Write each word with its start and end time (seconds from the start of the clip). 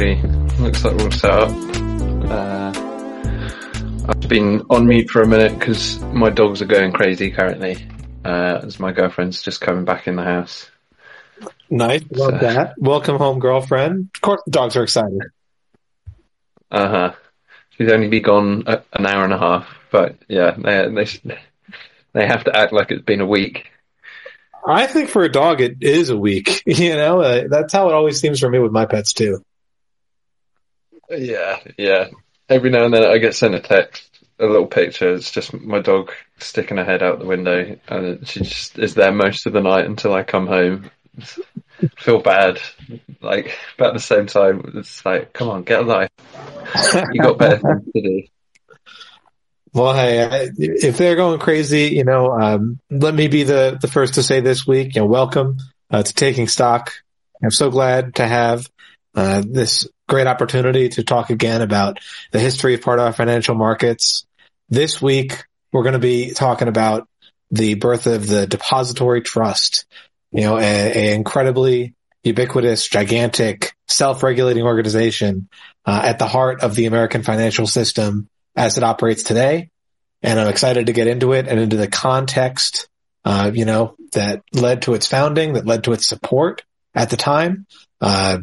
Looks 0.00 0.82
like 0.82 0.96
we'll 0.96 1.10
set 1.10 1.30
up. 1.30 1.50
Uh, 2.30 2.72
I've 4.08 4.28
been 4.30 4.62
on 4.70 4.86
mute 4.86 5.10
for 5.10 5.20
a 5.20 5.26
minute 5.26 5.58
because 5.58 6.00
my 6.00 6.30
dogs 6.30 6.62
are 6.62 6.66
going 6.66 6.92
crazy 6.92 7.30
currently. 7.30 7.76
Uh, 8.24 8.60
as 8.62 8.80
my 8.80 8.92
girlfriend's 8.92 9.42
just 9.42 9.60
coming 9.60 9.84
back 9.84 10.06
in 10.06 10.16
the 10.16 10.22
house. 10.22 10.70
Nice, 11.68 12.02
love 12.12 12.30
So- 12.30 12.38
that. 12.38 12.76
Welcome 12.78 13.18
home, 13.18 13.40
girlfriend. 13.40 14.08
Of 14.14 14.20
course, 14.22 14.40
the 14.46 14.52
dogs 14.52 14.74
are 14.76 14.84
excited. 14.84 15.20
Uh 16.70 16.88
huh. 16.88 17.12
She's 17.76 17.92
only 17.92 18.08
been 18.08 18.22
gone 18.22 18.62
a, 18.68 18.82
an 18.94 19.04
hour 19.04 19.24
and 19.24 19.34
a 19.34 19.38
half, 19.38 19.68
but 19.92 20.16
yeah, 20.28 20.52
they 20.56 20.88
they 20.88 21.38
they 22.14 22.26
have 22.26 22.44
to 22.44 22.56
act 22.56 22.72
like 22.72 22.90
it's 22.90 23.04
been 23.04 23.20
a 23.20 23.26
week. 23.26 23.66
I 24.66 24.86
think 24.86 25.10
for 25.10 25.24
a 25.24 25.30
dog, 25.30 25.60
it 25.60 25.82
is 25.82 26.08
a 26.08 26.16
week. 26.16 26.62
You 26.66 26.96
know, 26.96 27.20
uh, 27.20 27.44
that's 27.50 27.74
how 27.74 27.90
it 27.90 27.94
always 27.94 28.18
seems 28.18 28.40
for 28.40 28.48
me 28.48 28.58
with 28.60 28.72
my 28.72 28.86
pets 28.86 29.12
too. 29.12 29.44
Yeah, 31.10 31.58
yeah. 31.76 32.08
Every 32.48 32.70
now 32.70 32.84
and 32.84 32.94
then 32.94 33.04
I 33.04 33.18
get 33.18 33.34
sent 33.34 33.54
a 33.54 33.60
text, 33.60 34.24
a 34.38 34.46
little 34.46 34.66
picture. 34.66 35.14
It's 35.14 35.30
just 35.30 35.52
my 35.52 35.80
dog 35.80 36.12
sticking 36.38 36.76
her 36.76 36.84
head 36.84 37.02
out 37.02 37.18
the 37.18 37.26
window, 37.26 37.78
and 37.88 38.26
she 38.26 38.40
just 38.40 38.78
is 38.78 38.94
there 38.94 39.12
most 39.12 39.46
of 39.46 39.52
the 39.52 39.60
night 39.60 39.86
until 39.86 40.14
I 40.14 40.22
come 40.22 40.46
home. 40.46 40.90
Feel 41.96 42.20
bad, 42.20 42.60
like, 43.22 43.58
but 43.78 43.88
at 43.88 43.94
the 43.94 44.00
same 44.00 44.26
time, 44.26 44.72
it's 44.74 45.04
like, 45.04 45.32
come 45.32 45.48
on, 45.48 45.62
get 45.62 45.80
a 45.80 45.82
life. 45.82 46.10
You 47.12 47.22
got 47.22 47.38
better 47.38 47.58
things 47.58 47.92
to 47.94 48.02
do. 48.02 48.22
Well, 49.72 49.94
hey, 49.94 50.50
if 50.58 50.98
they're 50.98 51.16
going 51.16 51.38
crazy, 51.38 51.94
you 51.94 52.04
know, 52.04 52.32
um, 52.32 52.80
let 52.90 53.14
me 53.14 53.28
be 53.28 53.44
the, 53.44 53.78
the 53.80 53.88
first 53.88 54.14
to 54.14 54.22
say 54.22 54.40
this 54.40 54.66
week, 54.66 54.94
you 54.94 55.00
know, 55.00 55.06
welcome 55.06 55.56
uh, 55.90 56.02
to 56.02 56.12
Taking 56.12 56.48
Stock. 56.48 56.92
I'm 57.42 57.50
so 57.50 57.70
glad 57.70 58.16
to 58.16 58.26
have 58.26 58.66
uh, 59.14 59.42
this 59.46 59.88
great 60.10 60.26
opportunity 60.26 60.88
to 60.88 61.04
talk 61.04 61.30
again 61.30 61.62
about 61.62 62.00
the 62.32 62.40
history 62.40 62.74
of 62.74 62.82
part 62.82 62.98
of 62.98 63.06
our 63.06 63.12
financial 63.12 63.54
markets. 63.54 64.26
This 64.68 65.00
week, 65.00 65.44
we're 65.72 65.84
going 65.84 65.92
to 65.92 66.00
be 66.00 66.32
talking 66.32 66.66
about 66.66 67.08
the 67.52 67.74
birth 67.74 68.08
of 68.08 68.26
the 68.26 68.46
depository 68.46 69.22
trust, 69.22 69.86
you 70.32 70.42
know, 70.42 70.58
a, 70.58 70.62
a 70.62 71.14
incredibly 71.14 71.94
ubiquitous, 72.24 72.88
gigantic, 72.88 73.72
self-regulating 73.86 74.64
organization 74.64 75.48
uh, 75.86 76.02
at 76.04 76.18
the 76.18 76.26
heart 76.26 76.62
of 76.62 76.74
the 76.74 76.86
American 76.86 77.22
financial 77.22 77.68
system 77.68 78.28
as 78.56 78.76
it 78.76 78.82
operates 78.82 79.22
today. 79.22 79.70
And 80.22 80.40
I'm 80.40 80.48
excited 80.48 80.86
to 80.86 80.92
get 80.92 81.06
into 81.06 81.32
it 81.32 81.46
and 81.46 81.60
into 81.60 81.76
the 81.76 81.88
context, 81.88 82.88
uh, 83.24 83.52
you 83.54 83.64
know, 83.64 83.94
that 84.12 84.42
led 84.52 84.82
to 84.82 84.94
its 84.94 85.06
founding, 85.06 85.52
that 85.52 85.66
led 85.66 85.84
to 85.84 85.92
its 85.92 86.06
support 86.06 86.64
at 86.96 87.10
the 87.10 87.16
time. 87.16 87.66
Uh, 88.00 88.38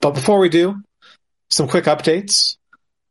but 0.00 0.12
before 0.12 0.38
we 0.38 0.48
do, 0.48 0.82
some 1.48 1.68
quick 1.68 1.84
updates 1.84 2.56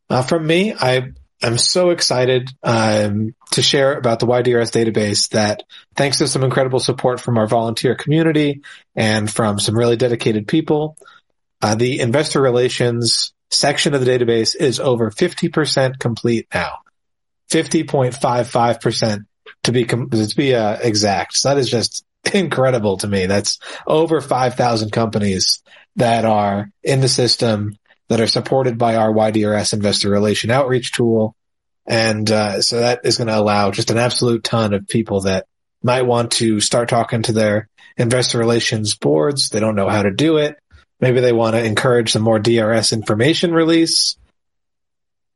uh, 0.09 0.21
from 0.21 0.45
me. 0.45 0.73
I 0.73 1.11
am 1.41 1.57
so 1.57 1.89
excited 1.89 2.49
um, 2.63 3.35
to 3.51 3.61
share 3.61 3.97
about 3.97 4.19
the 4.19 4.27
WhyDRS 4.27 4.71
database 4.71 5.29
that, 5.29 5.63
thanks 5.95 6.19
to 6.19 6.27
some 6.27 6.43
incredible 6.43 6.79
support 6.79 7.19
from 7.19 7.37
our 7.37 7.47
volunteer 7.47 7.95
community 7.95 8.61
and 8.95 9.29
from 9.29 9.59
some 9.59 9.77
really 9.77 9.97
dedicated 9.97 10.47
people, 10.47 10.97
uh, 11.61 11.75
the 11.75 11.99
investor 11.99 12.41
relations 12.41 13.33
section 13.49 13.93
of 13.93 14.03
the 14.03 14.11
database 14.11 14.55
is 14.55 14.79
over 14.79 15.09
50% 15.09 15.99
complete 15.99 16.47
now. 16.53 16.79
50.55% 17.49 19.25
to 19.63 19.71
be, 19.71 19.85
com- 19.85 20.09
to 20.09 20.35
be, 20.35 20.53
uh, 20.53 20.77
exact. 20.81 21.37
So 21.37 21.49
that 21.49 21.57
is 21.57 21.69
just 21.69 22.05
incredible 22.33 22.97
to 22.97 23.07
me. 23.07 23.25
That's 23.25 23.59
over 23.85 24.19
5,000 24.19 24.91
companies 24.91 25.61
that 25.97 26.25
are 26.25 26.69
in 26.83 27.01
the 27.01 27.09
system 27.09 27.77
that 28.07 28.21
are 28.21 28.27
supported 28.27 28.77
by 28.77 28.95
our 28.95 29.11
WhyDRS 29.11 29.73
investor 29.73 30.09
relation 30.09 30.49
outreach 30.49 30.93
tool. 30.93 31.35
And, 31.85 32.29
uh, 32.31 32.61
so 32.61 32.79
that 32.79 33.01
is 33.03 33.17
going 33.17 33.27
to 33.27 33.37
allow 33.37 33.71
just 33.71 33.91
an 33.91 33.97
absolute 33.97 34.43
ton 34.43 34.73
of 34.73 34.87
people 34.87 35.21
that 35.21 35.45
might 35.83 36.03
want 36.03 36.31
to 36.33 36.59
start 36.59 36.89
talking 36.89 37.23
to 37.23 37.33
their 37.33 37.69
investor 37.97 38.37
relations 38.37 38.95
boards. 38.95 39.49
They 39.49 39.59
don't 39.59 39.75
know 39.75 39.89
how 39.89 40.03
to 40.03 40.11
do 40.11 40.37
it. 40.37 40.55
Maybe 40.99 41.19
they 41.19 41.33
want 41.33 41.55
to 41.55 41.63
encourage 41.63 42.11
some 42.11 42.23
more 42.23 42.39
DRS 42.39 42.93
information 42.93 43.53
release. 43.53 44.17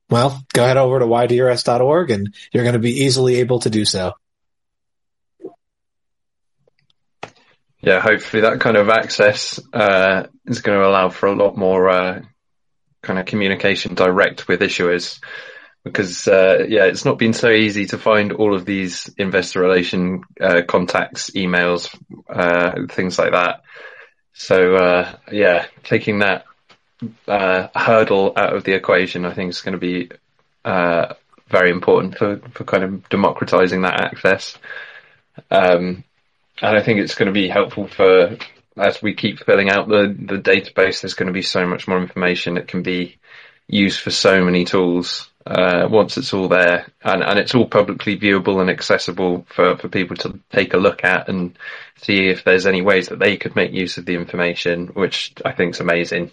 Well, 0.10 0.44
go 0.54 0.66
head 0.66 0.78
over 0.78 1.00
to 1.00 1.06
whydrs.org 1.06 2.12
and 2.12 2.34
you're 2.52 2.64
going 2.64 2.74
to 2.74 2.80
be 2.80 3.04
easily 3.04 3.38
able 3.38 3.60
to 3.60 3.70
do 3.70 3.86
so. 3.86 4.14
Yeah, 7.82 8.00
hopefully 8.00 8.42
that 8.42 8.60
kind 8.60 8.78
of 8.78 8.90
access 8.90 9.60
uh, 9.74 10.28
is 10.46 10.62
going 10.62 10.80
to 10.80 10.88
allow 10.88 11.10
for 11.10 11.28
a 11.28 11.36
lot 11.36 11.58
more 11.58 11.90
uh, 11.90 12.22
kind 13.02 13.20
of 13.20 13.26
communication 13.26 13.96
direct 13.96 14.48
with 14.48 14.62
issuers. 14.62 15.20
Because 15.84 16.28
uh, 16.28 16.66
yeah, 16.70 16.86
it's 16.86 17.06
not 17.06 17.18
been 17.18 17.34
so 17.34 17.50
easy 17.50 17.88
to 17.88 17.98
find 17.98 18.34
all 18.34 18.54
of 18.54 18.66
these 18.66 19.10
investor 19.18 19.62
relation 19.62 20.22
uh, 20.40 20.62
contacts, 20.68 21.32
emails, 21.32 21.90
uh, 22.30 22.86
things 22.88 23.18
like 23.18 23.32
that. 23.32 23.64
So 24.34 24.76
uh, 24.76 25.16
yeah, 25.32 25.66
taking 25.84 26.20
that 26.20 26.46
uh, 27.28 27.70
hurdle 27.74 28.34
out 28.36 28.56
of 28.56 28.64
the 28.64 28.74
equation, 28.74 29.26
I 29.26 29.34
think 29.34 29.50
is 29.50 29.62
going 29.62 29.74
to 29.74 29.80
be 29.80 30.12
uh, 30.64 31.16
very 31.48 31.72
important 31.72 32.18
for, 32.18 32.38
for 32.54 32.64
kind 32.64 32.84
of 32.84 33.10
democratizing 33.10 33.82
that 33.82 34.00
access. 34.00 34.58
Um, 35.50 36.04
and 36.62 36.78
I 36.78 36.82
think 36.82 37.00
it's 37.00 37.16
going 37.16 37.28
to 37.28 37.34
be 37.34 37.48
helpful 37.48 37.88
for 37.88 38.38
as 38.78 39.02
we 39.02 39.14
keep 39.14 39.44
filling 39.44 39.70
out 39.70 39.88
the, 39.88 40.16
the 40.18 40.38
database. 40.38 41.02
There's 41.02 41.14
going 41.16 41.28
to 41.28 41.34
be 41.34 41.42
so 41.42 41.66
much 41.66 41.88
more 41.88 42.02
information 42.02 42.56
that 42.56 42.68
can 42.68 42.84
be 42.84 43.18
used 43.68 44.00
for 44.00 44.12
so 44.12 44.44
many 44.44 44.66
tools 44.66 45.30
uh, 45.46 45.88
once 45.90 46.18
it's 46.18 46.34
all 46.34 46.48
there, 46.48 46.86
and, 47.04 47.24
and 47.24 47.40
it's 47.40 47.56
all 47.56 47.66
publicly 47.66 48.18
viewable 48.18 48.62
and 48.62 48.70
accessible 48.70 49.46
for, 49.50 49.76
for 49.78 49.90
people 49.90 50.16
to 50.18 50.40
take 50.52 50.74
a 50.74 50.78
look 50.78 51.04
at 51.04 51.30
and 51.30 51.58
see 51.98 52.28
if 52.28 52.44
there's 52.44 52.68
any 52.68 52.82
ways 52.82 53.08
that 53.08 53.18
they 53.18 53.38
could 53.38 53.56
make 53.56 53.72
use 53.72 53.98
of 53.98 54.06
the 54.06 54.14
information, 54.14 54.88
which 54.88 55.34
I 55.44 55.52
think 55.52 55.74
is 55.74 55.80
amazing. 55.80 56.32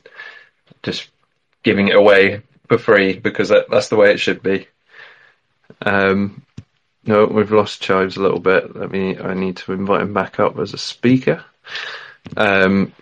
Just 0.83 1.09
giving 1.63 1.89
it 1.89 1.97
away 1.97 2.43
for 2.69 2.77
free 2.77 3.19
because 3.19 3.49
that, 3.49 3.71
that's 3.71 3.89
the 3.89 3.97
way 3.97 4.11
it 4.13 4.21
should 4.21 4.43
be. 4.43 4.69
Um, 5.81 6.43
no, 7.09 7.25
we've 7.25 7.51
lost 7.51 7.81
Chives 7.81 8.19
a 8.19 8.23
little 8.23 8.39
bit. 8.39 8.77
Let 8.77 8.91
me. 8.91 9.17
I 9.17 9.33
need 9.33 9.57
to 9.59 9.73
invite 9.73 10.03
him 10.03 10.13
back 10.13 10.39
up 10.39 10.59
as 10.59 10.75
a 10.75 10.79
speaker. 10.79 11.43
Um, 12.37 12.93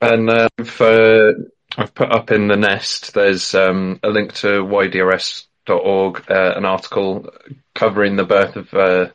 and 0.00 0.30
uh, 0.30 0.48
for 0.64 1.34
I've 1.76 1.94
put 1.94 2.10
up 2.10 2.30
in 2.30 2.48
the 2.48 2.56
nest. 2.56 3.12
There's 3.12 3.54
um, 3.54 4.00
a 4.02 4.08
link 4.08 4.32
to 4.36 4.64
whydrs.org, 4.64 6.30
uh, 6.30 6.52
an 6.56 6.64
article 6.64 7.30
covering 7.74 8.16
the 8.16 8.24
birth 8.24 8.56
of 8.56 8.72
uh, 8.72 9.10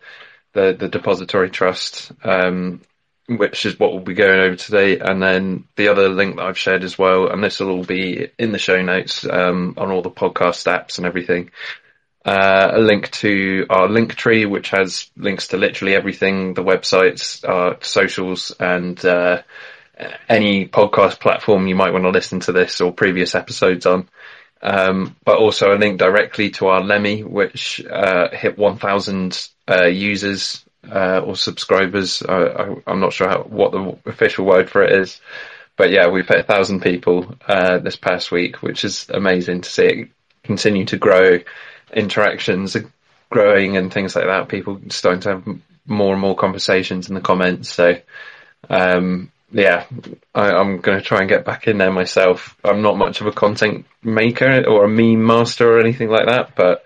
the 0.54 0.76
the 0.78 0.90
depository 0.90 1.50
trust, 1.50 2.12
um, 2.24 2.82
which 3.28 3.66
is 3.66 3.80
what 3.80 3.94
we'll 3.94 4.02
be 4.02 4.14
going 4.14 4.42
over 4.42 4.56
today. 4.56 5.00
And 5.00 5.24
then 5.24 5.64
the 5.76 5.88
other 5.88 6.08
link 6.08 6.36
that 6.36 6.46
I've 6.46 6.58
shared 6.60 6.84
as 6.84 7.00
well, 7.00 7.30
and 7.30 7.44
this 7.44 7.60
will 7.60 7.72
all 7.72 7.84
be 7.84 8.30
in 8.38 8.52
the 8.52 8.60
show 8.60 8.80
notes 8.80 9.26
um, 9.26 9.74
on 9.76 9.90
all 9.90 10.04
the 10.04 10.12
podcast 10.12 10.68
apps 10.72 11.00
and 11.00 11.08
everything 11.08 11.50
uh, 12.26 12.72
a 12.74 12.80
link 12.80 13.10
to 13.12 13.66
our 13.70 13.88
link 13.88 14.16
tree, 14.16 14.46
which 14.46 14.70
has 14.72 15.10
links 15.16 15.50
to 15.50 15.58
literally 15.58 15.96
everything, 15.96 16.54
the 16.54 16.64
websites, 16.64 17.48
our 17.48 17.78
socials, 17.82 18.52
and 18.60 19.04
uh, 19.06 19.42
any 20.28 20.68
podcast 20.68 21.20
platform 21.20 21.68
you 21.68 21.76
might 21.76 21.94
want 21.94 22.04
to 22.04 22.10
listen 22.10 22.40
to 22.42 22.52
this 22.52 22.82
or 22.82 22.92
previous 22.92 23.36
episodes 23.36 23.86
on. 23.86 24.10
Um, 24.62 25.16
but 25.24 25.38
also 25.38 25.74
a 25.74 25.78
link 25.78 26.00
directly 26.00 26.50
to 26.52 26.68
our 26.68 26.84
Lemmy, 26.84 27.24
which 27.24 27.86
uh, 27.86 28.30
hit 28.32 28.58
1,000 28.58 29.50
uh, 29.70 29.86
users 29.86 30.66
uh, 30.90 31.20
or 31.20 31.36
subscribers. 31.36 32.24
I, 32.24 32.76
I'm 32.88 33.00
not 33.00 33.14
sure 33.14 33.30
how, 33.30 33.44
what 33.44 33.72
the 33.72 33.98
official 34.06 34.46
word 34.46 34.70
for 34.70 34.84
it 34.84 35.00
is. 35.00 35.22
But 35.76 35.92
yeah, 35.92 36.08
we've 36.10 36.28
hit 36.28 36.40
a 36.40 36.44
thousand 36.44 36.82
people 36.82 37.36
uh, 37.48 37.78
this 37.78 37.96
past 37.96 38.32
week, 38.32 38.64
which 38.64 38.84
is 38.84 39.08
amazing 39.10 39.62
to 39.62 39.70
see 39.70 39.86
it 39.86 40.10
continue 40.44 40.86
to 40.86 40.98
grow 40.98 41.40
interactions 41.94 42.76
are 42.76 42.90
growing 43.30 43.78
and 43.78 43.92
things 43.92 44.16
like 44.16 44.26
that. 44.26 44.50
People 44.50 44.80
starting 44.90 45.22
to 45.22 45.30
have 45.30 45.48
more 45.86 46.14
and 46.14 46.22
more 46.22 46.36
conversations 46.36 47.10
in 47.10 47.16
the 47.16 47.22
comments. 47.22 47.70
So, 47.70 48.00
um, 48.70 49.32
yeah, 49.52 49.86
I, 50.36 50.52
I'm 50.52 50.80
going 50.80 50.98
to 50.98 51.04
try 51.04 51.20
and 51.20 51.30
get 51.30 51.46
back 51.46 51.68
in 51.68 51.78
there 51.78 51.92
myself. 51.92 52.58
I'm 52.64 52.82
not 52.82 52.98
much 52.98 53.22
of 53.22 53.28
a 53.28 53.32
content 53.32 53.86
maker 54.04 54.66
or 54.68 54.86
a 54.86 54.90
meme 54.90 55.26
master 55.26 55.72
or 55.72 55.80
anything 55.80 56.10
like 56.10 56.28
that, 56.28 56.56
but 56.56 56.84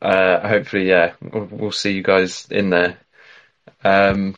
uh, 0.00 0.46
hopefully, 0.46 0.88
yeah, 0.88 1.14
we'll, 1.20 1.48
we'll 1.50 1.72
see 1.72 1.92
you 1.92 2.02
guys 2.02 2.46
in 2.50 2.70
there. 2.70 2.98
Um, 3.84 4.36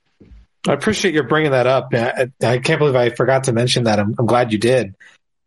I 0.66 0.72
appreciate 0.72 1.14
your 1.14 1.24
bringing 1.24 1.52
that 1.52 1.66
up. 1.66 1.88
I, 1.94 2.30
I 2.42 2.58
can't 2.58 2.78
believe 2.78 2.96
I 2.96 3.10
forgot 3.10 3.44
to 3.44 3.52
mention 3.52 3.84
that. 3.84 3.98
I'm, 3.98 4.14
I'm 4.18 4.26
glad 4.26 4.52
you 4.52 4.58
did. 4.58 4.94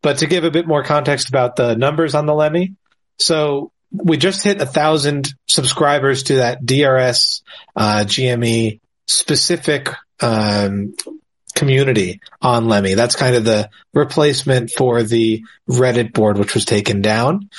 But 0.01 0.19
to 0.19 0.27
give 0.27 0.43
a 0.43 0.51
bit 0.51 0.67
more 0.67 0.83
context 0.83 1.29
about 1.29 1.55
the 1.55 1.75
numbers 1.75 2.13
on 2.13 2.25
the 2.25 2.33
Lemmy, 2.33 2.75
so 3.17 3.71
we 3.93 4.17
just 4.17 4.43
hit 4.43 4.61
a 4.61 4.65
thousand 4.65 5.33
subscribers 5.47 6.23
to 6.23 6.37
that 6.37 6.65
DRS 6.65 7.43
uh, 7.75 8.03
GME 8.05 8.79
specific 9.07 9.89
um, 10.19 10.95
community 11.53 12.19
on 12.41 12.67
Lemmy. 12.67 12.95
That's 12.95 13.15
kind 13.15 13.35
of 13.35 13.45
the 13.45 13.69
replacement 13.93 14.71
for 14.71 15.03
the 15.03 15.43
Reddit 15.69 16.13
board, 16.13 16.37
which 16.37 16.55
was 16.55 16.65
taken 16.65 17.01
down. 17.01 17.49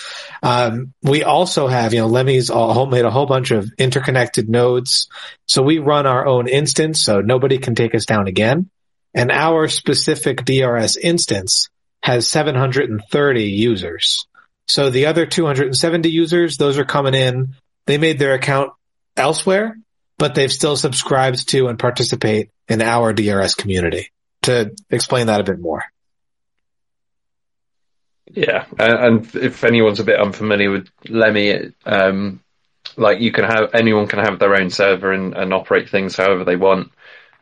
Um, 0.42 0.92
we 1.02 1.22
also 1.22 1.68
have, 1.68 1.94
you 1.94 2.00
know, 2.00 2.08
Lemmy's 2.08 2.50
all, 2.50 2.86
made 2.86 3.04
a 3.04 3.10
whole 3.10 3.26
bunch 3.26 3.50
of 3.50 3.70
interconnected 3.78 4.48
nodes. 4.48 5.08
So 5.46 5.62
we 5.62 5.78
run 5.78 6.06
our 6.06 6.26
own 6.26 6.48
instance, 6.48 7.04
so 7.04 7.20
nobody 7.20 7.58
can 7.58 7.74
take 7.74 7.94
us 7.94 8.06
down 8.06 8.26
again. 8.26 8.68
And 9.14 9.30
our 9.30 9.68
specific 9.68 10.44
DRS 10.44 10.96
instance 10.96 11.68
has 12.02 12.28
730 12.28 13.44
users. 13.44 14.26
So 14.66 14.90
the 14.90 15.06
other 15.06 15.26
270 15.26 16.10
users, 16.10 16.56
those 16.56 16.78
are 16.78 16.84
coming 16.84 17.14
in. 17.14 17.54
They 17.86 17.98
made 17.98 18.18
their 18.18 18.34
account 18.34 18.72
elsewhere, 19.16 19.76
but 20.18 20.34
they've 20.34 20.52
still 20.52 20.76
subscribed 20.76 21.48
to 21.50 21.68
and 21.68 21.78
participate 21.78 22.50
in 22.68 22.80
our 22.80 23.12
DRS 23.12 23.54
community. 23.54 24.10
To 24.42 24.74
explain 24.90 25.28
that 25.28 25.40
a 25.40 25.44
bit 25.44 25.58
more. 25.58 25.84
Yeah, 28.30 28.66
and 28.78 29.34
if 29.36 29.64
anyone's 29.64 30.00
a 30.00 30.04
bit 30.04 30.18
unfamiliar 30.18 30.70
with 30.70 30.88
Lemmy, 31.08 31.72
um, 31.86 32.40
like 32.96 33.20
you 33.20 33.32
can 33.32 33.44
have 33.44 33.70
anyone 33.74 34.06
can 34.06 34.18
have 34.18 34.38
their 34.38 34.54
own 34.56 34.70
server 34.70 35.12
and, 35.12 35.34
and 35.34 35.52
operate 35.54 35.88
things 35.88 36.16
however 36.16 36.44
they 36.44 36.56
want. 36.56 36.90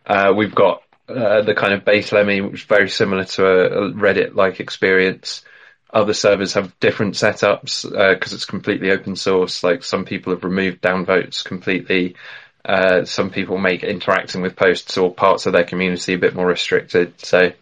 Uh, 0.06 0.32
we've 0.36 0.54
got 0.54 0.82
uh, 1.08 1.42
the 1.42 1.54
kind 1.54 1.72
of 1.72 1.84
base 1.84 2.12
Lemmy, 2.12 2.40
which 2.40 2.60
is 2.60 2.66
very 2.66 2.88
similar 2.88 3.24
to 3.24 3.46
a, 3.46 3.86
a 3.86 3.92
Reddit-like 3.92 4.60
experience. 4.60 5.44
Other 5.92 6.14
servers 6.14 6.54
have 6.54 6.78
different 6.80 7.14
setups 7.14 7.82
because 7.82 8.32
uh, 8.32 8.36
it's 8.36 8.46
completely 8.46 8.90
open 8.90 9.14
source. 9.14 9.62
Like 9.62 9.84
some 9.84 10.04
people 10.04 10.32
have 10.32 10.44
removed 10.44 10.80
downvotes 10.80 11.44
completely. 11.44 12.16
Uh, 12.64 13.04
some 13.04 13.30
people 13.30 13.58
make 13.58 13.82
interacting 13.82 14.40
with 14.40 14.56
posts 14.56 14.96
or 14.96 15.12
parts 15.12 15.46
of 15.46 15.52
their 15.52 15.64
community 15.64 16.14
a 16.14 16.18
bit 16.18 16.34
more 16.34 16.46
restricted. 16.46 17.20
So 17.20 17.52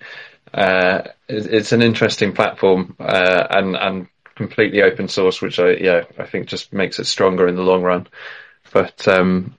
uh, 0.54 1.02
it's 1.28 1.72
an 1.72 1.82
interesting 1.82 2.32
platform 2.32 2.96
uh, 3.00 3.46
and 3.50 3.76
and 3.76 4.06
completely 4.34 4.82
open 4.82 5.08
source, 5.08 5.42
which 5.42 5.58
I 5.58 5.72
yeah 5.72 6.04
I 6.18 6.24
think 6.24 6.48
just 6.48 6.72
makes 6.72 6.98
it 6.98 7.06
stronger 7.06 7.48
in 7.48 7.56
the 7.56 7.62
long 7.62 7.82
run. 7.82 8.06
But 8.72 9.08
um, 9.08 9.56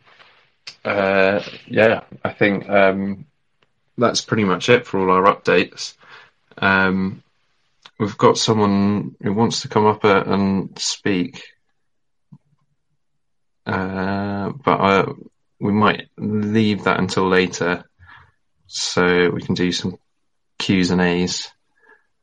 uh, 0.86 1.44
yeah, 1.68 2.02
I 2.24 2.32
think 2.34 2.70
um, 2.70 3.26
that's 3.98 4.22
pretty 4.22 4.44
much 4.44 4.70
it 4.70 4.88
for 4.88 5.00
all 5.00 5.12
our 5.12 5.34
updates. 5.34 5.96
Um, 6.58 7.24
we've 8.02 8.18
got 8.18 8.36
someone 8.36 9.16
who 9.22 9.32
wants 9.32 9.62
to 9.62 9.68
come 9.68 9.86
up 9.86 10.04
uh, 10.04 10.24
and 10.26 10.78
speak. 10.80 11.44
Uh, 13.64 14.50
but 14.50 14.82
I, 14.82 15.06
we 15.60 15.72
might 15.72 16.10
leave 16.18 16.86
that 16.86 17.00
until 17.00 17.30
later 17.30 17.84
so 18.66 19.30
we 19.30 19.44
can 19.44 19.54
do 19.54 19.72
some 19.72 20.00
Q's 20.58 20.90
and 20.90 21.00
A's. 21.00 21.52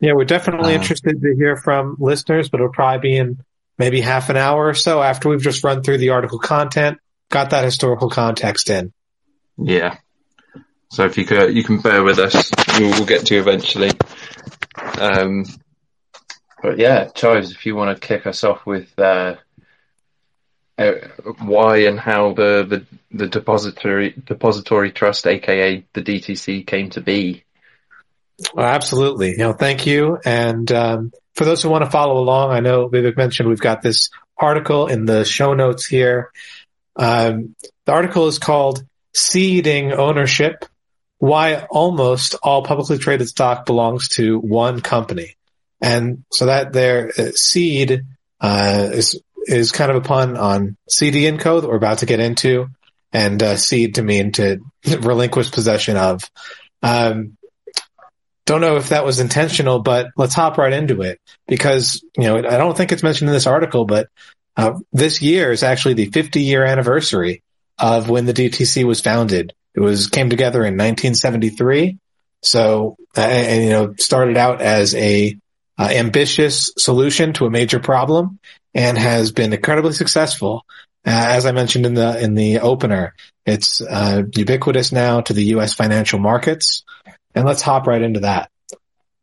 Yeah, 0.01 0.15
we're 0.15 0.25
definitely 0.25 0.75
uh, 0.75 0.81
interested 0.81 1.23
to 1.23 1.37
hear 1.37 1.57
from 1.57 1.97
listeners, 2.01 2.49
but 2.49 2.59
it'll 2.59 2.73
probably 2.73 3.11
be 3.11 3.17
in 3.17 3.39
maybe 3.79 4.01
half 4.01 4.31
an 4.31 4.37
hour 4.37 4.67
or 4.67 4.75
so 4.75 5.01
after 5.01 5.29
we've 5.29 5.43
just 5.43 5.63
run 5.63 5.85
through 5.85 5.99
the 5.99 6.11
article 6.11 6.41
content, 6.41 6.99
got 7.31 7.51
that 7.51 7.63
historical 7.63 8.11
context 8.11 8.69
in. 8.69 8.93
Yeah. 9.57 9.99
So 10.91 11.05
if 11.05 11.17
you 11.19 11.25
could, 11.25 11.55
you 11.55 11.63
can 11.63 11.81
bear 11.81 12.03
with 12.03 12.19
us. 12.19 12.51
We'll, 12.77 12.91
we'll 12.91 13.07
get 13.07 13.27
to 13.27 13.35
you 13.35 13.41
eventually. 13.41 13.93
Um, 14.99 15.45
but 16.63 16.79
yeah, 16.79 17.09
Chives, 17.09 17.53
if 17.53 17.67
you 17.67 17.77
want 17.77 18.01
to 18.01 18.07
kick 18.07 18.27
us 18.27 18.43
off 18.45 18.67
with 18.67 18.99
uh, 18.99 19.37
uh, 20.79 20.93
why 21.41 21.79
and 21.79 21.99
how 21.99 22.33
the, 22.35 22.65
the, 22.69 22.87
the 23.17 23.27
depository 23.27 24.15
depository 24.25 24.93
trust, 24.93 25.27
aka 25.27 25.85
the 25.93 26.03
DTC, 26.03 26.67
came 26.67 26.91
to 26.91 27.01
be. 27.01 27.45
Well, 28.55 28.67
absolutely. 28.67 29.31
You 29.31 29.39
know, 29.39 29.53
thank 29.53 29.87
you. 29.87 30.19
And 30.25 30.71
um, 30.71 31.13
for 31.35 31.45
those 31.45 31.63
who 31.63 31.69
want 31.69 31.85
to 31.85 31.91
follow 31.91 32.19
along, 32.19 32.53
I 32.53 32.61
know 32.61 32.89
Bibic 32.89 33.17
mentioned 33.17 33.49
we've 33.49 33.59
got 33.59 33.83
this 33.83 34.11
article 34.37 34.87
in 34.87 35.05
the 35.05 35.25
show 35.25 35.55
notes 35.55 35.87
here. 35.87 36.31
Um, 36.95 37.57
the 37.87 37.93
article 37.93 38.29
is 38.29 38.39
called 38.39 38.85
"Cede-ing 39.15 39.93
Ownership: 39.93 40.65
Why 41.19 41.67
Almost 41.71 42.37
All 42.43 42.63
Publicly 42.63 42.99
Traded 42.99 43.29
Stock 43.29 43.67
Belongs 43.67 44.09
to 44.11 44.39
One 44.39 44.81
Company." 44.81 45.38
And 45.81 46.25
so 46.33 46.47
that 46.47 46.73
there, 46.73 47.13
uh, 47.17 47.31
cede 47.35 48.03
uh, 48.41 48.89
is 48.93 49.21
is 49.47 49.73
kind 49.73 49.91
of 49.91 49.97
a 49.97 50.01
pun 50.03 50.37
on 50.37 50.77
Cede 50.89 51.27
and 51.29 51.41
code 51.41 51.63
that 51.63 51.69
we're 51.69 51.77
about 51.77 51.99
to 51.99 52.07
get 52.07 52.21
into, 52.21 52.69
and 53.13 53.43
uh, 53.43 53.57
cede 53.57 53.95
to 53.95 54.03
mean 54.03 54.33
to 54.33 54.59
relinquish 55.01 55.51
possession 55.51 55.97
of. 55.97 56.31
Um, 56.83 57.37
don't 58.45 58.61
know 58.61 58.77
if 58.77 58.91
that 58.91 59.05
was 59.05 59.21
intentional, 59.21 59.81
but 59.81 60.09
let's 60.17 60.35
hop 60.35 60.57
right 60.57 60.73
into 60.73 61.03
it 61.03 61.21
because 61.47 62.03
you 62.17 62.25
know 62.25 62.37
I 62.37 62.57
don't 62.57 62.77
think 62.77 62.93
it's 62.93 63.03
mentioned 63.03 63.29
in 63.29 63.35
this 63.35 63.47
article, 63.47 63.85
but 63.85 64.09
uh, 64.57 64.79
this 64.93 65.21
year 65.21 65.53
is 65.53 65.63
actually 65.63 65.95
the 65.95 66.07
50 66.07 66.43
year 66.43 66.65
anniversary 66.65 67.43
of 67.79 68.09
when 68.09 68.27
the 68.27 68.33
DTC 68.33 68.85
was 68.85 69.01
founded. 69.01 69.53
It 69.75 69.81
was 69.81 70.09
came 70.09 70.31
together 70.31 70.61
in 70.61 70.75
1973, 70.75 71.99
so 72.43 72.97
and, 73.15 73.33
and 73.33 73.65
you 73.65 73.71
know 73.71 73.95
started 73.99 74.37
out 74.37 74.63
as 74.63 74.95
a 74.95 75.37
uh, 75.79 75.89
ambitious 75.91 76.73
solution 76.77 77.33
to 77.35 77.47
a 77.47 77.51
major 77.51 77.79
problem 77.79 78.39
and 78.75 78.99
has 78.99 79.33
been 79.33 79.53
incredibly 79.53 79.93
successful. 79.93 80.65
Uh, 81.07 81.11
as 81.11 81.47
I 81.47 81.53
mentioned 81.53 81.87
in 81.87 81.95
the 81.95 82.23
in 82.23 82.35
the 82.35 82.61
opener, 82.61 83.15
it's 83.47 83.81
uh, 83.81 84.25
ubiquitous 84.35 84.93
now 84.93 85.21
to 85.23 85.33
the 85.33 85.45
U.S. 85.45 85.73
financial 85.73 86.19
markets, 86.19 86.85
and 87.35 87.47
let's 87.47 87.63
hop 87.63 87.87
right 87.87 88.03
into 88.03 88.21
that. 88.21 88.51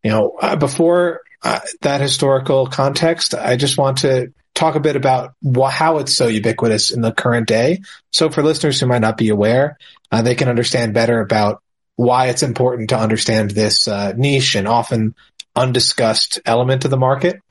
You 0.04 0.12
know, 0.12 0.38
uh, 0.42 0.56
before 0.56 1.22
uh, 1.44 1.60
that 1.81 2.02
historical 2.02 2.68
context, 2.68 3.36
I 3.36 3.56
just 3.56 3.78
want 3.78 4.00
to 4.00 4.34
talk 4.56 4.75
a 4.75 4.80
bit 4.80 4.96
about 4.96 5.34
wh- 5.44 5.69
how 5.69 5.98
it's 5.98 6.16
so 6.16 6.28
ubiquitous 6.28 6.92
in 6.92 7.01
the 7.01 7.12
current 7.12 7.48
day. 7.48 7.81
So, 8.12 8.30
for 8.30 8.42
listeners 8.42 8.80
who 8.80 8.88
might 8.88 9.01
not 9.01 9.18
be 9.18 9.30
aware, 9.30 9.78
uh, 10.12 10.22
they 10.22 10.36
can 10.36 10.50
understand 10.50 10.94
better 10.94 11.20
about 11.20 11.62
why 11.98 12.27
it's 12.27 12.44
important 12.44 12.89
to 12.89 12.98
understand 12.98 13.51
this 13.51 13.88
uh, 13.88 14.13
niche 14.15 14.56
and 14.56 14.68
often 14.68 15.15
undiscussed 15.55 16.39
element 16.45 16.85
of 16.85 16.91
the 16.91 16.97
market. 16.97 17.41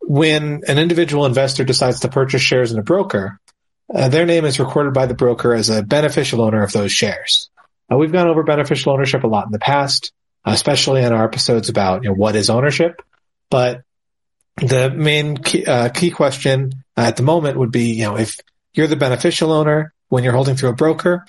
When 0.00 0.62
an 0.66 0.78
individual 0.78 1.26
investor 1.26 1.64
decides 1.64 2.00
to 2.00 2.08
purchase 2.08 2.42
shares 2.42 2.72
in 2.72 2.78
a 2.78 2.82
broker, 2.82 3.38
uh, 3.92 4.08
their 4.08 4.26
name 4.26 4.44
is 4.44 4.58
recorded 4.58 4.92
by 4.92 5.06
the 5.06 5.14
broker 5.14 5.54
as 5.54 5.70
a 5.70 5.82
beneficial 5.82 6.42
owner 6.42 6.62
of 6.62 6.72
those 6.72 6.92
shares. 6.92 7.50
Uh, 7.90 7.96
we've 7.96 8.12
gone 8.12 8.28
over 8.28 8.42
beneficial 8.42 8.92
ownership 8.92 9.24
a 9.24 9.26
lot 9.26 9.46
in 9.46 9.52
the 9.52 9.58
past, 9.58 10.12
especially 10.44 11.02
in 11.02 11.12
our 11.12 11.24
episodes 11.24 11.68
about 11.68 12.02
you 12.02 12.10
know, 12.10 12.14
what 12.14 12.36
is 12.36 12.50
ownership. 12.50 13.00
But 13.50 13.82
the 14.56 14.90
main 14.90 15.36
key, 15.36 15.64
uh, 15.66 15.88
key 15.88 16.10
question 16.10 16.84
at 16.96 17.16
the 17.16 17.22
moment 17.22 17.58
would 17.58 17.72
be, 17.72 17.94
you 17.94 18.04
know, 18.04 18.16
if 18.16 18.38
you're 18.72 18.86
the 18.86 18.96
beneficial 18.96 19.52
owner 19.52 19.92
when 20.08 20.24
you're 20.24 20.32
holding 20.32 20.56
through 20.56 20.70
a 20.70 20.74
broker, 20.74 21.24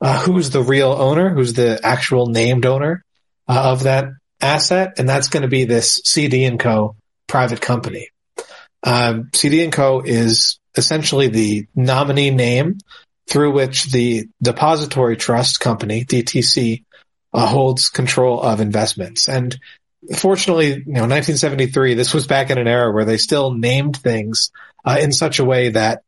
uh, 0.00 0.20
who's 0.20 0.50
the 0.50 0.62
real 0.62 0.92
owner? 0.92 1.30
Who's 1.30 1.54
the 1.54 1.80
actual 1.82 2.26
named 2.26 2.66
owner 2.66 3.04
uh, 3.48 3.72
of 3.72 3.84
that 3.84 4.08
asset, 4.40 4.98
and 4.98 5.08
that's 5.08 5.28
going 5.28 5.42
to 5.42 5.48
be 5.48 5.64
this 5.64 6.00
Cede 6.04 6.34
and 6.34 6.60
Co. 6.60 6.96
private 7.26 7.60
company. 7.60 8.08
Um, 8.82 9.30
Cede 9.34 9.64
and 9.64 9.72
Co. 9.72 10.00
is 10.00 10.58
essentially 10.76 11.28
the 11.28 11.66
nominee 11.74 12.30
name 12.30 12.78
through 13.28 13.52
which 13.52 13.90
the 13.90 14.28
depository 14.40 15.16
trust 15.16 15.60
company 15.60 16.04
DTC 16.04 16.84
uh, 17.32 17.46
holds 17.46 17.88
control 17.88 18.40
of 18.40 18.60
investments. 18.60 19.28
And 19.28 19.58
fortunately, 20.14 20.68
you 20.68 20.84
know, 20.86 21.02
1973, 21.02 21.94
this 21.94 22.14
was 22.14 22.26
back 22.26 22.50
in 22.50 22.58
an 22.58 22.68
era 22.68 22.92
where 22.92 23.04
they 23.04 23.16
still 23.16 23.52
named 23.52 23.96
things 23.96 24.52
uh, 24.84 24.98
in 25.00 25.12
such 25.12 25.38
a 25.38 25.44
way 25.44 25.70
that 25.70 26.02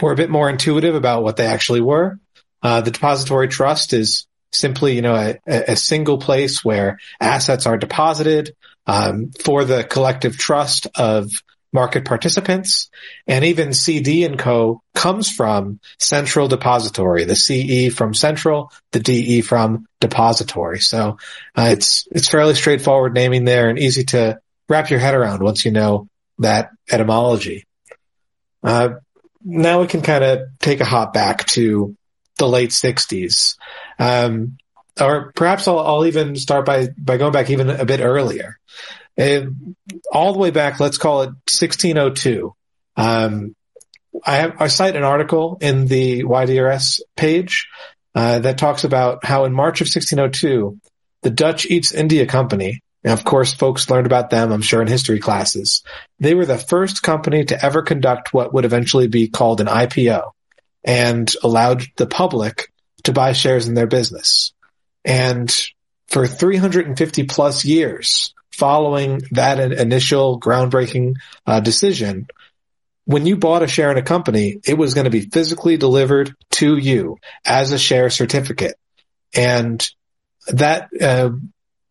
were 0.00 0.12
a 0.12 0.16
bit 0.16 0.30
more 0.30 0.48
intuitive 0.48 0.94
about 0.94 1.22
what 1.22 1.36
they 1.36 1.46
actually 1.46 1.80
were. 1.80 2.18
Uh, 2.62 2.80
the 2.80 2.90
depository 2.90 3.48
trust 3.48 3.92
is 3.92 4.26
simply, 4.54 4.94
you 4.94 5.02
know, 5.02 5.14
a, 5.14 5.72
a 5.72 5.76
single 5.76 6.18
place 6.18 6.64
where 6.64 6.98
assets 7.20 7.66
are 7.66 7.76
deposited 7.76 8.54
um, 8.86 9.30
for 9.44 9.64
the 9.64 9.84
collective 9.84 10.36
trust 10.36 10.86
of 10.94 11.30
market 11.72 12.04
participants. 12.04 12.88
And 13.26 13.44
even 13.44 13.74
Cede 13.74 14.24
and 14.24 14.38
Co 14.38 14.80
comes 14.94 15.28
from 15.28 15.80
central 15.98 16.46
depository, 16.46 17.24
the 17.24 17.34
CE 17.34 17.92
from 17.92 18.14
central, 18.14 18.72
the 18.92 19.00
DE 19.00 19.40
from 19.40 19.86
depository. 20.00 20.78
So 20.78 21.18
uh, 21.56 21.70
it's, 21.72 22.06
it's 22.12 22.28
fairly 22.28 22.54
straightforward 22.54 23.12
naming 23.12 23.44
there 23.44 23.68
and 23.68 23.78
easy 23.78 24.04
to 24.04 24.38
wrap 24.68 24.88
your 24.88 25.00
head 25.00 25.14
around 25.14 25.42
once 25.42 25.64
you 25.64 25.72
know 25.72 26.08
that 26.38 26.70
etymology. 26.90 27.64
Uh, 28.62 28.90
now 29.44 29.80
we 29.80 29.88
can 29.88 30.00
kind 30.00 30.24
of 30.24 30.40
take 30.60 30.80
a 30.80 30.84
hop 30.84 31.12
back 31.12 31.44
to 31.46 31.96
the 32.38 32.48
late 32.48 32.70
60s. 32.70 33.56
Um, 33.98 34.58
or 35.00 35.32
perhaps 35.32 35.66
I'll, 35.66 35.78
I'll, 35.80 36.06
even 36.06 36.36
start 36.36 36.66
by, 36.66 36.88
by 36.96 37.16
going 37.16 37.32
back 37.32 37.50
even 37.50 37.68
a 37.68 37.84
bit 37.84 38.00
earlier. 38.00 38.58
And 39.16 39.76
all 40.10 40.32
the 40.32 40.38
way 40.38 40.50
back, 40.50 40.80
let's 40.80 40.98
call 40.98 41.22
it 41.22 41.28
1602. 41.28 42.54
Um, 42.96 43.54
I, 44.24 44.36
have, 44.36 44.60
I 44.60 44.66
cite 44.68 44.96
an 44.96 45.02
article 45.02 45.58
in 45.60 45.86
the 45.86 46.22
WhyDRS 46.24 47.00
page 47.16 47.68
uh, 48.14 48.40
that 48.40 48.58
talks 48.58 48.84
about 48.84 49.24
how 49.24 49.44
in 49.44 49.52
March 49.52 49.80
of 49.80 49.86
1602, 49.86 50.78
the 51.22 51.30
Dutch 51.30 51.66
East 51.66 51.94
India 51.94 52.26
Company, 52.26 52.80
and 53.02 53.12
of 53.12 53.24
course, 53.24 53.52
folks 53.52 53.90
learned 53.90 54.06
about 54.06 54.30
them, 54.30 54.52
I'm 54.52 54.62
sure, 54.62 54.80
in 54.80 54.88
history 54.88 55.18
classes. 55.18 55.82
They 56.20 56.34
were 56.34 56.46
the 56.46 56.58
first 56.58 57.02
company 57.02 57.44
to 57.46 57.64
ever 57.64 57.82
conduct 57.82 58.32
what 58.32 58.54
would 58.54 58.64
eventually 58.64 59.08
be 59.08 59.28
called 59.28 59.60
an 59.60 59.66
IPO 59.66 60.30
and 60.84 61.32
allowed 61.42 61.84
the 61.96 62.06
public 62.06 62.72
to 63.04 63.12
buy 63.12 63.32
shares 63.32 63.68
in 63.68 63.74
their 63.74 63.86
business. 63.86 64.52
And 65.04 65.54
for 66.08 66.26
350 66.26 67.24
plus 67.24 67.64
years 67.64 68.34
following 68.52 69.22
that 69.32 69.58
initial 69.58 70.40
groundbreaking 70.40 71.14
uh, 71.46 71.60
decision, 71.60 72.26
when 73.04 73.26
you 73.26 73.36
bought 73.36 73.62
a 73.62 73.68
share 73.68 73.90
in 73.90 73.98
a 73.98 74.02
company, 74.02 74.60
it 74.64 74.78
was 74.78 74.94
going 74.94 75.04
to 75.04 75.10
be 75.10 75.28
physically 75.28 75.76
delivered 75.76 76.34
to 76.52 76.76
you 76.76 77.18
as 77.44 77.72
a 77.72 77.78
share 77.78 78.10
certificate. 78.10 78.76
And 79.34 79.86
that, 80.48 80.88
uh, 81.00 81.30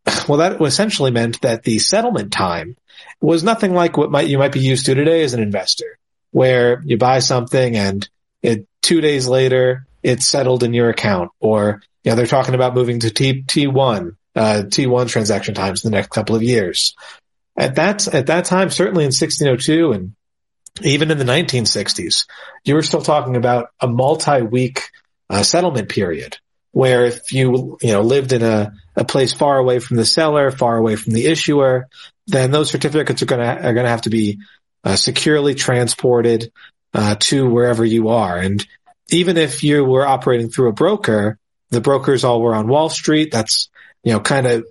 well, 0.28 0.40
that 0.40 0.62
essentially 0.62 1.12
meant 1.12 1.42
that 1.42 1.64
the 1.64 1.80
settlement 1.80 2.34
time 2.34 2.76
was 3.22 3.44
nothing 3.44 3.74
like 3.74 3.98
what 3.98 4.12
might, 4.12 4.28
you 4.28 4.38
might 4.38 4.52
be 4.52 4.60
used 4.60 4.86
to 4.88 4.96
today 4.96 5.24
as 5.24 5.34
an 5.34 5.42
investor, 5.42 5.98
where 6.32 6.82
you 6.86 6.98
buy 6.98 7.20
something 7.20 7.78
and 7.78 8.08
it, 8.42 8.68
two 8.82 9.02
days 9.02 9.28
later, 9.28 9.86
it's 10.04 10.28
settled 10.28 10.64
in 10.64 10.74
your 10.74 10.90
account 10.90 11.32
or, 11.40 11.82
you 12.04 12.12
know, 12.12 12.16
they're 12.16 12.28
talking 12.28 12.56
about 12.56 12.76
moving 12.76 13.00
to 13.00 13.10
T, 13.10 13.44
T1, 13.44 14.16
uh, 14.36 14.64
T1 14.66 15.10
transaction 15.10 15.54
times 15.54 15.84
in 15.84 15.92
the 15.92 15.98
next 15.98 16.10
couple 16.10 16.36
of 16.36 16.44
years. 16.44 16.96
At 17.56 17.76
that, 17.76 18.08
at 18.14 18.28
that 18.28 18.46
time, 18.46 18.70
certainly 18.70 19.04
in 19.04 19.10
1602 19.10 19.92
and 19.92 20.16
even 20.82 21.12
in 21.12 21.18
the 21.18 21.24
1960s, 21.24 22.26
you 22.64 22.74
were 22.74 22.82
still 22.82 23.02
talking 23.02 23.36
about 23.36 23.70
a 23.80 23.88
multi-week 23.88 24.90
uh, 25.30 25.44
settlement 25.44 25.90
period 25.90 26.38
where 26.72 27.06
if 27.06 27.32
you, 27.32 27.78
you 27.82 27.92
know, 27.92 28.02
lived 28.02 28.34
in 28.34 28.42
a, 28.42 28.74
a 28.96 29.06
place 29.06 29.34
far 29.34 29.58
away 29.58 29.78
from 29.80 29.98
the 29.98 30.06
seller, 30.06 30.50
far 30.50 30.76
away 30.76 30.96
from 30.96 31.14
the 31.14 31.28
issuer, 31.28 31.88
then 32.28 32.52
those 32.52 32.72
certificates 32.72 33.22
are 33.22 33.28
going 33.28 33.42
to, 33.42 33.48
are 33.48 33.74
going 33.74 33.86
to 33.86 33.92
have 33.92 34.02
to 34.02 34.10
be 34.10 34.40
uh, 34.84 34.96
securely 34.96 35.54
transported 35.54 36.52
uh, 36.94 37.16
to 37.20 37.48
wherever 37.48 37.86
you 37.86 38.10
are. 38.10 38.38
And 38.38 38.66
even 39.14 39.38
if 39.38 39.64
you 39.64 39.86
were 39.86 40.06
operating 40.06 40.50
through 40.50 40.70
a 40.70 40.74
broker, 40.74 41.38
the 41.70 41.82
brokers 41.82 42.24
all 42.24 42.42
were 42.42 42.56
on 42.56 42.68
Wall 42.68 42.90
Street. 42.90 43.32
That's, 43.32 43.70
you 44.04 44.14
know, 44.14 44.20
kind 44.20 44.48
of 44.48 44.66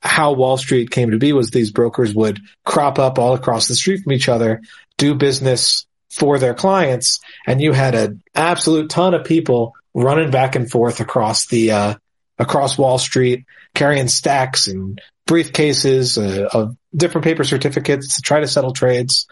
how 0.00 0.32
Wall 0.32 0.56
Street 0.56 0.90
came 0.90 1.10
to 1.10 1.18
be 1.18 1.32
was 1.32 1.50
these 1.50 1.72
brokers 1.72 2.14
would 2.14 2.40
crop 2.64 2.98
up 2.98 3.18
all 3.18 3.34
across 3.34 3.68
the 3.68 3.74
street 3.74 4.02
from 4.02 4.12
each 4.12 4.28
other 4.28 4.62
do 4.96 5.14
business 5.14 5.86
for 6.10 6.38
their 6.38 6.54
clients. 6.54 7.20
And 7.46 7.60
you 7.60 7.72
had 7.72 7.94
an 7.94 8.22
absolute 8.34 8.90
ton 8.90 9.14
of 9.14 9.24
people 9.24 9.74
running 9.94 10.30
back 10.30 10.54
and 10.56 10.70
forth 10.70 11.00
across 11.00 11.46
the, 11.46 11.70
uh, 11.72 11.94
across 12.38 12.78
Wall 12.78 12.98
Street, 12.98 13.44
carrying 13.74 14.08
stacks 14.08 14.68
and 14.68 15.00
briefcases 15.28 16.16
uh, 16.18 16.46
of 16.46 16.76
different 16.94 17.24
paper 17.24 17.44
certificates 17.44 18.16
to 18.16 18.22
try 18.22 18.40
to 18.40 18.48
settle 18.48 18.72
trades. 18.72 19.26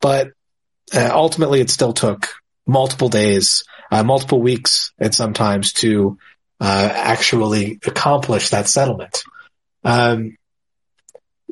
But 0.00 0.32
uh, 0.94 1.10
ultimately 1.12 1.60
it 1.60 1.70
still 1.70 1.92
took 1.92 2.28
multiple 2.66 3.08
days, 3.08 3.64
uh, 3.90 4.02
multiple 4.02 4.40
weeks 4.40 4.92
and 4.98 5.14
sometimes 5.14 5.72
to, 5.74 6.18
uh, 6.60 6.88
actually 6.92 7.78
accomplish 7.86 8.50
that 8.50 8.68
settlement. 8.68 9.24
Um, 9.84 10.36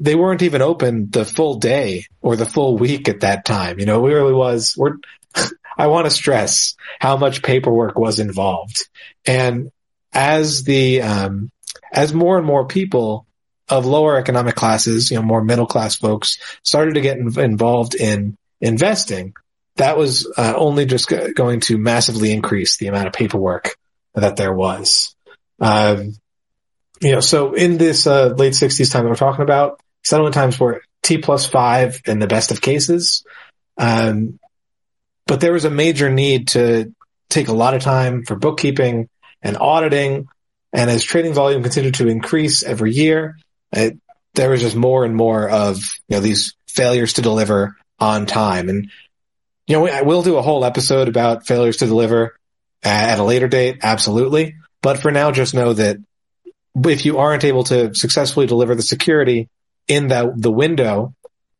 they 0.00 0.14
weren't 0.14 0.42
even 0.42 0.62
open 0.62 1.10
the 1.10 1.24
full 1.24 1.56
day 1.58 2.06
or 2.22 2.36
the 2.36 2.46
full 2.46 2.78
week 2.78 3.08
at 3.08 3.20
that 3.20 3.44
time. 3.44 3.78
You 3.78 3.86
know, 3.86 4.06
it 4.06 4.12
really 4.14 4.32
was, 4.32 4.74
we're, 4.76 4.96
I 5.76 5.88
want 5.88 6.06
to 6.06 6.10
stress 6.10 6.76
how 6.98 7.16
much 7.16 7.42
paperwork 7.42 7.98
was 7.98 8.18
involved. 8.18 8.88
And 9.26 9.70
as 10.12 10.64
the, 10.64 11.02
um, 11.02 11.50
as 11.92 12.14
more 12.14 12.38
and 12.38 12.46
more 12.46 12.66
people 12.66 13.26
of 13.68 13.86
lower 13.86 14.16
economic 14.18 14.56
classes, 14.56 15.10
you 15.10 15.16
know, 15.16 15.22
more 15.22 15.42
middle 15.42 15.66
class 15.66 15.96
folks 15.96 16.38
started 16.62 16.94
to 16.94 17.00
get 17.00 17.18
involved 17.18 17.94
in 17.94 18.36
investing, 18.60 19.34
that 19.80 19.96
was 19.96 20.30
uh, 20.36 20.52
only 20.56 20.84
just 20.84 21.10
going 21.34 21.60
to 21.60 21.78
massively 21.78 22.32
increase 22.32 22.76
the 22.76 22.88
amount 22.88 23.06
of 23.06 23.14
paperwork 23.14 23.76
that 24.14 24.36
there 24.36 24.52
was. 24.52 25.16
Um, 25.58 26.16
you 27.00 27.12
know, 27.12 27.20
so 27.20 27.54
in 27.54 27.78
this 27.78 28.06
uh, 28.06 28.26
late 28.28 28.52
60s 28.52 28.92
time 28.92 29.04
that 29.04 29.08
we're 29.08 29.16
talking 29.16 29.42
about, 29.42 29.80
settlement 30.04 30.34
times 30.34 30.60
were 30.60 30.82
T 31.02 31.16
plus 31.16 31.46
five 31.46 32.02
in 32.04 32.18
the 32.18 32.26
best 32.26 32.50
of 32.50 32.60
cases. 32.60 33.24
Um, 33.78 34.38
but 35.26 35.40
there 35.40 35.54
was 35.54 35.64
a 35.64 35.70
major 35.70 36.10
need 36.10 36.48
to 36.48 36.92
take 37.30 37.48
a 37.48 37.54
lot 37.54 37.72
of 37.72 37.80
time 37.80 38.26
for 38.26 38.36
bookkeeping 38.36 39.08
and 39.40 39.56
auditing. 39.56 40.28
And 40.74 40.90
as 40.90 41.02
trading 41.02 41.32
volume 41.32 41.62
continued 41.62 41.94
to 41.94 42.08
increase 42.08 42.62
every 42.62 42.92
year, 42.92 43.38
it, 43.72 43.96
there 44.34 44.50
was 44.50 44.60
just 44.60 44.76
more 44.76 45.06
and 45.06 45.16
more 45.16 45.48
of, 45.48 45.78
you 46.06 46.16
know, 46.16 46.20
these 46.20 46.54
failures 46.66 47.14
to 47.14 47.22
deliver 47.22 47.78
on 47.98 48.26
time. 48.26 48.68
And, 48.68 48.90
you 49.70 49.76
know, 49.76 49.82
we, 49.84 50.02
will 50.02 50.22
do 50.22 50.36
a 50.36 50.42
whole 50.42 50.64
episode 50.64 51.06
about 51.06 51.46
failures 51.46 51.76
to 51.76 51.86
deliver 51.86 52.36
at 52.82 53.20
a 53.20 53.22
later 53.22 53.46
date. 53.46 53.78
Absolutely. 53.84 54.56
But 54.82 54.98
for 54.98 55.12
now, 55.12 55.30
just 55.30 55.54
know 55.54 55.72
that 55.74 55.98
if 56.74 57.04
you 57.04 57.18
aren't 57.18 57.44
able 57.44 57.62
to 57.64 57.94
successfully 57.94 58.48
deliver 58.48 58.74
the 58.74 58.82
security 58.82 59.48
in 59.86 60.08
the, 60.08 60.32
the 60.36 60.50
window, 60.50 61.14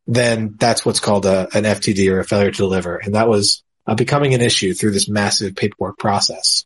then 0.09 0.57
that's 0.59 0.85
what's 0.85 0.99
called 0.99 1.25
a, 1.25 1.57
an 1.57 1.62
FTD 1.62 2.12
or 2.12 2.19
a 2.19 2.25
failure 2.25 2.50
to 2.50 2.57
deliver. 2.57 2.97
And 2.97 3.14
that 3.14 3.29
was 3.29 3.62
uh, 3.87 3.95
becoming 3.95 4.35
an 4.35 4.40
issue 4.40 4.75
through 4.75 4.90
this 4.90 5.09
massive 5.09 5.55
paperwork 5.55 5.97
process. 5.97 6.64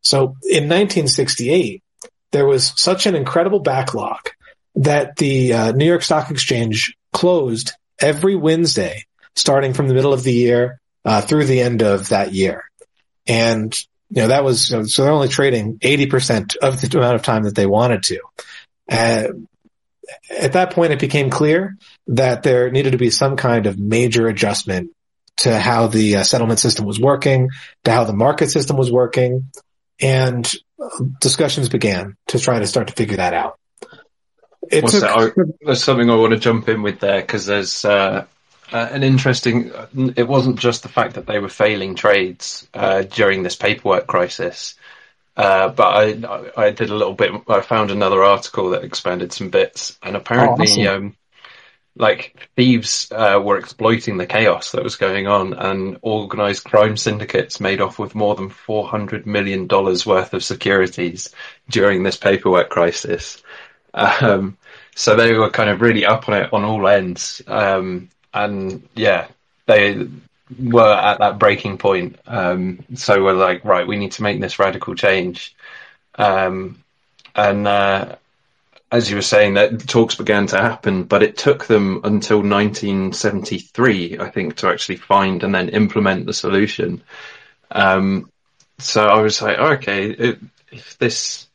So 0.00 0.36
in 0.48 0.64
1968, 0.64 1.82
there 2.32 2.46
was 2.46 2.72
such 2.76 3.04
an 3.04 3.14
incredible 3.14 3.60
backlog 3.60 4.30
that 4.76 5.16
the 5.16 5.52
uh, 5.52 5.72
New 5.72 5.84
York 5.84 6.02
Stock 6.02 6.30
Exchange 6.30 6.96
closed 7.12 7.72
every 8.00 8.34
Wednesday 8.34 9.04
starting 9.36 9.72
from 9.72 9.88
the 9.88 9.94
middle 9.94 10.12
of 10.12 10.22
the 10.22 10.32
year 10.32 10.80
uh, 11.04 11.20
through 11.20 11.44
the 11.44 11.60
end 11.60 11.82
of 11.82 12.10
that 12.10 12.32
year. 12.32 12.64
And, 13.26 13.74
you 14.10 14.22
know, 14.22 14.28
that 14.28 14.44
was, 14.44 14.68
so 14.68 15.02
they're 15.02 15.12
only 15.12 15.28
trading 15.28 15.78
80% 15.78 16.56
of 16.56 16.80
the 16.80 16.98
amount 16.98 17.16
of 17.16 17.22
time 17.22 17.44
that 17.44 17.54
they 17.54 17.66
wanted 17.66 18.02
to. 18.04 18.20
Uh, 18.90 19.28
at 20.30 20.52
that 20.52 20.72
point, 20.72 20.92
it 20.92 21.00
became 21.00 21.30
clear 21.30 21.76
that 22.08 22.42
there 22.42 22.70
needed 22.70 22.92
to 22.92 22.98
be 22.98 23.10
some 23.10 23.36
kind 23.36 23.66
of 23.66 23.78
major 23.78 24.26
adjustment 24.28 24.90
to 25.38 25.58
how 25.58 25.88
the 25.88 26.16
uh, 26.16 26.22
settlement 26.22 26.60
system 26.60 26.84
was 26.84 27.00
working, 27.00 27.48
to 27.84 27.90
how 27.90 28.04
the 28.04 28.12
market 28.12 28.50
system 28.50 28.76
was 28.76 28.92
working, 28.92 29.50
and 30.00 30.52
discussions 31.20 31.68
began 31.68 32.16
to 32.28 32.38
try 32.38 32.58
to 32.58 32.66
start 32.66 32.88
to 32.88 32.92
figure 32.92 33.16
that 33.16 33.34
out. 33.34 33.58
It 34.70 34.86
took- 34.86 35.00
that? 35.00 35.34
I, 35.36 35.42
there's 35.64 35.84
something 35.84 36.08
I 36.10 36.16
want 36.16 36.32
to 36.32 36.38
jump 36.38 36.68
in 36.68 36.82
with 36.82 37.00
there 37.00 37.20
because 37.20 37.46
there's 37.46 37.84
uh, 37.84 38.26
uh, 38.74 38.88
an 38.90 39.02
interesting. 39.02 39.70
It 40.16 40.26
wasn't 40.26 40.58
just 40.58 40.82
the 40.82 40.88
fact 40.88 41.14
that 41.14 41.26
they 41.26 41.38
were 41.38 41.48
failing 41.48 41.94
trades 41.94 42.66
uh, 42.74 43.02
during 43.02 43.42
this 43.42 43.56
paperwork 43.56 44.06
crisis. 44.06 44.74
Uh, 45.36 45.68
but 45.68 45.84
I, 45.84 46.66
I 46.66 46.70
did 46.70 46.90
a 46.90 46.94
little 46.94 47.14
bit. 47.14 47.30
I 47.48 47.60
found 47.60 47.90
another 47.90 48.22
article 48.22 48.70
that 48.70 48.84
expanded 48.84 49.32
some 49.32 49.50
bits, 49.50 49.98
and 50.02 50.16
apparently, 50.16 50.66
oh, 50.68 50.90
awesome. 50.90 51.04
um, 51.06 51.16
like 51.96 52.48
thieves 52.56 53.10
uh, 53.12 53.40
were 53.44 53.58
exploiting 53.58 54.16
the 54.16 54.26
chaos 54.26 54.72
that 54.72 54.84
was 54.84 54.96
going 54.96 55.26
on, 55.26 55.54
and 55.54 55.98
organized 56.02 56.64
crime 56.64 56.96
syndicates 56.96 57.60
made 57.60 57.80
off 57.80 57.98
with 57.98 58.14
more 58.14 58.34
than 58.34 58.48
four 58.48 58.86
hundred 58.88 59.26
million 59.26 59.66
dollars 59.66 60.04
worth 60.06 60.34
of 60.34 60.44
securities 60.44 61.34
during 61.68 62.02
this 62.02 62.16
paperwork 62.16 62.70
crisis. 62.70 63.42
Um, 63.92 64.56
so 64.96 65.16
they 65.16 65.34
were 65.34 65.50
kind 65.50 65.70
of 65.70 65.80
really 65.80 66.04
up 66.04 66.28
on 66.28 66.34
it 66.34 66.52
on 66.52 66.64
all 66.64 66.86
ends, 66.86 67.42
um, 67.46 68.08
and 68.34 68.86
yeah, 68.94 69.28
they 69.66 70.08
were 70.58 70.92
at 70.92 71.20
that 71.20 71.38
breaking 71.38 71.78
point. 71.78 72.18
Um, 72.26 72.84
so 72.94 73.22
we're 73.22 73.32
like, 73.32 73.64
right, 73.64 73.86
we 73.86 73.96
need 73.96 74.12
to 74.12 74.22
make 74.22 74.40
this 74.40 74.58
radical 74.58 74.94
change. 74.94 75.54
Um, 76.16 76.82
and 77.34 77.66
uh, 77.66 78.16
as 78.90 79.08
you 79.08 79.16
were 79.16 79.22
saying, 79.22 79.54
that 79.54 79.86
talks 79.88 80.16
began 80.16 80.46
to 80.48 80.58
happen, 80.58 81.04
but 81.04 81.22
it 81.22 81.36
took 81.36 81.66
them 81.66 82.00
until 82.04 82.38
1973, 82.38 84.18
I 84.18 84.30
think, 84.30 84.56
to 84.56 84.68
actually 84.68 84.96
find 84.96 85.42
and 85.42 85.54
then 85.54 85.70
implement 85.70 86.26
the 86.26 86.34
solution. 86.34 87.02
Um, 87.70 88.30
so 88.78 89.06
I 89.06 89.20
was 89.20 89.40
like, 89.40 89.58
okay, 89.58 90.10
it, 90.10 90.38
if 90.70 90.98
this 90.98 91.46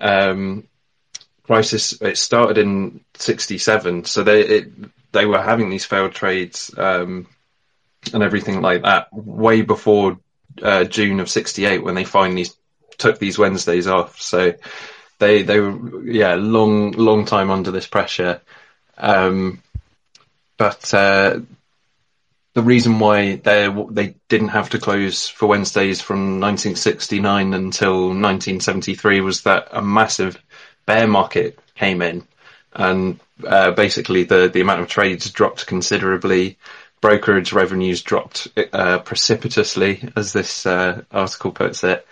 um, 0.00 0.68
crisis 1.44 2.00
it 2.00 2.16
started 2.16 2.58
in 2.58 3.00
'67, 3.14 4.04
so 4.04 4.22
they 4.22 4.40
it, 4.42 4.72
they 5.12 5.26
were 5.26 5.40
having 5.40 5.70
these 5.70 5.84
failed 5.84 6.12
trades 6.12 6.74
um, 6.76 7.26
and 8.12 8.22
everything 8.22 8.60
like 8.60 8.82
that 8.82 9.08
way 9.12 9.62
before 9.62 10.18
uh, 10.62 10.84
June 10.84 11.20
of 11.20 11.30
'68 11.30 11.82
when 11.82 11.94
they 11.94 12.04
finally 12.04 12.46
took 12.98 13.18
these 13.18 13.38
Wednesdays 13.38 13.86
off. 13.86 14.20
So 14.20 14.54
they 15.18 15.42
they 15.42 15.60
were 15.60 16.04
yeah 16.04 16.34
long 16.34 16.92
long 16.92 17.24
time 17.24 17.50
under 17.50 17.70
this 17.70 17.86
pressure. 17.86 18.40
Um, 18.98 19.62
but 20.56 20.92
uh, 20.94 21.40
the 22.54 22.62
reason 22.62 22.98
why 22.98 23.36
they 23.36 23.74
they 23.90 24.14
didn't 24.28 24.48
have 24.48 24.70
to 24.70 24.78
close 24.78 25.28
for 25.28 25.46
Wednesdays 25.46 26.00
from 26.00 26.40
1969 26.40 27.54
until 27.54 28.08
1973 28.08 29.20
was 29.20 29.42
that 29.42 29.68
a 29.72 29.82
massive 29.82 30.40
bear 30.86 31.06
market 31.06 31.58
came 31.74 32.02
in, 32.02 32.26
and 32.74 33.20
uh, 33.46 33.72
basically 33.72 34.24
the 34.24 34.48
the 34.48 34.60
amount 34.60 34.80
of 34.80 34.88
trades 34.88 35.30
dropped 35.30 35.66
considerably. 35.66 36.58
Brokerage 37.00 37.52
revenues 37.52 38.00
dropped 38.02 38.46
uh, 38.72 39.00
precipitously, 39.00 40.08
as 40.14 40.32
this 40.32 40.64
uh, 40.66 41.02
article 41.10 41.50
puts 41.50 41.82
it, 41.82 42.06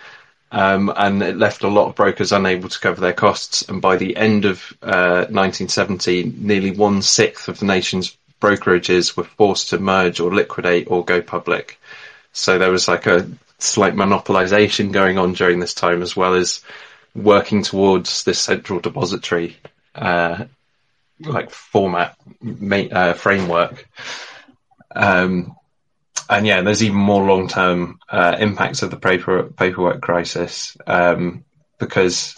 um, 0.50 0.92
and 0.96 1.22
it 1.22 1.36
left 1.36 1.62
a 1.62 1.68
lot 1.68 1.88
of 1.88 1.94
brokers 1.94 2.32
unable 2.32 2.68
to 2.68 2.80
cover 2.80 3.00
their 3.00 3.12
costs. 3.12 3.62
And 3.68 3.80
by 3.80 3.96
the 3.96 4.16
end 4.16 4.46
of 4.46 4.76
1970, 4.80 6.24
uh, 6.24 6.32
nearly 6.36 6.72
one 6.72 7.02
sixth 7.02 7.46
of 7.46 7.60
the 7.60 7.66
nation's 7.66 8.16
brokerages 8.40 9.16
were 9.16 9.22
forced 9.22 9.68
to 9.68 9.78
merge 9.78 10.18
or 10.18 10.34
liquidate 10.34 10.90
or 10.90 11.04
go 11.04 11.22
public. 11.22 11.78
So 12.32 12.58
there 12.58 12.72
was 12.72 12.88
like 12.88 13.06
a 13.06 13.30
slight 13.58 13.94
monopolization 13.94 14.90
going 14.90 15.18
on 15.18 15.34
during 15.34 15.60
this 15.60 15.74
time, 15.74 16.02
as 16.02 16.16
well 16.16 16.34
as 16.34 16.64
working 17.14 17.62
towards 17.62 18.24
this 18.24 18.40
central 18.40 18.80
depository 18.80 19.56
uh, 19.94 20.44
like 21.20 21.50
format 21.50 22.16
uh, 22.92 23.12
framework. 23.14 23.88
Um, 24.94 25.56
and 26.28 26.46
yeah, 26.46 26.62
there's 26.62 26.82
even 26.82 26.96
more 26.96 27.24
long 27.24 27.48
term 27.48 27.98
uh, 28.08 28.36
impacts 28.38 28.82
of 28.82 28.90
the 28.90 28.96
paper 28.96 29.44
paperwork 29.44 30.00
crisis 30.00 30.76
um, 30.86 31.44
because 31.78 32.36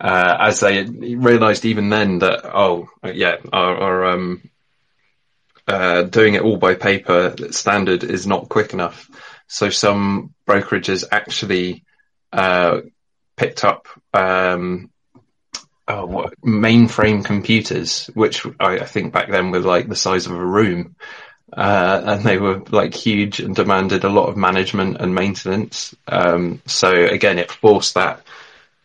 uh, 0.00 0.36
as 0.40 0.60
they 0.60 0.84
realised 0.84 1.64
even 1.64 1.90
then 1.90 2.18
that 2.20 2.44
oh 2.44 2.88
yeah 3.04 3.36
our, 3.52 3.76
our 3.76 4.04
um, 4.06 4.50
uh, 5.68 6.02
doing 6.02 6.34
it 6.34 6.42
all 6.42 6.56
by 6.56 6.74
paper 6.74 7.34
standard 7.52 8.02
is 8.02 8.26
not 8.26 8.48
quick 8.48 8.72
enough. 8.72 9.08
So 9.46 9.70
some 9.70 10.34
brokerages 10.46 11.04
actually 11.10 11.84
uh, 12.32 12.80
picked 13.36 13.64
up 13.64 13.86
um, 14.12 14.90
oh, 15.90 16.06
what, 16.06 16.40
mainframe 16.40 17.24
computers, 17.24 18.06
which 18.14 18.46
I, 18.58 18.78
I, 18.78 18.84
think 18.84 19.12
back 19.12 19.30
then 19.30 19.50
were 19.50 19.60
like 19.60 19.88
the 19.88 19.96
size 19.96 20.26
of 20.26 20.32
a 20.32 20.44
room. 20.44 20.96
Uh, 21.52 22.02
and 22.06 22.22
they 22.22 22.38
were 22.38 22.62
like 22.70 22.94
huge 22.94 23.40
and 23.40 23.56
demanded 23.56 24.04
a 24.04 24.08
lot 24.08 24.28
of 24.28 24.36
management 24.36 24.98
and 25.00 25.14
maintenance. 25.14 25.94
Um, 26.06 26.62
so 26.66 26.92
again, 26.92 27.38
it 27.38 27.50
forced 27.50 27.94
that 27.94 28.22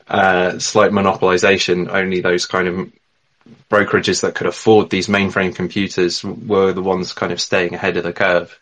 uh, 0.08 0.58
slight 0.58 0.92
monopolization. 0.92 1.90
Only 1.90 2.22
those 2.22 2.48
kind 2.48 2.68
of 2.68 2.92
brokerages 3.70 4.22
that 4.22 4.36
could 4.36 4.48
afford 4.48 4.90
these 4.90 5.08
mainframe 5.08 5.56
computers 5.56 6.24
were 6.24 6.74
the 6.74 6.82
ones 6.82 7.14
kind 7.14 7.32
of 7.32 7.40
staying 7.40 7.76
ahead 7.76 7.98
of 7.98 8.04
the 8.04 8.14
curve. 8.14 8.58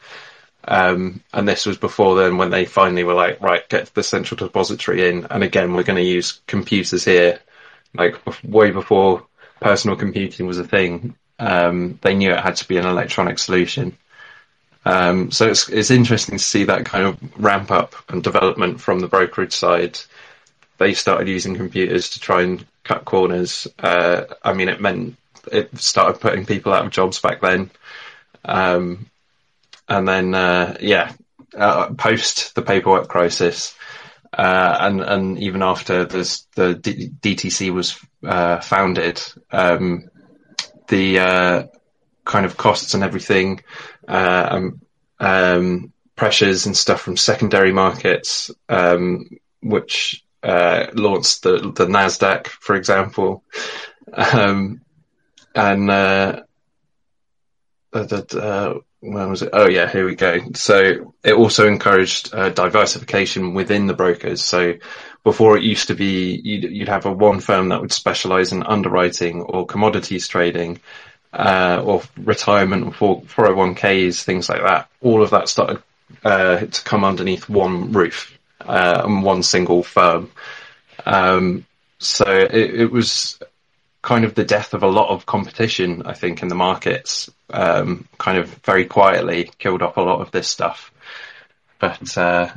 Um, 0.65 1.21
and 1.33 1.47
this 1.47 1.65
was 1.65 1.77
before 1.77 2.15
then 2.15 2.37
when 2.37 2.49
they 2.49 2.65
finally 2.65 3.03
were 3.03 3.13
like, 3.13 3.41
right, 3.41 3.67
get 3.67 3.93
the 3.93 4.03
central 4.03 4.37
depository 4.37 5.09
in. 5.09 5.27
And 5.29 5.43
again, 5.43 5.73
we're 5.73 5.83
going 5.83 5.97
to 5.97 6.03
use 6.03 6.41
computers 6.47 7.03
here. 7.05 7.39
Like 7.95 8.17
way 8.43 8.71
before 8.71 9.25
personal 9.59 9.95
computing 9.95 10.47
was 10.47 10.59
a 10.59 10.63
thing, 10.63 11.15
um, 11.39 11.99
they 12.01 12.15
knew 12.15 12.31
it 12.31 12.39
had 12.39 12.55
to 12.57 12.67
be 12.67 12.77
an 12.77 12.85
electronic 12.85 13.39
solution. 13.39 13.97
Um, 14.85 15.31
so 15.31 15.49
it's, 15.49 15.69
it's 15.69 15.91
interesting 15.91 16.37
to 16.37 16.43
see 16.43 16.65
that 16.65 16.85
kind 16.85 17.05
of 17.05 17.41
ramp 17.41 17.71
up 17.71 17.95
and 18.09 18.23
development 18.23 18.81
from 18.81 18.99
the 18.99 19.07
brokerage 19.07 19.53
side. 19.53 19.99
They 20.77 20.93
started 20.93 21.27
using 21.27 21.55
computers 21.55 22.11
to 22.11 22.19
try 22.19 22.41
and 22.41 22.65
cut 22.83 23.05
corners. 23.05 23.67
Uh, 23.79 24.25
I 24.43 24.53
mean, 24.53 24.69
it 24.69 24.81
meant 24.81 25.15
it 25.51 25.77
started 25.77 26.21
putting 26.21 26.45
people 26.45 26.73
out 26.73 26.85
of 26.85 26.91
jobs 26.91 27.19
back 27.19 27.41
then. 27.41 27.69
Um, 28.45 29.07
and 29.87 30.07
then 30.07 30.33
uh, 30.33 30.77
yeah, 30.79 31.13
uh, 31.55 31.93
post 31.93 32.55
the 32.55 32.61
paperwork 32.61 33.07
crisis, 33.07 33.75
uh, 34.37 34.77
and 34.81 35.01
and 35.01 35.39
even 35.39 35.61
after 35.61 36.05
this, 36.05 36.47
the 36.55 36.73
D- 36.73 37.09
DTC 37.21 37.71
was 37.71 37.99
uh, 38.25 38.59
founded, 38.61 39.21
um, 39.51 40.09
the 40.87 41.19
uh, 41.19 41.63
kind 42.25 42.45
of 42.45 42.57
costs 42.57 42.95
and 42.95 43.03
everything, 43.03 43.61
uh, 44.07 44.47
um, 44.51 44.81
um, 45.19 45.93
pressures 46.15 46.65
and 46.65 46.75
stuff 46.75 47.01
from 47.01 47.15
secondary 47.15 47.71
markets, 47.71 48.49
um, 48.69 49.29
which 49.61 50.23
launched 50.43 51.43
the 51.43 51.71
the 51.75 51.85
Nasdaq, 51.85 52.47
for 52.47 52.75
example, 52.75 53.43
um, 54.11 54.81
and 55.53 55.89
that 55.89 56.45
where 59.03 59.27
was 59.27 59.41
it? 59.41 59.49
Oh 59.51 59.67
yeah, 59.67 59.89
here 59.89 60.05
we 60.05 60.15
go. 60.15 60.39
So 60.55 61.13
it 61.23 61.33
also 61.33 61.67
encouraged 61.67 62.33
uh, 62.33 62.49
diversification 62.49 63.53
within 63.53 63.85
the 63.87 63.93
brokers. 63.93 64.41
So 64.41 64.75
before 65.23 65.57
it 65.57 65.63
used 65.63 65.89
to 65.89 65.95
be 65.95 66.39
you'd, 66.43 66.63
you'd 66.63 66.87
have 66.87 67.05
a 67.05 67.11
one 67.11 67.41
firm 67.41 67.69
that 67.69 67.81
would 67.81 67.91
specialize 67.91 68.53
in 68.53 68.63
underwriting 68.63 69.41
or 69.41 69.65
commodities 69.65 70.27
trading, 70.27 70.79
uh, 71.33 71.81
or 71.85 72.01
retirement 72.17 72.95
for 72.95 73.21
401ks, 73.23 74.23
things 74.23 74.47
like 74.47 74.61
that. 74.61 74.89
All 75.01 75.21
of 75.21 75.31
that 75.31 75.49
started 75.49 75.83
uh, 76.23 76.59
to 76.59 76.83
come 76.83 77.03
underneath 77.03 77.49
one 77.49 77.91
roof 77.91 78.37
uh, 78.61 79.01
and 79.03 79.23
one 79.23 79.43
single 79.43 79.83
firm. 79.83 80.31
Um, 81.05 81.65
so 81.99 82.25
it, 82.25 82.53
it 82.75 82.91
was 82.91 83.39
kind 84.01 84.25
of 84.25 84.35
the 84.35 84.43
death 84.45 84.73
of 84.73 84.83
a 84.83 84.87
lot 84.87 85.09
of 85.09 85.25
competition, 85.25 86.03
I 86.05 86.13
think, 86.13 86.41
in 86.41 86.49
the 86.49 86.55
markets. 86.55 87.29
Um, 87.53 88.07
kind 88.17 88.39
of 88.39 88.49
very 88.65 88.85
quietly 88.85 89.51
killed 89.59 89.83
off 89.83 89.97
a 89.97 90.01
lot 90.01 90.21
of 90.21 90.31
this 90.31 90.47
stuff. 90.47 90.91
But 91.79 92.17
uh, 92.17 92.49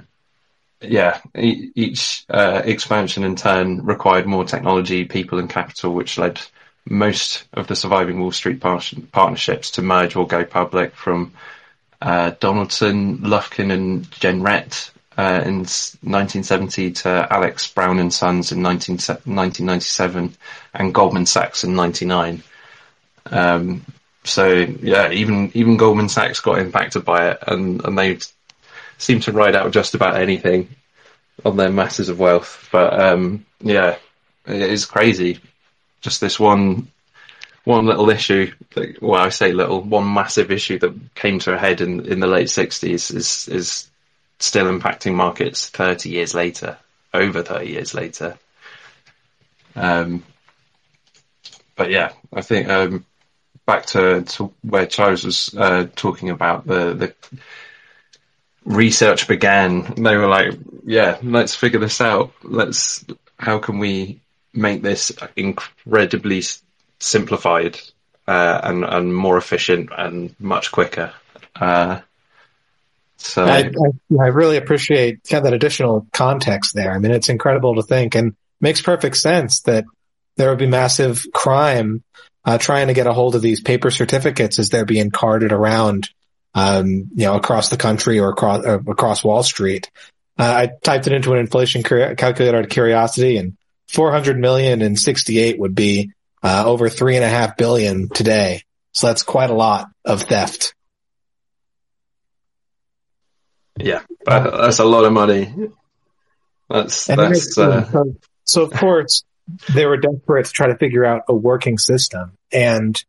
yeah, 0.80 1.20
each 1.34 2.24
uh, 2.30 2.62
expansion 2.64 3.24
in 3.24 3.36
turn 3.36 3.84
required 3.84 4.26
more 4.26 4.44
technology, 4.44 5.04
people, 5.04 5.38
and 5.38 5.50
capital, 5.50 5.92
which 5.92 6.18
led 6.18 6.40
most 6.88 7.44
of 7.52 7.66
the 7.66 7.76
surviving 7.76 8.20
Wall 8.20 8.32
Street 8.32 8.60
par- 8.60 8.80
partnerships 9.12 9.72
to 9.72 9.82
merge 9.82 10.16
or 10.16 10.26
go 10.26 10.44
public 10.44 10.94
from 10.94 11.32
uh, 12.00 12.30
Donaldson, 12.40 13.18
Lufkin, 13.18 13.72
and 13.72 14.10
Jenrette 14.12 14.90
uh, 15.18 15.42
in 15.44 15.58
1970 15.58 16.92
to 16.92 17.26
Alex 17.30 17.70
Brown 17.72 17.98
and 17.98 18.12
Sons 18.12 18.52
in 18.52 18.62
19, 18.62 18.94
1997 18.96 20.36
and 20.74 20.94
Goldman 20.94 21.26
Sachs 21.26 21.64
in 21.64 21.74
99. 21.74 22.42
Um, 23.26 23.84
so 24.26 24.52
yeah, 24.52 25.10
even 25.10 25.50
even 25.54 25.76
Goldman 25.76 26.08
Sachs 26.08 26.40
got 26.40 26.58
impacted 26.58 27.04
by 27.04 27.30
it, 27.30 27.38
and 27.46 27.84
and 27.84 27.98
they 27.98 28.18
seem 28.98 29.20
to 29.20 29.32
ride 29.32 29.56
out 29.56 29.72
just 29.72 29.94
about 29.94 30.20
anything 30.20 30.68
on 31.44 31.56
their 31.56 31.70
masses 31.70 32.08
of 32.08 32.18
wealth. 32.18 32.68
But 32.72 32.98
um, 32.98 33.46
yeah, 33.60 33.96
it 34.46 34.60
is 34.60 34.84
crazy. 34.84 35.40
Just 36.00 36.20
this 36.20 36.38
one 36.38 36.88
one 37.64 37.86
little 37.86 38.10
issue. 38.10 38.52
well, 39.00 39.20
I 39.20 39.28
say 39.30 39.52
little, 39.52 39.82
one 39.82 40.12
massive 40.12 40.52
issue 40.52 40.78
that 40.78 41.14
came 41.14 41.40
to 41.40 41.54
a 41.54 41.58
head 41.58 41.80
in 41.80 42.06
in 42.06 42.20
the 42.20 42.26
late 42.26 42.48
'60s 42.48 43.14
is 43.14 43.48
is 43.48 43.90
still 44.38 44.66
impacting 44.66 45.14
markets 45.14 45.68
30 45.70 46.10
years 46.10 46.34
later, 46.34 46.76
over 47.14 47.42
30 47.42 47.66
years 47.70 47.94
later. 47.94 48.38
Um, 49.74 50.22
but 51.74 51.90
yeah, 51.90 52.12
I 52.32 52.42
think 52.42 52.68
um, 52.68 53.04
back 53.66 53.86
to, 53.86 54.22
to, 54.22 54.52
where 54.62 54.86
Charles 54.86 55.24
was 55.24 55.54
uh, 55.54 55.88
talking 55.96 56.30
about 56.30 56.66
the, 56.66 56.94
the 56.94 57.14
research 58.64 59.28
began. 59.28 59.94
They 59.94 60.16
were 60.16 60.28
like, 60.28 60.54
"Yeah, 60.84 61.18
let's 61.22 61.54
figure 61.54 61.80
this 61.80 62.00
out. 62.00 62.32
Let's 62.42 63.04
how 63.38 63.58
can 63.58 63.78
we 63.78 64.20
make 64.54 64.82
this 64.82 65.12
incredibly 65.36 66.42
simplified 66.98 67.78
uh, 68.26 68.60
and 68.62 68.84
and 68.84 69.14
more 69.14 69.36
efficient 69.36 69.90
and 69.96 70.34
much 70.38 70.72
quicker." 70.72 71.12
Uh, 71.54 72.00
so 73.18 73.44
I, 73.44 73.58
I, 73.58 74.24
I, 74.24 74.26
really 74.26 74.58
appreciate 74.58 75.24
that 75.24 75.52
additional 75.52 76.06
context 76.12 76.74
there. 76.74 76.92
I 76.92 76.98
mean, 76.98 77.12
it's 77.12 77.30
incredible 77.30 77.76
to 77.76 77.82
think 77.82 78.14
and 78.14 78.36
makes 78.60 78.82
perfect 78.82 79.16
sense 79.16 79.62
that 79.62 79.84
there 80.36 80.50
would 80.50 80.58
be 80.58 80.66
massive 80.66 81.26
crime 81.32 82.04
uh, 82.46 82.58
trying 82.58 82.86
to 82.86 82.94
get 82.94 83.08
a 83.08 83.12
hold 83.12 83.34
of 83.34 83.42
these 83.42 83.60
paper 83.60 83.90
certificates 83.90 84.60
as 84.60 84.70
they're 84.70 84.86
being 84.86 85.10
carted 85.10 85.50
around, 85.50 86.08
um, 86.54 87.10
you 87.14 87.26
know, 87.26 87.34
across 87.34 87.68
the 87.68 87.76
country 87.76 88.20
or 88.20 88.30
across 88.30 88.64
uh, 88.64 88.78
across 88.86 89.24
Wall 89.24 89.42
Street. 89.42 89.90
Uh, 90.38 90.44
I 90.44 90.70
typed 90.82 91.08
it 91.08 91.12
into 91.12 91.32
an 91.32 91.40
inflation 91.40 91.82
calculator 91.82 92.58
out 92.58 92.64
of 92.64 92.70
curiosity, 92.70 93.36
and 93.36 93.56
400 93.88 94.38
million 94.38 94.80
in 94.80 94.94
68 94.96 95.58
would 95.58 95.74
be 95.74 96.12
uh, 96.42 96.62
over 96.64 96.88
three 96.88 97.16
and 97.16 97.24
a 97.24 97.28
half 97.28 97.56
billion 97.56 98.08
today. 98.08 98.62
So 98.92 99.08
that's 99.08 99.24
quite 99.24 99.50
a 99.50 99.54
lot 99.54 99.88
of 100.04 100.22
theft. 100.22 100.74
Yeah, 103.78 104.02
that's 104.24 104.78
a 104.78 104.84
lot 104.84 105.04
of 105.04 105.12
money. 105.12 105.52
That's 106.70 107.10
and 107.10 107.18
that's. 107.18 107.58
Uh... 107.58 108.04
So 108.44 108.62
of 108.62 108.70
course 108.72 109.24
they 109.72 109.86
were 109.86 109.96
desperate 109.96 110.46
to 110.46 110.52
try 110.52 110.68
to 110.68 110.76
figure 110.76 111.04
out 111.04 111.22
a 111.28 111.34
working 111.34 111.78
system, 111.78 112.32
and 112.52 113.02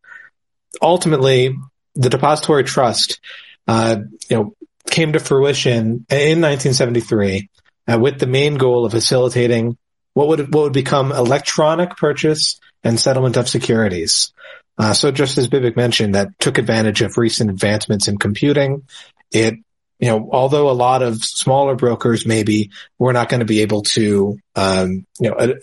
ultimately 0.82 1.56
the 1.96 2.10
depository 2.10 2.64
trust, 2.64 3.20
uh, 3.68 3.98
you 4.30 4.38
know, 4.38 4.54
came 4.90 5.14
to 5.14 5.20
fruition 5.20 6.06
in 6.10 6.42
1973 6.42 7.50
uh, 7.88 8.00
with 8.00 8.20
the 8.20 8.28
main 8.28 8.56
goal 8.56 8.86
of 8.86 8.92
facilitating 8.92 9.78
what 10.14 10.28
would 10.30 10.54
what 10.54 10.64
would 10.64 10.74
become 10.74 11.12
electronic 11.12 11.96
purchase 11.98 12.60
and 12.84 13.00
settlement 13.00 13.38
of 13.38 13.50
securities. 13.50 14.34
Uh, 14.78 14.94
so 14.94 15.12
just 15.12 15.38
as 15.38 15.50
Bibic 15.50 15.76
mentioned, 15.76 16.16
that 16.16 16.30
took 16.40 16.58
advantage 16.58 17.02
of 17.02 17.18
recent 17.18 17.50
advancements 17.50 18.08
in 18.08 18.18
computing. 18.18 18.84
It, 19.32 19.56
you 20.00 20.10
know, 20.10 20.30
although 20.32 20.70
a 20.70 20.72
lot 20.72 21.02
of 21.02 21.24
smaller 21.24 21.76
brokers 21.76 22.26
maybe 22.26 22.72
we're 23.00 23.14
not 23.14 23.30
going 23.30 23.40
to 23.40 23.46
be 23.46 23.62
able 23.62 23.82
to, 23.82 24.38
um, 24.56 25.06
you 25.20 25.30
know, 25.30 25.36
uh, 25.36 25.54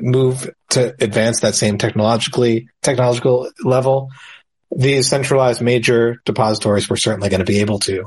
move 0.00 0.50
to 0.70 0.94
advance 1.00 1.40
that 1.40 1.54
same 1.54 1.78
technologically 1.78 2.68
technological 2.82 3.50
level, 3.62 4.10
these 4.74 5.08
centralized 5.08 5.62
major 5.62 6.20
depositories 6.24 6.88
were 6.90 6.96
certainly 6.96 7.28
going 7.28 7.40
to 7.40 7.44
be 7.44 7.60
able 7.60 7.78
to. 7.80 8.06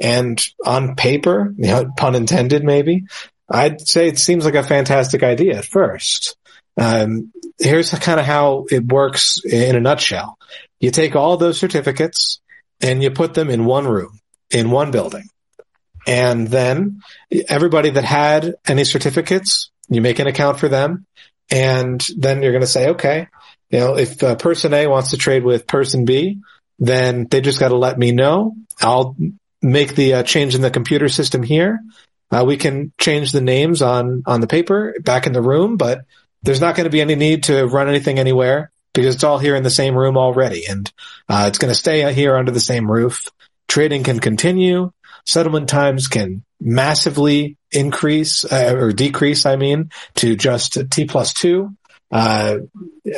And 0.00 0.42
on 0.64 0.94
paper, 0.94 1.52
you 1.56 1.66
know, 1.66 1.90
pun 1.96 2.14
intended, 2.14 2.64
maybe, 2.64 3.04
I'd 3.50 3.86
say 3.86 4.08
it 4.08 4.18
seems 4.18 4.44
like 4.44 4.54
a 4.54 4.62
fantastic 4.62 5.22
idea 5.22 5.58
at 5.58 5.64
first. 5.64 6.36
Um, 6.76 7.32
here's 7.58 7.90
kind 7.90 8.20
of 8.20 8.26
how 8.26 8.66
it 8.70 8.86
works 8.86 9.44
in 9.44 9.74
a 9.74 9.80
nutshell. 9.80 10.38
You 10.80 10.90
take 10.90 11.16
all 11.16 11.36
those 11.36 11.58
certificates 11.58 12.40
and 12.80 13.02
you 13.02 13.10
put 13.10 13.34
them 13.34 13.50
in 13.50 13.64
one 13.64 13.86
room, 13.86 14.20
in 14.50 14.70
one 14.70 14.90
building. 14.90 15.28
And 16.06 16.48
then 16.48 17.02
everybody 17.48 17.90
that 17.90 18.04
had 18.04 18.54
any 18.66 18.84
certificates, 18.84 19.70
you 19.88 20.00
make 20.00 20.18
an 20.18 20.26
account 20.26 20.58
for 20.58 20.68
them. 20.68 21.06
And 21.50 22.04
then 22.16 22.42
you're 22.42 22.52
going 22.52 22.62
to 22.62 22.66
say, 22.66 22.90
okay, 22.90 23.28
you 23.70 23.78
know, 23.78 23.96
if 23.96 24.22
uh, 24.22 24.36
person 24.36 24.72
A 24.74 24.86
wants 24.86 25.10
to 25.10 25.16
trade 25.16 25.44
with 25.44 25.66
person 25.66 26.04
B, 26.04 26.38
then 26.78 27.26
they 27.30 27.40
just 27.40 27.60
got 27.60 27.68
to 27.68 27.76
let 27.76 27.98
me 27.98 28.12
know. 28.12 28.54
I'll 28.80 29.16
make 29.60 29.94
the 29.94 30.14
uh, 30.14 30.22
change 30.22 30.54
in 30.54 30.62
the 30.62 30.70
computer 30.70 31.08
system 31.08 31.42
here. 31.42 31.80
Uh, 32.30 32.44
we 32.46 32.56
can 32.56 32.92
change 32.98 33.32
the 33.32 33.40
names 33.40 33.82
on, 33.82 34.22
on 34.26 34.40
the 34.40 34.46
paper 34.46 34.94
back 35.02 35.26
in 35.26 35.32
the 35.32 35.42
room, 35.42 35.76
but 35.76 36.02
there's 36.42 36.60
not 36.60 36.76
going 36.76 36.84
to 36.84 36.90
be 36.90 37.00
any 37.00 37.16
need 37.16 37.44
to 37.44 37.66
run 37.66 37.88
anything 37.88 38.18
anywhere 38.18 38.70
because 38.92 39.14
it's 39.14 39.24
all 39.24 39.38
here 39.38 39.56
in 39.56 39.62
the 39.62 39.70
same 39.70 39.96
room 39.96 40.16
already. 40.16 40.66
And, 40.66 40.90
uh, 41.28 41.46
it's 41.48 41.58
going 41.58 41.72
to 41.72 41.78
stay 41.78 42.12
here 42.12 42.36
under 42.36 42.52
the 42.52 42.60
same 42.60 42.90
roof. 42.90 43.28
Trading 43.68 44.02
can 44.02 44.18
continue. 44.18 44.90
Settlement 45.24 45.68
times 45.68 46.08
can 46.08 46.42
massively 46.60 47.56
increase 47.70 48.44
uh, 48.44 48.74
or 48.76 48.92
decrease, 48.92 49.46
I 49.46 49.56
mean, 49.56 49.90
to 50.16 50.36
just 50.36 50.90
T 50.90 51.04
plus 51.04 51.34
two, 51.34 51.76
uh, 52.10 52.56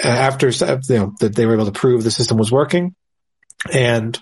after, 0.02 0.48
you 0.48 0.80
know, 0.90 1.14
that 1.20 1.34
they 1.34 1.46
were 1.46 1.54
able 1.54 1.66
to 1.66 1.72
prove 1.72 2.02
the 2.02 2.10
system 2.10 2.36
was 2.36 2.50
working. 2.50 2.94
And, 3.72 4.18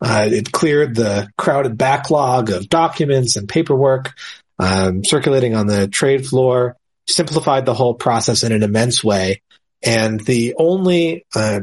uh, 0.00 0.28
it 0.30 0.52
cleared 0.52 0.94
the 0.94 1.28
crowded 1.36 1.76
backlog 1.76 2.50
of 2.50 2.68
documents 2.68 3.36
and 3.36 3.48
paperwork 3.48 4.12
um, 4.58 5.04
circulating 5.04 5.54
on 5.54 5.66
the 5.66 5.88
trade 5.88 6.26
floor, 6.26 6.76
simplified 7.08 7.66
the 7.66 7.74
whole 7.74 7.94
process 7.94 8.44
in 8.44 8.52
an 8.52 8.62
immense 8.62 9.02
way. 9.02 9.42
And 9.82 10.20
the 10.20 10.54
only, 10.56 11.24
uh, 11.34 11.60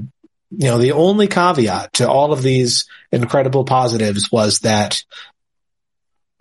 you 0.51 0.67
know, 0.67 0.77
the 0.77 0.91
only 0.91 1.27
caveat 1.27 1.93
to 1.93 2.09
all 2.09 2.33
of 2.33 2.43
these 2.43 2.85
incredible 3.11 3.63
positives 3.63 4.31
was 4.31 4.59
that 4.59 5.03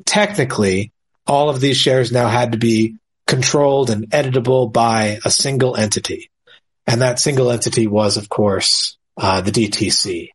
technically 0.05 0.93
all 1.27 1.49
of 1.49 1.61
these 1.61 1.77
shares 1.77 2.11
now 2.11 2.29
had 2.29 2.53
to 2.53 2.59
be 2.59 2.97
controlled 3.27 3.91
and 3.91 4.11
editable 4.11 4.73
by 4.73 5.21
a 5.25 5.31
single 5.31 5.77
entity. 5.77 6.31
And 6.87 7.03
that 7.03 7.21
single 7.21 7.53
entity 7.53 7.87
was, 7.87 8.17
of 8.17 8.29
course, 8.29 8.99
uh, 9.17 9.41
the 9.41 9.53
DTC. 9.53 10.31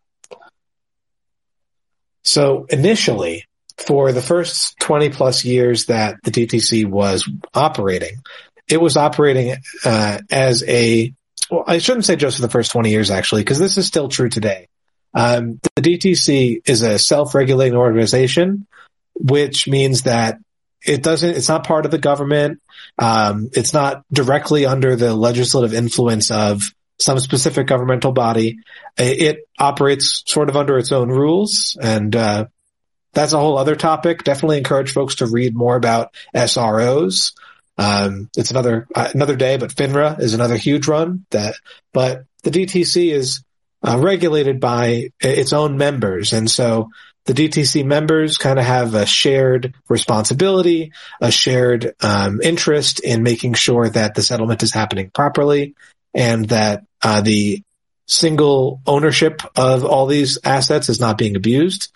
So 2.24 2.66
initially, 2.70 3.46
for 3.78 4.14
the 4.14 4.22
first 4.22 4.80
20 4.80 5.10
plus 5.10 5.44
years 5.44 5.88
that 5.88 6.16
the 6.24 6.32
DTC 6.32 6.86
was 6.86 7.30
operating, 7.54 8.22
it 8.70 8.80
was 8.80 8.96
operating 8.96 9.58
uh, 9.84 10.20
as 10.32 10.64
a, 10.64 11.14
well, 11.50 11.64
I 11.68 11.78
shouldn't 11.78 12.06
say 12.06 12.16
just 12.16 12.38
for 12.38 12.42
the 12.42 12.50
first 12.50 12.72
20 12.72 12.90
years 12.90 13.12
actually, 13.12 13.42
because 13.42 13.60
this 13.60 13.78
is 13.78 13.88
still 13.88 14.10
true 14.10 14.30
today. 14.30 14.68
Um, 15.14 15.60
the 15.76 15.82
DTC 15.82 16.62
is 16.66 16.82
a 16.82 17.00
self-regulating 17.00 17.78
organization, 17.78 18.68
which 19.14 19.68
means 19.68 20.04
that 20.04 20.40
it 20.86 21.02
doesn't, 21.02 21.30
it's 21.30 21.48
not 21.48 21.66
part 21.66 21.86
of 21.86 21.92
the 21.92 21.98
government. 21.98 22.62
Um, 23.00 23.50
it's 23.54 23.74
not 23.74 24.04
directly 24.12 24.66
under 24.66 24.96
the 24.96 25.16
legislative 25.16 25.74
influence 25.74 26.32
of 26.32 26.64
some 27.00 27.20
specific 27.20 27.68
governmental 27.68 28.12
body. 28.12 28.60
It 28.98 29.48
operates 29.58 30.24
sort 30.26 30.50
of 30.50 30.58
under 30.58 30.78
its 30.78 30.92
own 30.92 31.10
rules 31.10 31.78
and, 31.82 32.16
uh, 32.16 32.46
that's 33.14 33.32
a 33.32 33.40
whole 33.40 33.58
other 33.58 33.78
topic. 33.78 34.24
Definitely 34.24 34.58
encourage 34.58 34.92
folks 34.92 35.16
to 35.16 35.26
read 35.26 35.56
more 35.56 35.78
about 35.78 36.14
SROs. 36.36 37.32
Um, 37.78 38.30
it's 38.38 38.52
another, 38.52 38.88
uh, 38.96 39.10
another 39.14 39.36
day, 39.36 39.58
but 39.58 39.74
FINRA 39.74 40.20
is 40.20 40.34
another 40.34 40.56
huge 40.56 40.88
run 40.88 41.26
that, 41.32 41.56
but 41.94 42.24
the 42.44 42.52
DTC 42.52 43.12
is 43.12 43.44
uh, 43.84 43.98
regulated 44.00 44.60
by 44.60 45.10
its 45.20 45.54
own 45.54 45.78
members. 45.78 46.34
And 46.34 46.50
so 46.50 46.90
the 47.26 47.34
DTC 47.34 47.84
members 47.86 48.38
kind 48.38 48.60
of 48.60 48.66
have 48.66 48.94
a 48.94 49.06
shared 49.06 49.74
responsibility, 49.90 50.92
a 51.20 51.32
shared 51.32 51.96
um, 52.02 52.40
interest 52.42 53.00
in 53.00 53.24
making 53.24 53.56
sure 53.56 53.90
that 53.90 54.16
the 54.16 54.22
settlement 54.22 54.64
is 54.64 54.74
happening 54.74 55.10
properly 55.10 55.76
and 56.14 56.46
that 56.50 56.86
uh, 57.04 57.22
the 57.22 57.62
single 58.08 58.82
ownership 58.86 59.42
of 59.56 59.84
all 59.84 60.06
these 60.06 60.38
assets 60.44 60.90
is 60.90 61.00
not 61.00 61.18
being 61.18 61.36
abused. 61.36 61.92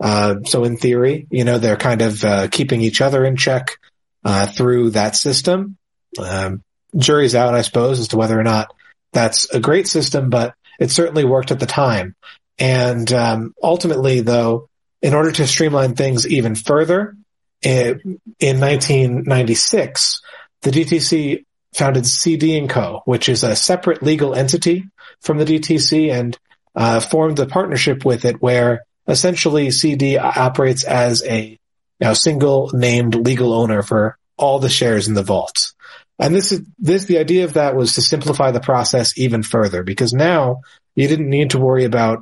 Uh, 0.00 0.36
so 0.44 0.64
in 0.64 0.76
theory, 0.76 1.28
you 1.30 1.44
know, 1.44 1.58
they're 1.58 1.76
kind 1.76 2.02
of 2.02 2.24
uh, 2.24 2.48
keeping 2.48 2.80
each 2.80 3.00
other 3.00 3.24
in 3.24 3.36
check 3.36 3.78
uh, 4.24 4.46
through 4.46 4.90
that 4.90 5.16
system. 5.16 5.76
Um, 6.18 6.62
jury's 6.96 7.34
out, 7.34 7.54
I 7.54 7.62
suppose, 7.62 7.98
as 8.00 8.08
to 8.08 8.16
whether 8.16 8.38
or 8.38 8.44
not 8.44 8.74
that's 9.12 9.52
a 9.52 9.60
great 9.60 9.88
system, 9.88 10.30
but 10.30 10.54
it 10.78 10.90
certainly 10.90 11.24
worked 11.24 11.50
at 11.50 11.60
the 11.60 11.66
time. 11.66 12.14
And 12.58 13.10
um, 13.12 13.54
ultimately, 13.62 14.20
though, 14.20 14.68
in 15.00 15.14
order 15.14 15.32
to 15.32 15.46
streamline 15.46 15.94
things 15.94 16.26
even 16.26 16.54
further, 16.54 17.16
it, 17.62 18.00
in 18.40 18.60
1996, 18.60 20.22
the 20.62 20.70
DTC 20.70 21.44
founded 21.74 22.06
Cede 22.06 22.68
& 22.68 22.70
Co., 22.70 23.02
which 23.04 23.28
is 23.28 23.44
a 23.44 23.56
separate 23.56 24.02
legal 24.02 24.34
entity 24.34 24.84
from 25.20 25.38
the 25.38 25.44
DTC 25.44 26.12
and 26.12 26.38
uh, 26.74 27.00
formed 27.00 27.38
a 27.38 27.46
partnership 27.46 28.04
with 28.04 28.24
it 28.24 28.40
where 28.40 28.84
essentially 29.08 29.70
Cede 29.70 30.18
operates 30.18 30.84
as 30.84 31.24
a 31.24 31.58
know, 32.04 32.14
single 32.14 32.70
named 32.72 33.14
legal 33.14 33.52
owner 33.52 33.82
for 33.82 34.16
all 34.36 34.58
the 34.58 34.68
shares 34.68 35.08
in 35.08 35.14
the 35.14 35.22
vault. 35.22 35.72
And 36.18 36.34
this 36.34 36.52
is, 36.52 36.62
this, 36.78 37.04
the 37.04 37.18
idea 37.18 37.44
of 37.44 37.54
that 37.54 37.74
was 37.74 37.94
to 37.94 38.02
simplify 38.02 38.50
the 38.50 38.60
process 38.60 39.16
even 39.18 39.42
further 39.42 39.82
because 39.82 40.12
now 40.12 40.60
you 40.94 41.08
didn't 41.08 41.30
need 41.30 41.50
to 41.50 41.58
worry 41.58 41.84
about 41.84 42.20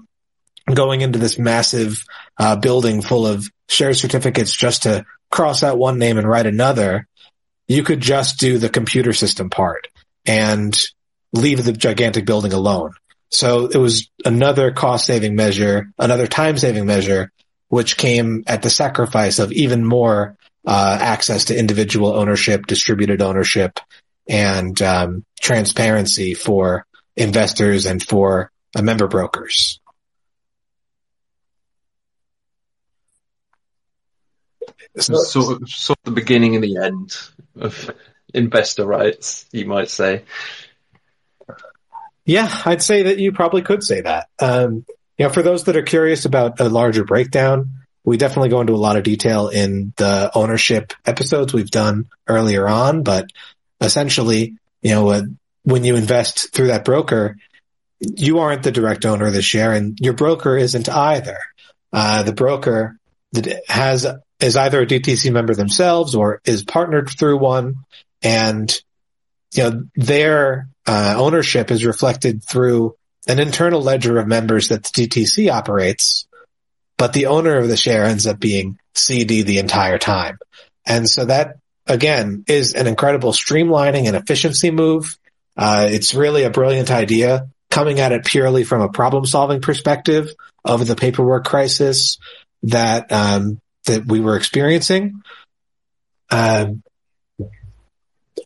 going 0.72 1.00
into 1.00 1.18
this 1.18 1.38
massive 1.38 2.04
uh, 2.38 2.56
building 2.56 3.02
full 3.02 3.26
of 3.26 3.50
share 3.68 3.92
certificates 3.94 4.54
just 4.56 4.84
to 4.84 5.04
cross 5.30 5.62
out 5.62 5.78
one 5.78 5.98
name 5.98 6.18
and 6.18 6.28
write 6.28 6.46
another 6.46 7.06
you 7.70 7.84
could 7.84 8.00
just 8.00 8.40
do 8.40 8.58
the 8.58 8.68
computer 8.68 9.12
system 9.12 9.48
part 9.48 9.86
and 10.26 10.76
leave 11.32 11.64
the 11.64 11.72
gigantic 11.72 12.24
building 12.26 12.52
alone. 12.52 12.94
So 13.30 13.66
it 13.66 13.76
was 13.76 14.10
another 14.24 14.72
cost 14.72 15.06
saving 15.06 15.36
measure, 15.36 15.92
another 15.96 16.26
time 16.26 16.58
saving 16.58 16.84
measure, 16.84 17.30
which 17.70 17.96
came 17.96 18.42
at 18.46 18.62
the 18.62 18.68
sacrifice 18.68 19.38
of 19.38 19.52
even 19.52 19.84
more 19.84 20.36
uh, 20.66 20.98
access 21.00 21.46
to 21.46 21.58
individual 21.58 22.12
ownership, 22.12 22.66
distributed 22.66 23.22
ownership, 23.22 23.78
and 24.28 24.82
um, 24.82 25.24
transparency 25.40 26.34
for 26.34 26.84
investors 27.16 27.86
and 27.86 28.02
for 28.02 28.50
uh, 28.74 28.82
member 28.82 29.06
brokers. 29.06 29.80
So, 34.98 35.14
sort 35.14 35.62
of, 35.62 35.68
sort 35.68 35.98
of 36.04 36.12
the 36.14 36.20
beginning 36.20 36.56
and 36.56 36.64
the 36.64 36.76
end 36.78 37.16
of 37.54 37.90
investor 38.34 38.84
rights, 38.84 39.46
you 39.52 39.66
might 39.66 39.90
say. 39.90 40.24
Yeah, 42.24 42.50
I'd 42.64 42.82
say 42.82 43.04
that 43.04 43.18
you 43.18 43.30
probably 43.30 43.62
could 43.62 43.84
say 43.84 44.00
that. 44.00 44.28
Um, 44.40 44.84
you 45.20 45.26
know, 45.26 45.32
for 45.32 45.42
those 45.42 45.64
that 45.64 45.76
are 45.76 45.82
curious 45.82 46.24
about 46.24 46.60
a 46.60 46.70
larger 46.70 47.04
breakdown, 47.04 47.72
we 48.04 48.16
definitely 48.16 48.48
go 48.48 48.62
into 48.62 48.72
a 48.72 48.76
lot 48.76 48.96
of 48.96 49.02
detail 49.02 49.48
in 49.48 49.92
the 49.98 50.30
ownership 50.34 50.94
episodes 51.04 51.52
we've 51.52 51.70
done 51.70 52.08
earlier 52.26 52.66
on, 52.66 53.02
but 53.02 53.26
essentially, 53.82 54.56
you 54.80 54.92
know, 54.92 55.26
when 55.62 55.84
you 55.84 55.94
invest 55.96 56.54
through 56.54 56.68
that 56.68 56.86
broker, 56.86 57.36
you 57.98 58.38
aren't 58.38 58.62
the 58.62 58.72
direct 58.72 59.04
owner 59.04 59.26
of 59.26 59.34
the 59.34 59.42
share 59.42 59.72
and 59.72 59.98
your 60.00 60.14
broker 60.14 60.56
isn't 60.56 60.88
either. 60.88 61.36
Uh, 61.92 62.22
the 62.22 62.32
broker 62.32 62.96
that 63.32 63.62
has 63.68 64.06
is 64.40 64.56
either 64.56 64.80
a 64.80 64.86
DTC 64.86 65.30
member 65.30 65.54
themselves 65.54 66.14
or 66.14 66.40
is 66.46 66.64
partnered 66.64 67.10
through 67.10 67.36
one. 67.36 67.74
And, 68.22 68.74
you 69.52 69.64
know, 69.64 69.82
their 69.96 70.70
uh, 70.86 71.16
ownership 71.18 71.70
is 71.70 71.84
reflected 71.84 72.42
through 72.42 72.96
an 73.26 73.38
internal 73.38 73.82
ledger 73.82 74.18
of 74.18 74.26
members 74.26 74.68
that 74.68 74.84
the 74.84 75.06
DTC 75.06 75.50
operates, 75.52 76.26
but 76.96 77.12
the 77.12 77.26
owner 77.26 77.58
of 77.58 77.68
the 77.68 77.76
share 77.76 78.04
ends 78.04 78.26
up 78.26 78.40
being 78.40 78.78
Cede 78.94 79.46
the 79.46 79.58
entire 79.58 79.98
time. 79.98 80.38
And 80.86 81.08
so 81.08 81.26
that 81.26 81.56
again, 81.90 82.44
is 82.46 82.74
an 82.74 82.86
incredible 82.86 83.32
streamlining 83.32 84.06
and 84.06 84.16
efficiency 84.16 84.70
move. 84.70 85.18
Uh, 85.56 85.88
it's 85.90 86.14
really 86.14 86.44
a 86.44 86.50
brilliant 86.50 86.90
idea 86.90 87.48
coming 87.70 88.00
at 88.00 88.12
it 88.12 88.24
purely 88.24 88.64
from 88.64 88.80
a 88.80 88.88
problem 88.88 89.26
solving 89.26 89.60
perspective 89.60 90.32
of 90.64 90.86
the 90.86 90.96
paperwork 90.96 91.44
crisis 91.44 92.18
that, 92.62 93.10
um, 93.12 93.60
that 93.86 94.06
we 94.06 94.20
were 94.20 94.36
experiencing. 94.36 95.22
Um, 96.30 96.82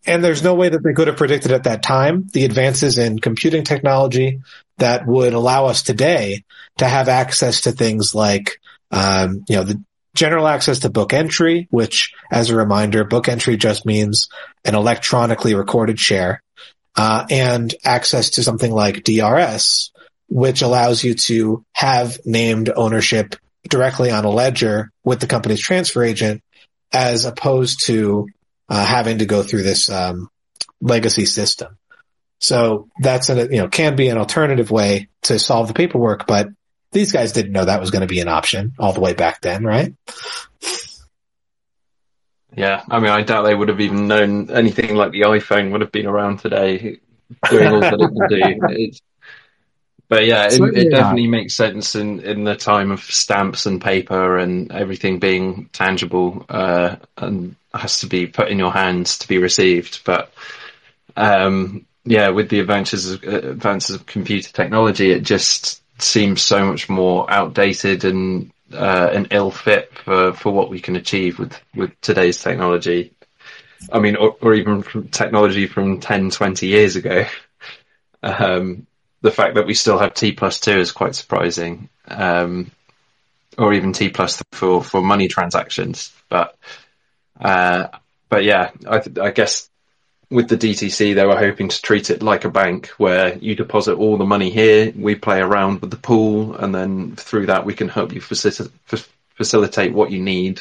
and 0.07 0.23
there's 0.23 0.43
no 0.43 0.55
way 0.55 0.69
that 0.69 0.83
they 0.83 0.93
could 0.93 1.09
have 1.09 1.17
predicted 1.17 1.53
at 1.53 1.65
that 1.65 1.83
time 1.83 2.29
the 2.33 2.45
advances 2.45 2.99
in 2.99 3.19
computing 3.19 3.65
technology 3.65 4.41
that 4.79 5.07
would 5.07 5.35
allow 5.35 5.67
us 5.67 5.83
today 5.83 6.45
to 6.79 6.87
have 6.87 7.09
access 7.09 7.63
to 7.63 7.73
things 7.73 8.15
like, 8.15 8.61
um, 8.91 9.45
you 9.49 9.57
know, 9.57 9.65
the 9.65 9.83
general 10.15 10.47
access 10.47 10.81
to 10.81 10.91
book 10.91 11.13
entry, 11.13 11.67
which 11.71 12.13
as 12.31 12.51
a 12.51 12.57
reminder, 12.57 13.05
book 13.05 13.29
entry 13.29 13.57
just 13.57 13.85
means 13.85 14.29
an 14.65 14.75
electronically 14.75 15.55
recorded 15.55 15.99
share, 15.99 16.43
uh, 16.97 17.27
and 17.31 17.75
access 17.85 18.31
to 18.31 18.43
something 18.43 18.73
like 18.73 19.05
DRS, 19.05 19.93
which 20.29 20.63
allows 20.63 21.03
you 21.03 21.15
to 21.15 21.65
have 21.73 22.19
named 22.25 22.71
ownership 22.75 23.37
directly 23.69 24.11
on 24.11 24.25
a 24.25 24.31
ledger 24.31 24.91
with 25.05 25.21
the 25.21 25.27
company's 25.27 25.61
transfer 25.61 26.03
agent 26.03 26.43
as 26.93 27.25
opposed 27.25 27.87
to 27.87 28.29
uh, 28.69 28.85
having 28.85 29.19
to 29.19 29.27
go 29.27 29.43
through 29.43 29.63
this 29.63 29.91
um, 29.91 30.29
legacy 30.81 31.27
system. 31.27 31.77
So 32.39 32.89
that's 33.01 33.31
a 33.31 33.49
you 33.51 33.59
know 33.59 33.69
can 33.69 33.97
be 33.97 34.09
an 34.09 34.19
alternative 34.19 34.71
way 34.71 35.09
to 35.23 35.39
solve 35.39 35.69
the 35.69 35.75
paperwork, 35.75 36.27
but 36.27 36.49
these 36.93 37.13
guys 37.13 37.33
didn't 37.33 37.53
know 37.53 37.65
that 37.65 37.81
was 37.81 37.91
going 37.91 38.03
to 38.03 38.07
be 38.07 38.21
an 38.21 38.29
option 38.29 38.73
all 38.79 38.93
the 38.93 39.01
way 39.01 39.15
back 39.15 39.41
then, 39.41 39.65
right? 39.65 39.95
Yeah, 42.57 42.83
I 42.89 43.01
mean, 43.01 43.11
I 43.11 43.23
doubt 43.23 43.43
they 43.43 43.55
would 43.55 43.69
have 43.69 43.81
even 43.81 44.07
known 44.07 44.51
anything 44.51 44.95
like 44.95 45.11
the 45.11 45.23
iPhone 45.23 45.73
would 45.73 45.81
have 45.81 45.91
been 45.91 46.07
around 46.07 46.39
today, 46.39 46.99
doing 47.51 47.67
all 47.67 47.81
that 47.81 47.95
it 47.95 48.29
can 48.29 48.29
do. 48.29 48.77
It's, 48.79 49.01
but 50.07 50.27
yeah, 50.27 50.47
it, 50.47 50.61
it 50.77 50.91
definitely 50.91 51.27
makes 51.27 51.57
sense 51.57 51.95
in, 51.95 52.21
in 52.21 52.45
the 52.45 52.55
time 52.55 52.91
of 52.91 53.01
stamps 53.01 53.65
and 53.67 53.81
paper 53.81 54.37
and 54.37 54.71
everything 54.71 55.19
being 55.19 55.71
tangible 55.73 56.45
uh, 56.49 56.97
and 57.17 57.57
has 57.73 58.01
to 58.01 58.07
be 58.07 58.27
put 58.27 58.49
in 58.49 58.59
your 58.59 58.71
hands 58.71 59.19
to 59.19 59.29
be 59.29 59.39
received. 59.39 60.03
But 60.05 60.33
um, 61.17 61.87
yeah, 62.05 62.31
with 62.31 62.49
the 62.51 62.61
advances 62.61 63.13
of, 63.13 63.25
uh, 63.25 63.49
advances 63.51 63.97
of 63.97 64.07
computer 64.07 64.53
technology, 64.53 65.11
it 65.11 65.23
just 65.23 65.83
seems 66.01 66.43
so 66.43 66.65
much 66.67 66.89
more 66.89 67.31
outdated 67.31 68.05
and 68.05 68.53
uh, 68.73 69.09
an 69.13 69.29
ill 69.31 69.51
fit 69.51 69.97
for, 69.99 70.33
for 70.33 70.53
what 70.53 70.71
we 70.71 70.81
can 70.81 70.97
achieve 70.97 71.39
with, 71.39 71.59
with 71.75 71.99
today's 72.01 72.43
technology. 72.43 73.13
I 73.93 73.99
mean, 74.01 74.17
or, 74.17 74.37
or 74.41 74.55
even 74.55 74.83
from 74.83 75.09
technology 75.09 75.67
from 75.67 76.01
10, 76.01 76.31
20 76.31 76.67
years 76.67 76.97
ago. 76.97 77.27
Um, 78.23 78.87
the 79.21 79.31
fact 79.31 79.57
that 79.57 79.67
we 79.67 79.75
still 79.75 79.99
have 79.99 80.15
T 80.15 80.33
plus 80.33 80.59
two 80.59 80.79
is 80.79 80.93
quite 80.93 81.15
surprising. 81.15 81.91
Um, 82.09 82.71
or 83.59 83.75
even 83.75 83.93
T 83.93 84.09
plus 84.09 84.43
for, 84.53 84.83
for 84.83 85.03
money 85.03 85.29
transactions. 85.29 86.11
But, 86.31 86.57
uh, 87.39 87.89
but 88.31 88.45
yeah, 88.45 88.71
I, 88.89 89.03
I 89.21 89.31
guess 89.31 89.69
with 90.35 90.49
the 90.49 90.57
DTC, 90.57 91.15
they 91.15 91.25
were 91.25 91.39
hoping 91.39 91.69
to 91.69 91.81
treat 91.81 92.11
it 92.11 92.21
like 92.21 92.45
a 92.45 92.51
bank 92.51 92.89
where 92.99 93.39
you 93.39 93.55
deposit 93.55 93.95
all 93.95 94.17
the 94.17 94.25
money 94.25 94.51
here, 94.51 94.93
we 94.97 95.15
play 95.15 95.41
around 95.41 95.81
with 95.81 95.93
the 95.93 95.97
pool, 95.97 96.57
and 96.57 96.75
then 96.75 97.15
through 97.15 97.47
that 97.47 97.65
we 97.65 97.73
can 97.73 97.89
help 97.89 98.13
you 98.13 98.21
facilitate 98.21 99.93
what 99.93 100.11
you 100.11 100.21
need, 100.21 100.61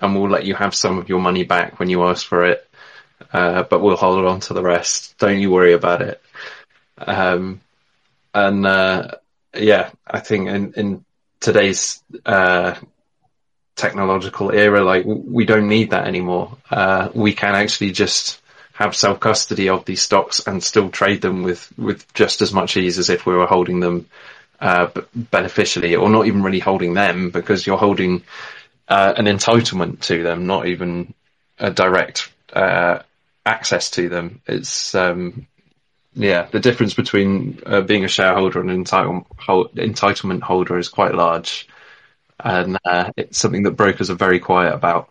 and 0.00 0.14
we'll 0.14 0.30
let 0.30 0.46
you 0.46 0.54
have 0.54 0.74
some 0.74 0.96
of 0.96 1.10
your 1.10 1.20
money 1.20 1.44
back 1.44 1.78
when 1.78 1.90
you 1.90 2.02
ask 2.04 2.26
for 2.26 2.46
it, 2.46 2.66
uh, 3.34 3.64
but 3.64 3.82
we'll 3.82 3.96
hold 3.96 4.24
on 4.24 4.40
to 4.40 4.54
the 4.54 4.62
rest. 4.62 5.18
Don't 5.18 5.40
you 5.40 5.50
worry 5.50 5.74
about 5.74 6.00
it. 6.00 6.22
Um, 6.96 7.60
and 8.32 8.66
uh, 8.66 9.08
yeah, 9.54 9.90
I 10.06 10.20
think 10.20 10.48
in, 10.48 10.72
in 10.72 11.04
today's 11.38 12.02
uh, 12.24 12.76
technological 13.76 14.52
era, 14.52 14.82
like 14.82 15.04
we 15.06 15.44
don't 15.44 15.68
need 15.68 15.90
that 15.90 16.06
anymore. 16.06 16.56
Uh, 16.70 17.10
we 17.14 17.34
can 17.34 17.54
actually 17.54 17.90
just 17.90 18.41
have 18.82 18.96
self 18.96 19.20
custody 19.20 19.68
of 19.68 19.84
these 19.84 20.02
stocks 20.02 20.46
and 20.46 20.62
still 20.62 20.90
trade 20.90 21.22
them 21.22 21.42
with, 21.42 21.72
with 21.78 22.12
just 22.14 22.42
as 22.42 22.52
much 22.52 22.76
ease 22.76 22.98
as 22.98 23.10
if 23.10 23.24
we 23.26 23.34
were 23.34 23.46
holding 23.46 23.80
them 23.80 24.06
uh, 24.60 24.88
beneficially, 25.14 25.96
or 25.96 26.08
not 26.10 26.26
even 26.26 26.42
really 26.42 26.58
holding 26.60 26.94
them 26.94 27.30
because 27.30 27.66
you're 27.66 27.78
holding 27.78 28.22
uh, 28.88 29.14
an 29.16 29.26
entitlement 29.26 30.00
to 30.00 30.22
them, 30.22 30.46
not 30.46 30.66
even 30.66 31.14
a 31.58 31.70
direct 31.70 32.30
uh, 32.52 32.98
access 33.46 33.90
to 33.90 34.08
them. 34.08 34.40
It's 34.46 34.94
um, 34.94 35.46
yeah, 36.14 36.48
the 36.50 36.60
difference 36.60 36.94
between 36.94 37.60
uh, 37.64 37.80
being 37.80 38.04
a 38.04 38.08
shareholder 38.08 38.60
and 38.60 38.70
an 38.70 38.76
entitle- 38.76 39.26
entitlement 39.48 40.42
holder 40.42 40.78
is 40.78 40.88
quite 40.88 41.14
large, 41.14 41.68
and 42.38 42.78
uh, 42.84 43.10
it's 43.16 43.38
something 43.38 43.62
that 43.62 43.76
brokers 43.76 44.10
are 44.10 44.14
very 44.14 44.40
quiet 44.40 44.74
about. 44.74 45.08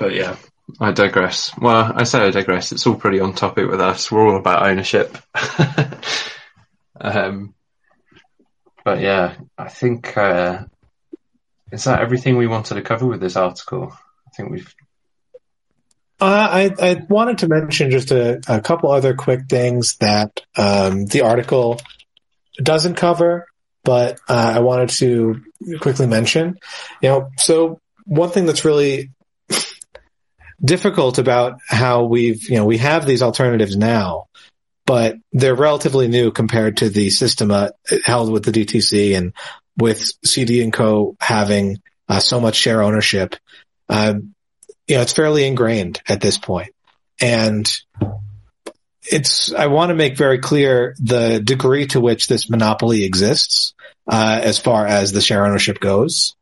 But 0.00 0.14
yeah, 0.14 0.36
I 0.80 0.92
digress. 0.92 1.52
Well, 1.58 1.92
I 1.94 2.04
say 2.04 2.20
I 2.20 2.30
digress. 2.30 2.72
It's 2.72 2.86
all 2.86 2.94
pretty 2.94 3.20
on 3.20 3.34
topic 3.34 3.68
with 3.68 3.82
us. 3.82 4.10
We're 4.10 4.26
all 4.26 4.38
about 4.38 4.66
ownership. 4.66 5.14
um, 7.00 7.52
but 8.82 9.00
yeah, 9.00 9.36
I 9.58 9.68
think 9.68 10.16
uh, 10.16 10.64
is 11.70 11.84
that 11.84 12.00
everything 12.00 12.38
we 12.38 12.46
wanted 12.46 12.76
to 12.76 12.82
cover 12.82 13.06
with 13.06 13.20
this 13.20 13.36
article. 13.36 13.92
I 13.92 14.30
think 14.34 14.50
we've. 14.50 14.74
Uh, 16.18 16.70
I, 16.70 16.74
I 16.80 17.06
wanted 17.10 17.38
to 17.38 17.48
mention 17.48 17.90
just 17.90 18.10
a, 18.10 18.40
a 18.48 18.62
couple 18.62 18.90
other 18.90 19.14
quick 19.14 19.50
things 19.50 19.96
that 19.98 20.40
um, 20.56 21.04
the 21.04 21.20
article 21.22 21.78
doesn't 22.56 22.94
cover, 22.94 23.46
but 23.84 24.18
uh, 24.30 24.52
I 24.56 24.60
wanted 24.60 24.88
to 24.90 25.42
quickly 25.82 26.06
mention. 26.06 26.58
You 27.02 27.08
know, 27.10 27.30
so 27.36 27.80
one 28.06 28.30
thing 28.30 28.46
that's 28.46 28.64
really 28.64 29.10
difficult 30.62 31.18
about 31.18 31.58
how 31.66 32.04
we've, 32.04 32.48
you 32.48 32.56
know, 32.56 32.64
we 32.64 32.78
have 32.78 33.06
these 33.06 33.22
alternatives 33.22 33.76
now, 33.76 34.26
but 34.86 35.16
they're 35.32 35.54
relatively 35.54 36.08
new 36.08 36.30
compared 36.30 36.78
to 36.78 36.88
the 36.88 37.10
system 37.10 37.50
uh, 37.50 37.70
held 38.04 38.30
with 38.30 38.44
the 38.44 38.52
DTC 38.52 39.16
and 39.16 39.32
with 39.76 40.10
Cede 40.24 40.62
and 40.62 40.72
Co 40.72 41.16
having 41.20 41.78
uh, 42.08 42.20
so 42.20 42.40
much 42.40 42.56
share 42.56 42.82
ownership. 42.82 43.36
Um, 43.88 44.34
you 44.86 44.96
know, 44.96 45.02
it's 45.02 45.12
fairly 45.12 45.46
ingrained 45.46 46.02
at 46.08 46.20
this 46.20 46.38
point. 46.38 46.74
And 47.20 47.70
it's, 49.02 49.52
I 49.52 49.66
want 49.66 49.90
to 49.90 49.94
make 49.94 50.16
very 50.16 50.38
clear 50.38 50.94
the 50.98 51.40
degree 51.40 51.86
to 51.88 52.00
which 52.00 52.26
this 52.26 52.50
monopoly 52.50 53.04
exists, 53.04 53.74
uh, 54.06 54.40
as 54.42 54.58
far 54.58 54.86
as 54.86 55.12
the 55.12 55.20
share 55.20 55.46
ownership 55.46 55.80
goes. 55.80 56.34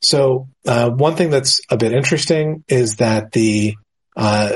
So 0.00 0.48
uh, 0.66 0.90
one 0.90 1.16
thing 1.16 1.30
that's 1.30 1.60
a 1.70 1.76
bit 1.76 1.92
interesting 1.92 2.64
is 2.68 2.96
that 2.96 3.32
the 3.32 3.76
uh, 4.16 4.52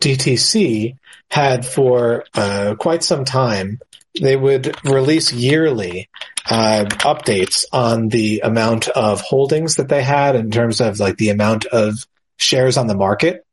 DTC 0.00 0.96
had 1.30 1.66
for 1.66 2.24
uh, 2.34 2.74
quite 2.78 3.02
some 3.02 3.24
time 3.24 3.78
they 4.20 4.36
would 4.36 4.76
release 4.84 5.32
yearly 5.32 6.08
uh, 6.48 6.84
updates 6.88 7.64
on 7.72 8.08
the 8.08 8.40
amount 8.44 8.88
of 8.88 9.20
holdings 9.20 9.76
that 9.76 9.88
they 9.88 10.02
had 10.02 10.36
in 10.36 10.50
terms 10.50 10.80
of 10.80 11.00
like 11.00 11.16
the 11.16 11.30
amount 11.30 11.66
of 11.66 11.94
shares 12.36 12.76
on 12.76 12.86
the 12.86 12.96
market. 12.96 13.44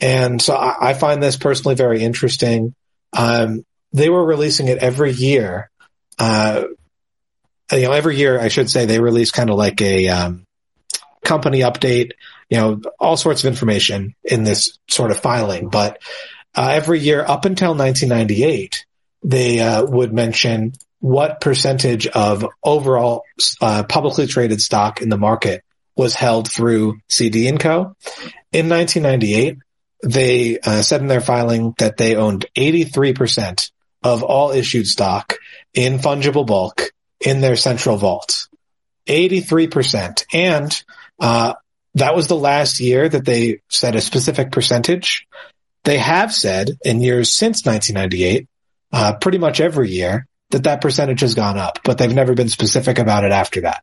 And 0.00 0.40
so 0.40 0.54
I, 0.54 0.90
I 0.90 0.94
find 0.94 1.22
this 1.22 1.36
personally 1.36 1.74
very 1.74 2.02
interesting. 2.02 2.74
Um, 3.12 3.64
they 3.92 4.08
were 4.08 4.24
releasing 4.24 4.68
it 4.68 4.78
every 4.78 5.12
year. 5.12 5.70
Uh, 6.18 6.64
you 7.72 7.82
know, 7.82 7.92
every 7.92 8.16
year 8.16 8.40
I 8.40 8.48
should 8.48 8.70
say 8.70 8.86
they 8.86 9.00
release 9.00 9.30
kind 9.30 9.50
of 9.50 9.56
like 9.56 9.80
a 9.82 10.08
um, 10.08 10.44
company 11.24 11.60
update, 11.60 12.12
you 12.48 12.58
know, 12.58 12.80
all 12.98 13.16
sorts 13.16 13.44
of 13.44 13.48
information 13.48 14.14
in 14.24 14.44
this 14.44 14.78
sort 14.88 15.10
of 15.10 15.20
filing. 15.20 15.68
But 15.68 16.00
uh, 16.54 16.70
every 16.72 17.00
year 17.00 17.20
up 17.20 17.44
until 17.44 17.74
1998, 17.74 18.84
they 19.22 19.60
uh, 19.60 19.84
would 19.84 20.12
mention 20.12 20.72
what 21.00 21.40
percentage 21.40 22.06
of 22.06 22.46
overall 22.62 23.24
uh, 23.60 23.82
publicly 23.84 24.26
traded 24.26 24.60
stock 24.60 25.00
in 25.00 25.08
the 25.08 25.16
market 25.18 25.64
was 25.96 26.14
held 26.14 26.50
through 26.50 26.98
Cede 27.08 27.48
and 27.48 27.60
Co. 27.60 27.96
In 28.52 28.68
1998, 28.68 29.58
they 30.02 30.58
uh, 30.58 30.82
said 30.82 31.00
in 31.00 31.08
their 31.08 31.20
filing 31.20 31.74
that 31.78 31.96
they 31.96 32.16
owned 32.16 32.46
83% 32.56 33.70
of 34.02 34.22
all 34.22 34.50
issued 34.50 34.86
stock 34.86 35.36
in 35.74 35.98
fungible 35.98 36.46
bulk 36.46 36.90
in 37.20 37.40
their 37.40 37.56
central 37.56 37.96
vault. 37.96 38.48
83%. 39.06 40.24
And 40.32 40.82
uh, 41.20 41.54
that 41.94 42.14
was 42.14 42.28
the 42.28 42.36
last 42.36 42.80
year 42.80 43.08
that 43.08 43.24
they 43.24 43.60
said 43.68 43.94
a 43.94 44.00
specific 44.00 44.52
percentage. 44.52 45.26
They 45.84 45.98
have 45.98 46.32
said 46.32 46.70
in 46.84 47.00
years 47.00 47.34
since 47.34 47.64
1998, 47.64 48.48
uh, 48.92 49.14
pretty 49.14 49.38
much 49.38 49.60
every 49.60 49.90
year 49.90 50.26
that 50.50 50.64
that 50.64 50.80
percentage 50.80 51.20
has 51.20 51.34
gone 51.34 51.58
up, 51.58 51.78
but 51.84 51.98
they've 51.98 52.12
never 52.12 52.34
been 52.34 52.48
specific 52.48 52.98
about 52.98 53.24
it 53.24 53.32
after 53.32 53.62
that. 53.62 53.82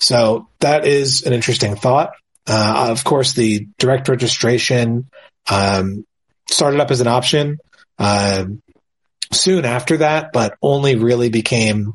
So 0.00 0.48
that 0.60 0.86
is 0.86 1.24
an 1.24 1.32
interesting 1.32 1.76
thought. 1.76 2.12
Uh, 2.46 2.88
of 2.90 3.04
course, 3.04 3.32
the 3.32 3.68
direct 3.78 4.08
registration 4.08 5.08
um, 5.50 6.06
started 6.50 6.80
up 6.80 6.90
as 6.90 7.00
an 7.00 7.06
option 7.06 7.58
uh, 7.98 8.46
soon 9.32 9.64
after 9.64 9.98
that, 9.98 10.32
but 10.32 10.56
only 10.62 10.96
really 10.96 11.30
became 11.30 11.94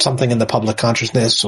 something 0.00 0.30
in 0.30 0.38
the 0.38 0.46
public 0.46 0.76
consciousness. 0.76 1.44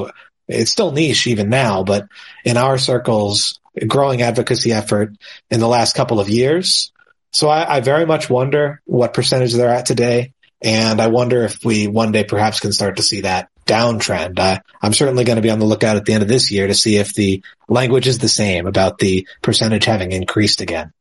It's 0.51 0.71
still 0.71 0.93
niche 0.93 1.27
even 1.27 1.49
now, 1.49 1.85
but 1.85 2.09
in 2.45 2.57
our 2.57 2.79
circles, 2.79 3.59
growing 3.87 4.23
advocacy 4.23 4.73
effort 4.73 5.15
in 5.51 5.61
the 5.61 5.69
last 5.69 5.95
couple 5.95 6.21
of 6.21 6.29
years. 6.29 6.93
So 7.33 7.49
I, 7.49 7.77
I 7.77 7.81
very 7.81 8.07
much 8.07 8.29
wonder 8.29 8.81
what 8.85 9.15
percentage 9.15 9.53
they're 9.55 9.71
at 9.71 9.87
today. 9.87 10.33
And 10.63 11.01
I 11.01 11.07
wonder 11.07 11.45
if 11.45 11.65
we 11.65 11.87
one 11.87 12.13
day 12.13 12.25
perhaps 12.25 12.61
can 12.61 12.73
start 12.73 12.97
to 12.97 13.03
see 13.03 13.23
that 13.23 13.49
downtrend. 13.67 14.61
I'm 14.83 14.93
certainly 14.93 15.25
going 15.25 15.37
to 15.37 15.43
be 15.43 15.51
on 15.51 15.59
the 15.59 15.65
lookout 15.65 15.97
at 15.97 16.05
the 16.05 16.13
end 16.13 16.23
of 16.23 16.29
this 16.29 16.51
year 16.51 16.67
to 16.67 16.75
see 16.75 16.97
if 16.97 17.15
the 17.15 17.43
language 17.69 18.07
is 18.07 18.19
the 18.19 18.29
same 18.29 18.67
about 18.67 18.99
the 18.99 19.27
percentage 19.43 19.85
having 19.85 20.13
increased 20.13 20.61
again. 20.61 20.93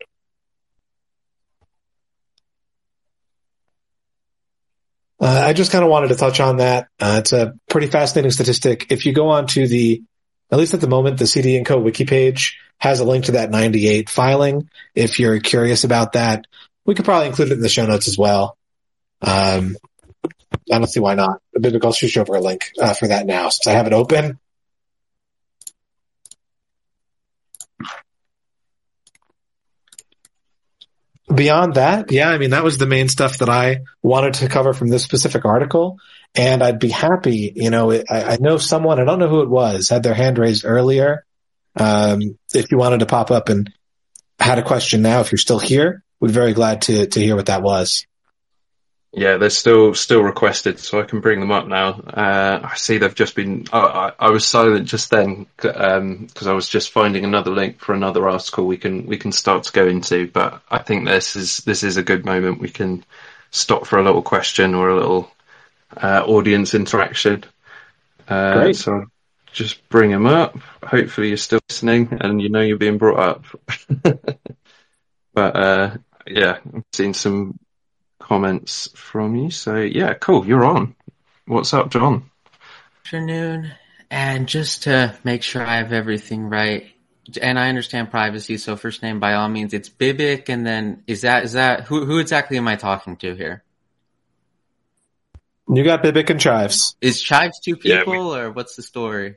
Uh, 5.19 5.43
I 5.45 5.53
just 5.53 5.71
kind 5.71 5.83
of 5.83 5.89
wanted 5.89 6.09
to 6.09 6.15
touch 6.15 6.39
on 6.39 6.57
that. 6.57 6.87
Uh, 6.99 7.17
it's 7.19 7.33
a 7.33 7.53
pretty 7.69 7.87
fascinating 7.87 8.31
statistic. 8.31 8.87
If 8.89 9.05
you 9.05 9.13
go 9.13 9.29
on 9.29 9.47
to 9.47 9.67
the, 9.67 10.01
at 10.51 10.57
least 10.57 10.73
at 10.73 10.81
the 10.81 10.87
moment, 10.87 11.19
the 11.19 11.27
Cede 11.27 11.65
Co 11.65 11.79
wiki 11.79 12.05
page 12.05 12.59
has 12.77 12.99
a 12.99 13.05
link 13.05 13.25
to 13.25 13.33
that 13.33 13.51
98 13.51 14.09
filing. 14.09 14.69
If 14.95 15.19
you're 15.19 15.39
curious 15.39 15.83
about 15.83 16.13
that, 16.13 16.45
we 16.85 16.95
could 16.95 17.05
probably 17.05 17.27
include 17.27 17.49
it 17.49 17.55
in 17.55 17.61
the 17.61 17.69
show 17.69 17.85
notes 17.85 18.07
as 18.07 18.17
well. 18.17 18.57
Um, 19.21 19.75
I 20.71 20.77
don't 20.77 20.87
see 20.87 21.01
why 21.01 21.15
not. 21.15 21.41
I'll 21.83 21.91
shoot 21.91 22.15
over 22.17 22.35
a 22.35 22.41
link 22.41 22.71
uh, 22.79 22.93
for 22.93 23.07
that 23.07 23.25
now 23.25 23.49
since 23.49 23.67
I 23.67 23.71
have 23.73 23.87
it 23.87 23.93
open. 23.93 24.39
Beyond 31.39 31.75
that, 31.75 32.11
yeah, 32.11 32.29
I 32.29 32.37
mean, 32.37 32.49
that 32.49 32.65
was 32.65 32.77
the 32.77 32.85
main 32.85 33.07
stuff 33.07 33.37
that 33.37 33.47
I 33.47 33.83
wanted 34.03 34.33
to 34.35 34.49
cover 34.49 34.73
from 34.73 34.89
this 34.89 35.03
specific 35.03 35.45
article. 35.45 35.97
And 36.35 36.61
I'd 36.61 36.79
be 36.79 36.89
happy, 36.89 37.53
you 37.55 37.69
know, 37.69 37.93
I, 37.93 38.03
I 38.09 38.37
know 38.41 38.57
someone, 38.57 38.99
I 38.99 39.05
don't 39.05 39.19
know 39.19 39.29
who 39.29 39.41
it 39.43 39.49
was, 39.49 39.87
had 39.87 40.03
their 40.03 40.13
hand 40.13 40.37
raised 40.37 40.65
earlier. 40.65 41.25
Um, 41.77 42.37
if 42.53 42.71
you 42.71 42.77
wanted 42.77 42.99
to 42.99 43.05
pop 43.05 43.31
up 43.31 43.47
and 43.47 43.71
had 44.37 44.59
a 44.59 44.63
question 44.63 45.01
now, 45.01 45.21
if 45.21 45.31
you're 45.31 45.39
still 45.39 45.59
here, 45.59 46.03
we're 46.19 46.27
very 46.27 46.51
glad 46.51 46.81
to, 46.83 47.07
to 47.07 47.21
hear 47.21 47.37
what 47.37 47.45
that 47.45 47.63
was. 47.63 48.05
Yeah, 49.11 49.37
they're 49.37 49.49
still 49.49 49.95
still 49.95 50.21
requested, 50.21 50.77
so 50.79 50.99
I 50.99 51.03
can 51.03 51.19
bring 51.19 51.39
them 51.39 51.51
up 51.51 51.67
now. 51.67 51.93
Uh, 51.93 52.59
I 52.63 52.75
see 52.75 52.99
they've 52.99 53.15
just 53.15 53.35
been. 53.35 53.65
Oh, 53.73 53.79
I, 53.79 54.11
I, 54.19 54.29
was 54.29 54.47
silent 54.47 54.87
just 54.87 55.09
then 55.09 55.47
because 55.55 55.97
um, 55.97 56.29
I 56.45 56.53
was 56.53 56.69
just 56.69 56.91
finding 56.91 57.25
another 57.25 57.49
link 57.49 57.79
for 57.79 57.95
another 57.95 58.29
article 58.29 58.67
we 58.67 58.77
can 58.77 59.07
we 59.07 59.17
can 59.17 59.31
start 59.31 59.63
to 59.63 59.71
go 59.71 59.87
into. 59.87 60.27
But 60.27 60.61
I 60.69 60.77
think 60.77 61.05
this 61.05 61.35
is 61.35 61.57
this 61.57 61.81
is 61.81 61.97
a 61.97 62.03
good 62.03 62.23
moment. 62.23 62.61
We 62.61 62.69
can 62.69 63.03
stop 63.49 63.87
for 63.87 63.97
a 63.97 64.03
little 64.03 64.21
question 64.21 64.75
or 64.75 64.89
a 64.89 64.95
little 64.95 65.31
uh, 65.97 66.23
audience 66.27 66.75
interaction. 66.75 67.45
Uh, 68.27 68.61
Great. 68.61 68.75
So 68.75 69.05
just 69.51 69.89
bring 69.89 70.11
them 70.11 70.27
up. 70.27 70.55
Hopefully 70.83 71.29
you're 71.29 71.37
still 71.37 71.61
listening 71.67 72.19
and 72.21 72.39
you 72.39 72.49
know 72.49 72.61
you're 72.61 72.77
being 72.77 72.99
brought 72.99 73.19
up. 73.19 73.45
but 75.33 75.55
uh, 75.55 75.97
yeah, 76.27 76.59
I've 76.75 76.83
seen 76.93 77.15
some 77.15 77.57
comments 78.29 78.89
from 78.93 79.35
you. 79.35 79.49
So 79.49 79.77
yeah, 79.77 80.13
cool. 80.13 80.45
You're 80.45 80.63
on. 80.63 80.95
What's 81.47 81.73
up, 81.73 81.89
John? 81.89 82.29
Afternoon. 83.03 83.71
And 84.11 84.47
just 84.47 84.83
to 84.83 85.17
make 85.23 85.41
sure 85.41 85.65
I 85.65 85.77
have 85.77 85.91
everything 85.91 86.47
right, 86.47 86.87
and 87.41 87.59
I 87.59 87.69
understand 87.69 88.11
privacy, 88.11 88.57
so 88.57 88.75
first 88.75 89.01
name 89.03 89.19
by 89.19 89.33
all 89.33 89.49
means, 89.49 89.73
it's 89.73 89.89
Bibic, 89.89 90.49
and 90.49 90.65
then 90.65 91.03
is 91.07 91.21
that 91.21 91.43
is 91.43 91.53
that 91.53 91.81
who 91.81 92.05
who 92.05 92.19
exactly 92.19 92.57
am 92.57 92.67
I 92.67 92.75
talking 92.75 93.17
to 93.17 93.35
here? 93.35 93.63
You 95.67 95.83
got 95.83 96.03
Bibic 96.03 96.29
and 96.29 96.39
Chives. 96.39 96.95
Is 97.01 97.21
Chives 97.21 97.59
two 97.59 97.75
people, 97.75 98.13
yeah, 98.13 98.19
we... 98.19 98.39
or 98.39 98.51
what's 98.51 98.75
the 98.75 98.83
story? 98.83 99.35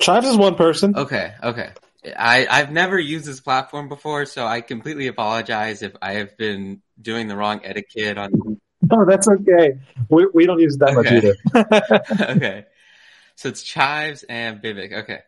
Chives 0.00 0.28
is 0.28 0.36
one 0.36 0.54
person. 0.56 0.96
Okay, 0.96 1.34
okay. 1.42 1.70
I, 2.04 2.46
I've 2.50 2.72
never 2.72 2.98
used 2.98 3.26
this 3.26 3.40
platform 3.40 3.88
before, 3.88 4.26
so 4.26 4.46
I 4.46 4.60
completely 4.60 5.06
apologize 5.06 5.82
if 5.82 5.92
I 6.02 6.14
have 6.14 6.36
been 6.36 6.82
doing 7.00 7.28
the 7.28 7.36
wrong 7.36 7.60
etiquette 7.64 8.18
on. 8.18 8.58
No, 8.82 9.04
that's 9.08 9.28
okay. 9.28 9.78
We, 10.08 10.26
we 10.34 10.46
don't 10.46 10.60
use 10.60 10.76
that 10.78 10.96
okay. 10.96 11.14
much 11.14 11.24
either. 11.24 12.30
okay. 12.36 12.64
So 13.36 13.48
it's 13.48 13.62
Chives 13.62 14.24
and 14.24 14.60
Bibic. 14.60 14.92
Okay. 14.92 15.20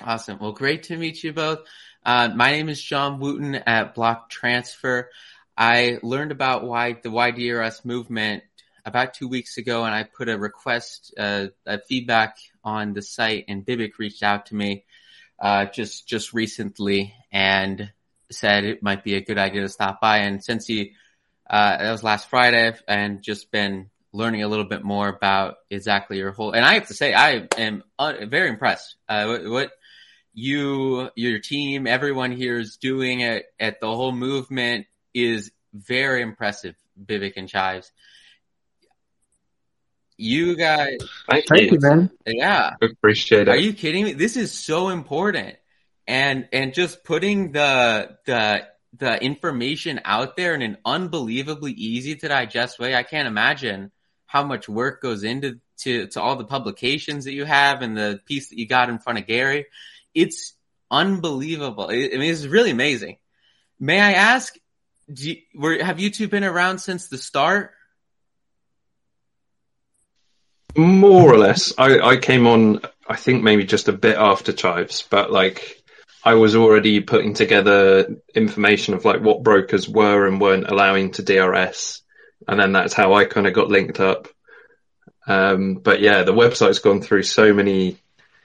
Awesome. 0.00 0.38
Well, 0.40 0.52
great 0.52 0.84
to 0.84 0.96
meet 0.96 1.22
you 1.22 1.32
both. 1.32 1.60
Uh, 2.04 2.30
my 2.34 2.52
name 2.52 2.68
is 2.68 2.82
John 2.82 3.20
Wooten 3.20 3.54
at 3.54 3.94
BlockTransfer. 3.94 5.04
I 5.56 5.98
learned 6.02 6.32
about 6.32 6.64
why 6.64 6.94
the 6.94 7.10
WhyDRS 7.10 7.84
movement 7.84 8.42
about 8.84 9.14
two 9.14 9.28
weeks 9.28 9.58
ago, 9.58 9.84
and 9.84 9.94
I 9.94 10.04
put 10.04 10.28
a 10.28 10.36
request, 10.38 11.14
uh, 11.16 11.48
a 11.66 11.78
feedback 11.78 12.38
on 12.64 12.94
the 12.94 13.02
site, 13.02 13.44
and 13.46 13.64
Bibic 13.64 13.98
reached 13.98 14.22
out 14.22 14.46
to 14.46 14.56
me 14.56 14.84
uh, 15.42 15.66
just 15.66 16.08
just 16.08 16.32
recently 16.32 17.14
and 17.30 17.90
said 18.30 18.64
it 18.64 18.82
might 18.82 19.04
be 19.04 19.16
a 19.16 19.20
good 19.20 19.36
idea 19.36 19.60
to 19.60 19.68
stop 19.68 20.00
by. 20.00 20.18
And 20.18 20.42
since 20.42 20.66
he 20.66 20.94
uh, 21.50 21.76
that 21.76 21.90
was 21.90 22.02
last 22.02 22.30
Friday, 22.30 22.74
and 22.88 23.20
just 23.22 23.50
been 23.50 23.90
learning 24.12 24.42
a 24.42 24.48
little 24.48 24.64
bit 24.64 24.84
more 24.84 25.08
about 25.08 25.56
exactly 25.70 26.18
your 26.18 26.32
whole. 26.32 26.52
And 26.52 26.64
I 26.64 26.74
have 26.74 26.88
to 26.88 26.94
say, 26.94 27.12
I 27.14 27.48
am 27.58 27.82
un- 27.98 28.28
very 28.30 28.48
impressed. 28.48 28.96
Uh, 29.08 29.38
what, 29.44 29.70
you, 30.34 31.10
your 31.14 31.40
team, 31.40 31.86
everyone 31.86 32.32
here 32.32 32.58
is 32.58 32.76
doing 32.76 33.22
at, 33.22 33.44
at 33.58 33.80
the 33.80 33.86
whole 33.86 34.12
movement 34.12 34.86
is 35.12 35.50
very 35.74 36.22
impressive. 36.22 36.74
Bibic 37.02 37.34
and 37.36 37.48
Chives. 37.48 37.90
You 40.22 40.56
guys, 40.56 40.98
thank, 41.28 41.46
thank 41.48 41.72
you. 41.72 41.78
man. 41.80 42.10
Yeah, 42.24 42.74
appreciate 42.80 43.42
it. 43.42 43.48
Are 43.48 43.56
you 43.56 43.72
kidding 43.72 44.04
me? 44.04 44.12
This 44.12 44.36
is 44.36 44.52
so 44.52 44.88
important, 44.88 45.56
and 46.06 46.48
and 46.52 46.72
just 46.72 47.02
putting 47.02 47.50
the 47.50 48.18
the 48.24 48.68
the 48.96 49.22
information 49.22 50.00
out 50.04 50.36
there 50.36 50.54
in 50.54 50.62
an 50.62 50.76
unbelievably 50.84 51.72
easy 51.72 52.14
to 52.16 52.28
digest 52.28 52.78
way. 52.78 52.94
I 52.94 53.02
can't 53.02 53.26
imagine 53.26 53.90
how 54.26 54.44
much 54.44 54.68
work 54.68 55.02
goes 55.02 55.24
into 55.24 55.60
to, 55.78 56.06
to 56.06 56.22
all 56.22 56.36
the 56.36 56.44
publications 56.44 57.24
that 57.24 57.32
you 57.32 57.44
have 57.44 57.82
and 57.82 57.96
the 57.96 58.20
piece 58.24 58.50
that 58.50 58.58
you 58.58 58.66
got 58.66 58.90
in 58.90 58.98
front 58.98 59.18
of 59.18 59.26
Gary. 59.26 59.66
It's 60.14 60.54
unbelievable. 60.90 61.88
I 61.90 61.94
mean, 61.94 62.22
it's 62.22 62.46
really 62.46 62.70
amazing. 62.70 63.16
May 63.80 64.00
I 64.00 64.12
ask, 64.12 64.54
you, 65.08 65.36
were, 65.54 65.82
have 65.82 65.98
you 65.98 66.10
two 66.10 66.28
been 66.28 66.44
around 66.44 66.78
since 66.78 67.08
the 67.08 67.18
start? 67.18 67.72
More 70.76 71.32
or 71.32 71.38
less. 71.38 71.72
I, 71.76 71.98
I 72.00 72.16
came 72.16 72.46
on, 72.46 72.80
I 73.06 73.16
think 73.16 73.42
maybe 73.42 73.64
just 73.64 73.88
a 73.88 73.92
bit 73.92 74.16
after 74.16 74.52
Chives, 74.52 75.02
but 75.08 75.30
like 75.30 75.82
I 76.24 76.34
was 76.34 76.56
already 76.56 77.00
putting 77.00 77.34
together 77.34 78.16
information 78.34 78.94
of 78.94 79.04
like 79.04 79.20
what 79.20 79.42
brokers 79.42 79.88
were 79.88 80.26
and 80.26 80.40
weren't 80.40 80.68
allowing 80.68 81.10
to 81.12 81.22
DRS. 81.22 82.02
And 82.48 82.58
then 82.58 82.72
that's 82.72 82.94
how 82.94 83.14
I 83.14 83.24
kind 83.24 83.46
of 83.46 83.54
got 83.54 83.68
linked 83.68 84.00
up. 84.00 84.28
Um, 85.26 85.74
but 85.74 86.00
yeah, 86.00 86.22
the 86.22 86.32
website's 86.32 86.80
gone 86.80 87.02
through 87.02 87.24
so 87.24 87.52
many 87.52 87.98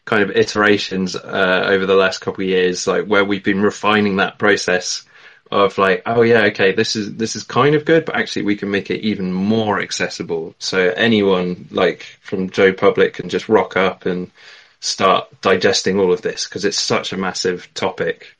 kind 0.06 0.24
of 0.24 0.36
iterations 0.36 1.16
uh, 1.16 1.66
over 1.68 1.86
the 1.86 1.96
last 1.96 2.20
couple 2.20 2.44
of 2.44 2.50
years, 2.50 2.88
like 2.88 3.06
where 3.06 3.26
we've 3.26 3.44
been 3.44 3.62
refining 3.62 4.18
that 4.18 4.38
process 4.38 5.04
of 5.52 5.78
like, 5.78 6.04
oh 6.06 6.22
yeah, 6.22 6.44
okay, 6.46 6.74
this 6.74 6.96
is 6.96 7.16
this 7.16 7.36
is 7.36 7.44
kind 7.44 7.76
of 7.76 7.86
good, 7.86 8.06
but 8.06 8.16
actually 8.16 8.44
we 8.44 8.56
can 8.56 8.72
make 8.72 8.90
it 8.90 9.02
even 9.02 9.34
more 9.34 9.80
accessible. 9.80 10.56
So 10.60 10.90
anyone 10.96 11.68
like 11.72 12.04
from 12.22 12.50
Joe 12.50 12.74
Public 12.74 13.14
can 13.14 13.30
just 13.30 13.50
rock 13.50 13.78
up 13.78 14.06
and 14.06 14.32
start 14.80 15.30
digesting 15.42 16.00
all 16.00 16.14
of 16.14 16.22
this 16.22 16.46
because 16.46 16.66
it's 16.66 16.80
such 16.80 17.14
a 17.14 17.18
massive 17.18 17.74
topic. 17.74 18.36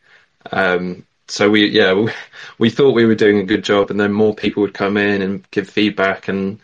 Um, 0.52 1.06
so 1.28 1.50
we 1.50 1.68
yeah 1.68 1.94
we, 1.94 2.12
we 2.58 2.70
thought 2.70 2.96
we 2.96 3.06
were 3.06 3.16
doing 3.16 3.40
a 3.40 3.44
good 3.46 3.64
job, 3.64 3.92
and 3.92 4.00
then 4.00 4.12
more 4.12 4.36
people 4.36 4.62
would 4.62 4.74
come 4.74 4.98
in 4.98 5.22
and 5.22 5.50
give 5.52 5.70
feedback, 5.70 6.28
and 6.28 6.60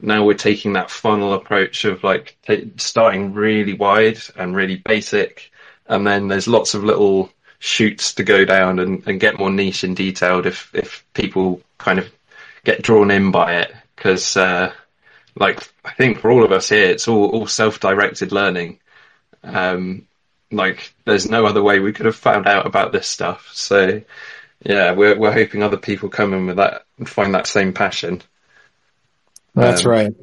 now 0.00 0.24
we're 0.24 0.34
taking 0.34 0.74
that 0.74 0.90
funnel 0.90 1.34
approach 1.34 1.84
of 1.84 2.04
like 2.04 2.36
t- 2.46 2.72
starting 2.76 3.34
really 3.34 3.74
wide 3.74 4.18
and 4.36 4.56
really 4.56 4.76
basic, 4.76 5.50
and 5.86 6.06
then 6.06 6.28
there's 6.28 6.48
lots 6.48 6.74
of 6.74 6.84
little 6.84 7.30
shoots 7.60 8.14
to 8.14 8.24
go 8.24 8.44
down 8.44 8.78
and, 8.78 9.06
and 9.06 9.20
get 9.20 9.38
more 9.38 9.50
niche 9.50 9.84
and 9.84 9.94
detailed 9.94 10.46
if 10.46 10.74
if 10.74 11.04
people 11.14 11.60
kind 11.78 12.00
of 12.00 12.10
get 12.64 12.82
drawn 12.82 13.10
in 13.10 13.30
by 13.30 13.56
it. 13.56 13.72
Because 13.94 14.36
uh, 14.36 14.72
like 15.38 15.62
I 15.84 15.92
think 15.92 16.18
for 16.18 16.30
all 16.30 16.42
of 16.42 16.52
us 16.52 16.68
here 16.68 16.90
it's 16.90 17.06
all 17.06 17.28
all 17.28 17.46
self-directed 17.46 18.32
learning. 18.32 18.80
Um, 19.44 20.08
like 20.50 20.92
there's 21.04 21.30
no 21.30 21.46
other 21.46 21.62
way 21.62 21.78
we 21.78 21.92
could 21.92 22.06
have 22.06 22.16
found 22.16 22.48
out 22.48 22.66
about 22.66 22.92
this 22.92 23.06
stuff. 23.06 23.48
So 23.52 24.02
yeah 24.64 24.92
we're 24.92 25.18
we're 25.18 25.32
hoping 25.32 25.62
other 25.62 25.76
people 25.76 26.08
come 26.08 26.34
in 26.34 26.46
with 26.46 26.56
that 26.56 26.84
and 26.98 27.08
find 27.08 27.34
that 27.34 27.46
same 27.46 27.74
passion. 27.74 28.22
That's 29.54 29.84
um, 29.84 29.90
right. 29.90 30.14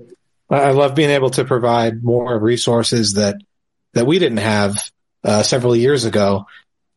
I 0.49 0.71
love 0.71 0.95
being 0.95 1.09
able 1.11 1.29
to 1.31 1.45
provide 1.45 2.03
more 2.03 2.39
resources 2.39 3.13
that 3.13 3.35
that 3.93 4.07
we 4.07 4.17
didn't 4.17 4.37
have 4.37 4.79
uh, 5.23 5.43
several 5.43 5.75
years 5.75 6.05
ago. 6.05 6.47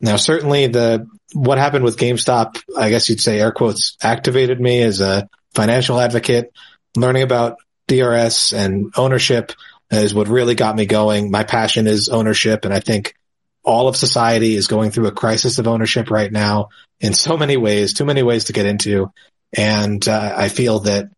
Now, 0.01 0.17
certainly 0.17 0.67
the 0.67 1.07
what 1.33 1.59
happened 1.59 1.85
with 1.85 1.99
GameStop, 1.99 2.63
I 2.77 2.91
guess 2.91 3.09
you'd 3.09 3.21
say 3.21 3.39
air 3.39 3.53
quotes, 3.53 3.97
activated 4.03 4.61
me 4.61 4.83
as 4.83 5.01
a 5.01 5.29
financial 5.55 6.01
advocate. 6.01 6.53
Learning 6.97 7.23
about 7.23 7.59
DRS 7.87 8.53
and 8.53 8.93
ownership 8.97 9.53
is 9.91 10.15
what 10.15 10.29
really 10.29 10.55
got 10.55 10.77
me 10.77 10.87
going. 10.87 11.31
My 11.31 11.45
passion 11.45 11.87
is 11.87 12.09
ownership, 12.09 12.65
and 12.65 12.73
I 12.73 12.81
think 12.81 13.15
all 13.63 13.89
of 13.89 13.97
society 13.97 14.57
is 14.57 14.69
going 14.69 14.91
through 14.91 15.07
a 15.07 15.13
crisis 15.13 15.59
of 15.59 15.69
ownership 15.69 16.11
right 16.11 16.33
now 16.33 16.71
in 17.01 17.13
so 17.13 17.37
many 17.37 17.57
ways, 17.57 17.93
too 17.93 18.05
many 18.05 18.23
ways 18.23 18.45
to 18.45 18.53
get 18.53 18.67
into. 18.67 19.13
And 19.53 20.07
uh, 20.09 20.35
I 20.37 20.49
feel 20.49 20.81
that 20.81 21.11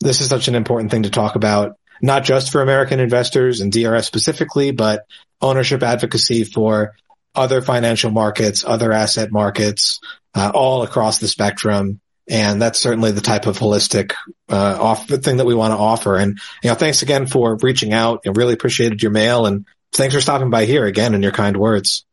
this 0.00 0.20
is 0.20 0.28
such 0.28 0.48
an 0.48 0.54
important 0.54 0.90
thing 0.90 1.02
to 1.02 1.10
talk 1.10 1.34
about, 1.34 1.76
not 2.00 2.24
just 2.24 2.52
for 2.52 2.62
American 2.62 3.00
investors 3.00 3.60
and 3.60 3.70
DRS 3.70 4.06
specifically, 4.06 4.70
but 4.70 5.04
ownership 5.42 5.82
advocacy 5.82 6.44
for 6.44 6.94
other 7.34 7.62
financial 7.62 8.10
markets, 8.10 8.64
other 8.66 8.92
asset 8.92 9.30
markets, 9.30 10.00
uh, 10.34 10.50
all 10.54 10.82
across 10.82 11.18
the 11.18 11.28
spectrum. 11.28 12.00
And 12.28 12.62
that's 12.62 12.78
certainly 12.78 13.10
the 13.10 13.20
type 13.20 13.46
of 13.46 13.58
holistic, 13.58 14.12
uh, 14.48 14.76
off 14.80 15.08
thing 15.08 15.38
that 15.38 15.46
we 15.46 15.54
want 15.54 15.72
to 15.72 15.78
offer. 15.78 16.16
And, 16.16 16.38
you 16.62 16.70
know, 16.70 16.74
thanks 16.74 17.02
again 17.02 17.26
for 17.26 17.56
reaching 17.56 17.92
out 17.92 18.22
and 18.24 18.36
really 18.36 18.54
appreciated 18.54 19.02
your 19.02 19.10
mail 19.10 19.46
and 19.46 19.66
thanks 19.92 20.14
for 20.14 20.20
stopping 20.20 20.50
by 20.50 20.64
here 20.64 20.86
again 20.86 21.14
and 21.14 21.22
your 21.22 21.32
kind 21.32 21.56
words. 21.56 22.04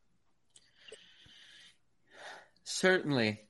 Certainly. 2.64 3.42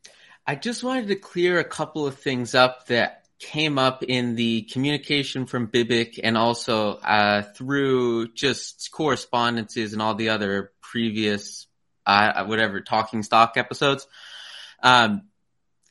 I 0.46 0.56
just 0.56 0.84
wanted 0.84 1.08
to 1.10 1.16
clear 1.16 1.60
a 1.60 1.66
couple 1.66 2.08
of 2.08 2.20
things 2.20 2.56
up 2.56 2.88
that 2.88 3.26
came 3.40 3.78
up 3.78 4.04
in 4.04 4.36
the 4.36 4.64
communication 4.64 5.46
from 5.46 5.68
Bibic 5.68 6.20
and 6.24 6.38
also 6.38 6.94
uh, 6.94 7.44
through 7.44 8.34
just 8.34 8.90
correspondences 8.92 9.94
and 9.94 10.02
all 10.02 10.16
the 10.16 10.30
other 10.30 10.72
previous 10.92 11.68
uh, 12.06 12.46
whatever 12.46 12.82
talking 12.82 13.24
stock 13.24 13.58
episodes. 13.58 14.08
Um, 14.82 15.24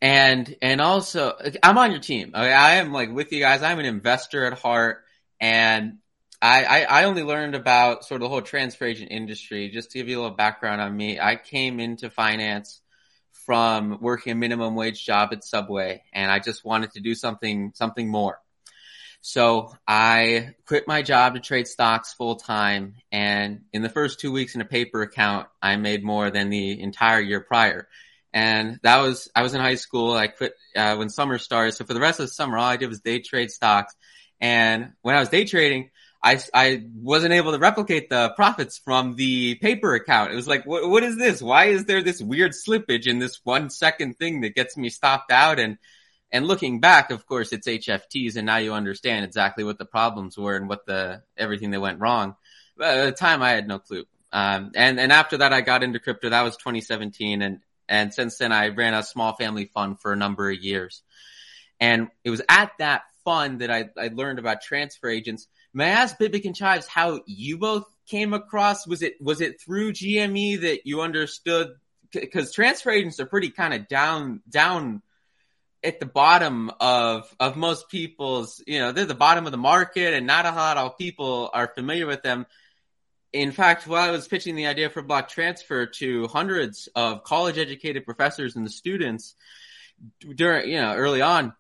and 0.01 0.55
and 0.61 0.81
also 0.81 1.35
I'm 1.63 1.79
on 1.79 1.91
your 1.91 2.01
team. 2.01 2.33
I, 2.35 2.51
I 2.51 2.73
am 2.75 2.93
like 2.93 3.11
with 3.11 3.33
you 3.33 3.41
guys. 3.41 3.63
I'm 3.63 3.79
an 3.79 3.87
investor 3.87 4.45
at 4.45 4.59
heart, 4.59 5.05
and 5.41 5.99
I, 6.41 6.65
I, 6.65 6.83
I 6.83 7.05
only 7.05 7.23
learned 7.23 7.55
about 7.55 8.05
sort 8.05 8.21
of 8.21 8.27
the 8.27 8.29
whole 8.29 8.43
transfer 8.43 8.85
agent 8.85 9.11
industry. 9.11 9.71
Just 9.71 9.91
to 9.93 9.99
give 9.99 10.09
you 10.09 10.19
a 10.19 10.23
little 10.23 10.37
background 10.37 10.81
on 10.81 10.95
me, 10.95 11.19
I 11.19 11.37
came 11.37 11.81
into 11.81 12.11
finance 12.11 12.81
from 13.47 13.99
working 14.01 14.33
a 14.33 14.35
minimum 14.35 14.75
wage 14.75 15.05
job 15.05 15.31
at 15.33 15.45
Subway 15.45 16.03
and 16.13 16.31
I 16.31 16.41
just 16.41 16.65
wanted 16.65 16.93
to 16.93 17.01
do 17.01 17.15
something, 17.15 17.73
something 17.75 18.09
more. 18.09 18.41
So 19.21 19.77
I 19.87 20.55
quit 20.67 20.87
my 20.87 21.03
job 21.03 21.35
to 21.35 21.41
trade 21.41 21.67
stocks 21.67 22.15
full 22.15 22.37
time. 22.37 22.95
And 23.11 23.63
in 23.73 23.83
the 23.83 23.89
first 23.89 24.21
two 24.21 24.33
weeks 24.33 24.55
in 24.55 24.61
a 24.61 24.67
paper 24.67 25.03
account, 25.03 25.49
I 25.61 25.77
made 25.77 26.05
more 26.05 26.31
than 26.31 26.51
the 26.51 26.81
entire 26.81 27.21
year 27.21 27.41
prior. 27.41 27.89
And 28.33 28.79
that 28.83 28.99
was, 28.99 29.31
I 29.35 29.43
was 29.43 29.55
in 29.55 29.61
high 29.61 29.77
school. 29.77 30.13
I 30.13 30.29
quit 30.29 30.55
uh, 30.77 30.97
when 30.97 31.09
summer 31.09 31.39
started. 31.39 31.73
So 31.73 31.85
for 31.85 31.95
the 31.95 32.01
rest 32.01 32.21
of 32.21 32.27
the 32.27 32.33
summer, 32.33 32.59
all 32.59 32.65
I 32.65 32.77
did 32.77 32.89
was 32.89 33.01
day 33.01 33.21
trade 33.21 33.51
stocks. 33.51 33.95
And 34.41 34.93
when 35.03 35.17
I 35.17 35.21
was 35.21 35.29
day 35.29 35.45
trading, 35.45 35.91
I, 36.23 36.41
I 36.53 36.83
wasn't 36.95 37.35
able 37.35 37.53
to 37.53 37.59
replicate 37.59 38.11
the 38.11 38.31
profits 38.37 38.79
from 38.79 39.17
the 39.17 39.55
paper 39.57 39.95
account. 39.95 40.33
It 40.33 40.37
was 40.37 40.49
like, 40.49 40.67
what, 40.67 40.89
what 40.89 41.03
is 41.03 41.17
this? 41.17 41.41
Why 41.41 41.67
is 41.67 41.85
there 41.85 42.03
this 42.03 42.21
weird 42.21 42.53
slippage 42.53 43.07
in 43.07 43.19
this 43.19 43.41
one 43.45 43.71
second 43.71 44.19
thing 44.19 44.43
that 44.43 44.55
gets 44.55 44.77
me 44.77 44.91
stopped 44.91 45.31
out? 45.31 45.59
And, 45.59 45.79
and 46.33 46.47
looking 46.47 46.81
back, 46.81 47.11
of 47.11 47.27
course, 47.27 47.53
it's 47.53 47.67
HFTs 47.67 48.37
and 48.37 48.47
now 48.47 48.57
you 48.57 48.75
understand 48.75 49.25
exactly 49.25 49.65
what 49.65 49.79
the 49.79 49.85
problems 49.85 50.37
were 50.37 50.57
and 50.57 50.69
what 50.69 50.87
the, 50.87 51.23
everything 51.37 51.71
that 51.71 51.81
went 51.81 52.01
wrong. 52.01 52.37
But 52.77 52.97
at 52.97 53.05
the 53.07 53.13
time 53.13 53.43
I 53.43 53.51
had 53.51 53.69
no 53.69 53.79
clue. 53.79 54.05
Um, 54.33 54.73
and, 54.75 55.01
and 55.01 55.13
after 55.13 55.39
that, 55.39 55.53
I 55.53 55.61
got 55.61 55.83
into 55.83 56.01
crypto. 56.01 56.31
That 56.31 56.43
was 56.43 56.57
2017. 56.57 57.43
And, 57.43 57.61
and 57.89 58.13
since 58.13 58.39
then 58.39 58.53
I 58.53 58.69
ran 58.69 58.95
a 58.95 59.03
small 59.03 59.35
family 59.35 59.67
fund 59.67 60.01
for 60.01 60.13
a 60.13 60.17
number 60.17 60.51
of 60.51 60.59
years. 60.59 61.03
And 61.81 62.09
it 62.25 62.31
was 62.31 62.43
at 62.49 62.73
that 62.79 63.03
fund 63.25 63.61
that 63.61 63.71
I, 63.71 63.91
I 63.97 64.09
learned 64.09 64.39
about 64.39 64.63
transfer 64.63 65.09
agents 65.09 65.47
May 65.77 65.89
I 65.89 66.01
ask 66.01 66.19
Bibic 66.19 66.47
and 66.47 66.57
Chives 66.57 66.87
how 66.87 67.21
you 67.27 67.59
both 67.59 67.85
came 68.07 68.33
across? 68.33 68.87
Was 68.87 69.03
it 69.03 69.21
was 69.21 69.43
it 69.43 69.61
through 69.61 69.93
GME 69.93 70.63
that 70.63 70.87
you 70.87 71.03
understood? 71.03 71.75
Because 72.11 72.51
transfer 72.55 72.91
agents 72.91 73.21
are 73.21 73.27
pretty 73.27 73.51
kind 73.51 73.75
of 73.75 73.87
down 73.87 74.41
down 74.49 75.03
at 75.83 76.01
the 76.01 76.07
bottom 76.07 76.71
of 76.81 77.35
of 77.39 77.57
most 77.57 77.89
people's. 77.89 78.63
You 78.67 78.81
know, 78.81 78.93
they're 78.93 79.05
the 79.05 79.15
bottom 79.15 79.47
of 79.47 79.53
the 79.53 79.59
market, 79.59 80.15
and 80.15 80.27
not 80.27 80.47
a 80.47 80.51
lot 80.51 80.77
of 80.77 80.99
people 80.99 81.51
are 81.53 81.69
familiar 81.75 82.07
with 82.07 82.23
them. 82.23 82.47
In 83.33 83.53
fact, 83.53 83.87
while 83.87 84.09
I 84.09 84.13
was 84.13 84.29
pitching 84.29 84.57
the 84.57 84.67
idea 84.67 84.89
for 84.89 85.03
BlockTransfer 85.03 85.93
to 85.95 86.27
hundreds 86.29 86.89
of 86.95 87.23
college 87.25 87.59
educated 87.59 88.05
professors 88.05 88.57
and 88.57 88.65
the 88.65 88.71
students 88.71 89.35
during 90.35 90.71
you 90.71 90.81
know 90.81 90.95
early 90.95 91.23
on 91.23 91.55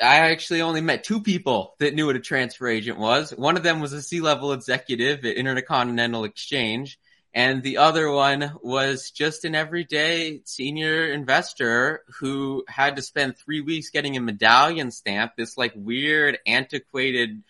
I 0.00 0.30
actually 0.30 0.62
only 0.62 0.80
met 0.80 1.04
two 1.04 1.20
people 1.20 1.74
that 1.78 1.94
knew 1.94 2.06
what 2.06 2.16
a 2.16 2.20
transfer 2.20 2.66
agent 2.66 2.98
was. 2.98 3.30
One 3.30 3.56
of 3.56 3.62
them 3.62 3.80
was 3.80 3.92
a 3.92 4.02
C-level 4.02 4.52
executive 4.52 5.24
at 5.24 5.36
Intercontinental 5.36 6.24
Exchange, 6.24 6.98
and 7.34 7.64
the 7.64 7.78
other 7.78 8.08
one 8.08 8.52
was 8.62 9.10
just 9.10 9.44
an 9.44 9.56
everyday 9.56 10.42
senior 10.44 11.06
investor 11.06 12.04
who 12.20 12.64
had 12.68 12.94
to 12.94 13.02
spend 13.02 13.36
three 13.36 13.60
weeks 13.60 13.90
getting 13.90 14.16
a 14.16 14.20
medallion 14.20 14.92
stamp, 14.92 15.32
this 15.36 15.58
like 15.58 15.72
weird, 15.74 16.38
antiquated 16.46 17.42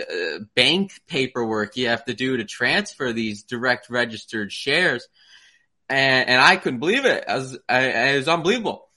uh, 0.00 0.40
bank 0.56 1.00
paperwork 1.06 1.76
you 1.76 1.86
have 1.86 2.04
to 2.06 2.14
do 2.14 2.38
to 2.38 2.44
transfer 2.44 3.12
these 3.12 3.44
direct 3.44 3.88
registered 3.88 4.50
shares. 4.50 5.06
And, 5.88 6.28
and 6.28 6.42
I 6.42 6.56
couldn't 6.56 6.80
believe 6.80 7.04
it. 7.04 7.24
I 7.28 7.36
was, 7.36 7.56
I, 7.68 7.84
it 7.84 8.16
was 8.16 8.28
unbelievable. 8.28 8.88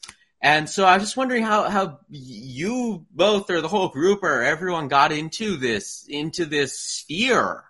And 0.41 0.67
so 0.67 0.83
I 0.83 0.95
was 0.95 1.03
just 1.03 1.17
wondering 1.17 1.43
how, 1.43 1.69
how 1.69 1.99
you 2.09 3.05
both 3.11 3.51
or 3.51 3.61
the 3.61 3.67
whole 3.67 3.89
group 3.89 4.23
or 4.23 4.41
everyone 4.41 4.87
got 4.87 5.11
into 5.11 5.57
this, 5.57 6.07
into 6.09 6.45
this 6.45 6.77
sphere. 6.77 7.63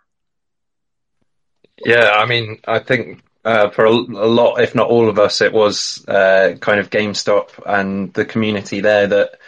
Yeah, 1.77 2.11
I 2.11 2.25
mean, 2.25 2.59
I 2.65 2.79
think 2.79 3.21
uh, 3.43 3.69
for 3.69 3.85
a, 3.85 3.91
a, 3.91 4.29
lot, 4.29 4.61
if 4.61 4.75
not 4.75 4.89
all 4.89 5.09
of 5.09 5.19
us, 5.19 5.41
it 5.41 5.53
was 5.53 6.05
uh, 6.07 6.55
kind 6.59 6.79
of 6.79 6.89
GameStop 6.89 7.49
and 7.65 8.13
the 8.13 8.25
community 8.25 8.81
there 8.81 9.07
that 9.07 9.39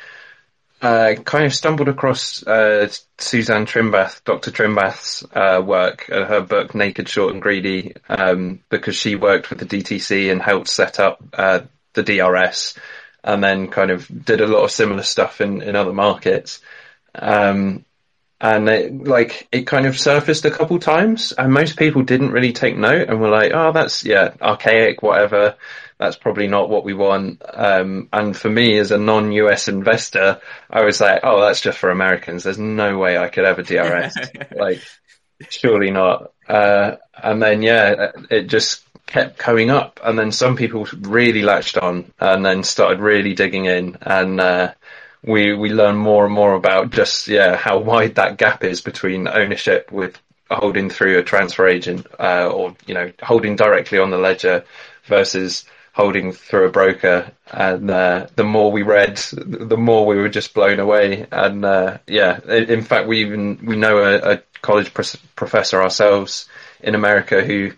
uh, 0.81 1.15
kind 1.23 1.45
of 1.45 1.53
stumbled 1.53 1.87
across 1.87 2.45
uh, 2.45 2.89
Suzanne 3.17 3.65
Trimbath, 3.65 4.23
Dr. 4.23 4.51
Trimbath's 4.51 5.25
uh, 5.33 5.61
work, 5.61 6.09
uh, 6.11 6.25
her 6.25 6.41
book 6.41 6.75
Naked, 6.75 7.07
Short 7.07 7.33
and 7.33 7.41
Greedy, 7.41 7.93
um, 8.09 8.59
because 8.69 8.95
she 8.95 9.15
worked 9.15 9.49
with 9.49 9.59
the 9.59 9.65
DTC 9.65 10.31
and 10.31 10.41
helped 10.41 10.67
set 10.67 10.99
up 10.99 11.23
the 11.31 12.03
DRS 12.03 12.75
and 13.23 13.43
then 13.43 13.69
kind 13.69 13.89
of 13.89 14.25
did 14.25 14.41
a 14.41 14.47
lot 14.47 14.63
of 14.63 14.71
similar 14.71 15.03
stuff 15.03 15.41
in, 15.41 15.61
in 15.61 15.75
other 15.75 15.93
markets. 15.93 16.59
Um, 17.15 17.84
and 18.41 18.67
it, 18.67 19.03
like 19.05 19.47
it 19.51 19.65
kind 19.65 19.85
of 19.85 19.97
surfaced 19.97 20.45
a 20.45 20.51
couple 20.51 20.77
times 20.79 21.31
and 21.31 21.53
most 21.53 21.77
people 21.77 22.03
didn't 22.03 22.31
really 22.31 22.53
take 22.53 22.75
note 22.75 23.09
and 23.09 23.21
were 23.21 23.29
like, 23.29 23.51
oh, 23.53 23.71
that's 23.71 24.03
yeah, 24.03 24.33
archaic, 24.41 25.01
whatever. 25.01 25.55
That's 25.97 26.17
probably 26.17 26.47
not 26.47 26.69
what 26.69 26.83
we 26.83 26.93
want. 26.93 27.41
Um, 27.53 28.09
and 28.11 28.35
for 28.35 28.49
me 28.49 28.77
as 28.79 28.91
a 28.91 28.97
non-US 28.97 29.69
investor, 29.69 30.41
I 30.69 30.83
was 30.83 30.99
like, 30.99 31.21
oh, 31.23 31.39
that's 31.39 31.61
just 31.61 31.77
for 31.77 31.89
Americans. 31.89 32.43
There's 32.43 32.57
no 32.57 32.97
way 32.97 33.17
I 33.17 33.29
could 33.29 33.45
ever 33.45 33.63
DRS. 33.63 34.17
like, 34.55 34.81
surely 35.49 35.91
not. 35.91 36.33
Uh, 36.47 36.97
and 37.15 37.41
then 37.41 37.61
yeah, 37.61 38.11
it 38.29 38.43
just 38.47 38.85
kept 39.05 39.37
going 39.37 39.69
up, 39.69 39.99
and 40.03 40.17
then 40.17 40.31
some 40.31 40.55
people 40.55 40.87
really 41.01 41.41
latched 41.41 41.77
on 41.77 42.11
and 42.19 42.45
then 42.45 42.63
started 42.63 42.99
really 42.99 43.33
digging 43.33 43.65
in, 43.65 43.97
and 44.01 44.39
uh, 44.39 44.73
we 45.25 45.53
we 45.53 45.71
learned 45.71 45.97
more 45.97 46.25
and 46.25 46.33
more 46.33 46.53
about 46.53 46.91
just 46.91 47.27
yeah 47.27 47.55
how 47.55 47.79
wide 47.79 48.15
that 48.15 48.37
gap 48.37 48.63
is 48.63 48.81
between 48.81 49.27
ownership 49.27 49.91
with 49.91 50.19
holding 50.51 50.89
through 50.89 51.17
a 51.17 51.23
transfer 51.23 51.67
agent 51.67 52.05
uh, 52.19 52.47
or 52.47 52.75
you 52.85 52.93
know 52.93 53.11
holding 53.21 53.55
directly 53.55 53.97
on 53.97 54.11
the 54.11 54.17
ledger 54.17 54.63
versus 55.05 55.65
holding 55.93 56.33
through 56.33 56.67
a 56.67 56.71
broker. 56.71 57.31
And 57.51 57.89
uh, 57.89 58.27
the 58.35 58.43
more 58.43 58.71
we 58.71 58.83
read 58.83 59.17
the 59.17 59.77
more 59.77 60.05
we 60.05 60.17
were 60.17 60.29
just 60.29 60.53
blown 60.53 60.79
away. 60.79 61.25
And 61.31 61.65
uh, 61.65 61.97
yeah 62.07 62.39
in 62.47 62.83
fact 62.83 63.07
we 63.07 63.21
even 63.21 63.65
we 63.65 63.75
know 63.75 63.97
a, 63.97 64.33
a 64.33 64.41
college 64.61 64.93
professor 64.93 65.81
ourselves 65.81 66.47
in 66.81 66.95
America 66.95 67.43
who 67.43 67.71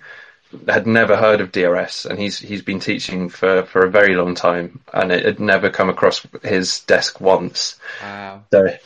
had 0.67 0.87
never 0.87 1.15
heard 1.15 1.41
of 1.41 1.51
DRS, 1.51 2.05
and 2.05 2.17
he's 2.19 2.39
he's 2.39 2.61
been 2.61 2.79
teaching 2.79 3.29
for, 3.29 3.63
for 3.63 3.85
a 3.85 3.91
very 3.91 4.15
long 4.15 4.35
time, 4.35 4.81
and 4.93 5.11
it 5.11 5.25
had 5.25 5.39
never 5.39 5.69
come 5.69 5.89
across 5.89 6.25
his 6.43 6.81
desk 6.81 7.19
once. 7.19 7.79
Wow. 8.01 8.43
So, 8.51 8.77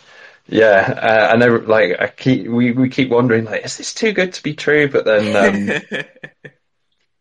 yeah, 0.48 1.28
uh, 1.30 1.34
I 1.34 1.38
know. 1.38 1.56
Like, 1.56 2.00
I 2.00 2.08
keep 2.08 2.48
we, 2.48 2.72
we 2.72 2.90
keep 2.90 3.10
wondering, 3.10 3.46
like, 3.46 3.66
is 3.66 3.78
this 3.78 3.94
too 3.94 4.12
good 4.12 4.34
to 4.34 4.44
be 4.44 4.54
true? 4.54 4.90
But 4.90 5.06
then, 5.06 5.82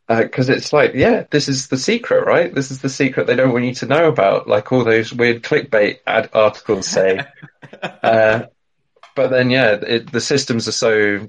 because 0.08 0.48
um, 0.48 0.54
uh, 0.54 0.56
it's 0.56 0.72
like, 0.72 0.94
yeah, 0.94 1.24
this 1.30 1.48
is 1.48 1.68
the 1.68 1.78
secret, 1.78 2.26
right? 2.26 2.54
This 2.54 2.70
is 2.70 2.80
the 2.80 2.88
secret 2.88 3.26
they 3.26 3.36
don't 3.36 3.52
want 3.52 3.64
you 3.64 3.74
to 3.74 3.86
know 3.86 4.08
about, 4.08 4.48
like 4.48 4.72
all 4.72 4.84
those 4.84 5.12
weird 5.12 5.42
clickbait 5.42 5.98
ad 6.06 6.30
articles 6.32 6.86
say. 6.86 7.20
uh, 7.82 8.46
but 9.14 9.28
then 9.28 9.50
yeah, 9.50 9.72
it, 9.72 10.10
the 10.10 10.20
systems 10.20 10.66
are 10.66 10.72
so 10.72 11.28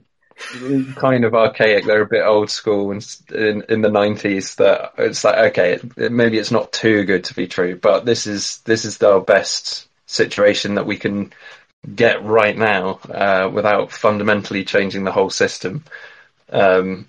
kind 0.96 1.26
of 1.26 1.34
archaic. 1.34 1.86
They're 1.86 2.02
a 2.02 2.08
bit 2.08 2.26
old 2.26 2.50
school 2.50 2.92
and 2.92 3.06
in, 3.34 3.64
in 3.70 3.82
the 3.82 3.90
nineties 3.90 4.56
that 4.56 4.94
it's 4.98 5.24
like, 5.24 5.38
okay, 5.52 5.74
it, 5.74 6.12
maybe 6.12 6.38
it's 6.38 6.52
not 6.52 6.72
too 6.72 7.04
good 7.06 7.26
to 7.26 7.36
be 7.36 7.48
true, 7.48 7.76
but 7.76 8.06
this 8.06 8.28
is, 8.28 8.60
this 8.66 8.86
is 8.86 9.02
our 9.04 9.22
best 9.22 9.88
situation 10.06 10.76
that 10.76 10.86
we 10.86 10.98
can 10.98 11.34
get 11.96 12.24
right 12.24 12.58
now, 12.58 13.00
uh, 13.10 13.50
without 13.52 13.92
fundamentally 13.92 14.64
changing 14.64 15.04
the 15.04 15.12
whole 15.12 15.30
system. 15.30 15.84
Um, 16.50 17.08